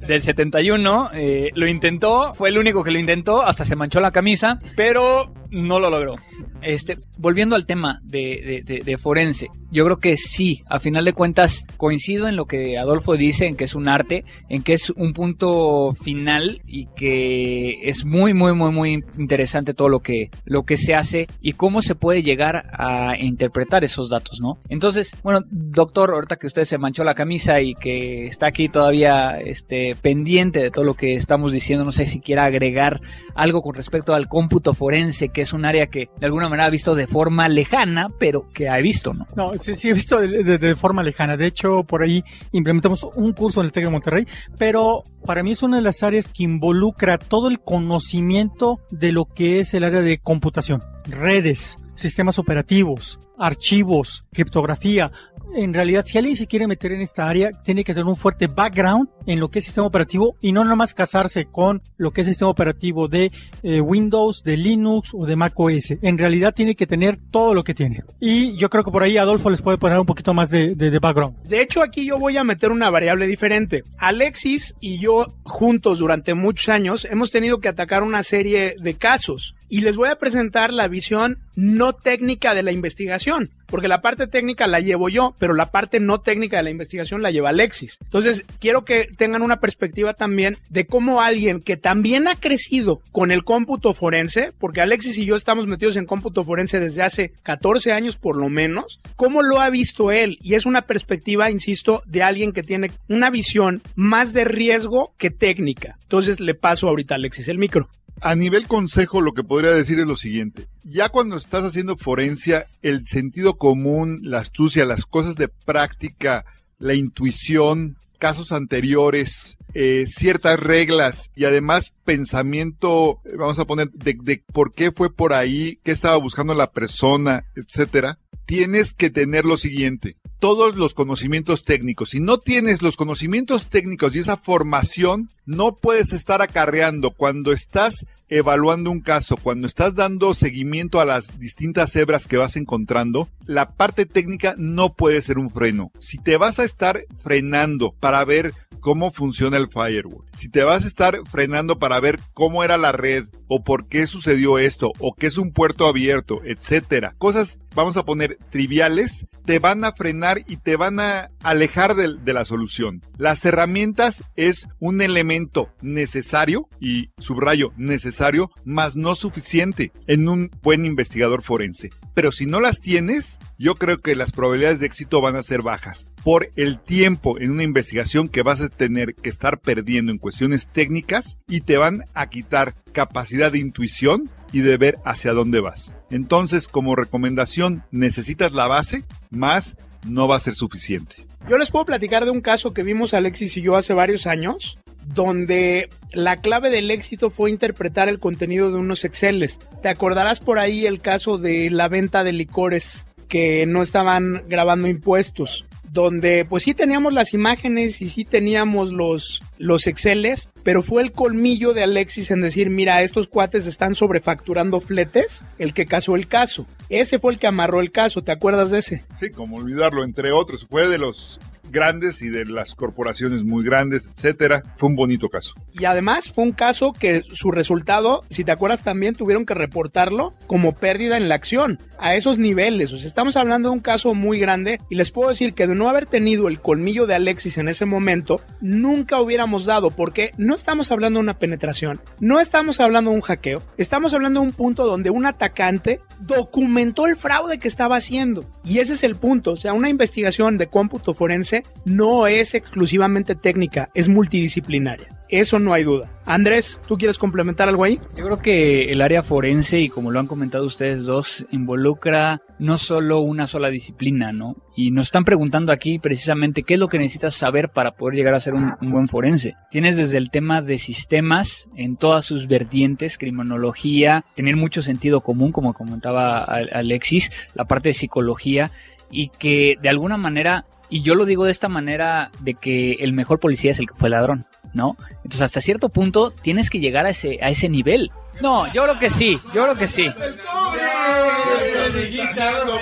Del 0.08 0.22
71, 0.22 1.10
eh, 1.14 1.50
lo 1.54 1.68
intentó, 1.68 2.34
fue 2.34 2.50
el 2.50 2.58
único 2.58 2.84
que 2.84 2.92
lo 2.92 3.00
intentó, 3.00 3.44
hasta 3.44 3.66
se 3.66 3.76
manchó 3.76 4.00
la 4.00 4.12
camisa, 4.12 4.60
pero 4.76 5.34
no 5.52 5.80
lo 5.80 5.90
logró. 5.90 6.16
Este, 6.62 6.98
volviendo 7.20 7.56
al 7.56 7.66
tema 7.66 8.00
de, 8.04 8.64
de, 8.84 8.98
forense, 8.98 9.48
yo 9.72 9.86
creo 9.86 9.98
que 9.98 10.18
sí, 10.18 10.64
a 10.68 10.80
final 10.80 11.06
de 11.06 11.14
cuentas 11.14 11.66
coincido 11.78 12.28
en 12.28 12.36
lo 12.36 12.46
que 12.46 12.78
Adolfo 12.78 13.16
dice, 13.16 13.46
en 13.46 13.56
que 13.56 13.66
es 13.66 13.76
un 13.76 13.88
arte, 13.88 14.26
en 14.50 14.64
que 14.64 14.74
es 14.74 14.90
un 14.90 15.14
punto 15.14 15.94
final 15.94 16.62
y 16.66 16.88
que 16.96 17.82
es 17.84 18.06
muy, 18.06 18.34
muy, 18.34 18.54
muy, 18.54 18.72
muy 18.72 19.04
interesante 19.18 19.74
todo 19.74 19.90
lo 19.90 20.00
que, 20.00 20.30
lo 20.46 20.64
que 20.64 20.78
se 20.78 20.96
hace 20.96 21.28
y 21.42 21.54
cómo 21.54 21.82
se 21.82 21.96
puede 21.96 22.24
llegar 22.24 22.70
a 22.74 23.16
interpretar 23.20 23.84
esos 23.84 24.10
datos, 24.10 24.40
¿no? 24.42 24.58
Entonces, 24.70 25.16
bueno, 25.24 25.42
doctor, 25.50 26.12
ahorita 26.12 26.38
que 26.38 26.48
usted 26.48 26.64
se 26.64 26.78
manchó 26.78 27.04
la 27.04 27.14
camisa 27.14 27.62
y 27.62 27.76
que 27.76 28.24
está 28.24 28.48
aquí 28.48 28.68
todavía 28.68 29.40
este, 29.40 29.96
pendiente 30.02 30.60
de 30.60 30.72
todo 30.72 30.86
lo 30.86 30.96
que 30.96 31.14
estamos 31.14 31.52
diciendo, 31.52 31.86
no 31.86 31.92
sé 31.92 32.06
si 32.06 32.20
quiera 32.20 32.46
agregar 32.46 33.00
algo 33.36 33.62
con 33.62 33.76
respecto 33.76 34.14
al 34.14 34.28
cómputo 34.28 34.74
forense, 34.74 35.30
que 35.38 35.44
es 35.44 35.54
un 35.54 35.66
área 35.66 35.86
que 35.86 36.10
de 36.20 36.26
alguna 36.26 36.50
manera 36.50 36.66
ha 36.66 36.72
visto 36.72 36.96
de 36.96 37.06
forma 37.06 37.48
lejana, 37.48 38.10
pero 38.18 38.50
que 38.52 38.70
ha 38.70 38.78
visto, 38.78 39.14
¿no? 39.14 39.28
No, 39.36 39.52
sí, 39.60 39.76
sí 39.76 39.90
he 39.90 39.94
visto 39.94 40.20
de, 40.20 40.58
de, 40.58 40.74
forma 40.74 41.04
lejana. 41.04 41.38
De 41.38 41.46
hecho, 41.46 41.84
por 41.88 42.02
ahí 42.02 42.24
implementamos 42.54 43.06
un 43.16 43.34
curso 43.34 43.60
en 43.60 43.68
el 43.68 43.72
TEC 43.72 43.84
de 43.84 43.90
Monterrey, 43.92 44.28
pero 44.58 45.04
para 45.28 45.44
mí 45.44 45.52
es 45.52 45.62
una 45.62 45.76
de 45.76 45.84
las 45.84 46.02
áreas 46.02 46.28
que 46.28 46.42
involucra 46.42 47.20
todo 47.20 47.50
el 47.50 47.60
conocimiento 47.60 48.80
de 48.90 49.12
lo 49.12 49.26
que 49.26 49.60
es 49.60 49.76
el 49.76 49.84
área 49.84 50.02
de 50.02 50.18
computación, 50.18 50.82
redes, 51.06 51.78
sistemas 51.94 52.40
operativos, 52.40 53.20
archivos, 53.38 54.26
criptografía. 54.34 55.12
En 55.56 55.74
realidad, 55.74 56.04
si 56.06 56.18
alguien 56.18 56.36
se 56.36 56.48
quiere 56.48 56.68
meter 56.68 56.92
en 56.92 57.02
esta 57.02 57.28
área, 57.28 57.52
tiene 57.52 57.84
que 57.84 57.94
tener 57.94 58.08
un 58.08 58.16
fuerte 58.16 58.48
background 58.48 59.10
en 59.26 59.40
lo 59.40 59.50
que 59.50 59.60
es 59.60 59.66
sistema 59.66 59.88
operativo 59.88 60.36
y 60.42 60.52
no 60.52 60.64
nomás 60.64 60.94
casarse 60.94 61.46
con 61.46 61.82
lo 61.98 62.12
que 62.12 62.22
es 62.22 62.28
sistema 62.28 62.52
operativo 62.52 63.08
de 63.08 63.32
eh, 63.64 63.82
Windows, 63.82 64.44
de 64.44 64.58
Linux 64.58 65.12
o 65.14 65.26
de 65.26 65.36
Mac 65.36 65.54
OS. 65.60 65.96
En 66.02 66.18
realidad 66.18 66.54
tiene 66.54 66.76
que 66.76 66.86
tener 66.86 67.18
todo 67.18 67.54
lo 67.54 67.64
que 67.64 67.74
tiene. 67.74 68.04
Y 68.20 68.56
yo 68.58 68.70
creo 68.70 68.84
que 68.84 68.92
por 68.92 69.04
ahí 69.04 69.18
Adolfo 69.18 69.50
les 69.50 69.62
puede 69.62 69.78
poner 69.78 69.98
un 69.98 70.06
poquito 70.06 70.34
más 70.34 70.50
de, 70.50 70.76
de, 70.76 70.92
de 70.92 71.00
background. 71.00 71.42
De 71.44 71.62
hecho, 71.62 71.82
aquí 71.82 72.06
yo 72.06 72.20
voy 72.20 72.38
a 72.38 72.44
meter 72.44 72.72
una 72.72 72.90
variable 72.90 73.28
diferente. 73.28 73.84
Alexis 73.98 74.76
y 74.80 75.00
yo 75.00 75.28
juntos 75.44 76.00
durante 76.00 76.34
muchos 76.34 76.70
años 76.70 77.06
hemos 77.06 77.32
tenido 77.32 77.60
que 77.60 77.70
atacar 77.70 78.04
una 78.04 78.24
serie 78.24 78.76
de 78.80 78.94
casos 78.96 79.56
y 79.70 79.82
les 79.82 79.96
voy 79.96 80.10
a 80.10 80.18
presentar 80.18 80.74
la 80.74 80.88
visión 80.88 81.40
no 81.56 81.94
técnica 81.94 82.54
de 82.54 82.64
la 82.64 82.72
investigación, 82.72 83.50
porque 83.66 83.88
la 83.88 84.02
parte 84.02 84.28
técnica 84.28 84.68
la 84.68 84.80
llevo 84.80 85.10
yo, 85.10 85.36
pero 85.40 85.54
la 85.54 85.72
parte 85.72 86.00
no 86.00 86.22
técnica 86.22 86.58
de 86.58 86.64
la 86.64 86.70
investigación 86.70 87.22
la 87.22 87.32
lleva 87.32 87.50
Alexis. 87.50 87.98
Entonces, 88.04 88.46
quiero 88.60 88.86
que 88.86 89.10
tengan 89.18 89.42
una 89.42 89.60
perspectiva 89.60 90.14
también 90.14 90.58
de 90.70 90.86
cómo 90.86 91.22
alguien 91.22 91.62
que 91.62 91.78
también 91.78 92.28
ha 92.28 92.36
crecido 92.36 93.02
con 93.12 93.32
el 93.32 93.44
cómputo 93.44 93.94
forense, 93.94 94.50
porque 94.58 94.82
Alexis 94.82 95.18
y 95.18 95.26
yo 95.26 95.36
estamos 95.36 95.68
metidos 95.68 95.98
en 95.98 96.06
cómputo 96.06 96.44
forense 96.44 96.80
desde 96.80 97.04
hace 97.04 97.34
14 97.44 97.92
años 97.92 98.18
por 98.18 98.38
lo 98.38 98.50
menos, 98.50 99.00
cómo 99.16 99.42
lo 99.42 99.60
ha 99.60 99.70
visto 99.70 100.12
él. 100.12 100.38
Y 100.42 100.54
es 100.56 100.66
una 100.66 100.84
perspectiva, 100.84 101.52
insisto, 101.52 102.04
de 102.06 102.24
alguien 102.24 102.52
que 102.52 102.64
tiene 102.64 102.92
una 103.10 103.30
visión 103.30 103.82
más 103.96 104.34
de 104.34 104.46
riesgo 104.46 105.14
que 105.18 105.32
técnica. 105.32 105.98
Entonces, 106.04 106.40
le 106.40 106.56
paso 106.56 106.88
ahorita 106.88 107.16
Alexis 107.16 107.48
el 107.48 107.58
micro. 107.58 107.90
A 108.22 108.36
nivel 108.36 108.68
consejo, 108.68 109.22
lo 109.22 109.34
que 109.34 109.44
podría 109.44 109.72
decir 109.72 110.00
es 110.00 110.08
lo 110.08 110.16
siguiente. 110.16 110.68
Ya 110.84 111.10
cuando 111.10 111.38
estás 111.38 111.64
haciendo 111.64 111.98
forencia, 111.98 112.68
el 112.82 113.06
sentido 113.06 113.58
común, 113.58 114.20
la 114.24 114.40
astucia, 114.40 114.86
las 114.86 115.06
cosas 115.06 115.36
de 115.36 115.50
práctica, 115.50 116.46
la 116.80 116.96
intuición, 116.96 117.98
casos 118.18 118.52
anteriores, 118.52 119.58
eh, 119.74 120.06
ciertas 120.08 120.60
reglas 120.60 121.30
y 121.36 121.46
además 121.46 121.94
pensamiento, 122.04 123.22
vamos 123.38 123.60
a 123.60 123.66
poner, 123.66 123.92
de, 123.92 124.18
de, 124.20 124.44
por 124.52 124.72
qué 124.72 124.92
fue 124.92 125.14
por 125.14 125.34
ahí, 125.34 125.80
qué 125.84 125.92
estaba 125.92 126.18
buscando 126.18 126.56
la 126.56 126.68
persona, 126.68 127.46
etcétera, 127.56 128.18
tienes 128.46 128.94
que 128.94 129.10
tener 129.12 129.46
lo 129.46 129.58
siguiente. 129.58 130.18
Todos 130.40 130.76
los 130.76 130.94
conocimientos 130.94 131.64
técnicos. 131.64 132.12
Si 132.12 132.20
no 132.20 132.38
tienes 132.38 132.82
los 132.82 132.96
conocimientos 132.96 133.68
técnicos 133.68 134.16
y 134.16 134.20
esa 134.20 134.38
formación, 134.38 135.30
no 135.46 135.74
puedes 135.76 136.14
estar 136.14 136.42
acarreando 136.42 137.12
cuando 137.12 137.52
estás 137.52 138.06
evaluando 138.30 138.92
un 138.92 139.02
caso, 139.02 139.38
cuando 139.38 139.68
estás 139.68 139.96
dando 139.96 140.34
seguimiento 140.34 141.00
a 141.00 141.06
las 141.06 141.40
distintas 141.40 141.96
hebras 141.96 142.28
que 142.28 142.38
vas 142.38 142.56
encontrando, 142.56 143.30
la 143.46 143.74
parte 143.74 144.06
técnica 144.06 144.54
no 144.58 144.94
puede 144.94 145.22
ser 145.22 145.40
un 145.40 145.50
freno. 145.50 145.92
Si 146.00 146.18
te 146.18 146.38
vas 146.38 146.60
a 146.60 146.66
estar 146.66 147.06
frenando 147.24 147.94
para 148.00 148.24
ver 148.26 148.54
cómo 148.80 149.12
funciona 149.12 149.58
el 149.58 149.68
firewall, 149.68 150.26
si 150.34 150.50
te 150.50 150.64
vas 150.64 150.84
a 150.84 150.88
estar 150.88 151.20
frenando 151.32 151.80
para 151.80 152.00
ver 152.00 152.20
cómo 152.34 152.64
era 152.64 152.78
la 152.78 152.92
red 152.92 153.26
o 153.48 153.64
por 153.64 153.88
qué 153.88 154.08
sucedió 154.08 154.60
esto 154.60 154.92
o 155.00 155.16
qué 155.16 155.28
es 155.28 155.38
un 155.38 155.52
puerto 155.52 155.88
abierto, 155.88 156.42
etcétera, 156.44 157.16
cosas 157.18 157.60
vamos 157.74 157.96
a 157.98 158.06
poner 158.06 158.38
triviales, 158.50 159.26
te 159.46 159.60
van 159.60 159.84
a 159.84 159.94
frenar 159.94 160.27
y 160.46 160.58
te 160.58 160.76
van 160.76 161.00
a 161.00 161.32
alejar 161.42 161.96
de, 161.96 162.18
de 162.18 162.34
la 162.34 162.46
solución. 162.46 163.02
Las 163.18 163.44
herramientas 163.46 164.24
es 164.36 164.68
un 164.80 165.02
elemento 165.02 165.70
necesario 165.82 166.68
y 166.80 167.12
subrayo 167.18 167.74
necesario, 167.78 168.52
más 168.66 168.96
no 168.96 169.16
suficiente 169.16 169.92
en 170.08 170.28
un 170.28 170.52
buen 170.62 170.86
investigador 170.86 171.44
forense. 171.44 171.90
Pero 172.14 172.32
si 172.32 172.46
no 172.46 172.60
las 172.60 172.82
tienes, 172.82 173.40
yo 173.58 173.76
creo 173.76 174.02
que 174.02 174.16
las 174.16 174.32
probabilidades 174.32 174.80
de 174.80 174.88
éxito 174.88 175.22
van 175.22 175.36
a 175.36 175.44
ser 175.44 175.62
bajas 175.62 176.08
por 176.24 176.50
el 176.56 176.80
tiempo 176.82 177.40
en 177.40 177.52
una 177.52 177.64
investigación 177.64 178.28
que 178.28 178.42
vas 178.42 178.60
a 178.60 178.70
tener 178.70 179.16
que 179.16 179.30
estar 179.30 179.60
perdiendo 179.60 180.12
en 180.12 180.18
cuestiones 180.18 180.68
técnicas 180.68 181.38
y 181.48 181.62
te 181.62 181.78
van 181.78 182.04
a 182.14 182.28
quitar 182.28 182.76
capacidad 182.92 183.52
de 183.52 183.60
intuición 183.60 184.30
y 184.52 184.62
de 184.62 184.78
ver 184.78 184.98
hacia 185.06 185.34
dónde 185.34 185.60
vas. 185.60 185.94
Entonces, 186.10 186.68
como 186.68 186.96
recomendación, 186.96 187.84
necesitas 187.92 188.52
la 188.54 188.68
base, 188.68 189.04
más 189.30 189.78
no 190.06 190.28
va 190.28 190.36
a 190.38 190.40
ser 190.40 190.56
suficiente. 190.56 191.16
Yo 191.50 191.58
les 191.58 191.72
puedo 191.72 191.86
platicar 191.86 192.26
de 192.26 192.32
un 192.32 192.42
caso 192.42 192.74
que 192.74 192.84
vimos 192.84 193.14
Alexis 193.14 193.56
y 193.58 193.62
yo 193.62 193.76
hace 193.76 193.94
varios 193.94 194.28
años, 194.28 194.78
donde 195.14 195.90
la 196.12 196.38
clave 196.38 196.70
del 196.70 196.92
éxito 196.92 197.30
fue 197.30 197.50
interpretar 197.50 198.10
el 198.10 198.20
contenido 198.20 198.72
de 198.72 198.78
unos 198.78 199.06
Exceles. 199.06 199.60
Te 199.82 199.90
acordarás 199.90 200.40
por 200.40 200.60
ahí 200.60 200.86
el 200.86 201.02
caso 201.02 201.38
de 201.38 201.70
la 201.70 201.88
venta 201.88 202.24
de 202.24 202.34
licores 202.34 203.06
que 203.28 203.66
no 203.66 203.82
estaban 203.82 204.44
grabando 204.48 204.88
impuestos 204.88 205.67
donde 205.92 206.46
pues 206.48 206.64
sí 206.64 206.74
teníamos 206.74 207.14
las 207.14 207.34
imágenes 207.34 208.02
y 208.02 208.10
sí 208.10 208.24
teníamos 208.24 208.92
los, 208.92 209.42
los 209.58 209.88
Exceles, 209.88 210.50
pero 210.64 210.82
fue 210.82 211.02
el 211.02 211.12
colmillo 211.12 211.74
de 211.74 211.84
Alexis 211.84 212.32
en 212.32 212.42
decir, 212.42 212.70
mira, 212.70 213.02
estos 213.02 213.28
cuates 213.28 213.66
están 213.66 213.96
sobrefacturando 213.96 214.80
fletes, 214.80 215.44
el 215.58 215.74
que 215.74 215.86
casó 215.86 216.16
el 216.16 216.28
caso. 216.28 216.66
Ese 216.90 217.20
fue 217.20 217.34
el 217.34 217.40
que 217.40 217.48
amarró 217.48 217.80
el 217.80 217.92
caso, 217.92 218.22
¿te 218.22 218.32
acuerdas 218.32 218.72
de 218.72 218.80
ese? 218.80 219.04
Sí, 219.20 219.30
como 219.32 219.58
olvidarlo, 219.58 220.04
entre 220.04 220.32
otros, 220.32 220.66
fue 220.70 220.88
de 220.88 220.98
los 220.98 221.40
grandes 221.72 222.22
y 222.22 222.30
de 222.30 222.46
las 222.46 222.76
corporaciones 222.76 223.44
muy 223.44 223.64
grandes, 223.64 224.10
etcétera. 224.14 224.64
Fue 224.78 224.90
un 224.90 224.96
bonito 224.96 225.30
caso. 225.30 225.54
Y 225.74 225.86
además 225.86 226.30
fue 226.30 226.44
un 226.44 226.52
caso 226.52 226.94
que 226.94 227.22
su 227.22 227.52
resultado, 227.52 228.24
si 228.30 228.44
te 228.44 228.52
acuerdas 228.52 228.84
también, 228.84 229.16
tuvieron 229.16 229.46
que 229.46 229.54
reportarlo 229.54 230.34
como 230.48 230.74
pérdida 230.74 231.18
en 231.18 231.30
la 231.30 231.36
acción, 231.36 231.78
a 232.00 232.16
esos 232.16 232.38
niveles. 232.38 232.94
O 232.94 232.98
sea, 232.98 233.08
estamos 233.08 233.38
hablando 233.38 233.70
de 233.70 233.74
un 233.74 233.82
caso 233.82 234.14
muy 234.14 234.40
grande 234.40 234.80
y 234.90 234.96
les 234.96 235.12
puedo 235.12 235.30
decir 235.30 235.54
que 235.54 235.68
de 235.68 235.76
no 235.76 235.90
haber 235.90 236.06
tenido 236.06 236.48
el 236.48 236.60
colmillo 236.60 237.06
de 237.06 237.16
Alexis 237.16 237.58
en 237.58 237.68
ese 237.68 237.86
momento, 237.86 238.42
nunca 238.62 239.22
hubiéramos 239.22 239.66
dado, 239.66 239.92
porque 239.92 240.32
no 240.38 240.56
estamos 240.56 240.92
hablando 240.92 241.20
de 241.20 241.24
una 241.24 241.40
penetración, 241.40 242.00
no 242.20 242.40
estamos 242.40 242.80
hablando 242.80 243.12
de 243.12 243.18
un 243.18 243.22
hackeo, 243.22 243.62
estamos 243.78 244.14
hablando 244.14 244.42
de 244.42 244.48
un 244.48 244.54
punto 244.54 244.86
donde 244.86 245.10
un 245.10 245.26
atacante 245.26 246.02
documentó 246.22 247.06
el 247.06 247.16
fraude 247.16 247.60
que 247.60 247.68
estaba 247.68 247.98
haciendo. 247.98 248.44
Y 248.64 248.80
ese 248.80 248.94
es 248.94 249.04
el 249.04 249.16
punto, 249.16 249.52
o 249.52 249.58
sea, 249.58 249.74
una 249.74 249.90
investigación 249.90 250.58
de 250.58 250.68
cómputo 250.68 251.14
forense 251.14 251.57
no 251.86 252.28
es 252.28 252.54
exclusivamente 252.54 253.36
técnica, 253.36 253.90
es 253.94 254.10
multidisciplinaria. 254.10 255.08
Eso 255.30 255.60
no 255.60 255.74
hay 255.74 255.84
duda. 255.84 256.10
Andrés, 256.26 256.82
¿tú 256.88 256.98
quieres 256.98 257.18
complementar 257.18 257.68
algo 257.68 257.84
ahí? 257.84 258.00
Yo 258.16 258.24
creo 258.24 258.42
que 258.42 258.92
el 258.92 259.02
área 259.02 259.24
forense, 259.24 259.80
y 259.80 259.90
como 259.90 260.12
lo 260.12 260.20
han 260.20 260.28
comentado 260.28 260.66
ustedes 260.66 261.04
dos, 261.04 261.46
involucra 261.52 262.42
no 262.60 262.78
solo 262.78 263.20
una 263.20 263.46
sola 263.46 263.70
disciplina, 263.70 264.32
¿no? 264.32 264.56
Y 264.76 264.92
nos 264.92 265.08
están 265.08 265.26
preguntando 265.26 265.74
aquí 265.74 266.00
precisamente 266.00 266.64
qué 266.64 266.76
es 266.76 266.80
lo 266.80 266.88
que 266.88 266.98
necesitas 266.98 267.36
saber 267.36 267.70
para 267.70 267.92
poder 267.92 268.16
llegar 268.16 268.36
a 268.36 268.40
ser 268.40 268.54
un, 268.54 268.74
un 268.82 268.92
buen 268.92 269.08
forense. 269.10 269.56
Tienes 269.70 269.98
desde 269.98 270.18
el 270.18 270.30
tema 270.30 270.62
de 270.62 270.78
sistemas 270.78 271.68
en 271.76 271.98
todas 271.98 272.24
sus 272.24 272.48
vertientes, 272.48 273.18
criminología, 273.18 274.24
tener 274.36 274.56
mucho 274.56 274.82
sentido 274.82 275.20
común, 275.20 275.52
como 275.52 275.74
comentaba 275.74 276.44
Alexis, 276.44 277.32
la 277.54 277.66
parte 277.66 277.90
de 277.90 277.94
psicología, 277.94 278.72
y 279.12 279.30
que 279.30 279.76
de 279.80 279.90
alguna 279.90 280.18
manera, 280.18 280.66
y 280.90 281.02
yo 281.02 281.16
lo 281.16 281.26
digo 281.26 281.46
de 281.46 281.52
esta 281.52 281.70
manera, 281.70 282.32
de 282.40 282.54
que 282.54 282.94
el 283.00 283.14
mejor 283.14 283.40
policía 283.40 283.72
es 283.72 283.80
el 283.80 283.88
que 283.88 283.96
fue 283.96 284.10
ladrón, 284.10 284.46
¿no? 284.74 284.98
Entonces 285.18 285.42
hasta 285.42 285.62
cierto 285.62 285.90
punto 285.90 286.32
tienes 286.32 286.70
que 286.70 286.80
llegar 286.80 287.06
a 287.06 287.10
ese, 287.10 287.40
a 287.42 287.50
ese 287.50 287.70
nivel. 287.70 288.10
No, 288.42 288.72
yo 288.74 288.84
creo 288.84 289.00
que 289.00 289.10
sí, 289.10 289.40
yo 289.54 289.64
creo 289.64 289.76
que 289.76 289.88
sí. 289.88 290.10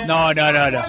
No, 0.06 0.34
no, 0.34 0.52
no, 0.52 0.70
no. 0.70 0.82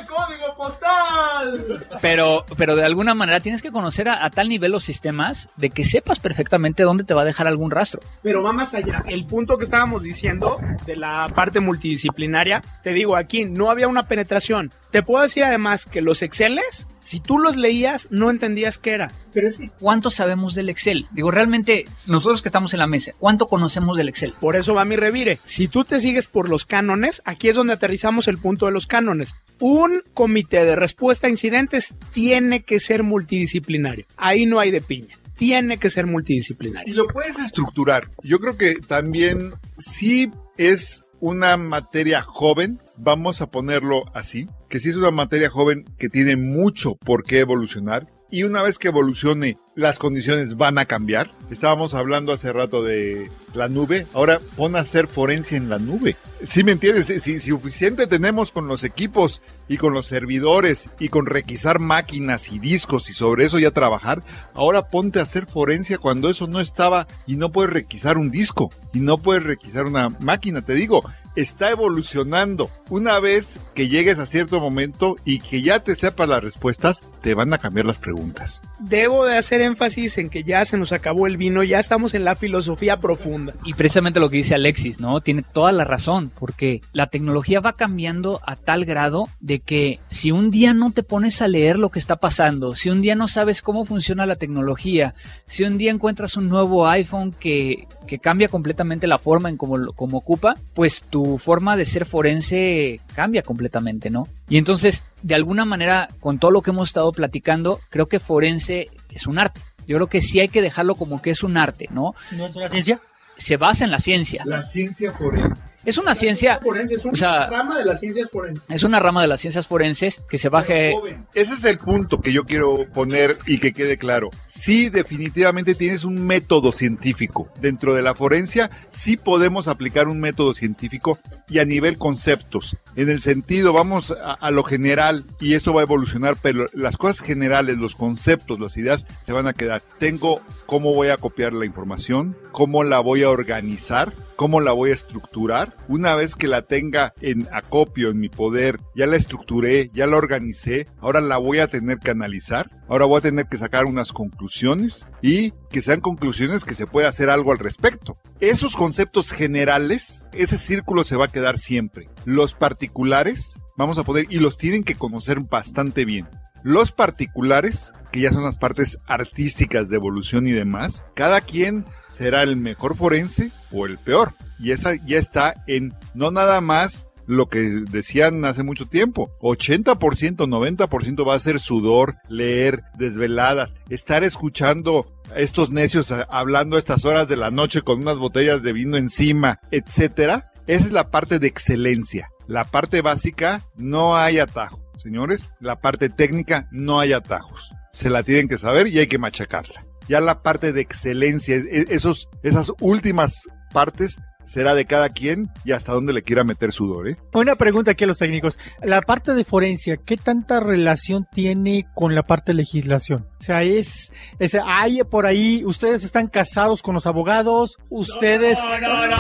Pero, 2.02 2.46
pero 2.58 2.76
de 2.76 2.84
alguna 2.84 3.14
manera 3.14 3.40
tienes 3.40 3.62
que 3.62 3.72
conocer 3.72 4.10
a, 4.10 4.26
a, 4.26 4.30
tal 4.30 4.50
nivel 4.50 4.72
los 4.72 4.84
sistemas 4.84 5.50
de 5.58 5.70
que 5.70 5.84
sepas 5.84 6.20
perfectamente 6.20 6.84
dónde 6.84 7.04
te 7.04 7.14
va 7.14 7.22
a 7.22 7.26
dejar 7.26 7.48
algún 7.48 7.72
rastro. 7.72 8.02
Pero 8.24 8.44
va 8.44 8.52
más 8.52 8.74
allá. 8.74 9.04
El 9.08 9.26
punto 9.26 9.58
que 9.58 9.66
estábamos 9.66 10.04
diciendo 10.04 10.56
de 10.86 10.96
la 10.96 11.30
parte 11.34 11.60
multidisciplinaria, 11.60 12.62
te 12.84 12.94
digo, 12.94 13.16
aquí 13.16 13.46
no 13.46 13.70
había 13.70 13.88
una 13.88 14.08
penetración. 14.08 14.72
Te 14.92 15.04
puedo 15.04 15.24
decir 15.24 15.44
además 15.44 15.86
que 15.86 16.02
los 16.02 16.22
Exceles, 16.22 16.88
si 17.08 17.22
tú 17.22 17.40
los 17.40 17.56
leías, 17.56 18.10
no 18.12 18.30
entendías 18.30 18.78
qué 18.78 18.92
era. 18.92 19.10
Pero 19.32 19.48
es 19.48 19.58
que, 19.58 19.70
¿cuánto 19.80 20.12
sabemos 20.12 20.56
del 20.56 20.68
Excel? 20.68 21.08
Digo, 21.12 21.32
realmente, 21.32 21.86
nosotros 22.06 22.42
que 22.42 22.50
estamos 22.50 22.74
en 22.74 22.80
la 22.80 22.88
mesa, 22.88 23.14
¿cuánto 23.18 23.48
conocemos 23.48 23.96
del 23.96 24.10
Excel? 24.10 24.34
Por 24.38 24.58
eso 24.58 24.74
va 24.74 24.84
mi 24.84 24.98
revire. 24.98 25.40
Si 25.46 25.70
tú 25.70 25.86
te 25.86 26.02
sigues 26.02 26.28
por 26.28 26.50
los 26.50 26.66
cánones, 26.66 27.22
aquí 27.24 27.48
es 27.48 27.56
donde 27.56 27.72
aterrizamos 27.72 28.28
el 28.28 28.40
punto 28.40 28.66
de 28.66 28.74
los 28.74 28.88
cánones. 28.88 29.36
Un 29.62 30.02
comité 30.14 30.66
de 30.66 30.76
respuesta 30.76 31.28
a 31.28 31.30
incidentes 31.30 31.96
tiene 32.12 32.64
que 32.64 32.82
ser 32.82 33.04
multidisciplinario. 33.04 34.06
Ahí 34.18 34.46
no 34.46 34.60
hay 34.60 34.72
de 34.72 34.82
piña 34.82 35.16
tiene 35.38 35.78
que 35.78 35.92
ser 35.92 36.08
multidisciplinario. 36.08 36.92
Y 36.92 36.98
lo 36.98 37.06
puedes 37.08 37.38
estructurar. 37.38 38.10
Yo 38.24 38.40
creo 38.40 38.58
que 38.58 38.74
también 38.76 39.54
sí 39.78 40.32
es 40.58 41.06
una 41.20 41.58
materia 41.58 42.24
joven, 42.24 42.80
vamos 42.98 43.42
a 43.42 43.50
ponerlo 43.50 44.06
así, 44.14 44.48
que 44.70 44.80
sí 44.80 44.90
es 44.90 44.96
una 44.96 45.12
materia 45.12 45.50
joven 45.50 45.86
que 45.98 46.10
tiene 46.10 46.36
mucho 46.36 46.96
por 46.96 47.24
qué 47.24 47.40
evolucionar. 47.40 48.08
Y 48.30 48.44
una 48.44 48.62
vez 48.62 48.78
que 48.78 48.90
evolucione, 48.90 49.58
las 49.74 50.00
condiciones 50.00 50.58
van 50.58 50.78
a 50.78 50.86
cambiar. 50.86 51.32
Estábamos 51.50 51.94
hablando 51.94 52.34
hace 52.34 52.52
rato 52.52 52.84
de 52.84 53.32
la 53.54 53.70
nube. 53.70 54.06
Ahora 54.14 54.42
pon 54.58 54.76
a 54.76 54.80
hacer 54.80 55.08
forencia 55.08 55.56
en 55.56 55.70
la 55.70 55.80
nube. 55.80 56.18
¿Sí 56.44 56.62
me 56.66 56.74
entiendes? 56.74 57.06
Si, 57.06 57.20
si 57.22 57.40
suficiente 57.40 58.06
tenemos 58.06 58.52
con 58.52 58.68
los 58.68 58.84
equipos 58.84 59.42
y 59.70 59.78
con 59.78 59.94
los 59.94 60.08
servidores 60.08 60.90
y 61.00 61.08
con 61.08 61.26
requisar 61.26 61.80
máquinas 61.80 62.52
y 62.52 62.60
discos 62.60 63.10
y 63.10 63.14
sobre 63.14 63.46
eso 63.46 63.60
ya 63.60 63.72
trabajar, 63.72 64.22
ahora 64.54 64.90
ponte 64.90 65.20
a 65.20 65.24
hacer 65.24 65.46
forencia 65.46 65.98
cuando 65.98 66.30
eso 66.30 66.48
no 66.48 66.60
estaba 66.60 67.08
y 67.28 67.38
no 67.38 67.54
puedes 67.54 67.72
requisar 67.72 68.18
un 68.18 68.30
disco 68.30 68.72
y 68.94 69.00
no 69.00 69.18
puedes 69.20 69.44
requisar 69.44 69.86
una 69.86 70.10
máquina. 70.10 70.62
Te 70.62 70.74
digo, 70.74 71.02
está 71.38 71.70
evolucionando. 71.70 72.70
Una 72.90 73.20
vez 73.20 73.60
que 73.76 73.88
llegues 73.88 74.18
a 74.18 74.26
cierto 74.26 74.60
momento 74.60 75.16
y 75.24 75.40
que 75.40 75.62
ya 75.62 75.80
te 75.84 75.96
sepas 75.96 76.28
las 76.28 76.44
respuestas, 76.44 77.02
te 77.22 77.36
van 77.36 77.54
a 77.54 77.60
cambiar 77.60 77.86
las 77.86 78.00
preguntas. 78.00 78.62
Debo 78.80 79.24
de 79.24 79.38
hacer 79.38 79.62
énfasis 79.62 80.18
en 80.18 80.30
que 80.30 80.44
ya 80.44 80.66
se 80.66 80.78
nos 80.78 80.92
acabó 80.92 81.28
el 81.28 81.38
vino, 81.38 81.64
ya 81.64 81.80
estamos 81.80 82.16
en 82.16 82.26
la 82.26 82.36
filosofía 82.36 83.00
profunda. 83.00 83.54
Y 83.66 83.76
precisamente 83.76 84.20
lo 84.20 84.30
que 84.30 84.38
dice 84.38 84.56
Alexis, 84.56 85.00
¿no? 85.00 85.22
Tiene 85.22 85.44
toda 85.44 85.72
la 85.72 85.84
razón, 85.84 86.32
porque 86.40 86.82
la 86.92 87.08
tecnología 87.08 87.60
va 87.60 87.74
cambiando 87.74 88.42
a 88.44 88.56
tal 88.56 88.86
grado 88.86 89.30
de 89.40 89.60
que 89.60 90.00
si 90.10 90.32
un 90.32 90.50
día 90.50 90.74
no 90.74 90.92
te 90.92 91.04
pones 91.04 91.42
a 91.44 91.48
leer 91.48 91.78
lo 91.78 91.90
que 91.90 92.00
está 92.00 92.16
pasando, 92.16 92.74
si 92.74 92.90
un 92.90 93.04
día 93.04 93.14
no 93.14 93.28
sabes 93.28 93.62
cómo 93.62 93.86
funciona 93.86 94.26
la 94.26 94.38
tecnología, 94.38 95.14
si 95.46 95.66
un 95.66 95.78
día 95.78 95.92
encuentras 95.92 96.36
un 96.36 96.50
nuevo 96.50 96.88
iPhone 96.88 97.32
que, 97.40 97.88
que 98.08 98.18
cambia 98.18 98.48
completamente 98.48 99.06
la 99.06 99.20
forma 99.20 99.50
en 99.50 99.58
cómo, 99.58 99.94
cómo 99.94 100.18
ocupa, 100.18 100.56
pues 100.74 101.04
tu 101.04 101.27
forma 101.38 101.76
de 101.76 101.86
ser 101.86 102.06
forense 102.06 103.00
cambia 103.14 103.42
completamente, 103.42 104.10
¿no? 104.10 104.28
Y 104.48 104.58
entonces, 104.58 105.04
de 105.22 105.36
alguna 105.36 105.66
manera, 105.66 106.08
con 106.20 106.40
todo 106.40 106.52
lo 106.52 106.62
que 106.62 106.72
hemos 106.72 106.90
estado 106.90 107.12
platicando, 107.12 107.80
creo 107.90 108.06
que 108.06 108.20
forense 108.20 108.86
es 109.12 109.28
un 109.28 109.40
arte. 109.40 109.62
Yo 109.88 109.98
creo 109.98 110.08
que 110.08 110.22
sí 110.22 110.40
hay 110.40 110.50
que 110.50 110.62
dejarlo 110.62 110.96
como 110.96 111.22
que 111.22 111.32
es 111.32 111.44
un 111.44 111.58
arte, 111.58 111.88
¿no? 111.92 112.14
¿No 112.32 112.48
es 112.48 112.56
una 112.56 112.70
ciencia? 112.70 113.02
Se 113.38 113.58
basa 113.58 113.86
en 113.86 113.92
la 113.92 114.00
ciencia. 114.00 114.44
La 114.46 114.64
ciencia 114.64 115.12
forense. 115.12 115.62
Es 115.88 115.98
una 115.98 116.14
ciencia. 116.16 116.60
Forense, 116.62 116.96
es 116.96 117.06
una 117.06 117.14
o 117.14 117.16
sea, 117.16 117.48
rama 117.48 117.80
de 117.80 117.86
las 117.86 118.02
ciencias 118.02 118.30
forenses. 118.30 118.66
Es 118.68 118.84
una 118.84 119.00
rama 119.00 119.22
de 119.22 119.30
las 119.30 119.40
ciencias 119.40 119.68
forenses 119.68 120.20
que 120.30 120.38
se 120.38 120.50
baje. 120.50 120.94
Ese 121.34 121.54
es 121.54 121.64
el 121.64 121.78
punto 121.78 122.20
que 122.20 122.34
yo 122.34 122.44
quiero 122.44 122.86
poner 122.94 123.38
y 123.46 123.58
que 123.58 123.72
quede 123.72 123.96
claro. 123.96 124.30
Sí, 124.50 124.90
definitivamente 124.90 125.76
tienes 125.76 126.04
un 126.04 126.28
método 126.28 126.74
científico. 126.74 127.48
Dentro 127.62 127.96
de 127.96 128.02
la 128.02 128.16
forencia, 128.16 128.70
sí 128.90 129.16
podemos 129.16 129.70
aplicar 129.70 130.10
un 130.10 130.20
método 130.20 130.54
científico 130.54 131.20
y 131.48 131.60
a 131.60 131.66
nivel 131.66 131.98
conceptos. 131.98 132.76
En 132.98 133.10
el 133.10 133.22
sentido, 133.22 133.72
vamos 133.72 134.12
a, 134.12 134.34
a 134.34 134.52
lo 134.52 134.64
general 134.64 135.24
y 135.40 135.54
esto 135.54 135.74
va 135.74 135.80
a 135.80 135.84
evolucionar, 135.86 136.36
pero 136.42 136.66
las 136.74 136.98
cosas 136.98 137.26
generales, 137.26 137.78
los 137.78 137.96
conceptos, 137.96 138.60
las 138.60 138.76
ideas 138.76 139.06
se 139.22 139.32
van 139.32 139.48
a 139.48 139.54
quedar. 139.54 139.82
Tengo 140.00 140.42
cómo 140.68 140.94
voy 140.94 141.08
a 141.08 141.18
copiar 141.18 141.54
la 141.54 141.66
información, 141.66 142.38
cómo 142.52 142.84
la 142.84 143.00
voy 143.00 143.24
a 143.24 143.30
organizar, 143.30 144.14
cómo 144.36 144.60
la 144.60 144.74
voy 144.74 144.92
a 144.92 144.94
estructurar. 144.94 145.76
Una 145.88 146.14
vez 146.16 146.36
que 146.36 146.48
la 146.48 146.62
tenga 146.62 147.14
en 147.22 147.48
acopio, 147.52 148.10
en 148.10 148.20
mi 148.20 148.30
poder, 148.30 148.78
ya 148.94 149.08
la 149.08 149.16
estructuré, 149.16 149.90
ya 149.94 150.06
la 150.06 150.18
organicé, 150.18 150.86
ahora 151.00 151.22
la 151.22 151.38
voy 151.38 151.60
a 151.60 151.68
tener 151.68 152.00
que 152.00 152.12
analizar, 152.12 152.70
ahora 152.90 153.06
voy 153.06 153.20
a 153.20 153.22
tener 153.22 153.48
que 153.48 153.58
sacar 153.58 153.86
unas 153.86 154.12
conclusiones 154.12 155.06
y 155.22 155.52
que 155.72 155.82
sean 155.82 156.02
conclusiones 156.02 156.66
que 156.66 156.76
se 156.76 156.86
pueda 156.86 157.08
hacer 157.08 157.30
algo 157.30 157.54
al 157.54 157.60
respecto. 157.60 158.18
Esos 158.42 158.76
conceptos 158.76 159.32
generales, 159.32 160.28
ese 160.34 160.58
círculo 160.58 161.06
se 161.06 161.16
va 161.16 161.26
a 161.26 161.32
quedar 161.32 161.58
siempre. 161.58 162.10
Los 162.26 162.54
particulares, 162.54 163.60
vamos 163.78 163.98
a 163.98 164.04
poder, 164.04 164.28
y 164.30 164.40
los 164.40 164.58
tienen 164.58 164.84
que 164.84 164.96
conocer 164.96 165.40
bastante 165.40 166.04
bien. 166.04 166.28
Los 166.64 166.92
particulares, 166.92 167.94
que 168.12 168.22
ya 168.22 168.32
son 168.32 168.44
las 168.44 168.58
partes 168.58 169.00
artísticas 169.06 169.90
de 169.90 169.96
evolución 169.98 170.48
y 170.48 170.52
demás, 170.52 171.04
cada 171.14 171.42
quien 171.42 171.86
será 172.10 172.44
el 172.44 172.58
mejor 172.58 172.96
forense 172.96 173.52
o 173.72 173.86
el 173.86 173.98
peor. 173.98 174.34
Y 174.60 174.72
esa 174.72 174.96
ya 175.06 175.18
está 175.18 175.64
en 175.68 175.94
no 176.14 176.32
nada 176.32 176.62
más 176.62 177.08
lo 177.28 177.50
que 177.50 177.60
decían 177.60 178.44
hace 178.46 178.64
mucho 178.64 178.88
tiempo. 178.88 179.30
80%, 179.42 180.48
90% 180.48 181.28
va 181.28 181.36
a 181.36 181.40
ser 181.40 181.60
sudor, 181.60 182.16
leer, 182.30 182.84
desveladas, 182.98 183.76
estar 183.90 184.24
escuchando 184.24 185.06
a 185.36 185.40
estos 185.40 185.72
necios 185.72 186.12
hablando 186.30 186.78
a 186.78 186.80
estas 186.80 187.06
horas 187.06 187.28
de 187.28 187.36
la 187.36 187.52
noche 187.52 187.82
con 187.82 188.02
unas 188.02 188.18
botellas 188.18 188.64
de 188.64 188.74
vino 188.74 188.98
encima, 188.98 189.60
etcétera. 189.72 190.52
Esa 190.66 190.86
es 190.86 190.92
la 190.92 191.12
parte 191.12 191.40
de 191.40 191.48
excelencia. 191.48 192.30
La 192.48 192.66
parte 192.66 193.02
básica 193.02 193.62
no 193.76 194.18
hay 194.18 194.40
atajo. 194.40 194.87
Señores, 195.08 195.52
la 195.62 195.80
parte 195.80 196.10
técnica 196.10 196.68
no 196.70 197.00
hay 197.00 197.14
atajos. 197.14 197.72
Se 197.94 198.10
la 198.10 198.24
tienen 198.24 198.50
que 198.50 198.58
saber 198.58 198.90
y 198.90 199.00
hay 199.00 199.08
que 199.08 199.18
machacarla. 199.18 199.82
Ya 200.10 200.20
la 200.20 200.44
parte 200.44 200.74
de 200.74 200.82
excelencia, 200.82 201.56
esos, 201.56 202.28
esas 202.44 202.74
últimas 202.82 203.48
partes 203.78 204.18
será 204.42 204.74
de 204.74 204.86
cada 204.86 205.10
quien 205.10 205.52
y 205.64 205.74
hasta 205.74 205.92
dónde 205.92 206.14
le 206.14 206.24
quiera 206.24 206.44
meter 206.44 206.72
sudor. 206.72 207.08
¿eh? 207.10 207.18
Una 207.34 207.56
pregunta 207.58 207.92
aquí 207.92 208.06
a 208.06 208.08
los 208.08 208.18
técnicos. 208.18 208.58
La 208.82 209.02
parte 209.02 209.36
de 209.36 209.44
forencia, 209.44 209.98
¿qué 209.98 210.18
tanta 210.18 210.60
relación 210.60 211.28
tiene 211.32 211.86
con 211.94 212.16
la 212.16 212.24
parte 212.24 212.54
de 212.54 212.56
legislación? 212.56 213.28
O 213.40 213.44
sea, 213.44 213.62
es, 213.62 214.12
es 214.40 214.58
hay 214.66 215.04
por 215.04 215.28
ahí, 215.28 215.64
ustedes 215.64 216.04
están 216.04 216.26
casados 216.26 216.82
con 216.82 216.96
los 216.96 217.06
abogados, 217.06 217.78
ustedes... 217.92 218.64
No, 218.64 218.80
no, 218.80 219.08
no, 219.08 219.18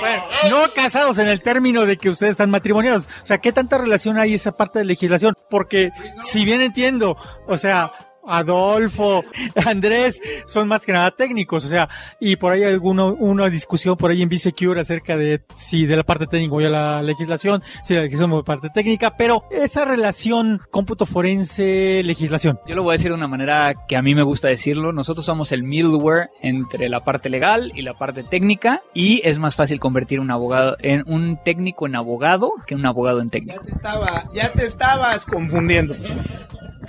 bueno, 0.00 0.24
no 0.48 0.72
casados 0.72 1.18
en 1.18 1.28
el 1.28 1.42
término 1.42 1.84
de 1.84 1.98
que 1.98 2.08
ustedes 2.08 2.30
están 2.30 2.48
matrimoniados. 2.48 3.06
O 3.22 3.26
sea, 3.26 3.38
¿qué 3.38 3.52
tanta 3.52 3.76
relación 3.76 4.18
hay 4.18 4.32
esa 4.32 4.52
parte 4.52 4.78
de 4.78 4.86
legislación? 4.86 5.34
Porque 5.50 5.90
si 6.22 6.46
bien 6.46 6.62
entiendo, 6.62 7.16
o 7.46 7.58
sea, 7.58 7.92
Adolfo, 8.26 9.22
Andrés, 9.66 10.20
son 10.46 10.68
más 10.68 10.86
que 10.86 10.92
nada 10.92 11.10
técnicos, 11.10 11.64
o 11.64 11.68
sea, 11.68 11.88
y 12.20 12.36
por 12.36 12.52
ahí 12.52 12.62
hay 12.62 12.72
alguna 12.72 13.04
una 13.04 13.48
discusión 13.48 13.96
por 13.96 14.10
ahí 14.10 14.22
en 14.22 14.28
Bisecure 14.28 14.80
acerca 14.80 15.16
de 15.16 15.42
si 15.54 15.86
de 15.86 15.96
la 15.96 16.02
parte 16.02 16.26
técnica 16.26 16.54
o 16.54 16.60
de 16.60 16.70
la 16.70 17.02
legislación, 17.02 17.62
si 17.82 17.94
la 17.94 18.02
legislación 18.02 18.32
o 18.32 18.44
parte 18.44 18.70
técnica, 18.70 19.16
pero 19.16 19.44
esa 19.50 19.84
relación 19.84 20.60
cómputo 20.70 21.06
forense, 21.06 22.02
legislación. 22.04 22.58
Yo 22.66 22.74
lo 22.74 22.82
voy 22.82 22.92
a 22.92 22.96
decir 22.96 23.10
de 23.10 23.16
una 23.16 23.28
manera 23.28 23.74
que 23.88 23.96
a 23.96 24.02
mí 24.02 24.14
me 24.14 24.22
gusta 24.22 24.48
decirlo, 24.48 24.92
nosotros 24.92 25.26
somos 25.26 25.52
el 25.52 25.62
middleware 25.62 26.30
entre 26.42 26.88
la 26.88 27.04
parte 27.04 27.28
legal 27.28 27.72
y 27.74 27.82
la 27.82 27.94
parte 27.94 28.22
técnica 28.22 28.82
y 28.92 29.20
es 29.24 29.38
más 29.38 29.56
fácil 29.56 29.80
convertir 29.80 30.20
un 30.20 30.30
abogado 30.30 30.76
en 30.80 31.04
un 31.06 31.38
técnico 31.44 31.86
en 31.86 31.96
abogado 31.96 32.52
que 32.66 32.74
un 32.74 32.86
abogado 32.86 33.20
en 33.20 33.30
técnico. 33.30 33.60
Ya 33.60 33.66
te, 33.66 33.72
estaba, 33.72 34.24
ya 34.34 34.52
te 34.52 34.64
estabas 34.64 35.24
confundiendo. 35.24 35.94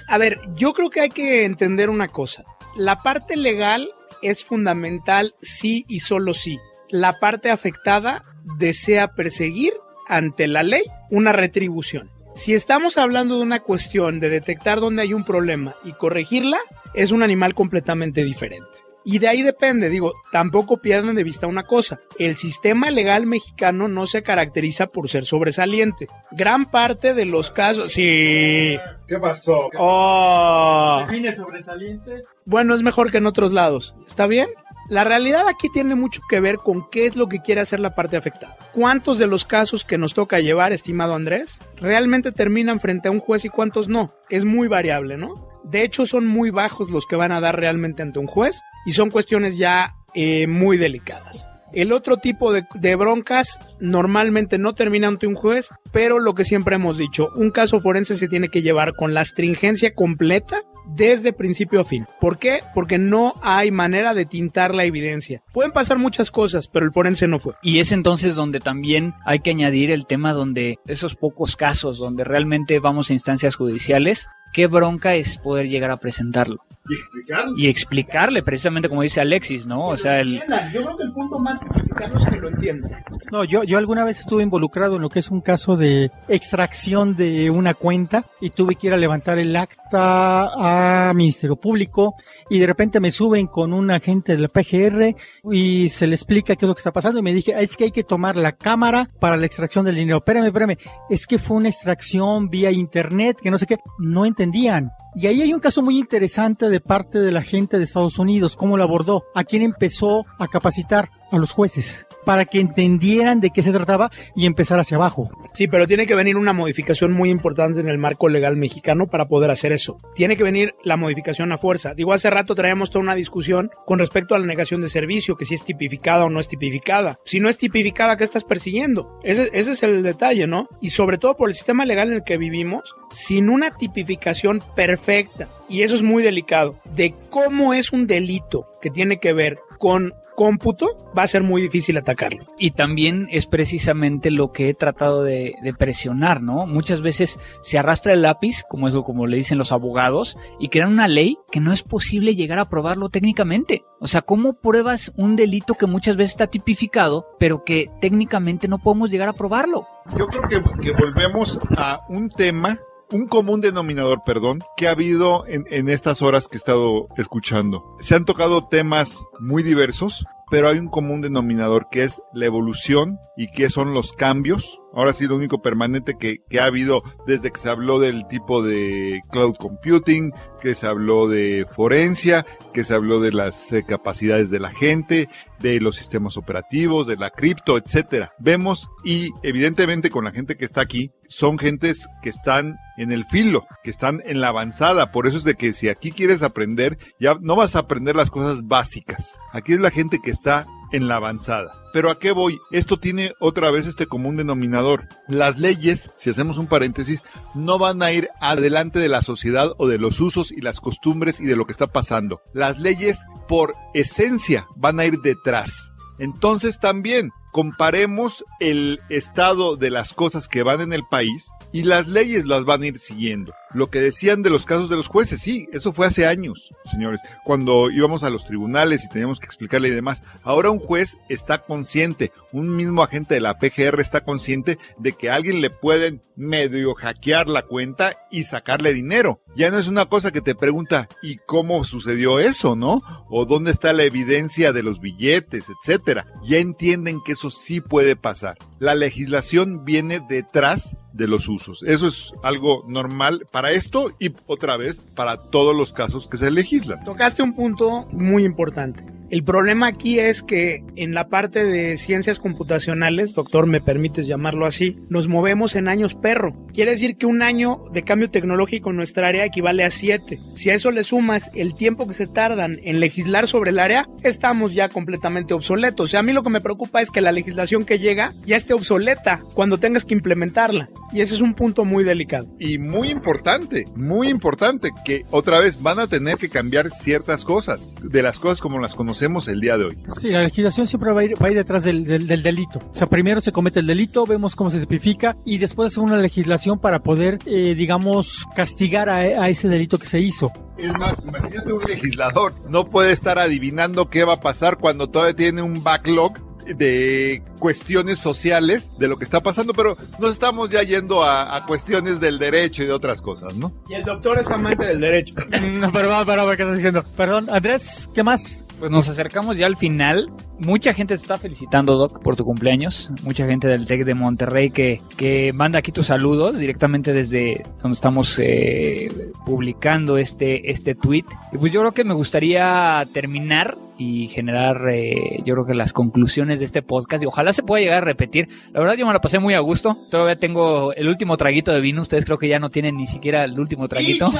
A 0.07 0.17
ver, 0.17 0.39
yo 0.55 0.73
creo 0.73 0.89
que 0.89 1.01
hay 1.01 1.09
que 1.09 1.45
entender 1.45 1.89
una 1.89 2.07
cosa. 2.07 2.43
La 2.75 3.01
parte 3.01 3.37
legal 3.37 3.89
es 4.21 4.43
fundamental 4.43 5.35
sí 5.41 5.85
y 5.87 5.99
solo 5.99 6.33
sí. 6.33 6.59
La 6.89 7.19
parte 7.19 7.49
afectada 7.49 8.21
desea 8.57 9.13
perseguir 9.13 9.73
ante 10.07 10.47
la 10.47 10.63
ley 10.63 10.83
una 11.09 11.31
retribución. 11.31 12.11
Si 12.35 12.53
estamos 12.53 12.97
hablando 12.97 13.37
de 13.37 13.43
una 13.43 13.61
cuestión 13.61 14.19
de 14.19 14.29
detectar 14.29 14.79
dónde 14.79 15.03
hay 15.03 15.13
un 15.13 15.23
problema 15.23 15.75
y 15.83 15.93
corregirla, 15.93 16.59
es 16.93 17.11
un 17.11 17.23
animal 17.23 17.55
completamente 17.55 18.23
diferente. 18.23 18.84
Y 19.07 19.19
de 19.19 19.27
ahí 19.27 19.43
depende, 19.43 19.91
digo, 19.91 20.13
tampoco 20.31 20.77
pierdan 20.77 21.13
de 21.13 21.23
vista 21.23 21.45
una 21.45 21.61
cosa, 21.61 21.99
el 22.17 22.37
sistema 22.37 22.89
legal 22.89 23.27
mexicano 23.27 23.87
no 23.87 24.07
se 24.07 24.23
caracteriza 24.23 24.87
por 24.87 25.09
ser 25.09 25.25
sobresaliente. 25.25 26.07
Gran 26.31 26.65
parte 26.65 27.13
de 27.13 27.25
los 27.25 27.51
casos, 27.51 27.93
sí. 27.93 28.75
¿Qué 29.07 29.19
pasó? 29.19 29.69
Oh. 29.77 31.03
¿Define 31.07 31.33
sobresaliente? 31.33 32.23
Bueno, 32.45 32.73
es 32.73 32.81
mejor 32.81 33.11
que 33.11 33.19
en 33.19 33.27
otros 33.27 33.53
lados. 33.53 33.95
¿Está 34.07 34.25
bien? 34.25 34.47
La 34.89 35.03
realidad 35.03 35.47
aquí 35.47 35.69
tiene 35.69 35.93
mucho 35.93 36.21
que 36.27 36.39
ver 36.39 36.57
con 36.57 36.89
qué 36.89 37.05
es 37.05 37.15
lo 37.15 37.27
que 37.27 37.41
quiere 37.41 37.61
hacer 37.61 37.79
la 37.79 37.93
parte 37.93 38.17
afectada. 38.17 38.57
¿Cuántos 38.73 39.19
de 39.19 39.27
los 39.27 39.45
casos 39.45 39.85
que 39.85 39.99
nos 39.99 40.15
toca 40.15 40.39
llevar, 40.39 40.73
estimado 40.73 41.13
Andrés, 41.13 41.59
realmente 41.75 42.31
terminan 42.31 42.79
frente 42.79 43.07
a 43.07 43.11
un 43.11 43.19
juez 43.19 43.45
y 43.45 43.49
cuántos 43.49 43.87
no? 43.87 44.15
Es 44.31 44.45
muy 44.45 44.67
variable, 44.67 45.15
¿no? 45.15 45.47
De 45.63 45.83
hecho, 45.83 46.07
son 46.07 46.25
muy 46.25 46.49
bajos 46.49 46.89
los 46.89 47.05
que 47.05 47.15
van 47.15 47.31
a 47.31 47.39
dar 47.39 47.59
realmente 47.59 48.01
ante 48.01 48.19
un 48.19 48.27
juez 48.27 48.61
y 48.85 48.91
son 48.91 49.09
cuestiones 49.09 49.57
ya 49.57 49.95
eh, 50.13 50.47
muy 50.47 50.77
delicadas. 50.77 51.49
El 51.75 51.91
otro 51.91 52.15
tipo 52.17 52.53
de, 52.53 52.95
broncas 52.95 53.59
normalmente 53.81 54.57
no 54.57 54.75
termina 54.75 55.09
ante 55.09 55.27
un 55.27 55.35
juez, 55.35 55.71
pero 55.91 56.19
lo 56.19 56.33
que 56.33 56.45
siempre 56.45 56.75
hemos 56.75 56.97
dicho, 56.97 57.29
un 57.35 57.51
caso 57.51 57.81
forense 57.81 58.15
se 58.15 58.29
tiene 58.29 58.47
que 58.47 58.61
llevar 58.61 58.93
con 58.93 59.13
la 59.13 59.19
astringencia 59.19 59.93
completa 59.93 60.61
desde 60.87 61.33
principio 61.33 61.81
a 61.81 61.83
fin. 61.83 62.05
¿Por 62.21 62.37
qué? 62.37 62.61
Porque 62.73 62.97
no 62.97 63.33
hay 63.41 63.71
manera 63.71 64.13
de 64.13 64.25
tintar 64.25 64.73
la 64.73 64.85
evidencia. 64.85 65.43
Pueden 65.51 65.73
pasar 65.73 65.97
muchas 65.97 66.31
cosas, 66.31 66.69
pero 66.69 66.85
el 66.85 66.93
forense 66.93 67.27
no 67.27 67.39
fue. 67.39 67.55
Y 67.61 67.79
es 67.79 67.91
entonces 67.91 68.35
donde 68.35 68.61
también 68.61 69.13
hay 69.25 69.39
que 69.39 69.49
añadir 69.49 69.91
el 69.91 70.05
tema 70.05 70.31
donde 70.31 70.77
esos 70.85 71.15
pocos 71.15 71.57
casos 71.57 71.97
donde 71.97 72.23
realmente 72.23 72.79
vamos 72.79 73.09
a 73.09 73.13
instancias 73.13 73.55
judiciales, 73.55 74.27
qué 74.55 74.67
bronca 74.67 75.15
es 75.15 75.37
poder 75.37 75.67
llegar 75.67 75.91
a 75.91 75.97
presentarlo. 75.97 76.61
Y 76.87 76.95
explicarle. 76.95 77.53
Y 77.57 77.67
explicarle, 77.67 78.43
precisamente 78.43 78.87
como 78.87 79.01
dice 79.01 79.19
Alexis, 79.19 79.67
¿no? 79.67 79.89
O 79.89 79.97
sea, 79.97 80.21
el... 80.21 80.35
Yo 80.71 80.83
creo 80.83 80.97
que 80.97 81.03
el 81.03 81.11
punto 81.11 81.39
más 81.39 81.59
complicado 81.59 82.17
es 82.17 82.25
que 82.25 82.35
lo 82.37 82.47
entiendan. 82.47 83.03
No, 83.31 83.43
yo, 83.43 83.63
yo 83.63 83.77
alguna 83.77 84.05
vez 84.05 84.19
estuve 84.19 84.43
involucrado 84.43 84.95
en 84.95 85.01
lo 85.01 85.09
que 85.09 85.19
es 85.19 85.29
un 85.29 85.41
caso 85.41 85.75
de 85.75 86.09
extracción 86.29 87.17
de 87.17 87.49
una 87.49 87.73
cuenta 87.73 88.25
y 88.39 88.51
tuve 88.51 88.75
que 88.75 88.87
ir 88.87 88.93
a 88.93 88.97
levantar 88.97 89.39
el 89.39 89.55
acta 89.55 91.09
a 91.09 91.13
Ministerio 91.13 91.57
Público 91.57 92.15
y 92.49 92.59
de 92.59 92.67
repente 92.67 92.99
me 92.99 93.11
suben 93.11 93.47
con 93.47 93.73
un 93.73 93.91
agente 93.91 94.35
del 94.35 94.49
PGR 94.49 95.15
y 95.51 95.89
se 95.89 96.07
le 96.07 96.15
explica 96.15 96.55
qué 96.55 96.65
es 96.65 96.67
lo 96.67 96.75
que 96.75 96.79
está 96.79 96.93
pasando 96.93 97.19
y 97.19 97.23
me 97.23 97.33
dije, 97.33 97.53
es 97.57 97.75
que 97.75 97.85
hay 97.85 97.91
que 97.91 98.03
tomar 98.03 98.35
la 98.35 98.53
cámara 98.53 99.09
para 99.19 99.37
la 99.37 99.45
extracción 99.45 99.85
del 99.85 99.95
dinero. 99.95 100.19
Espérame, 100.19 100.45
espérame, 100.45 100.77
es 101.09 101.25
que 101.25 101.39
fue 101.39 101.57
una 101.57 101.69
extracción 101.69 102.49
vía 102.49 102.71
internet, 102.71 103.37
que 103.41 103.51
no 103.51 103.57
sé 103.57 103.65
qué, 103.65 103.77
no 103.99 104.25
entendían. 104.25 104.91
Y 105.15 105.27
ahí 105.27 105.41
hay 105.41 105.53
un 105.53 105.59
caso 105.59 105.81
muy 105.81 105.97
interesante 105.97 106.69
de 106.69 106.81
parte 106.81 107.19
de 107.19 107.31
la 107.31 107.41
gente 107.41 107.77
de 107.77 107.85
Estados 107.85 108.19
Unidos, 108.19 108.55
cómo 108.55 108.77
lo 108.77 108.83
abordó, 108.83 109.23
a 109.33 109.43
quién 109.43 109.61
empezó 109.61 110.25
a 110.37 110.47
capacitar 110.47 111.09
a 111.31 111.37
los 111.37 111.51
jueces 111.53 112.05
para 112.25 112.45
que 112.45 112.59
entendieran 112.59 113.39
de 113.39 113.51
qué 113.51 113.61
se 113.61 113.71
trataba 113.71 114.11
y 114.35 114.45
empezar 114.45 114.79
hacia 114.79 114.97
abajo. 114.97 115.29
Sí, 115.53 115.67
pero 115.67 115.87
tiene 115.87 116.07
que 116.07 116.15
venir 116.15 116.35
una 116.35 116.53
modificación 116.53 117.13
muy 117.13 117.29
importante 117.29 117.79
en 117.79 117.87
el 117.87 117.97
marco 117.97 118.27
legal 118.27 118.57
mexicano 118.57 119.07
para 119.07 119.27
poder 119.27 119.51
hacer 119.51 119.71
eso. 119.71 119.99
Tiene 120.15 120.35
que 120.35 120.43
venir 120.43 120.75
la 120.83 120.97
modificación 120.97 121.51
a 121.51 121.57
fuerza. 121.57 121.93
Digo, 121.93 122.13
hace 122.13 122.29
rato 122.29 122.55
traíamos 122.55 122.89
toda 122.89 123.03
una 123.03 123.15
discusión 123.15 123.69
con 123.85 123.99
respecto 123.99 124.35
a 124.35 124.39
la 124.39 124.45
negación 124.45 124.81
de 124.81 124.89
servicio, 124.89 125.35
que 125.35 125.45
si 125.45 125.53
es 125.53 125.63
tipificada 125.63 126.25
o 126.25 126.29
no 126.29 126.39
es 126.39 126.47
tipificada. 126.47 127.19
Si 127.23 127.39
no 127.39 127.49
es 127.49 127.57
tipificada, 127.57 128.17
¿qué 128.17 128.23
estás 128.23 128.43
persiguiendo? 128.43 129.19
Ese, 129.23 129.49
es 129.53 129.83
el 129.83 130.03
detalle, 130.03 130.47
¿no? 130.47 130.67
Y 130.81 130.89
sobre 130.89 131.17
todo 131.17 131.37
por 131.37 131.49
el 131.49 131.55
sistema 131.55 131.85
legal 131.85 132.09
en 132.09 132.15
el 132.15 132.23
que 132.23 132.37
vivimos, 132.37 132.95
sin 133.11 133.49
una 133.49 133.71
tipificación 133.71 134.61
perfecta, 134.75 135.49
y 135.69 135.83
eso 135.83 135.95
es 135.95 136.03
muy 136.03 136.23
delicado, 136.23 136.79
de 136.95 137.13
cómo 137.29 137.73
es 137.73 137.91
un 137.91 138.07
delito 138.07 138.67
que 138.81 138.89
tiene 138.89 139.19
que 139.19 139.33
ver 139.33 139.59
con 139.79 140.13
cómputo, 140.35 141.11
va 141.17 141.23
a 141.23 141.27
ser 141.27 141.43
muy 141.43 141.61
difícil 141.61 141.97
atacarlo. 141.97 142.45
Y 142.59 142.71
también 142.71 143.27
es 143.31 143.45
precisamente 143.45 144.31
lo 144.31 144.51
que 144.51 144.69
he 144.69 144.73
tratado 144.73 145.23
de, 145.23 145.55
de, 145.61 145.73
presionar, 145.73 146.41
¿no? 146.41 146.67
Muchas 146.67 147.01
veces 147.01 147.39
se 147.61 147.77
arrastra 147.77 148.13
el 148.13 148.21
lápiz, 148.21 148.63
como 148.67 148.87
es 148.87 148.93
lo 148.93 149.03
como 149.03 149.27
le 149.27 149.37
dicen 149.37 149.57
los 149.57 149.71
abogados, 149.71 150.37
y 150.59 150.69
crean 150.69 150.91
una 150.91 151.07
ley 151.07 151.37
que 151.51 151.59
no 151.59 151.71
es 151.71 151.83
posible 151.83 152.35
llegar 152.35 152.59
a 152.59 152.69
probarlo 152.69 153.09
técnicamente. 153.09 153.83
O 153.99 154.07
sea, 154.07 154.21
¿cómo 154.21 154.53
pruebas 154.53 155.13
un 155.15 155.35
delito 155.35 155.75
que 155.75 155.87
muchas 155.87 156.15
veces 156.15 156.31
está 156.31 156.47
tipificado, 156.47 157.27
pero 157.39 157.63
que 157.63 157.89
técnicamente 158.01 158.67
no 158.67 158.79
podemos 158.79 159.09
llegar 159.09 159.29
a 159.29 159.33
probarlo? 159.33 159.87
Yo 160.17 160.27
creo 160.27 160.43
que, 160.47 160.81
que 160.81 160.91
volvemos 160.91 161.59
a 161.77 162.01
un 162.09 162.29
tema 162.29 162.79
un 163.15 163.27
común 163.27 163.61
denominador, 163.61 164.21
perdón, 164.25 164.59
que 164.75 164.87
ha 164.87 164.91
habido 164.91 165.45
en, 165.47 165.65
en, 165.71 165.87
estas 165.87 166.21
horas 166.21 166.47
que 166.47 166.57
he 166.57 166.59
estado 166.59 167.07
escuchando. 167.15 167.95
Se 168.01 168.13
han 168.13 168.25
tocado 168.25 168.67
temas 168.67 169.23
muy 169.39 169.63
diversos, 169.63 170.25
pero 170.51 170.67
hay 170.67 170.79
un 170.79 170.89
común 170.89 171.21
denominador 171.21 171.87
que 171.89 172.03
es 172.03 172.21
la 172.33 172.45
evolución 172.45 173.17
y 173.37 173.47
que 173.47 173.69
son 173.69 173.93
los 173.93 174.11
cambios. 174.11 174.81
Ahora 174.95 175.13
sí, 175.13 175.27
lo 175.27 175.35
único 175.35 175.61
permanente 175.61 176.15
que, 176.17 176.37
que 176.49 176.59
ha 176.59 176.65
habido 176.65 177.03
desde 177.27 177.51
que 177.51 177.59
se 177.59 177.69
habló 177.69 177.99
del 177.99 178.25
tipo 178.27 178.63
de 178.63 179.19
cloud 179.29 179.55
computing, 179.55 180.31
que 180.61 180.73
se 180.73 180.87
habló 180.87 181.27
de 181.27 181.67
forencia, 181.75 182.45
que 182.73 182.83
se 182.83 182.93
habló 182.93 183.19
de 183.19 183.31
las 183.31 183.71
eh, 183.71 183.83
capacidades 183.87 184.49
de 184.49 184.59
la 184.59 184.71
gente, 184.71 185.29
de 185.59 185.79
los 185.79 185.95
sistemas 185.95 186.37
operativos, 186.37 187.07
de 187.07 187.17
la 187.17 187.29
cripto, 187.29 187.77
etcétera. 187.77 188.33
Vemos 188.39 188.89
y 189.03 189.29
evidentemente 189.43 190.09
con 190.09 190.25
la 190.25 190.31
gente 190.31 190.55
que 190.55 190.65
está 190.65 190.81
aquí 190.81 191.11
son 191.27 191.57
gentes 191.57 192.07
que 192.23 192.29
están 192.29 192.77
en 192.97 193.11
el 193.11 193.25
filo, 193.25 193.65
que 193.83 193.91
están 193.91 194.21
en 194.25 194.41
la 194.41 194.47
avanzada. 194.47 195.11
Por 195.11 195.27
eso 195.27 195.37
es 195.37 195.43
de 195.43 195.55
que 195.55 195.73
si 195.73 195.89
aquí 195.89 196.11
quieres 196.11 196.41
aprender, 196.41 196.97
ya 197.19 197.35
no 197.41 197.55
vas 197.55 197.75
a 197.75 197.79
aprender 197.79 198.15
las 198.15 198.29
cosas 198.29 198.65
básicas. 198.65 199.39
Aquí 199.51 199.73
es 199.73 199.79
la 199.79 199.91
gente 199.91 200.19
que 200.23 200.31
está 200.31 200.65
en 200.91 201.07
la 201.07 201.15
avanzada. 201.15 201.73
Pero 201.93 202.11
¿a 202.11 202.19
qué 202.19 202.33
voy? 202.33 202.59
Esto 202.71 202.99
tiene 202.99 203.33
otra 203.39 203.71
vez 203.71 203.87
este 203.87 204.05
común 204.05 204.35
denominador. 204.35 205.07
Las 205.29 205.59
leyes, 205.59 206.11
si 206.15 206.29
hacemos 206.29 206.57
un 206.57 206.67
paréntesis, 206.67 207.23
no 207.53 207.79
van 207.79 208.03
a 208.03 208.11
ir 208.11 208.27
adelante 208.41 208.99
de 208.99 209.07
la 209.07 209.21
sociedad 209.21 209.71
o 209.77 209.87
de 209.87 209.97
los 209.97 210.19
usos 210.19 210.51
y 210.51 210.59
las 210.59 210.81
costumbres 210.81 211.39
y 211.39 211.45
de 211.45 211.55
lo 211.55 211.65
que 211.65 211.71
está 211.71 211.87
pasando. 211.87 212.41
Las 212.53 212.79
leyes, 212.79 213.23
por 213.47 213.75
esencia, 213.93 214.67
van 214.75 214.99
a 214.99 215.05
ir 215.05 215.19
detrás. 215.21 215.93
Entonces 216.19 216.79
también, 216.79 217.31
comparemos 217.53 218.43
el 218.59 218.99
estado 219.07 219.77
de 219.77 219.89
las 219.89 220.13
cosas 220.13 220.49
que 220.49 220.63
van 220.63 220.81
en 220.81 220.91
el 220.91 221.03
país 221.09 221.47
y 221.71 221.83
las 221.83 222.07
leyes 222.07 222.45
las 222.45 222.65
van 222.65 222.83
a 222.83 222.87
ir 222.87 222.99
siguiendo. 222.99 223.53
Lo 223.75 223.89
que 223.89 223.99
decían 223.99 224.41
de 224.41 224.49
los 224.49 224.65
casos 224.65 224.89
de 224.89 224.95
los 224.95 225.09
jueces, 225.09 225.41
sí, 225.41 225.67
eso 225.73 225.91
fue 225.91 226.07
hace 226.07 226.25
años, 226.25 226.73
señores, 226.85 227.19
cuando 227.43 227.91
íbamos 227.91 228.23
a 228.23 228.29
los 228.29 228.45
tribunales 228.45 229.03
y 229.03 229.09
teníamos 229.09 229.41
que 229.41 229.47
explicarle 229.47 229.89
y 229.89 229.91
demás. 229.91 230.23
Ahora 230.43 230.69
un 230.69 230.79
juez 230.79 231.17
está 231.27 231.57
consciente, 231.57 232.31
un 232.53 232.73
mismo 232.73 233.03
agente 233.03 233.33
de 233.33 233.41
la 233.41 233.57
PGR 233.57 233.99
está 233.99 234.23
consciente 234.23 234.79
de 234.97 235.11
que 235.11 235.29
a 235.29 235.35
alguien 235.35 235.59
le 235.59 235.71
pueden 235.71 236.21
medio 236.37 236.95
hackear 236.95 237.49
la 237.49 237.63
cuenta 237.63 238.13
y 238.31 238.43
sacarle 238.43 238.93
dinero. 238.93 239.41
Ya 239.57 239.69
no 239.71 239.77
es 239.77 239.89
una 239.89 240.05
cosa 240.05 240.31
que 240.31 240.39
te 240.39 240.55
pregunta, 240.55 241.09
¿y 241.21 241.35
cómo 241.45 241.83
sucedió 241.83 242.39
eso, 242.39 242.77
no? 242.77 243.01
O 243.29 243.45
dónde 243.45 243.71
está 243.71 243.91
la 243.91 244.03
evidencia 244.03 244.71
de 244.71 244.83
los 244.83 245.01
billetes, 245.01 245.65
etcétera. 245.69 246.27
Ya 246.45 246.59
entienden 246.59 247.19
que 247.25 247.33
eso 247.33 247.51
sí 247.51 247.81
puede 247.81 248.15
pasar. 248.15 248.57
La 248.79 248.93
legislación 248.93 249.85
viene 249.85 250.19
detrás 250.27 250.95
de 251.13 251.27
los 251.27 251.47
usos. 251.47 251.83
Eso 251.87 252.07
es 252.07 252.33
algo 252.43 252.83
normal 252.87 253.47
para 253.51 253.71
esto 253.71 254.11
y 254.19 254.33
otra 254.47 254.75
vez 254.75 254.99
para 255.15 255.49
todos 255.49 255.75
los 255.75 255.93
casos 255.93 256.27
que 256.27 256.37
se 256.37 256.51
legislan. 256.51 257.03
Tocaste 257.05 257.41
un 257.41 257.55
punto 257.55 258.05
muy 258.11 258.43
importante. 258.43 259.05
El 259.31 259.43
problema 259.43 259.87
aquí 259.87 260.19
es 260.19 260.43
que 260.43 260.83
en 260.95 261.15
la 261.15 261.29
parte 261.29 261.63
de 261.63 261.97
ciencias 261.97 262.37
computacionales, 262.37 263.33
doctor, 263.33 263.65
me 263.65 263.81
permites 263.81 264.27
llamarlo 264.27 264.67
así, 264.67 264.97
nos 265.09 265.27
movemos 265.27 265.75
en 265.75 265.87
años 265.87 266.13
perro. 266.13 266.53
Quiere 266.73 266.91
decir 266.91 267.17
que 267.17 267.25
un 267.25 267.41
año 267.41 267.85
de 267.91 268.03
cambio 268.03 268.29
tecnológico 268.29 268.91
en 268.91 268.97
nuestra 268.97 269.27
área 269.27 269.43
equivale 269.43 269.83
a 269.83 269.89
siete. 269.89 270.39
Si 270.55 270.69
a 270.69 270.75
eso 270.75 270.91
le 270.91 271.03
sumas 271.03 271.49
el 271.55 271.73
tiempo 271.73 272.07
que 272.07 272.13
se 272.13 272.27
tardan 272.27 272.77
en 272.83 272.99
legislar 272.99 273.47
sobre 273.47 273.71
el 273.71 273.79
área, 273.79 274.07
estamos 274.21 274.75
ya 274.75 274.89
completamente 274.89 275.55
obsoletos. 275.55 276.05
O 276.05 276.11
sea, 276.11 276.19
a 276.19 276.23
mí 276.23 276.31
lo 276.31 276.43
que 276.43 276.51
me 276.51 276.61
preocupa 276.61 277.01
es 277.01 277.09
que 277.09 277.21
la 277.21 277.31
legislación 277.31 277.83
que 277.83 277.97
llega 277.97 278.33
ya 278.45 278.57
esté 278.57 278.73
obsoleta 278.73 279.41
cuando 279.55 279.79
tengas 279.79 280.05
que 280.05 280.13
implementarla. 280.13 280.89
Y 281.11 281.21
ese 281.21 281.33
es 281.33 281.41
un 281.41 281.55
punto 281.55 281.83
muy 281.83 282.03
delicado. 282.03 282.47
Y 282.59 282.77
muy 282.77 283.09
importante, 283.09 283.85
muy 283.95 284.27
importante, 284.27 284.91
que 285.03 285.25
otra 285.31 285.59
vez 285.59 285.81
van 285.81 285.97
a 285.97 286.07
tener 286.07 286.37
que 286.37 286.49
cambiar 286.49 286.91
ciertas 286.91 287.43
cosas, 287.43 287.95
de 288.03 288.21
las 288.21 288.37
cosas 288.37 288.61
como 288.61 288.79
las 288.79 288.93
conocemos 288.93 289.14
el 289.21 289.61
día 289.61 289.77
de 289.77 289.85
hoy. 289.85 289.97
Sí, 290.17 290.29
la 290.29 290.43
legislación 290.43 290.87
siempre 290.87 291.11
va 291.13 291.21
a 291.21 291.23
ir, 291.23 291.41
va 291.41 291.47
a 291.47 291.51
ir 291.51 291.57
detrás 291.57 291.83
del, 291.83 292.05
del, 292.05 292.27
del, 292.27 292.43
delito. 292.43 292.79
O 292.79 292.93
sea, 292.93 293.07
primero 293.07 293.41
se 293.41 293.51
comete 293.51 293.79
el 293.79 293.87
delito, 293.87 294.25
vemos 294.25 294.55
cómo 294.55 294.69
se 294.69 294.79
tipifica 294.79 295.35
y 295.45 295.57
después 295.57 295.91
hacer 295.91 296.03
una 296.03 296.17
legislación 296.17 296.79
para 296.79 296.99
poder, 296.99 297.39
eh, 297.45 297.75
digamos, 297.75 298.45
castigar 298.55 299.09
a, 299.09 299.17
a, 299.17 299.49
ese 299.49 299.67
delito 299.69 299.97
que 299.97 300.07
se 300.07 300.19
hizo. 300.19 300.51
Es 300.77 300.91
más, 300.97 301.15
imagínate 301.25 301.71
un 301.71 301.83
legislador, 301.83 302.53
no 302.67 302.85
puede 302.85 303.11
estar 303.11 303.39
adivinando 303.39 304.09
qué 304.09 304.25
va 304.25 304.33
a 304.33 304.41
pasar 304.41 304.77
cuando 304.77 305.09
todavía 305.09 305.35
tiene 305.35 305.61
un 305.61 305.83
backlog 305.83 306.33
de 306.73 307.43
cuestiones 307.59 308.19
sociales 308.19 308.91
de 308.97 309.07
lo 309.07 309.17
que 309.17 309.23
está 309.23 309.41
pasando, 309.41 309.73
pero 309.73 309.95
nos 310.19 310.31
estamos 310.31 310.69
ya 310.69 310.83
yendo 310.83 311.23
a, 311.23 311.55
a, 311.55 311.65
cuestiones 311.65 312.19
del 312.19 312.39
derecho 312.39 312.83
y 312.83 312.87
de 312.87 312.93
otras 312.93 313.21
cosas, 313.21 313.55
¿no? 313.55 313.71
Y 313.87 313.93
el 313.93 314.03
doctor 314.03 314.39
es 314.39 314.49
amante 314.49 314.85
del 314.85 314.99
derecho. 314.99 315.35
no, 315.63 315.91
perdón, 315.91 316.25
perdón, 316.25 316.55
¿qué 316.55 316.63
estás 316.63 316.75
diciendo? 316.75 317.05
Perdón, 317.15 317.47
Andrés, 317.51 318.09
¿qué 318.13 318.23
más? 318.23 318.64
Pues 318.79 318.91
nos 318.91 319.07
acercamos 319.07 319.57
ya 319.57 319.65
al 319.65 319.77
final. 319.77 320.31
Mucha 320.59 320.93
gente 320.93 321.15
te 321.15 321.21
está 321.21 321.37
felicitando, 321.37 321.95
Doc, 321.95 322.21
por 322.21 322.35
tu 322.35 322.43
cumpleaños. 322.43 323.11
Mucha 323.23 323.45
gente 323.47 323.67
del 323.67 323.85
TEC 323.85 324.03
de 324.03 324.13
Monterrey 324.13 324.69
que, 324.69 325.01
que 325.17 325.53
manda 325.53 325.79
aquí 325.79 325.91
tus 325.91 326.07
saludos 326.07 326.57
directamente 326.57 327.13
desde 327.13 327.65
donde 327.81 327.93
estamos 327.93 328.37
eh, 328.39 329.09
publicando 329.45 330.17
este, 330.17 330.69
este 330.69 330.95
tweet. 330.95 331.25
Y 331.53 331.57
pues 331.57 331.71
yo 331.71 331.81
creo 331.81 331.93
que 331.93 332.03
me 332.03 332.13
gustaría 332.13 333.05
terminar 333.13 333.77
y 333.97 334.27
generar, 334.27 334.89
eh, 334.89 335.41
yo 335.45 335.53
creo 335.53 335.65
que 335.65 335.73
las 335.73 335.93
conclusiones 335.93 336.59
de 336.59 336.65
este 336.65 336.81
podcast. 336.81 337.23
Y 337.23 337.27
ojalá 337.27 337.53
se 337.53 337.63
pueda 337.63 337.81
llegar 337.81 338.03
a 338.03 338.05
repetir. 338.05 338.49
La 338.73 338.81
verdad, 338.81 338.95
yo 338.95 339.05
me 339.05 339.13
la 339.13 339.21
pasé 339.21 339.39
muy 339.39 339.53
a 339.53 339.59
gusto. 339.59 339.97
Todavía 340.11 340.35
tengo 340.35 340.93
el 340.93 341.07
último 341.07 341.37
traguito 341.37 341.71
de 341.71 341.79
vino. 341.81 342.01
Ustedes 342.01 342.25
creo 342.25 342.37
que 342.37 342.49
ya 342.49 342.59
no 342.59 342.69
tienen 342.69 342.97
ni 342.97 343.07
siquiera 343.07 343.45
el 343.45 343.59
último 343.59 343.87
traguito. 343.87 344.25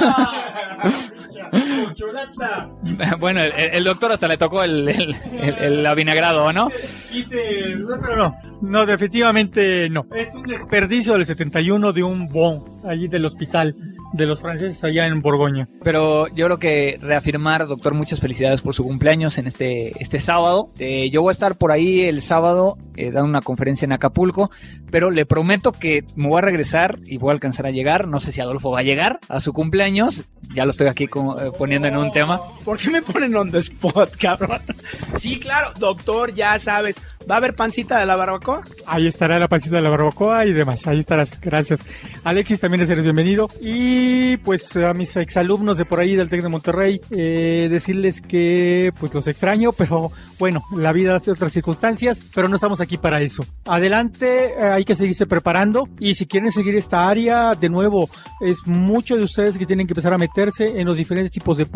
bueno, 3.18 3.42
el, 3.42 3.52
el, 3.52 3.84
doctor 3.84 4.12
hasta 4.12 4.28
le 4.28 4.36
tocó 4.36 4.62
el, 4.62 4.88
el, 4.88 5.16
el 5.58 5.86
avinagrado, 5.86 6.52
¿no? 6.52 6.68
Quise, 7.10 7.36
no, 7.76 7.96
pero 8.00 8.16
no, 8.16 8.34
no, 8.60 8.86
definitivamente 8.86 9.88
no. 9.88 10.06
Es 10.14 10.34
un 10.34 10.42
desperdicio 10.44 11.14
del 11.14 11.24
71 11.24 11.92
de 11.92 12.02
un 12.02 12.28
bon 12.28 12.62
allí 12.84 13.08
del 13.08 13.24
hospital 13.24 13.74
de 14.12 14.26
los 14.26 14.40
franceses 14.40 14.82
allá 14.84 15.06
en 15.06 15.20
Borgoña. 15.20 15.68
Pero 15.82 16.28
yo 16.28 16.46
creo 16.46 16.58
que 16.58 16.98
reafirmar, 17.00 17.66
doctor, 17.66 17.94
muchas 17.94 18.20
felicidades 18.20 18.62
por 18.62 18.74
su 18.74 18.82
cumpleaños 18.82 19.38
en 19.38 19.45
este, 19.46 19.92
este 20.02 20.20
sábado. 20.20 20.70
Eh, 20.78 21.10
yo 21.10 21.22
voy 21.22 21.30
a 21.30 21.32
estar 21.32 21.56
por 21.56 21.72
ahí 21.72 22.00
el 22.00 22.22
sábado 22.22 22.78
eh, 22.96 23.10
dando 23.10 23.28
una 23.28 23.42
conferencia 23.42 23.84
en 23.84 23.92
Acapulco, 23.92 24.50
pero 24.90 25.10
le 25.10 25.26
prometo 25.26 25.72
que 25.72 26.04
me 26.14 26.28
voy 26.28 26.38
a 26.38 26.42
regresar 26.42 26.98
y 27.04 27.18
voy 27.18 27.30
a 27.30 27.32
alcanzar 27.32 27.66
a 27.66 27.70
llegar. 27.70 28.08
No 28.08 28.20
sé 28.20 28.32
si 28.32 28.40
Adolfo 28.40 28.70
va 28.70 28.80
a 28.80 28.84
llegar 28.84 29.18
a 29.28 29.40
su 29.40 29.52
cumpleaños. 29.52 30.24
Ya 30.54 30.64
lo 30.64 30.70
estoy 30.70 30.88
aquí 30.88 31.04
eh, 31.04 31.08
poniendo 31.58 31.88
en 31.88 31.96
un 31.96 32.10
tema. 32.12 32.40
¿Por 32.64 32.78
qué 32.78 32.90
me 32.90 33.02
ponen 33.02 33.34
on 33.36 33.50
the 33.50 33.58
spot, 33.58 34.16
cabrón? 34.20 34.62
Sí, 35.18 35.38
claro, 35.38 35.72
doctor, 35.78 36.32
ya 36.34 36.58
sabes. 36.58 37.00
¿Va 37.28 37.34
a 37.34 37.38
haber 37.38 37.56
pancita 37.56 37.98
de 37.98 38.06
la 38.06 38.14
barbacoa? 38.14 38.62
Ahí 38.86 39.08
estará 39.08 39.38
la 39.40 39.48
pancita 39.48 39.76
de 39.76 39.82
la 39.82 39.90
barbacoa 39.90 40.46
y 40.46 40.52
demás. 40.52 40.86
Ahí 40.86 40.98
estarás. 40.98 41.40
Gracias. 41.40 41.80
Alexis, 42.22 42.60
también 42.60 42.88
eres 42.88 43.04
bienvenido. 43.04 43.48
Y 43.60 44.36
pues 44.38 44.76
a 44.76 44.92
mis 44.94 45.16
exalumnos 45.16 45.76
de 45.76 45.84
por 45.84 45.98
ahí 45.98 46.14
del 46.14 46.28
TEC 46.28 46.42
de 46.42 46.48
Monterrey, 46.48 47.00
eh, 47.10 47.66
decirles 47.68 48.20
que 48.20 48.92
pues 49.00 49.12
los 49.12 49.26
extraño, 49.36 49.72
pero 49.72 50.12
bueno, 50.38 50.64
la 50.74 50.92
vida 50.92 51.16
hace 51.16 51.30
otras 51.30 51.52
circunstancias, 51.52 52.22
pero 52.34 52.48
no 52.48 52.56
estamos 52.56 52.80
aquí 52.80 52.96
para 52.96 53.20
eso. 53.20 53.44
Adelante, 53.66 54.54
eh, 54.54 54.62
hay 54.62 54.84
que 54.84 54.94
seguirse 54.94 55.26
preparando 55.26 55.88
y 55.98 56.14
si 56.14 56.26
quieren 56.26 56.52
seguir 56.52 56.76
esta 56.76 57.08
área, 57.08 57.54
de 57.54 57.68
nuevo, 57.68 58.08
es 58.40 58.66
mucho 58.66 59.16
de 59.16 59.24
ustedes 59.24 59.58
que 59.58 59.66
tienen 59.66 59.86
que 59.86 59.92
empezar 59.92 60.12
a 60.12 60.18
meterse 60.18 60.80
en 60.80 60.86
los 60.86 60.96
diferentes 60.96 61.32
tipos 61.32 61.56
de 61.56 61.66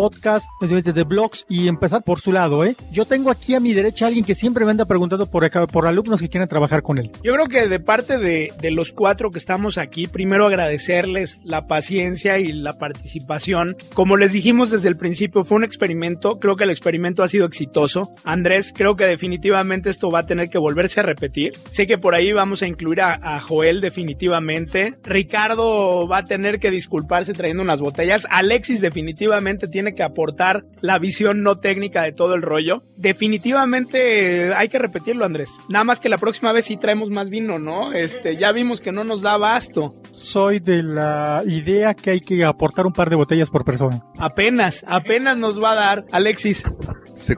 diferentes 0.61 0.95
de 0.95 1.05
blogs 1.05 1.45
y 1.49 1.69
empezar 1.69 2.03
por 2.03 2.21
su 2.21 2.33
lado, 2.33 2.65
¿eh? 2.65 2.77
Yo 2.93 3.05
tengo 3.05 3.31
aquí 3.31 3.55
a 3.55 3.61
mi 3.61 3.73
derecha 3.73 4.05
a 4.05 4.09
alguien 4.09 4.25
que 4.25 4.35
siempre 4.35 4.65
me 4.65 4.71
anda 4.71 4.85
preguntando 4.85 5.27
por 5.27 5.41
por, 5.41 5.67
por 5.69 5.87
alumnos 5.87 6.21
que 6.21 6.29
quieran 6.29 6.49
trabajar 6.49 6.83
con 6.83 6.99
él? 6.99 7.11
Yo 7.23 7.33
creo 7.33 7.47
que 7.47 7.69
de 7.69 7.81
parte 7.81 8.19
de, 8.19 8.53
de, 8.61 8.71
los 8.71 8.93
cuatro 8.93 9.31
que 9.31 9.39
estamos 9.39 9.79
aquí, 9.79 10.07
primero 10.07 10.47
agradecerles 10.47 11.41
la 11.45 11.67
paciencia 11.67 12.39
y 12.39 12.53
la 12.53 12.73
participación. 12.75 13.77
Como 13.95 14.17
les 14.17 14.33
dijimos 14.33 14.71
desde 14.71 14.89
el 14.89 14.97
principio, 14.97 15.45
fue 15.45 15.57
un 15.57 15.65
experimento. 15.65 16.39
Creo 16.39 16.57
que 16.57 16.65
el 16.65 16.71
experimento 16.71 17.23
ha 17.23 17.29
sido 17.29 17.47
exitoso. 17.51 18.11
Andrés, 18.25 18.73
creo 18.75 18.97
que 18.97 19.05
definitivamente 19.05 19.91
esto 19.91 20.11
va 20.11 20.21
a 20.21 20.27
tener 20.27 20.49
que 20.49 20.59
volverse 20.59 21.01
a 21.01 21.03
repetir. 21.03 21.53
Sé 21.71 21.87
que 21.87 21.99
por 21.99 22.15
ahí 22.15 22.33
vamos 22.33 22.63
a 22.63 22.67
incluir 22.67 23.01
a, 23.01 23.19
a 23.21 23.41
Joel 23.41 23.81
definitivamente. 23.81 24.95
Ricardo 25.03 26.09
va 26.09 26.19
a 26.19 26.25
tener 26.25 26.59
que 26.61 26.71
disculparse 26.71 27.33
trayendo 27.33 27.63
unas 27.63 27.81
botellas. 27.81 28.27
Alexis 28.31 28.81
definitivamente 28.81 29.69
tiene 29.69 29.95
que 29.95 30.03
aportar 30.03 30.65
la 30.81 30.99
visión 30.99 31.43
no 31.43 31.59
técnica 31.59 32.03
de 32.03 32.13
todo 32.13 32.35
el 32.35 32.43
rollo. 32.43 32.83
Definitivamente 32.97 34.55
hay 34.55 34.69
que 34.69 34.79
repetirlo, 34.79 35.25
Andrés. 35.25 35.51
Nada 35.69 35.85
más 35.85 36.01
que 36.01 36.09
la 36.09 36.19
próxima 36.19 36.53
vez 36.53 36.67
sí 36.67 36.77
traemos 36.77 37.11
más 37.11 37.31
vino, 37.31 37.59
¿no? 37.59 37.93
Este, 37.93 38.37
ya 38.37 38.53
vimos 38.53 38.81
que 38.81 38.93
no 38.93 39.05
nos 39.05 39.23
da 39.23 39.35
abasto. 39.35 39.93
Soy 40.13 40.61
de 40.61 40.83
la 40.83 41.43
idea 41.47 41.95
que 41.95 42.11
hay 42.11 42.21
que 42.21 42.45
aportar 42.45 42.87
un 42.87 42.93
par 42.93 43.11
de 43.11 43.17
botellas 43.17 43.51
por 43.51 43.65
persona. 43.65 44.03
Apenas, 44.19 44.85
apenas 44.87 45.37
nos 45.37 45.63
va 45.63 45.73
a 45.73 45.75
dar, 45.75 46.05
Alexis. 46.13 46.63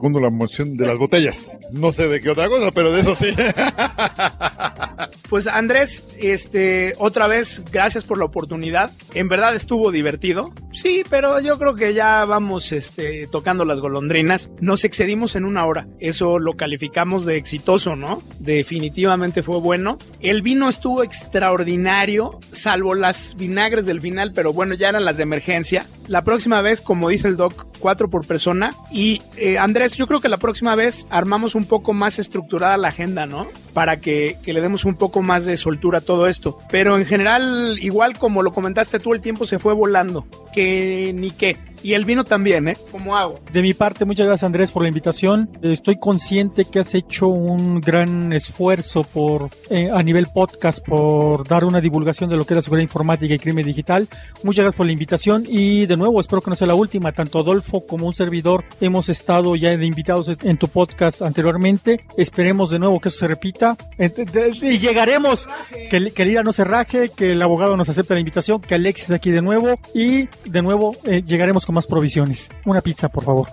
Segundo 0.02 0.18
la 0.18 0.30
moción 0.30 0.76
de 0.76 0.84
las 0.84 0.98
botellas. 0.98 1.52
No 1.70 1.92
sé 1.92 2.08
de 2.08 2.20
qué 2.20 2.30
otra 2.30 2.48
cosa, 2.48 2.72
pero 2.72 2.90
de 2.90 3.02
eso 3.02 3.14
sí. 3.14 3.26
Pues 5.32 5.46
Andrés, 5.46 6.14
este, 6.20 6.92
otra 6.98 7.26
vez, 7.26 7.62
gracias 7.72 8.04
por 8.04 8.18
la 8.18 8.26
oportunidad. 8.26 8.90
En 9.14 9.28
verdad 9.28 9.54
estuvo 9.54 9.90
divertido. 9.90 10.52
Sí, 10.72 11.04
pero 11.08 11.40
yo 11.40 11.58
creo 11.58 11.74
que 11.74 11.94
ya 11.94 12.26
vamos, 12.26 12.70
este, 12.72 13.26
tocando 13.32 13.64
las 13.64 13.80
golondrinas. 13.80 14.50
Nos 14.60 14.84
excedimos 14.84 15.34
en 15.34 15.46
una 15.46 15.64
hora. 15.64 15.86
Eso 16.00 16.38
lo 16.38 16.52
calificamos 16.58 17.24
de 17.24 17.38
exitoso, 17.38 17.96
¿no? 17.96 18.22
Definitivamente 18.40 19.42
fue 19.42 19.58
bueno. 19.58 19.96
El 20.20 20.42
vino 20.42 20.68
estuvo 20.68 21.02
extraordinario, 21.02 22.38
salvo 22.52 22.94
las 22.94 23.34
vinagres 23.34 23.86
del 23.86 24.02
final, 24.02 24.32
pero 24.34 24.52
bueno, 24.52 24.74
ya 24.74 24.90
eran 24.90 25.06
las 25.06 25.16
de 25.16 25.22
emergencia. 25.22 25.86
La 26.08 26.24
próxima 26.24 26.60
vez, 26.60 26.82
como 26.82 27.08
dice 27.08 27.28
el 27.28 27.38
doc, 27.38 27.66
cuatro 27.78 28.10
por 28.10 28.26
persona. 28.26 28.70
Y 28.90 29.22
eh, 29.36 29.58
Andrés, 29.58 29.96
yo 29.96 30.06
creo 30.06 30.20
que 30.20 30.28
la 30.28 30.36
próxima 30.36 30.74
vez 30.74 31.06
armamos 31.10 31.54
un 31.54 31.64
poco 31.64 31.92
más 31.92 32.18
estructurada 32.18 32.76
la 32.76 32.88
agenda, 32.88 33.26
¿no? 33.26 33.48
Para 33.72 33.98
que, 33.98 34.36
que 34.42 34.52
le 34.52 34.60
demos 34.60 34.84
un 34.84 34.94
poco 34.94 35.21
más 35.22 35.46
de 35.46 35.56
soltura 35.56 36.00
todo 36.00 36.26
esto. 36.26 36.58
Pero 36.70 36.98
en 36.98 37.06
general, 37.06 37.78
igual 37.80 38.18
como 38.18 38.42
lo 38.42 38.52
comentaste 38.52 39.00
tú, 39.00 39.14
el 39.14 39.20
tiempo 39.20 39.46
se 39.46 39.58
fue 39.58 39.72
volando. 39.72 40.26
Que 40.54 41.12
ni 41.14 41.30
qué. 41.30 41.56
Y 41.82 41.94
el 41.94 42.04
vino 42.04 42.24
también, 42.24 42.68
¿eh? 42.68 42.76
Como 42.90 43.16
hago. 43.16 43.40
De 43.52 43.62
mi 43.62 43.74
parte, 43.74 44.04
muchas 44.04 44.26
gracias 44.26 44.46
Andrés 44.46 44.70
por 44.70 44.82
la 44.82 44.88
invitación. 44.88 45.50
Estoy 45.62 45.98
consciente 45.98 46.64
que 46.64 46.78
has 46.78 46.94
hecho 46.94 47.28
un 47.28 47.80
gran 47.80 48.32
esfuerzo 48.32 49.02
por 49.02 49.50
eh, 49.70 49.90
a 49.92 50.02
nivel 50.02 50.26
podcast 50.32 50.84
por 50.86 51.46
dar 51.46 51.64
una 51.64 51.80
divulgación 51.80 52.30
de 52.30 52.36
lo 52.36 52.44
que 52.44 52.54
es 52.54 52.56
la 52.56 52.62
seguridad 52.62 52.82
informática 52.82 53.34
y 53.34 53.38
crimen 53.38 53.66
digital. 53.66 54.08
Muchas 54.42 54.64
gracias 54.64 54.76
por 54.76 54.86
la 54.86 54.92
invitación 54.92 55.44
y 55.48 55.86
de 55.86 55.96
nuevo 55.96 56.20
espero 56.20 56.40
que 56.40 56.50
no 56.50 56.56
sea 56.56 56.68
la 56.68 56.74
última. 56.74 57.12
Tanto 57.12 57.40
Adolfo 57.40 57.86
como 57.86 58.06
un 58.06 58.14
servidor 58.14 58.64
hemos 58.80 59.08
estado 59.08 59.56
ya 59.56 59.76
de 59.76 59.86
invitados 59.86 60.30
en 60.42 60.56
tu 60.58 60.68
podcast 60.68 61.22
anteriormente. 61.22 62.04
Esperemos 62.16 62.70
de 62.70 62.78
nuevo 62.78 63.00
que 63.00 63.08
eso 63.08 63.18
se 63.18 63.28
repita 63.28 63.76
y 63.98 64.78
llegaremos 64.78 65.48
que, 65.90 66.12
que 66.12 66.22
el 66.22 66.30
IRA 66.30 66.42
no 66.42 66.52
se 66.52 66.64
raje, 66.64 67.10
que 67.10 67.32
el 67.32 67.42
abogado 67.42 67.76
nos 67.76 67.88
acepte 67.88 68.14
la 68.14 68.20
invitación, 68.20 68.60
que 68.60 68.74
Alexis 68.74 69.10
aquí 69.10 69.30
de 69.30 69.42
nuevo 69.42 69.78
y 69.94 70.28
de 70.44 70.62
nuevo 70.62 70.94
eh, 71.06 71.22
llegaremos 71.26 71.66
con 71.66 71.71
más 71.72 71.86
provisiones. 71.86 72.50
Una 72.64 72.80
pizza, 72.80 73.08
por 73.08 73.24
favor. 73.24 73.48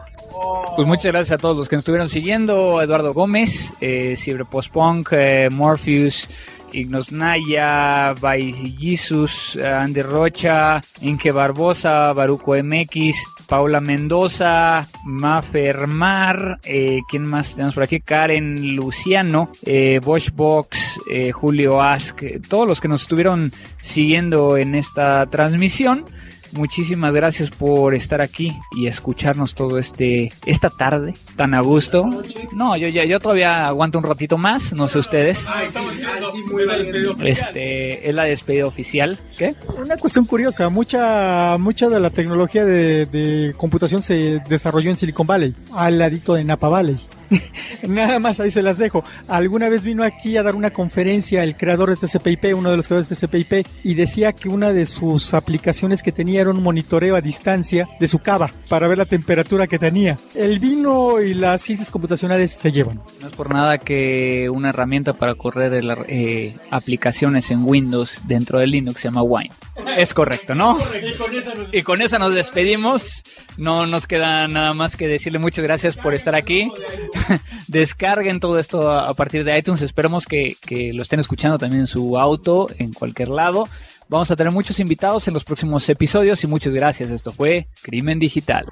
Pues 0.75 0.87
muchas 0.87 1.11
gracias 1.11 1.37
a 1.37 1.41
todos 1.41 1.57
los 1.57 1.67
que 1.67 1.75
nos 1.75 1.81
estuvieron 1.81 2.07
siguiendo. 2.07 2.81
Eduardo 2.81 3.13
Gómez, 3.13 3.73
eh, 3.81 4.15
Cyberpostpunk, 4.17 5.09
eh, 5.11 5.49
Morpheus, 5.51 6.29
Ignos 6.71 7.11
Naya, 7.11 8.13
By 8.19 8.53
Jesus, 8.79 9.57
Andy 9.57 10.01
Rocha, 10.01 10.79
Inge 11.01 11.31
Barbosa, 11.31 12.13
Baruco 12.13 12.55
MX, 12.55 13.15
Paula 13.49 13.81
Mendoza, 13.81 14.87
Mafermar, 15.03 16.59
eh, 16.63 16.99
¿quién 17.09 17.25
más 17.25 17.55
tenemos 17.55 17.73
por 17.73 17.83
aquí? 17.83 17.99
Karen 17.99 18.75
Luciano, 18.75 19.49
eh, 19.65 19.99
Boschbox, 20.03 20.99
eh, 21.11 21.31
Julio 21.31 21.81
Ask, 21.81 22.21
todos 22.47 22.67
los 22.67 22.79
que 22.79 22.87
nos 22.87 23.01
estuvieron 23.01 23.51
siguiendo 23.81 24.55
en 24.55 24.75
esta 24.75 25.25
transmisión. 25.25 26.05
Muchísimas 26.53 27.13
gracias 27.13 27.49
por 27.49 27.93
estar 27.95 28.21
aquí 28.21 28.57
y 28.71 28.88
escucharnos 28.88 29.53
todo 29.53 29.77
este 29.77 30.31
esta 30.45 30.69
tarde 30.69 31.13
tan 31.35 31.53
a 31.53 31.61
gusto. 31.61 32.09
No, 32.53 32.76
yo 32.77 32.88
ya 32.88 33.05
yo 33.05 33.19
todavía 33.19 33.67
aguanto 33.67 33.97
un 33.97 34.03
ratito 34.03 34.38
más, 34.38 34.73
no 34.73 34.88
sé 34.88 34.99
ustedes. 34.99 35.45
Este 37.23 38.09
es 38.09 38.15
la 38.15 38.23
despedida 38.23 38.65
oficial. 38.65 39.17
¿Qué? 39.38 39.55
Una 39.77 39.97
cuestión 39.97 40.26
curiosa, 40.26 40.69
mucha 40.69 41.57
mucha 41.57 41.89
de 41.89 41.99
la 41.99 42.09
tecnología 42.09 42.65
de, 42.65 43.05
de 43.05 43.53
computación 43.55 44.01
se 44.01 44.41
desarrolló 44.49 44.89
en 44.89 44.97
Silicon 44.97 45.27
Valley, 45.27 45.55
al 45.73 45.99
ladito 45.99 46.34
de 46.34 46.43
Napa 46.43 46.69
Valley. 46.69 46.99
Nada 47.88 48.19
más 48.19 48.39
ahí 48.39 48.49
se 48.49 48.61
las 48.61 48.77
dejo. 48.77 49.03
Alguna 49.27 49.69
vez 49.69 49.84
vino 49.84 50.03
aquí 50.03 50.38
a 50.38 50.43
dar 50.43 50.56
una 50.56 50.72
conferencia 50.72 51.43
el 51.43 51.56
creador 51.56 51.89
de 51.89 51.95
TCP/IP, 51.95 52.56
uno 52.56 52.72
de 52.72 52.77
los 52.77 52.88
creadores 52.88 53.10
de 53.10 53.15
TCP/IP, 53.15 53.65
y 53.84 53.93
decía 53.93 54.34
que 54.34 54.49
una 54.49 54.73
de 54.73 54.85
sus 54.85 55.34
aplicaciones 55.34 56.03
que 56.03 56.11
tenía 56.11 56.41
era 56.41 56.49
un 56.49 56.64
monitoreo 56.64 57.15
a 57.15 57.22
distancia 57.22 57.88
de 57.99 58.07
su 58.07 58.19
cava 58.19 58.51
para 58.68 58.88
ver 58.88 58.97
la 58.97 59.06
temperatura 59.06 59.68
que 59.68 59.80
tenía. 59.80 60.15
El 60.35 60.60
vino 60.60 61.22
y 61.22 61.34
las 61.34 61.61
ciencias 61.61 61.91
computacionales 61.91 62.51
se 62.51 62.72
llevan. 62.72 63.01
No 63.22 63.27
es 63.27 63.34
por 63.34 63.53
nada 63.53 63.77
que 63.77 64.49
una 64.49 64.69
herramienta 64.69 65.14
para 65.14 65.35
correr 65.35 65.73
el, 65.73 65.91
eh, 66.07 66.56
aplicaciones 66.72 67.51
en 67.51 67.64
Windows 67.64 68.23
dentro 68.27 68.60
de 68.60 68.68
Linux 68.68 69.01
se 69.01 69.07
llama 69.07 69.23
Wine. 69.23 69.51
Es 69.97 70.14
correcto, 70.14 70.56
¿no? 70.56 70.77
Y 71.72 71.81
con 71.81 72.01
esa 72.01 72.19
nos 72.19 72.34
despedimos. 72.34 73.23
No 73.57 73.85
nos 73.85 74.07
queda 74.07 74.47
nada 74.47 74.73
más 74.73 74.95
que 74.95 75.07
decirle 75.07 75.39
muchas 75.39 75.64
gracias 75.64 75.95
por 75.95 76.14
estar 76.14 76.35
aquí. 76.35 76.72
Descarguen 77.67 78.39
todo 78.39 78.57
esto 78.57 78.91
a 78.91 79.13
partir 79.13 79.43
de 79.43 79.57
iTunes. 79.57 79.81
Esperemos 79.81 80.25
que, 80.25 80.55
que 80.65 80.91
lo 80.93 81.03
estén 81.03 81.19
escuchando 81.19 81.57
también 81.57 81.81
en 81.81 81.87
su 81.87 82.17
auto, 82.17 82.67
en 82.77 82.93
cualquier 82.93 83.29
lado. 83.29 83.67
Vamos 84.07 84.31
a 84.31 84.35
tener 84.35 84.51
muchos 84.51 84.79
invitados 84.79 85.27
en 85.27 85.35
los 85.35 85.43
próximos 85.43 85.87
episodios 85.87 86.43
y 86.43 86.47
muchas 86.47 86.73
gracias. 86.73 87.11
Esto 87.11 87.31
fue 87.31 87.67
Crimen 87.83 88.17
Digital. 88.17 88.65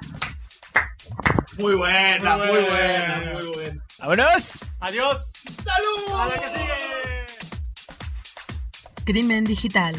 Muy 1.58 1.74
buena, 1.74 2.36
muy 2.38 2.48
buena, 2.48 3.32
muy 3.32 3.46
buena. 3.54 3.84
¡Vámonos! 3.98 4.52
Adiós. 4.80 5.32
¡Salud! 5.64 6.14
A 6.14 6.26
la 6.26 6.34
que 6.34 6.48
sigue. 6.48 6.74
Crimen 9.04 9.44
Digital. 9.44 9.94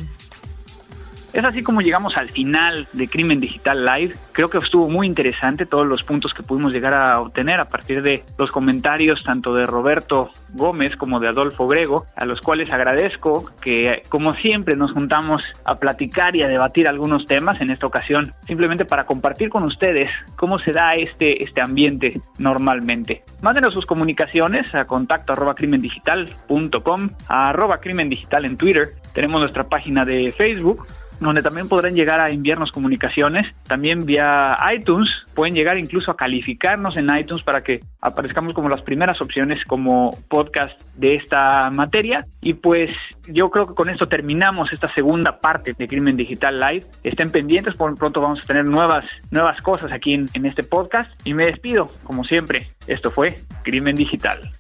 Es 1.32 1.46
así 1.46 1.62
como 1.62 1.82
llegamos 1.82 2.18
al 2.18 2.30
final 2.30 2.88
de 2.94 3.08
Crimen 3.08 3.40
Digital 3.40 3.86
Live. 3.86 4.16
Creo 4.32 4.50
que 4.50 4.58
estuvo 4.58 4.90
muy 4.90 5.06
interesante 5.06 5.68
todos 5.68 5.88
los 5.88 6.04
puntos 6.04 6.34
que 6.34 6.42
pudimos 6.42 6.74
llegar 6.74 6.94
a 6.94 7.22
obtener 7.22 7.60
a 7.60 7.70
partir 7.70 8.02
de 8.02 8.24
los 8.38 8.50
comentarios 8.50 9.24
tanto 9.24 9.54
de 9.54 9.68
Roberto 9.68 10.32
Gómez 10.54 10.96
como 10.96 11.20
de 11.20 11.28
Adolfo 11.28 11.68
Grego, 11.68 12.08
a 12.16 12.26
los 12.26 12.42
cuales 12.42 12.72
agradezco 12.72 13.52
que 13.62 14.02
como 14.10 14.34
siempre 14.34 14.76
nos 14.76 14.92
juntamos 14.92 15.44
a 15.66 15.76
platicar 15.76 16.36
y 16.36 16.42
a 16.42 16.48
debatir 16.48 16.88
algunos 16.88 17.28
temas 17.28 17.62
en 17.62 17.70
esta 17.70 17.86
ocasión, 17.86 18.34
simplemente 18.48 18.86
para 18.86 19.06
compartir 19.06 19.50
con 19.50 19.64
ustedes 19.64 20.10
cómo 20.36 20.58
se 20.58 20.72
da 20.72 20.96
este, 20.96 21.44
este 21.44 21.62
ambiente 21.62 22.22
normalmente. 22.40 23.24
Mándenos 23.42 23.76
sus 23.76 23.86
comunicaciones 23.86 24.74
a 24.74 24.86
contacto 24.86 25.34
arroba 25.34 25.54
crimendigital.com, 25.54 27.10
a 27.28 27.50
arroba 27.50 27.78
crimen 27.78 28.10
digital 28.10 28.46
en 28.46 28.58
Twitter, 28.58 28.94
tenemos 29.14 29.42
nuestra 29.42 29.64
página 29.66 30.06
de 30.06 30.32
Facebook, 30.32 30.88
donde 31.20 31.42
también 31.42 31.68
podrán 31.68 31.96
llegar 31.96 32.20
a 32.20 32.30
enviarnos 32.30 32.72
comunicaciones. 32.72 33.54
También 33.68 34.06
vía 34.06 34.58
iTunes, 34.74 35.10
pueden 35.36 35.54
llegar 35.54 35.78
incluso 35.78 36.12
a 36.12 36.18
calificarnos 36.18 36.98
en 36.98 37.10
iTunes 37.16 37.44
para 37.44 37.62
que 37.62 37.82
aparezcamos 38.02 38.54
como 38.54 38.70
las 38.70 38.82
primeras 38.82 39.22
opciones 39.22 39.64
como 39.66 40.18
podcast 40.28 40.82
de 40.96 41.16
esta 41.16 41.70
materia. 41.72 42.26
Y 42.42 42.54
pues 42.54 42.92
yo 43.28 43.50
creo 43.50 43.68
que 43.68 43.76
con 43.76 43.90
esto 43.90 44.06
terminamos 44.06 44.72
esta 44.74 44.94
segunda 44.94 45.40
parte 45.40 45.74
de 45.78 45.88
Crimen 45.88 46.18
Digital 46.18 46.60
Live. 46.60 46.86
Estén 47.04 47.30
pendientes, 47.30 47.78
por 47.78 47.96
pronto 47.96 48.22
vamos 48.22 48.40
a 48.42 48.48
tener 48.48 48.66
nuevas, 48.66 49.06
nuevas 49.32 49.62
cosas 49.62 49.92
aquí 49.92 50.14
en, 50.14 50.30
en 50.34 50.46
este 50.46 50.64
podcast. 50.64 51.12
Y 51.26 51.34
me 51.34 51.46
despido, 51.46 51.88
como 52.04 52.24
siempre. 52.24 52.68
Esto 52.88 53.12
fue 53.12 53.38
Crimen 53.64 53.96
Digital. 53.96 54.52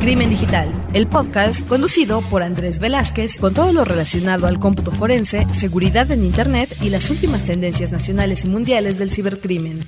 Crimen 0.00 0.30
Digital, 0.30 0.72
el 0.94 1.06
podcast 1.06 1.66
conducido 1.68 2.22
por 2.22 2.42
Andrés 2.42 2.78
Velázquez 2.78 3.38
con 3.38 3.52
todo 3.52 3.72
lo 3.72 3.84
relacionado 3.84 4.46
al 4.46 4.58
cómputo 4.58 4.92
forense, 4.92 5.46
seguridad 5.54 6.10
en 6.10 6.24
Internet 6.24 6.74
y 6.80 6.88
las 6.88 7.10
últimas 7.10 7.44
tendencias 7.44 7.92
nacionales 7.92 8.44
y 8.44 8.48
mundiales 8.48 8.98
del 8.98 9.10
cibercrimen. 9.10 9.84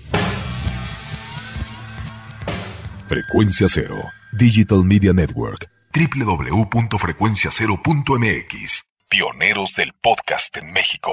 Frecuencia 3.06 3.68
Cero, 3.68 4.10
Digital 4.32 4.84
Media 4.84 5.12
Network, 5.12 5.70
www.frecuenciacero.mx, 5.94 8.84
pioneros 9.08 9.74
del 9.74 9.92
podcast 10.00 10.56
en 10.56 10.72
México. 10.72 11.12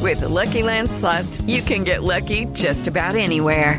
With 0.00 0.20
the 0.20 0.28
Lucky 0.28 0.62
Land 0.62 0.90
slots, 0.90 1.42
you 1.46 1.62
can 1.62 1.84
get 1.84 2.02
lucky 2.02 2.46
just 2.52 2.88
about 2.88 3.16
anywhere. 3.16 3.78